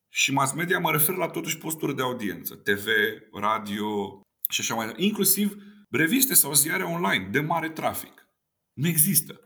și 0.08 0.32
mass 0.32 0.52
media 0.52 0.78
mă 0.78 0.90
refer 0.90 1.14
la 1.14 1.28
totuși 1.28 1.58
posturi 1.58 1.96
de 1.96 2.02
audiență, 2.02 2.54
TV, 2.54 2.86
radio 3.32 4.20
și 4.48 4.60
așa 4.60 4.74
mai 4.74 4.84
departe, 4.84 5.04
inclusiv 5.04 5.56
reviste 5.90 6.34
sau 6.34 6.52
ziare 6.52 6.82
online 6.82 7.28
de 7.30 7.40
mare 7.40 7.70
trafic. 7.70 8.28
Nu 8.72 8.88
există. 8.88 9.40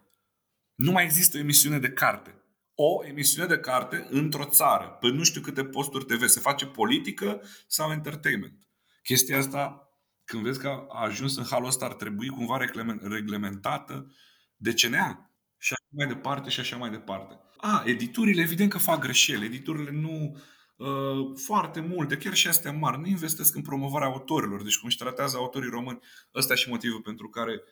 Nu 0.74 0.92
mai 0.92 1.04
există 1.04 1.36
o 1.36 1.40
emisiune 1.40 1.78
de 1.78 1.90
carte. 1.90 2.34
O 2.74 3.04
emisiune 3.04 3.48
de 3.48 3.58
carte 3.58 4.06
într-o 4.10 4.44
țară, 4.44 4.84
pe 5.00 5.08
nu 5.08 5.22
știu 5.22 5.40
câte 5.40 5.64
posturi 5.64 6.04
TV, 6.04 6.26
se 6.26 6.40
face 6.40 6.66
politică 6.66 7.42
sau 7.66 7.90
entertainment. 7.90 8.68
Chestia 9.02 9.38
asta, 9.38 9.88
când 10.24 10.42
vezi 10.42 10.60
că 10.60 10.86
a 10.88 11.04
ajuns 11.04 11.36
în 11.36 11.44
halul 11.44 11.68
ăsta, 11.68 11.84
ar 11.84 11.94
trebui 11.94 12.28
cumva 12.28 12.56
reglementată 13.00 14.14
de 14.56 14.72
CNA 14.72 15.29
și 15.60 15.72
așa 15.72 15.88
mai 15.88 16.06
departe 16.06 16.50
și 16.50 16.60
așa 16.60 16.76
mai 16.76 16.90
departe. 16.90 17.40
A, 17.56 17.82
editurile 17.86 18.42
evident 18.42 18.70
că 18.70 18.78
fac 18.78 19.00
greșeli. 19.00 19.44
Editurile 19.44 19.90
nu 19.90 20.36
uh, 20.76 21.38
foarte 21.44 21.80
multe, 21.80 22.16
chiar 22.16 22.34
și 22.34 22.48
astea 22.48 22.72
mari, 22.72 23.00
nu 23.00 23.06
investesc 23.06 23.54
în 23.54 23.62
promovarea 23.62 24.08
autorilor. 24.08 24.62
Deci 24.62 24.78
cum 24.78 24.88
își 24.88 24.96
tratează 24.96 25.36
autorii 25.36 25.70
români, 25.70 26.00
ăsta 26.34 26.54
și 26.54 26.68
motivul 26.68 27.00
pentru 27.00 27.28
care 27.28 27.62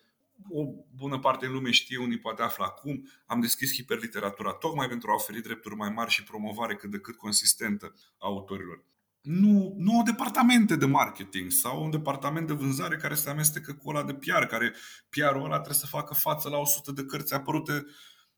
o 0.48 0.64
bună 0.94 1.18
parte 1.18 1.46
în 1.46 1.52
lume 1.52 1.70
știe, 1.70 1.98
unii 1.98 2.18
poate 2.18 2.42
afla 2.42 2.64
acum. 2.64 3.08
Am 3.26 3.40
deschis 3.40 3.74
hiperliteratura 3.74 4.52
tocmai 4.52 4.88
pentru 4.88 5.10
a 5.10 5.14
oferi 5.14 5.42
drepturi 5.42 5.74
mai 5.74 5.90
mari 5.90 6.10
și 6.10 6.22
promovare 6.22 6.74
cât 6.74 6.90
de 6.90 6.98
cât 6.98 7.16
consistentă 7.16 7.94
a 7.96 8.26
autorilor 8.26 8.84
nu, 9.20 9.74
nu 9.78 9.96
au 9.96 10.02
departamente 10.02 10.76
de 10.76 10.86
marketing 10.86 11.50
sau 11.50 11.84
un 11.84 11.90
departament 11.90 12.46
de 12.46 12.52
vânzare 12.52 12.96
care 12.96 13.14
se 13.14 13.30
amestecă 13.30 13.72
cu 13.72 13.88
ăla 13.88 14.02
de 14.02 14.14
PR, 14.14 14.44
care 14.44 14.74
PR-ul 15.08 15.44
ăla 15.44 15.54
trebuie 15.54 15.74
să 15.74 15.86
facă 15.86 16.14
față 16.14 16.48
la 16.48 16.56
100 16.56 16.92
de 16.92 17.04
cărți 17.04 17.34
apărute 17.34 17.86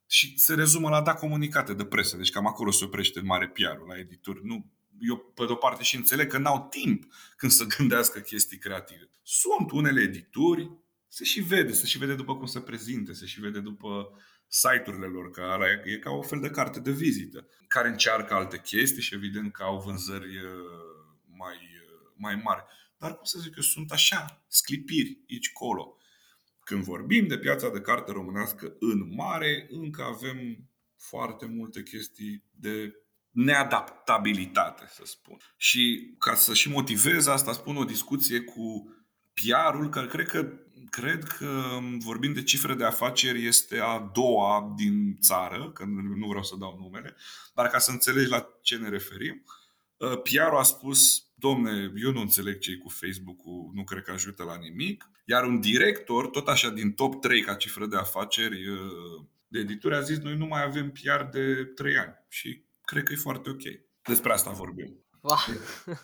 și 0.06 0.38
se 0.38 0.54
rezumă 0.54 0.88
la 0.88 1.02
da 1.02 1.14
comunicate 1.14 1.74
de 1.74 1.84
presă. 1.84 2.16
Deci 2.16 2.30
cam 2.30 2.46
acolo 2.46 2.70
se 2.70 2.84
oprește 2.84 3.20
mare 3.20 3.48
PR-ul 3.48 3.86
la 3.88 3.98
edituri. 3.98 4.40
Nu, 4.42 4.66
eu 5.00 5.16
pe 5.16 5.44
de-o 5.44 5.54
parte 5.54 5.82
și 5.82 5.96
înțeleg 5.96 6.30
că 6.30 6.38
n-au 6.38 6.66
timp 6.70 7.04
când 7.36 7.52
să 7.52 7.64
gândească 7.76 8.18
chestii 8.18 8.58
creative. 8.58 9.10
Sunt 9.22 9.70
unele 9.70 10.00
edituri, 10.00 10.70
se 11.08 11.24
și 11.24 11.40
vede, 11.40 11.72
se 11.72 11.86
și 11.86 11.98
vede 11.98 12.14
după 12.14 12.36
cum 12.36 12.46
se 12.46 12.60
prezinte, 12.60 13.12
se 13.12 13.26
și 13.26 13.40
vede 13.40 13.60
după 13.60 14.12
site-urile 14.52 15.06
lor, 15.06 15.30
că 15.30 15.40
ala 15.40 15.66
e, 15.68 15.82
e 15.84 15.98
ca 15.98 16.10
o 16.10 16.22
fel 16.22 16.40
de 16.40 16.50
carte 16.50 16.80
de 16.80 16.90
vizită, 16.90 17.46
care 17.68 17.88
încearcă 17.88 18.34
alte 18.34 18.60
chestii 18.60 19.02
și 19.02 19.14
evident 19.14 19.52
că 19.52 19.62
au 19.62 19.80
vânzări 19.80 20.36
uh, 20.36 20.52
mai, 21.36 21.54
uh, 21.54 22.12
mai 22.14 22.34
mari. 22.34 22.64
Dar 22.98 23.14
cum 23.14 23.24
să 23.24 23.38
zic 23.38 23.56
eu, 23.56 23.62
sunt 23.62 23.90
așa, 23.90 24.44
sclipiri 24.48 25.24
aici 25.30 25.52
colo. 25.52 25.96
Când 26.60 26.82
vorbim 26.82 27.26
de 27.26 27.38
piața 27.38 27.70
de 27.70 27.80
carte 27.80 28.12
românească 28.12 28.76
în 28.78 29.14
mare, 29.14 29.66
încă 29.70 30.02
avem 30.02 30.68
foarte 30.96 31.46
multe 31.46 31.82
chestii 31.82 32.44
de 32.50 32.94
neadaptabilitate, 33.30 34.86
să 34.88 35.02
spun. 35.04 35.36
Și 35.56 36.14
ca 36.18 36.34
să 36.34 36.54
și 36.54 36.68
motivez 36.68 37.26
asta, 37.26 37.52
spun 37.52 37.76
o 37.76 37.84
discuție 37.84 38.40
cu 38.40 38.94
PR-ul, 39.32 39.88
care 39.88 40.06
cred 40.06 40.26
că 40.26 40.52
cred 40.90 41.24
că 41.24 41.78
vorbim 41.98 42.32
de 42.32 42.42
cifre 42.42 42.74
de 42.74 42.84
afaceri 42.84 43.46
este 43.46 43.78
a 43.78 44.10
doua 44.12 44.72
din 44.76 45.18
țară, 45.20 45.70
că 45.74 45.84
nu 46.16 46.26
vreau 46.26 46.42
să 46.42 46.56
dau 46.58 46.78
numele, 46.80 47.16
dar 47.54 47.68
ca 47.68 47.78
să 47.78 47.90
înțelegi 47.90 48.30
la 48.30 48.48
ce 48.62 48.76
ne 48.76 48.88
referim, 48.88 49.44
uh, 49.96 50.20
PR 50.22 50.54
a 50.54 50.62
spus, 50.62 51.26
domne, 51.34 51.92
eu 52.02 52.12
nu 52.12 52.20
înțeleg 52.20 52.58
ce 52.58 52.76
cu 52.76 52.88
Facebook-ul, 52.88 53.70
nu 53.74 53.84
cred 53.84 54.02
că 54.02 54.10
ajută 54.10 54.42
la 54.42 54.56
nimic, 54.56 55.10
iar 55.24 55.44
un 55.44 55.60
director, 55.60 56.26
tot 56.26 56.48
așa 56.48 56.70
din 56.70 56.92
top 56.92 57.20
3 57.20 57.42
ca 57.42 57.54
cifră 57.54 57.86
de 57.86 57.96
afaceri 57.96 58.68
uh, 58.68 59.24
de 59.48 59.58
edituri, 59.58 59.94
a 59.94 60.00
zis, 60.00 60.18
noi 60.18 60.36
nu 60.36 60.46
mai 60.46 60.62
avem 60.62 60.90
PR 60.90 61.22
de 61.30 61.64
3 61.64 61.96
ani 61.96 62.14
și 62.28 62.64
cred 62.84 63.02
că 63.02 63.12
e 63.12 63.16
foarte 63.16 63.50
ok. 63.50 63.62
Despre 64.02 64.32
asta 64.32 64.50
vorbim. 64.50 65.04
Wow. 65.20 65.36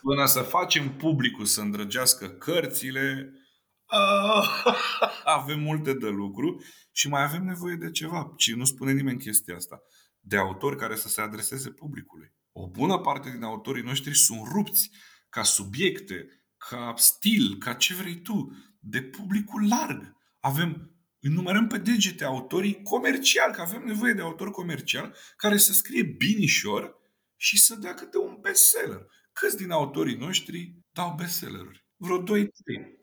Până 0.02 0.26
să 0.26 0.40
facem 0.40 0.96
publicul 0.96 1.44
să 1.44 1.60
îndrăgească 1.60 2.28
cărțile, 2.28 3.32
ah, 3.32 3.40
avem 5.38 5.60
multe 5.60 5.92
de 5.94 6.08
lucru 6.08 6.62
și 6.92 7.08
mai 7.08 7.22
avem 7.22 7.44
nevoie 7.44 7.74
de 7.74 7.90
ceva. 7.90 8.32
Și 8.36 8.52
nu 8.52 8.64
spune 8.64 8.92
nimeni 8.92 9.18
chestia 9.18 9.54
asta. 9.54 9.82
De 10.20 10.36
autori 10.36 10.76
care 10.76 10.96
să 10.96 11.08
se 11.08 11.20
adreseze 11.20 11.70
publicului. 11.70 12.34
O 12.52 12.68
bună 12.68 12.98
parte 12.98 13.30
din 13.30 13.42
autorii 13.42 13.82
noștri 13.82 14.14
sunt 14.14 14.40
rupți 14.52 14.90
ca 15.28 15.42
subiecte, 15.42 16.26
ca 16.56 16.94
stil, 16.96 17.56
ca 17.58 17.72
ce 17.72 17.94
vrei 17.94 18.20
tu, 18.20 18.56
de 18.80 19.02
publicul 19.02 19.68
larg. 19.68 20.16
Avem 20.40 20.90
îi 21.20 21.32
numărăm 21.32 21.66
pe 21.66 21.78
degete 21.78 22.24
autorii 22.24 22.82
comerciali, 22.82 23.52
că 23.52 23.60
avem 23.60 23.82
nevoie 23.84 24.12
de 24.12 24.20
autor 24.20 24.50
comercial 24.50 25.16
care 25.36 25.56
să 25.56 25.72
scrie 25.72 26.02
binișor 26.02 26.94
și 27.36 27.58
să 27.58 27.74
dea 27.74 27.94
câte 27.94 28.18
un 28.18 28.38
bestseller. 28.40 29.06
Câți 29.32 29.56
din 29.56 29.70
autorii 29.70 30.16
noștri 30.16 30.76
dau 30.92 31.14
bestselleruri? 31.14 31.85
Vreo 31.96 32.22
2-3. 32.22 32.24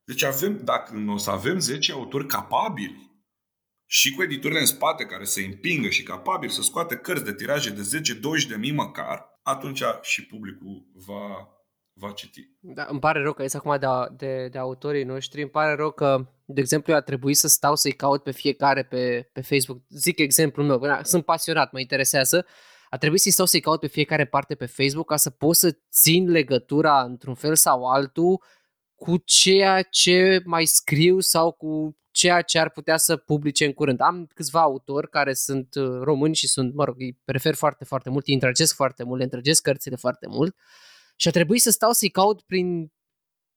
Deci 0.05 0.23
avem, 0.23 0.61
dacă 0.63 0.93
nu 0.93 1.13
o 1.13 1.17
să 1.17 1.29
avem 1.29 1.59
10 1.59 1.91
autori 1.91 2.27
capabili 2.27 3.11
și 3.85 4.11
cu 4.13 4.23
editurile 4.23 4.59
în 4.59 4.65
spate 4.65 5.05
care 5.05 5.23
să 5.23 5.39
împingă 5.39 5.89
și 5.89 6.03
capabili 6.03 6.51
să 6.51 6.61
scoată 6.61 6.95
cărți 6.95 7.23
de 7.23 7.33
tiraje 7.33 7.69
de 7.69 8.01
10-20 8.45 8.47
de 8.47 8.55
mii 8.55 8.71
măcar, 8.71 9.39
atunci 9.43 9.83
și 10.01 10.25
publicul 10.25 10.87
va, 10.93 11.47
va 11.93 12.11
citi. 12.11 12.49
Da, 12.59 12.85
îmi 12.89 12.99
pare 12.99 13.21
rău 13.21 13.33
că 13.33 13.43
este 13.43 13.57
acum 13.57 13.77
de, 13.79 13.87
de, 14.25 14.47
de 14.47 14.57
autorii 14.57 15.03
noștri, 15.03 15.41
îmi 15.41 15.49
pare 15.49 15.75
rău 15.75 15.91
că, 15.91 16.27
de 16.45 16.61
exemplu, 16.61 16.93
a 16.93 17.01
trebuit 17.01 17.37
să 17.37 17.47
stau 17.47 17.75
să-i 17.75 17.91
caut 17.91 18.23
pe 18.23 18.31
fiecare 18.31 18.83
pe, 18.83 19.29
pe 19.33 19.41
Facebook. 19.41 19.81
Zic 19.89 20.19
exemplul 20.19 20.65
meu, 20.65 20.77
da, 20.77 21.03
sunt 21.03 21.25
pasionat, 21.25 21.71
mă 21.71 21.79
interesează. 21.79 22.45
A 22.89 22.97
trebuit 22.97 23.21
să-i 23.21 23.31
stau 23.31 23.45
să-i 23.45 23.59
caut 23.59 23.79
pe 23.79 23.87
fiecare 23.87 24.25
parte 24.25 24.55
pe 24.55 24.65
Facebook 24.65 25.07
ca 25.07 25.15
să 25.15 25.29
pot 25.29 25.55
să 25.55 25.77
țin 25.91 26.29
legătura 26.29 27.01
într-un 27.01 27.35
fel 27.35 27.55
sau 27.55 27.85
altul 27.85 28.41
cu 28.95 29.17
ceea 29.17 29.81
ce 29.81 30.41
mai 30.45 30.65
scriu 30.65 31.19
sau 31.19 31.51
cu 31.51 31.97
ceea 32.11 32.41
ce 32.41 32.59
ar 32.59 32.69
putea 32.69 32.97
să 32.97 33.17
publice 33.17 33.65
în 33.65 33.73
curând. 33.73 34.01
Am 34.01 34.25
câțiva 34.33 34.61
autori 34.61 35.09
care 35.09 35.33
sunt 35.33 35.75
uh, 35.75 35.99
români 36.01 36.35
și 36.35 36.47
sunt, 36.47 36.73
mă 36.73 36.83
rog, 36.83 36.95
îi 36.99 37.19
prefer 37.25 37.55
foarte, 37.55 37.83
foarte 37.83 38.09
mult, 38.09 38.27
îi 38.27 38.33
întregesc 38.33 38.75
foarte 38.75 39.03
mult, 39.03 39.17
le 39.17 39.23
întregesc 39.23 39.61
cărțile 39.61 39.95
foarte 39.95 40.27
mult 40.27 40.55
și 41.15 41.27
a 41.27 41.31
trebuit 41.31 41.61
să 41.61 41.69
stau 41.69 41.91
să-i 41.91 42.09
caut 42.09 42.41
prin 42.41 42.91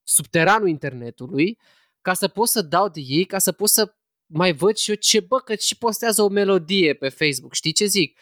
subteranul 0.02 0.68
internetului 0.68 1.58
ca 2.00 2.14
să 2.14 2.28
pot 2.28 2.48
să 2.48 2.62
dau 2.62 2.88
de 2.88 3.00
ei, 3.00 3.24
ca 3.24 3.38
să 3.38 3.52
pot 3.52 3.68
să 3.68 3.94
mai 4.26 4.52
văd 4.52 4.76
și 4.76 4.90
eu 4.90 4.96
ce 4.96 5.20
bă, 5.20 5.38
că 5.38 5.54
și 5.54 5.78
postează 5.78 6.22
o 6.22 6.28
melodie 6.28 6.94
pe 6.94 7.08
Facebook, 7.08 7.54
știi 7.54 7.72
ce 7.72 7.84
zic? 7.84 8.18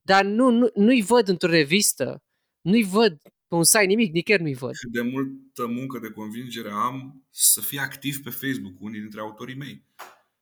Dar 0.00 0.24
nu, 0.24 0.50
nu, 0.50 0.70
nu-i 0.74 1.02
văd 1.02 1.28
într-o 1.28 1.48
revistă, 1.48 2.22
nu-i 2.60 2.82
văd 2.84 3.18
pe 3.54 3.60
un 3.60 3.64
site, 3.64 3.84
nimic, 3.84 4.12
nicăieri 4.12 4.42
nu-i 4.42 4.54
văd. 4.54 4.72
Cât 4.76 4.92
de 4.92 5.00
multă 5.00 5.66
muncă 5.66 5.98
de 5.98 6.10
convingere 6.10 6.70
am 6.70 7.26
să 7.30 7.60
fie 7.60 7.80
activ 7.80 8.22
pe 8.22 8.30
Facebook 8.30 8.80
unii 8.80 9.00
dintre 9.00 9.20
autorii 9.20 9.56
mei. 9.56 9.86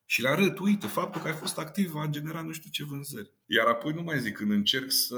Și 0.04 0.22
le 0.22 0.28
arăt, 0.28 0.58
uite, 0.58 0.86
faptul 0.86 1.20
că 1.20 1.26
ai 1.26 1.34
fost 1.34 1.58
activ 1.58 1.94
a 1.94 2.06
generat 2.06 2.44
nu 2.44 2.52
știu 2.52 2.70
ce 2.70 2.84
vânzări. 2.84 3.32
Iar 3.46 3.66
apoi 3.66 3.92
nu 3.92 4.02
mai 4.02 4.20
zic, 4.20 4.36
când 4.36 4.50
încerc 4.50 4.90
să 4.90 5.16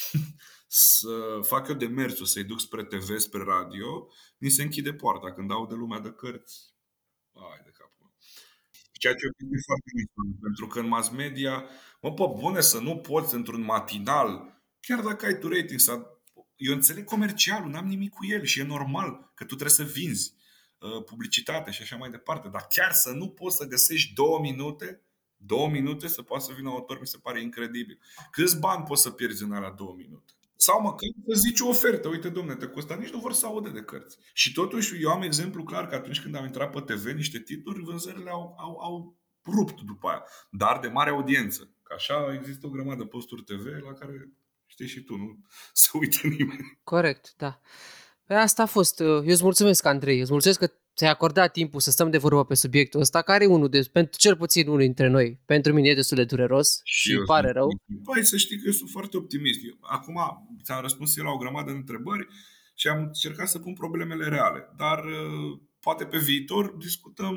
să 0.90 1.40
fac 1.42 1.68
eu 1.68 1.74
demersul 1.74 2.26
să-i 2.26 2.44
duc 2.44 2.60
spre 2.60 2.84
TV, 2.84 3.16
spre 3.16 3.42
radio, 3.42 4.08
mi 4.38 4.50
se 4.50 4.62
închide 4.62 4.92
poarta 4.92 5.32
când 5.32 5.48
dau 5.48 5.66
de 5.66 5.74
lumea 5.74 6.00
de 6.00 6.10
cărți. 6.10 6.74
Ai 7.32 7.60
de 7.64 7.70
capul. 7.70 8.14
Ceea 8.92 9.14
ce 9.14 9.26
e 9.26 9.66
foarte 9.66 9.90
mic, 9.94 10.38
pentru 10.40 10.66
că 10.66 10.78
în 10.78 10.88
mass 10.88 11.08
media, 11.08 11.64
mă, 12.00 12.12
pe 12.12 12.24
bune 12.40 12.60
să 12.60 12.80
nu 12.80 12.96
poți 12.96 13.34
într-un 13.34 13.62
matinal, 13.62 14.56
chiar 14.80 15.00
dacă 15.00 15.26
ai 15.26 15.38
tu 15.38 15.48
rating, 15.48 15.80
să... 15.80 16.15
eu 16.56 16.74
înțeleg 16.74 17.04
comercialul, 17.04 17.70
n-am 17.70 17.86
nimic 17.86 18.12
cu 18.12 18.26
el 18.26 18.44
și 18.44 18.60
e 18.60 18.64
normal 18.64 19.32
că 19.34 19.44
tu 19.44 19.54
trebuie 19.54 19.70
să 19.70 19.82
vinzi 19.82 20.34
uh, 20.78 21.04
publicitate 21.04 21.70
și 21.70 21.82
așa 21.82 21.96
mai 21.96 22.10
departe, 22.10 22.48
dar 22.48 22.66
chiar 22.68 22.92
să 22.92 23.10
nu 23.10 23.28
poți 23.28 23.56
să 23.56 23.64
găsești 23.64 24.14
două 24.14 24.40
minute 24.40 25.00
Două 25.36 25.68
minute 25.68 26.08
să 26.08 26.22
poată 26.22 26.44
să 26.44 26.52
vină 26.56 26.68
autor, 26.68 27.00
mi 27.00 27.06
se 27.06 27.18
pare 27.22 27.42
incredibil. 27.42 28.00
Câți 28.30 28.58
bani 28.58 28.84
poți 28.84 29.02
să 29.02 29.10
pierzi 29.10 29.42
în 29.42 29.52
alea 29.52 29.70
două 29.70 29.94
minute? 29.96 30.32
Sau 30.56 30.80
măcar 30.80 31.08
să 31.28 31.38
zici 31.38 31.60
o 31.60 31.68
ofertă, 31.68 32.08
uite 32.08 32.28
domne, 32.28 32.54
te 32.54 32.66
costă, 32.66 32.94
nici 32.94 33.10
nu 33.10 33.18
vor 33.18 33.32
să 33.32 33.46
audă 33.46 33.68
de 33.68 33.80
cărți. 33.80 34.18
Și 34.32 34.52
totuși 34.52 35.02
eu 35.02 35.10
am 35.10 35.22
exemplu 35.22 35.62
clar 35.62 35.86
că 35.86 35.94
atunci 35.94 36.20
când 36.20 36.34
am 36.34 36.44
intrat 36.44 36.70
pe 36.70 36.94
TV 36.94 37.06
niște 37.06 37.38
titluri, 37.38 37.82
vânzările 37.82 38.30
au, 38.30 38.54
au, 38.58 38.78
au 38.78 39.16
rupt 39.44 39.80
după 39.80 40.08
aia, 40.08 40.24
dar 40.50 40.78
de 40.78 40.88
mare 40.88 41.10
audiență. 41.10 41.70
Că 41.82 41.94
așa 41.96 42.34
există 42.38 42.66
o 42.66 42.70
grămadă 42.70 43.02
de 43.02 43.08
posturi 43.08 43.42
TV 43.42 43.66
la 43.82 43.92
care 43.92 44.30
știi 44.76 44.88
și 44.88 45.04
tu, 45.04 45.16
nu 45.16 45.38
se 45.82 45.88
uită 45.92 46.26
nimeni. 46.38 46.78
Corect, 46.84 47.34
da. 47.36 47.60
Pe 48.26 48.34
asta 48.34 48.62
a 48.62 48.66
fost. 48.66 49.00
Eu 49.00 49.24
îți 49.24 49.42
mulțumesc, 49.42 49.84
Andrei. 49.84 50.20
Îți 50.20 50.30
mulțumesc 50.30 50.58
că 50.58 50.70
ți-ai 50.96 51.10
acordat 51.10 51.52
timpul 51.52 51.80
să 51.80 51.90
stăm 51.90 52.10
de 52.10 52.18
vorbă 52.18 52.44
pe 52.44 52.54
subiectul 52.54 53.00
ăsta, 53.00 53.22
care 53.22 53.44
e 53.44 53.46
unul 53.46 53.68
de, 53.68 53.88
pentru 53.92 54.18
cel 54.18 54.36
puțin 54.36 54.66
unul 54.66 54.80
dintre 54.80 55.08
noi. 55.08 55.40
Pentru 55.46 55.72
mine 55.72 55.88
e 55.88 55.94
destul 55.94 56.16
de 56.16 56.24
dureros 56.24 56.80
și, 56.84 57.08
și 57.08 57.16
îmi 57.16 57.24
pare 57.24 57.50
rău. 57.50 57.68
Păi 58.04 58.24
să 58.24 58.36
știi 58.36 58.56
că 58.56 58.62
eu 58.66 58.72
sunt 58.72 58.90
foarte 58.90 59.16
optimist. 59.16 59.60
Eu, 59.64 59.76
acum 59.80 60.16
ți-am 60.64 60.82
răspuns 60.82 61.16
eu 61.16 61.24
la 61.24 61.30
o 61.30 61.36
grămadă 61.36 61.70
de 61.70 61.76
întrebări 61.76 62.26
și 62.74 62.88
am 62.88 63.02
încercat 63.02 63.48
să 63.48 63.58
pun 63.58 63.72
problemele 63.72 64.28
reale. 64.28 64.72
Dar 64.76 65.04
uh, 65.04 65.60
poate 65.80 66.04
pe 66.04 66.18
viitor 66.18 66.76
discutăm 66.76 67.36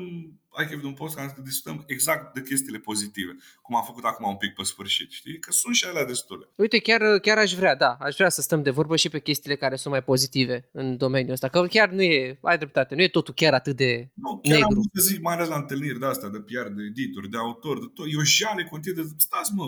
hai 0.52 0.66
chef 0.66 0.80
de 0.80 0.86
un 0.86 0.94
post 0.94 1.14
care 1.14 1.34
discutăm 1.42 1.84
exact 1.86 2.34
de 2.34 2.42
chestiile 2.42 2.78
pozitive, 2.78 3.36
cum 3.62 3.76
am 3.76 3.84
făcut 3.84 4.04
acum 4.04 4.28
un 4.28 4.36
pic 4.36 4.54
pe 4.54 4.62
sfârșit, 4.62 5.10
știi? 5.10 5.38
Că 5.38 5.52
sunt 5.52 5.74
și 5.74 5.84
alea 5.84 6.04
destule. 6.04 6.48
Uite, 6.54 6.78
chiar, 6.78 7.18
chiar 7.18 7.38
aș 7.38 7.54
vrea, 7.54 7.76
da, 7.76 7.96
aș 8.00 8.14
vrea 8.14 8.28
să 8.28 8.40
stăm 8.40 8.62
de 8.62 8.70
vorbă 8.70 8.96
și 8.96 9.08
pe 9.08 9.20
chestiile 9.20 9.56
care 9.56 9.76
sunt 9.76 9.92
mai 9.92 10.02
pozitive 10.02 10.68
în 10.72 10.96
domeniul 10.96 11.32
ăsta, 11.32 11.48
că 11.48 11.66
chiar 11.66 11.88
nu 11.90 12.02
e, 12.02 12.38
ai 12.42 12.56
dreptate, 12.56 12.94
nu 12.94 13.02
e 13.02 13.08
totul 13.08 13.34
chiar 13.34 13.54
atât 13.54 13.76
de 13.76 14.10
nu, 14.14 14.40
chiar 14.42 14.58
negru. 14.58 14.78
am 14.78 14.90
să 14.92 15.02
zic, 15.02 15.20
mai 15.20 15.34
ales 15.34 15.48
la 15.48 15.56
întâlniri 15.56 15.98
de 15.98 16.06
astea, 16.06 16.28
de 16.28 16.38
PR, 16.38 16.68
de 16.68 16.82
editor, 16.82 17.28
de 17.28 17.36
autor, 17.36 17.78
de 17.78 17.86
tot, 17.94 18.06
eu 18.12 18.20
jale 18.20 18.64
continuu 18.64 19.02
de, 19.02 19.08
stați 19.16 19.54
mă, 19.54 19.64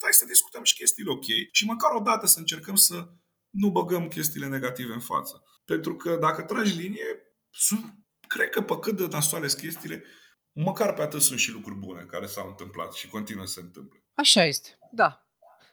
hai 0.00 0.12
să 0.12 0.24
discutăm 0.24 0.62
și 0.62 0.74
chestiile 0.74 1.10
ok 1.10 1.26
și 1.52 1.64
măcar 1.64 1.90
o 1.94 2.02
dată 2.02 2.26
să 2.26 2.38
încercăm 2.38 2.74
să 2.74 3.08
nu 3.50 3.70
băgăm 3.70 4.08
chestiile 4.08 4.46
negative 4.46 4.92
în 4.92 5.00
față. 5.00 5.42
Pentru 5.64 5.96
că 5.96 6.16
dacă 6.20 6.42
tragi 6.42 6.76
linie, 6.76 7.06
sunt, 7.50 7.94
cred 8.28 8.48
că 8.50 8.62
pe 8.62 8.78
cât 8.78 8.96
de 8.96 9.06
nasoale 9.10 9.46
chestiile, 9.46 10.04
măcar 10.52 10.94
pe 10.94 11.02
atât 11.02 11.20
sunt 11.20 11.38
și 11.38 11.50
lucruri 11.50 11.78
bune 11.78 12.02
care 12.02 12.26
s-au 12.26 12.48
întâmplat 12.48 12.92
și 12.92 13.08
continuă 13.08 13.44
să 13.44 13.52
se 13.52 13.60
întâmple. 13.60 14.04
Așa 14.14 14.44
este, 14.44 14.78
da. 14.92 15.26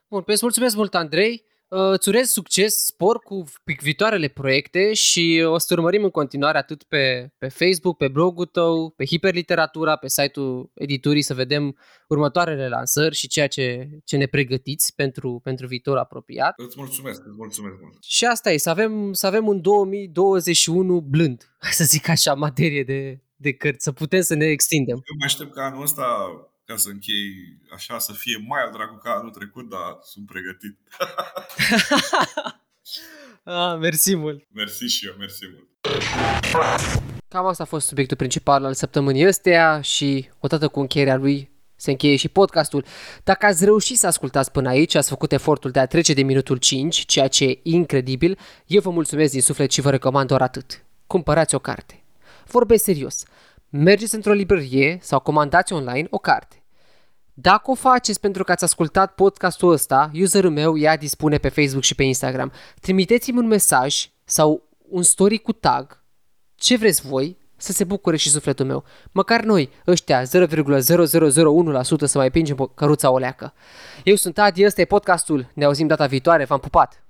Bun, 0.07 0.21
pe 0.21 0.37
mulțumesc 0.41 0.75
mult, 0.75 0.95
Andrei. 0.95 1.45
Uh, 1.67 1.91
îți 1.91 2.09
urez 2.09 2.29
succes, 2.29 2.85
spor 2.85 3.19
cu 3.19 3.43
viitoarele 3.81 4.27
proiecte 4.27 4.93
și 4.93 5.43
o 5.45 5.57
să 5.57 5.73
urmărim 5.73 6.03
în 6.03 6.09
continuare 6.09 6.57
atât 6.57 6.83
pe, 6.83 7.33
pe 7.37 7.47
Facebook, 7.47 7.97
pe 7.97 8.07
blogul 8.07 8.45
tău, 8.45 8.89
pe 8.89 9.05
Hiperliteratura, 9.05 9.95
pe 9.95 10.07
site-ul 10.07 10.71
editurii 10.73 11.21
să 11.21 11.33
vedem 11.33 11.77
următoarele 12.07 12.67
lansări 12.67 13.15
și 13.15 13.27
ceea 13.27 13.47
ce, 13.47 13.89
ce 14.03 14.17
ne 14.17 14.25
pregătiți 14.25 14.95
pentru, 14.95 15.39
pentru 15.43 15.67
viitor 15.67 15.97
apropiat. 15.97 16.53
Îți 16.59 16.75
mulțumesc, 16.77 17.21
îți 17.25 17.35
mulțumesc 17.37 17.75
mult. 17.81 18.03
Și 18.03 18.25
asta 18.25 18.51
e, 18.51 18.57
să 18.57 18.69
avem, 18.69 19.13
să 19.13 19.27
avem 19.27 19.47
un 19.47 19.61
2021 19.61 21.01
blând, 21.01 21.55
să 21.71 21.83
zic 21.83 22.09
așa, 22.09 22.33
materie 22.33 22.83
de, 22.83 23.23
de 23.35 23.53
cărți, 23.53 23.83
să 23.83 23.91
putem 23.91 24.21
să 24.21 24.35
ne 24.35 24.45
extindem. 24.45 24.95
Eu 24.95 25.15
mă 25.19 25.25
aștept 25.25 25.53
ca 25.53 25.63
anul 25.63 25.81
ăsta, 25.81 26.05
ca 26.65 26.75
să 26.75 26.89
închei 26.89 27.57
așa, 27.73 27.99
să 27.99 28.13
fie 28.13 28.43
mai 28.47 28.61
al 28.61 28.71
dracu 28.71 28.95
ca 29.03 29.11
anul 29.11 29.31
trecut, 29.31 29.69
dar 29.69 29.97
sunt 30.03 30.25
pregătit. 30.25 30.77
ah, 33.43 33.77
mersi 33.79 34.15
mult! 34.15 34.43
Mersi 34.51 34.85
și 34.85 35.05
eu, 35.05 35.15
mersi 35.17 35.43
mult! 35.53 35.67
Cam 37.27 37.45
asta 37.45 37.63
a 37.63 37.65
fost 37.65 37.87
subiectul 37.87 38.17
principal 38.17 38.65
al 38.65 38.73
săptămânii 38.73 39.27
ăsteia 39.27 39.81
și 39.81 40.29
odată 40.39 40.67
cu 40.67 40.79
încheierea 40.79 41.15
lui 41.15 41.53
se 41.75 41.91
încheie 41.91 42.15
și 42.15 42.27
podcastul. 42.27 42.85
Dacă 43.23 43.45
ați 43.45 43.65
reușit 43.65 43.97
să 43.97 44.07
ascultați 44.07 44.51
până 44.51 44.69
aici, 44.69 44.95
ați 44.95 45.09
făcut 45.09 45.31
efortul 45.31 45.71
de 45.71 45.79
a 45.79 45.85
trece 45.85 46.13
de 46.13 46.21
minutul 46.21 46.57
5, 46.57 47.05
ceea 47.05 47.27
ce 47.27 47.45
e 47.45 47.59
incredibil, 47.63 48.37
eu 48.65 48.81
vă 48.81 48.89
mulțumesc 48.89 49.31
din 49.31 49.41
suflet 49.41 49.71
și 49.71 49.81
vă 49.81 49.89
recomand 49.89 50.27
doar 50.27 50.41
atât. 50.41 50.83
Cumpărați 51.07 51.55
o 51.55 51.59
carte 51.59 51.99
vorbesc 52.47 52.83
serios. 52.83 53.23
Mergeți 53.77 54.15
într-o 54.15 54.33
librărie 54.33 54.97
sau 55.01 55.19
comandați 55.19 55.73
online 55.73 56.07
o 56.09 56.17
carte. 56.17 56.63
Dacă 57.33 57.71
o 57.71 57.73
faceți 57.73 58.19
pentru 58.19 58.43
că 58.43 58.51
ați 58.51 58.63
ascultat 58.63 59.13
podcastul 59.13 59.71
ăsta, 59.71 60.11
userul 60.21 60.51
meu 60.51 60.77
ea 60.77 60.97
dispune 60.97 61.37
pe 61.37 61.49
Facebook 61.49 61.83
și 61.83 61.95
pe 61.95 62.03
Instagram. 62.03 62.51
Trimiteți-mi 62.81 63.37
un 63.37 63.47
mesaj 63.47 64.09
sau 64.23 64.67
un 64.89 65.03
story 65.03 65.37
cu 65.37 65.51
tag, 65.51 66.03
ce 66.55 66.77
vreți 66.77 67.07
voi, 67.07 67.37
să 67.57 67.71
se 67.71 67.83
bucure 67.83 68.17
și 68.17 68.29
sufletul 68.29 68.65
meu. 68.65 68.83
Măcar 69.11 69.43
noi, 69.43 69.69
ăștia 69.87 70.23
0,0001% 70.23 70.27
să 72.03 72.17
mai 72.17 72.31
pingem 72.31 72.71
căruța 72.75 73.11
o 73.11 73.17
leacă. 73.17 73.53
Eu 74.03 74.15
sunt 74.15 74.37
Adi, 74.37 74.65
ăsta 74.65 74.81
e 74.81 74.85
podcastul. 74.85 75.51
Ne 75.53 75.65
auzim 75.65 75.87
data 75.87 76.05
viitoare, 76.05 76.45
v-am 76.45 76.59
pupat! 76.59 77.04